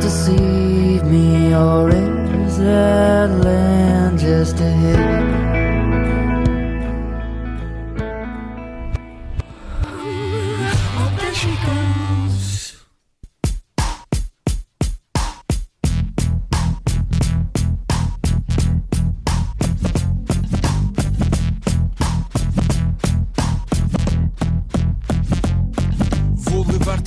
deceive 0.00 1.02
me 1.04 1.52
already 1.52 2.19
that 2.64 3.30
land 3.44 4.18
just 4.18 4.60
ahead. 4.60 5.49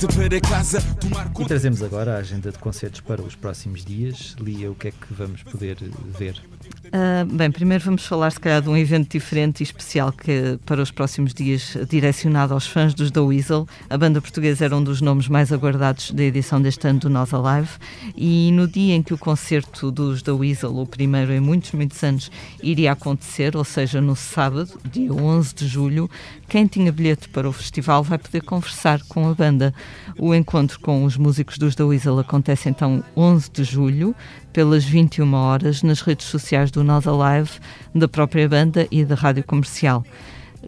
Para 0.08 0.40
casa, 0.40 0.80
tomar 1.00 1.26
conta. 1.26 1.42
E 1.42 1.46
trazemos 1.46 1.82
agora 1.82 2.16
a 2.16 2.18
agenda 2.18 2.50
de 2.50 2.58
concertos 2.58 3.00
para 3.00 3.22
os 3.22 3.34
próximos 3.34 3.84
dias. 3.84 4.36
Lia, 4.38 4.70
o 4.70 4.74
que 4.74 4.88
é 4.88 4.90
que 4.90 5.14
vamos 5.14 5.42
poder 5.42 5.76
ver? 6.18 6.40
Uh, 6.86 7.24
bem, 7.34 7.50
primeiro 7.50 7.84
vamos 7.84 8.06
falar, 8.06 8.30
se 8.30 8.38
calhar, 8.38 8.60
de 8.60 8.68
um 8.68 8.76
evento 8.76 9.10
diferente 9.10 9.60
e 9.60 9.62
especial 9.62 10.12
que 10.12 10.58
para 10.64 10.82
os 10.82 10.90
próximos 10.90 11.32
dias, 11.32 11.76
direcionado 11.88 12.54
aos 12.54 12.66
fãs 12.66 12.94
dos 12.94 13.10
The 13.10 13.20
Weasel. 13.20 13.66
A 13.88 13.96
banda 13.96 14.20
portuguesa 14.20 14.66
era 14.66 14.76
um 14.76 14.82
dos 14.82 15.00
nomes 15.00 15.28
mais 15.28 15.52
aguardados 15.52 16.10
da 16.10 16.22
edição 16.22 16.60
deste 16.60 16.86
ano 16.86 17.00
do 17.00 17.10
Nós 17.10 17.32
Alive. 17.32 17.70
E 18.16 18.50
no 18.52 18.68
dia 18.68 18.94
em 18.94 19.02
que 19.02 19.14
o 19.14 19.18
concerto 19.18 19.90
dos 19.90 20.22
The 20.22 20.32
Weasel, 20.32 20.76
o 20.76 20.86
primeiro 20.86 21.32
em 21.32 21.40
muitos, 21.40 21.72
muitos 21.72 22.02
anos, 22.02 22.30
iria 22.62 22.92
acontecer, 22.92 23.56
ou 23.56 23.64
seja, 23.64 24.00
no 24.00 24.14
sábado, 24.14 24.70
dia 24.84 25.12
11 25.12 25.54
de 25.54 25.66
julho, 25.66 26.10
quem 26.48 26.66
tinha 26.66 26.92
bilhete 26.92 27.28
para 27.28 27.48
o 27.48 27.52
festival 27.52 28.02
vai 28.02 28.18
poder 28.18 28.42
conversar 28.42 29.00
com 29.08 29.28
a 29.28 29.34
banda. 29.34 29.74
O 30.18 30.34
encontro 30.34 30.78
com 30.80 31.04
os 31.04 31.16
músicos 31.16 31.58
dos 31.58 31.74
The 31.74 31.84
Weasel 31.84 32.18
acontece 32.18 32.68
então 32.68 33.02
11 33.16 33.50
de 33.50 33.64
julho, 33.64 34.14
pelas 34.52 34.84
21 34.84 35.34
horas 35.34 35.82
nas 35.82 36.00
redes 36.00 36.26
sociais 36.26 36.70
do 36.70 36.84
Nós 36.84 37.06
Alive, 37.06 37.50
da 37.94 38.06
própria 38.06 38.48
banda 38.48 38.86
e 38.90 39.04
da 39.04 39.14
rádio 39.14 39.44
comercial. 39.44 40.04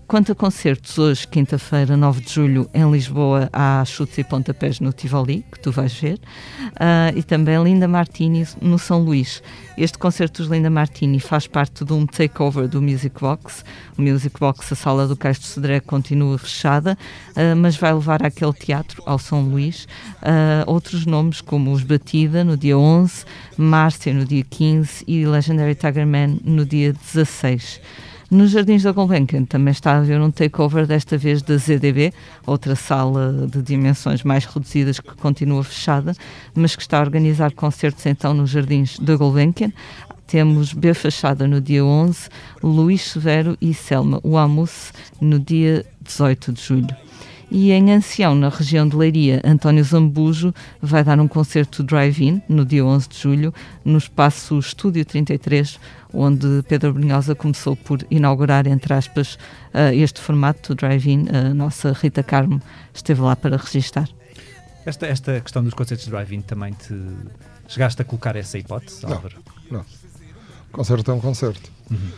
Quanto 0.06 0.32
a 0.32 0.34
concertos, 0.34 0.98
hoje, 0.98 1.26
quinta-feira, 1.26 1.96
9 1.96 2.20
de 2.20 2.32
julho, 2.32 2.70
em 2.74 2.90
Lisboa, 2.90 3.48
há 3.52 3.84
chutes 3.84 4.18
e 4.18 4.24
pontapés 4.24 4.78
no 4.80 4.92
Tivoli, 4.92 5.44
que 5.50 5.58
tu 5.60 5.72
vais 5.72 5.92
ver, 5.92 6.18
uh, 6.74 7.16
e 7.16 7.22
também 7.22 7.62
Linda 7.62 7.88
Martini 7.88 8.46
no 8.60 8.78
São 8.78 9.02
Luís. 9.02 9.42
Este 9.78 9.96
concerto 9.96 10.42
dos 10.42 10.50
Linda 10.50 10.68
Martini 10.70 11.18
faz 11.18 11.46
parte 11.46 11.84
de 11.84 11.92
um 11.92 12.06
takeover 12.06 12.68
do 12.68 12.82
Music 12.82 13.20
Box. 13.20 13.64
O 13.96 14.02
Music 14.02 14.38
Box, 14.38 14.72
a 14.72 14.76
sala 14.76 15.06
do 15.06 15.16
Cais 15.16 15.38
de 15.38 15.46
Sodré, 15.46 15.80
continua 15.80 16.38
fechada, 16.38 16.98
uh, 17.30 17.56
mas 17.56 17.76
vai 17.76 17.92
levar 17.94 18.24
aquele 18.24 18.52
teatro 18.52 19.02
ao 19.06 19.18
São 19.18 19.42
Luís 19.42 19.86
uh, 20.22 20.70
outros 20.70 21.06
nomes 21.06 21.40
como 21.40 21.72
os 21.72 21.82
Batida, 21.82 22.44
no 22.44 22.56
dia 22.56 22.76
11, 22.76 23.24
Márcia, 23.56 24.12
no 24.12 24.24
dia 24.24 24.44
15 24.44 25.04
e 25.06 25.24
Legendary 25.24 25.74
Tiger 25.74 26.06
Man, 26.06 26.38
no 26.44 26.64
dia 26.64 26.92
16. 26.92 27.80
Nos 28.28 28.50
Jardins 28.50 28.82
da 28.82 28.90
Gulbenkian 28.90 29.44
também 29.44 29.70
está 29.70 29.92
a 29.92 29.98
haver 29.98 30.20
um 30.20 30.32
takeover, 30.32 30.84
desta 30.84 31.16
vez 31.16 31.42
da 31.42 31.56
ZDB, 31.56 32.12
outra 32.44 32.74
sala 32.74 33.46
de 33.46 33.62
dimensões 33.62 34.24
mais 34.24 34.44
reduzidas 34.44 34.98
que 34.98 35.14
continua 35.14 35.62
fechada, 35.62 36.12
mas 36.52 36.74
que 36.74 36.82
está 36.82 36.98
a 36.98 37.02
organizar 37.02 37.52
concertos 37.52 38.04
então 38.04 38.34
nos 38.34 38.50
Jardins 38.50 38.98
da 38.98 39.14
Gulbenkian. 39.14 39.72
Temos 40.26 40.72
B 40.72 40.92
Fachada 40.92 41.46
no 41.46 41.60
dia 41.60 41.84
11, 41.84 42.28
Luís 42.64 43.02
Severo 43.02 43.56
e 43.60 43.72
Selma 43.72 44.20
Wamus 44.24 44.92
no 45.20 45.38
dia 45.38 45.86
18 46.02 46.52
de 46.52 46.60
julho. 46.60 46.96
E 47.48 47.70
em 47.70 47.92
Ancião, 47.92 48.34
na 48.34 48.48
região 48.48 48.88
de 48.88 48.96
Leiria, 48.96 49.40
António 49.44 49.84
Zambujo 49.84 50.52
vai 50.82 51.04
dar 51.04 51.20
um 51.20 51.28
concerto 51.28 51.84
drive-in 51.84 52.42
no 52.48 52.64
dia 52.64 52.84
11 52.84 53.08
de 53.08 53.18
julho, 53.18 53.54
no 53.84 53.98
espaço 53.98 54.58
Estúdio 54.58 55.04
33, 55.04 55.78
onde 56.16 56.62
Pedro 56.68 56.94
Brunhosa 56.94 57.34
começou 57.34 57.76
por 57.76 57.98
inaugurar, 58.10 58.66
entre 58.66 58.94
aspas, 58.94 59.34
uh, 59.74 59.92
este 59.92 60.20
formato 60.20 60.74
do 60.74 60.76
drive-in. 60.76 61.28
A 61.28 61.54
nossa 61.54 61.92
Rita 61.92 62.22
Carmo 62.22 62.60
esteve 62.94 63.20
lá 63.20 63.36
para 63.36 63.56
registar. 63.56 64.08
Esta, 64.84 65.06
esta 65.06 65.40
questão 65.40 65.62
dos 65.62 65.74
concertos 65.74 66.06
drive-in 66.08 66.40
também 66.40 66.72
te 66.72 66.94
chegaste 67.68 68.00
a 68.00 68.04
colocar 68.04 68.36
essa 68.36 68.56
hipótese, 68.56 69.04
Álvaro? 69.04 69.36
Não, 69.70 69.78
não. 69.78 69.86
Concerto 70.72 71.10
é 71.10 71.14
um 71.14 71.20
concerto. 71.20 71.70
Uhum. 71.90 72.10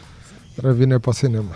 Drive-in 0.56 0.92
é 0.92 0.98
para 0.98 1.10
o 1.10 1.14
cinema. 1.14 1.52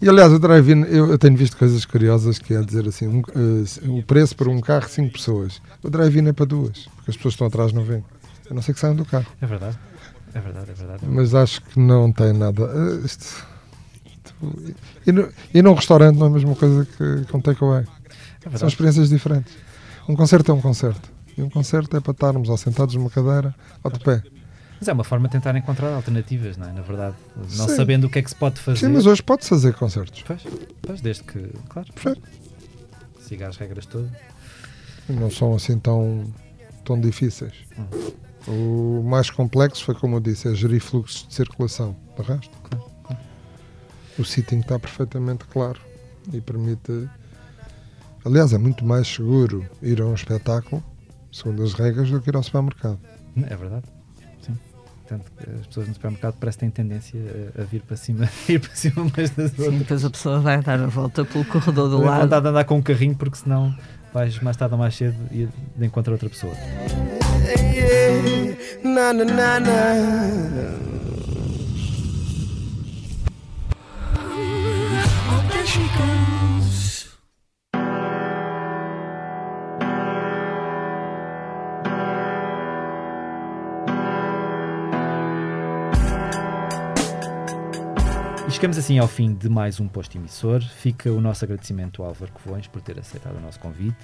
E 0.00 0.08
aliás, 0.08 0.32
o 0.32 0.38
drive-in, 0.40 0.82
eu, 0.86 1.12
eu, 1.12 1.16
tenho 1.16 1.36
visto 1.36 1.56
coisas 1.56 1.84
curiosas 1.84 2.36
que 2.36 2.52
é 2.52 2.60
dizer 2.60 2.88
assim: 2.88 3.06
um, 3.06 3.20
uh, 3.20 3.98
o 3.98 4.02
preço 4.02 4.34
para 4.34 4.50
um 4.50 4.60
carro, 4.60 4.88
5 4.88 5.12
pessoas. 5.12 5.62
O 5.80 5.88
drive-in 5.88 6.26
é 6.26 6.32
para 6.32 6.44
duas, 6.44 6.88
porque 6.96 7.12
as 7.12 7.16
pessoas 7.16 7.20
que 7.20 7.28
estão 7.28 7.46
atrás 7.46 7.72
não 7.72 7.84
vêm. 7.84 8.04
A 8.50 8.52
não 8.52 8.60
ser 8.60 8.74
que 8.74 8.80
saiam 8.80 8.96
do 8.96 9.04
carro. 9.04 9.26
É 9.40 9.46
verdade. 9.46 9.78
É 10.34 10.40
verdade, 10.40 10.70
é 10.70 10.74
verdade. 10.74 11.06
Mas 11.06 11.34
acho 11.34 11.62
que 11.62 11.78
não 11.78 12.10
tem 12.12 12.32
nada. 12.32 12.64
Uh, 12.64 13.04
isto, 13.04 13.46
isto, 14.06 14.34
e, 15.06 15.12
no, 15.12 15.28
e 15.52 15.62
num 15.62 15.74
restaurante 15.74 16.16
não 16.16 16.26
é 16.26 16.30
a 16.30 16.32
mesma 16.32 16.54
coisa 16.54 16.86
que, 16.86 17.24
que 17.26 17.36
um 17.36 17.40
takeaway. 17.40 17.84
É 18.44 18.56
São 18.56 18.68
experiências 18.68 19.08
diferentes. 19.08 19.54
Um 20.08 20.16
concerto 20.16 20.50
é 20.50 20.54
um 20.54 20.60
concerto. 20.60 21.10
E 21.36 21.42
um 21.42 21.48
concerto 21.48 21.96
é 21.96 22.00
para 22.00 22.12
estarmos 22.12 22.48
ou 22.48 22.56
sentados 22.56 22.94
numa 22.94 23.10
cadeira 23.10 23.54
ou 23.82 23.90
de 23.90 24.00
pé. 24.00 24.22
Mas 24.80 24.88
é 24.88 24.92
uma 24.92 25.04
forma 25.04 25.28
de 25.28 25.32
tentar 25.32 25.56
encontrar 25.56 25.94
alternativas, 25.94 26.56
não 26.56 26.68
é? 26.68 26.72
Na 26.72 26.82
verdade, 26.82 27.14
não 27.36 27.68
Sim. 27.68 27.76
sabendo 27.76 28.08
o 28.08 28.10
que 28.10 28.18
é 28.18 28.22
que 28.22 28.28
se 28.28 28.34
pode 28.34 28.58
fazer. 28.58 28.80
Sim, 28.80 28.92
mas 28.92 29.06
hoje 29.06 29.22
pode 29.22 29.46
fazer 29.46 29.74
concertos. 29.74 30.24
Pois, 30.26 30.42
pois, 30.82 31.00
desde 31.00 31.22
que, 31.22 31.38
claro, 31.68 31.92
Perfeito. 31.92 32.28
siga 33.20 33.46
as 33.46 33.56
regras 33.56 33.86
todas. 33.86 34.10
Não 35.08 35.30
são 35.30 35.54
assim 35.54 35.78
tão, 35.78 36.26
tão 36.84 37.00
difíceis. 37.00 37.52
O 38.48 39.02
mais 39.04 39.30
complexo 39.30 39.84
foi, 39.84 39.94
como 39.94 40.16
eu 40.16 40.20
disse, 40.20 40.48
é 40.48 40.54
gerir 40.54 40.80
fluxos 40.80 41.26
de 41.28 41.34
circulação. 41.34 41.94
De 42.16 42.22
resto, 42.22 42.50
Claro, 42.68 42.84
claro. 43.04 43.22
o 44.18 44.24
sitting 44.24 44.58
está 44.60 44.78
perfeitamente 44.78 45.44
claro 45.46 45.80
e 46.32 46.40
permite. 46.40 47.08
Aliás, 48.24 48.52
é 48.52 48.58
muito 48.58 48.84
mais 48.84 49.06
seguro 49.08 49.64
ir 49.80 50.00
a 50.00 50.06
um 50.06 50.14
espetáculo, 50.14 50.82
segundo 51.32 51.62
as 51.62 51.72
regras, 51.74 52.10
do 52.10 52.20
que 52.20 52.30
ir 52.30 52.36
ao 52.36 52.42
supermercado. 52.42 52.98
É 53.36 53.56
verdade. 53.56 53.84
Sim. 54.40 54.56
Tanto 55.08 55.30
que 55.32 55.50
as 55.60 55.66
pessoas 55.66 55.88
no 55.88 55.94
supermercado 55.94 56.34
parece 56.38 56.58
que 56.58 56.60
têm 56.60 56.70
tendência 56.70 57.20
a, 57.56 57.62
a 57.62 57.64
vir 57.64 57.82
para 57.82 57.96
cima, 57.96 58.28
ir 58.48 58.60
para 58.60 58.74
cima 58.74 59.02
umas 59.02 59.30
das 59.30 59.50
Sim, 59.52 59.62
outras. 59.62 59.78
depois 59.78 60.04
a 60.04 60.10
pessoa 60.10 60.40
vai 60.40 60.60
dar 60.62 60.80
a 60.80 60.86
volta 60.86 61.24
pelo 61.24 61.44
corredor 61.44 61.88
do 61.88 61.98
lado. 62.00 62.22
vontade 62.22 62.42
de 62.42 62.48
andar 62.48 62.64
com 62.64 62.76
um 62.76 62.82
carrinho 62.82 63.14
porque 63.16 63.36
senão 63.38 63.74
vais 64.12 64.38
mais 64.40 64.56
tarde 64.56 64.74
ou 64.74 64.78
mais 64.80 64.94
cedo 64.94 65.16
e 65.30 65.48
de 65.76 65.86
encontrar 65.86 66.12
outra 66.12 66.28
pessoa. 66.28 66.54
Yeah, 67.56 68.54
na 68.84 69.12
na 69.12 69.24
na 69.24 69.58
na. 69.58 70.91
Chegamos 88.62 88.78
assim 88.78 88.96
ao 89.00 89.08
fim 89.08 89.34
de 89.34 89.48
mais 89.48 89.80
um 89.80 89.88
posto 89.88 90.16
emissor. 90.16 90.62
Fica 90.62 91.10
o 91.10 91.20
nosso 91.20 91.44
agradecimento 91.44 92.00
ao 92.00 92.10
Álvaro 92.10 92.30
Covões 92.30 92.68
por 92.68 92.80
ter 92.80 92.96
aceitado 92.96 93.36
o 93.36 93.40
nosso 93.40 93.58
convite. 93.58 93.96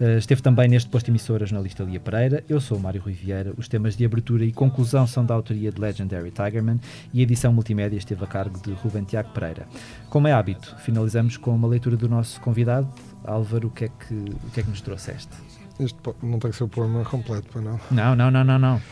Uh, 0.00 0.18
esteve 0.18 0.40
também 0.40 0.68
neste 0.68 0.88
posto 0.88 1.10
emissor 1.10 1.42
a 1.42 1.46
jornalista 1.46 1.82
Lia 1.82 1.98
Pereira. 1.98 2.44
Eu 2.48 2.60
sou 2.60 2.78
o 2.78 2.80
Mário 2.80 3.02
Rui 3.02 3.12
Vieira. 3.12 3.52
Os 3.58 3.66
temas 3.66 3.96
de 3.96 4.04
abertura 4.04 4.44
e 4.44 4.52
conclusão 4.52 5.04
são 5.04 5.26
da 5.26 5.34
autoria 5.34 5.72
de 5.72 5.80
Legendary 5.80 6.30
Tigerman 6.30 6.78
e 7.12 7.18
a 7.18 7.22
edição 7.24 7.52
multimédia 7.52 7.98
esteve 7.98 8.22
a 8.22 8.28
cargo 8.28 8.56
de 8.60 8.72
Ruben 8.74 9.02
Tiago 9.02 9.30
Pereira. 9.30 9.66
Como 10.08 10.28
é 10.28 10.32
hábito, 10.32 10.76
finalizamos 10.78 11.36
com 11.36 11.52
uma 11.52 11.66
leitura 11.66 11.96
do 11.96 12.08
nosso 12.08 12.40
convidado. 12.40 12.88
Álvaro, 13.24 13.66
o 13.66 13.70
que 13.72 13.86
é 13.86 13.88
que, 13.88 14.14
o 14.14 14.50
que, 14.52 14.60
é 14.60 14.62
que 14.62 14.70
nos 14.70 14.80
trouxeste? 14.80 15.34
Isto 15.80 16.00
po- 16.00 16.14
não 16.24 16.38
tem 16.38 16.52
que 16.52 16.56
ser 16.56 16.62
o 16.62 16.68
poema 16.68 17.04
completo, 17.04 17.48
para 17.48 17.62
não. 17.62 17.80
Não, 17.90 18.14
não, 18.14 18.30
não, 18.30 18.44
não, 18.44 18.58
não. 18.60 18.82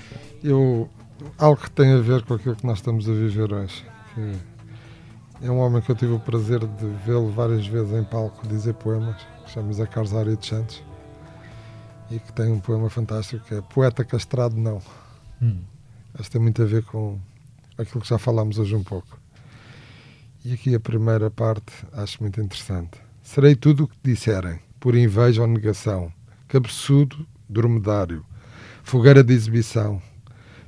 Eu, 0.42 0.90
algo 1.38 1.62
que 1.62 1.70
tem 1.70 1.92
a 1.92 1.98
ver 2.00 2.22
com 2.24 2.34
aquilo 2.34 2.56
que 2.56 2.66
nós 2.66 2.78
estamos 2.78 3.08
a 3.08 3.12
viver 3.12 3.52
hoje. 3.52 3.84
que 4.16 4.51
é 5.42 5.50
um 5.50 5.58
homem 5.58 5.82
que 5.82 5.90
eu 5.90 5.96
tive 5.96 6.12
o 6.12 6.20
prazer 6.20 6.60
de 6.60 6.86
vê-lo 7.04 7.30
várias 7.32 7.66
vezes 7.66 7.92
em 7.92 8.04
palco 8.04 8.46
dizer 8.46 8.74
poemas, 8.74 9.16
que 9.44 9.50
chama 9.50 9.72
Zé 9.72 9.86
Carlos 9.86 10.14
Ari 10.14 10.36
de 10.36 10.46
Santos, 10.46 10.82
e 12.10 12.20
que 12.20 12.32
tem 12.32 12.52
um 12.52 12.60
poema 12.60 12.88
fantástico 12.88 13.44
que 13.46 13.54
é 13.54 13.60
Poeta 13.60 14.04
Castrado 14.04 14.56
Não. 14.56 14.80
Hum. 15.40 15.58
Acho 16.14 16.24
que 16.24 16.30
tem 16.30 16.40
muito 16.40 16.62
a 16.62 16.64
ver 16.64 16.84
com 16.84 17.18
aquilo 17.76 18.00
que 18.00 18.08
já 18.08 18.18
falámos 18.18 18.58
hoje 18.58 18.76
um 18.76 18.84
pouco. 18.84 19.18
E 20.44 20.52
aqui 20.52 20.74
a 20.74 20.80
primeira 20.80 21.28
parte 21.28 21.72
acho 21.92 22.22
muito 22.22 22.40
interessante. 22.40 23.00
Serei 23.20 23.56
tudo 23.56 23.84
o 23.84 23.88
que 23.88 23.96
disserem, 24.02 24.60
por 24.78 24.94
inveja 24.94 25.42
ou 25.42 25.48
negação, 25.48 26.12
cabeçudo, 26.46 27.26
dromedário, 27.48 28.24
fogueira 28.84 29.24
de 29.24 29.32
exibição, 29.32 30.00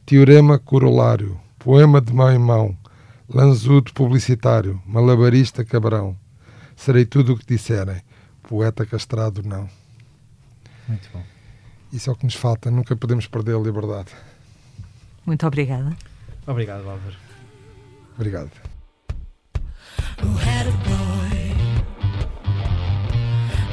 teorema 0.05 0.59
corolário, 0.59 1.41
poema 1.59 2.01
de 2.01 2.13
mão 2.13 2.33
em 2.33 2.39
mão, 2.39 2.77
lanzudo 3.29 3.93
publicitário, 3.93 4.81
malabarista 4.87 5.65
cabrão. 5.65 6.17
Serei 6.77 7.05
tudo 7.05 7.33
o 7.33 7.39
que 7.39 7.47
disserem, 7.47 8.03
poeta 8.43 8.85
castrado 8.85 9.43
não. 9.43 9.69
Muito 10.89 11.09
bom. 11.13 11.25
Isso 11.93 12.11
é 12.11 12.13
o 12.13 12.17
que 12.17 12.25
nos 12.25 12.35
falta, 12.35 12.71
nunca 12.71 12.97
podemos 12.97 13.27
perder 13.27 13.55
a 13.55 13.61
liberdade. 13.61 14.11
Muito 15.25 15.47
obrigada. 15.47 15.97
Obrigado, 16.47 16.89
Álvaro. 16.89 17.17
Obrigado. 18.17 18.51
Who 20.23 20.37
had 20.39 20.67
a 20.67 20.73
boy 20.85 21.55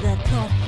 that 0.01 0.29
thought 0.29 0.60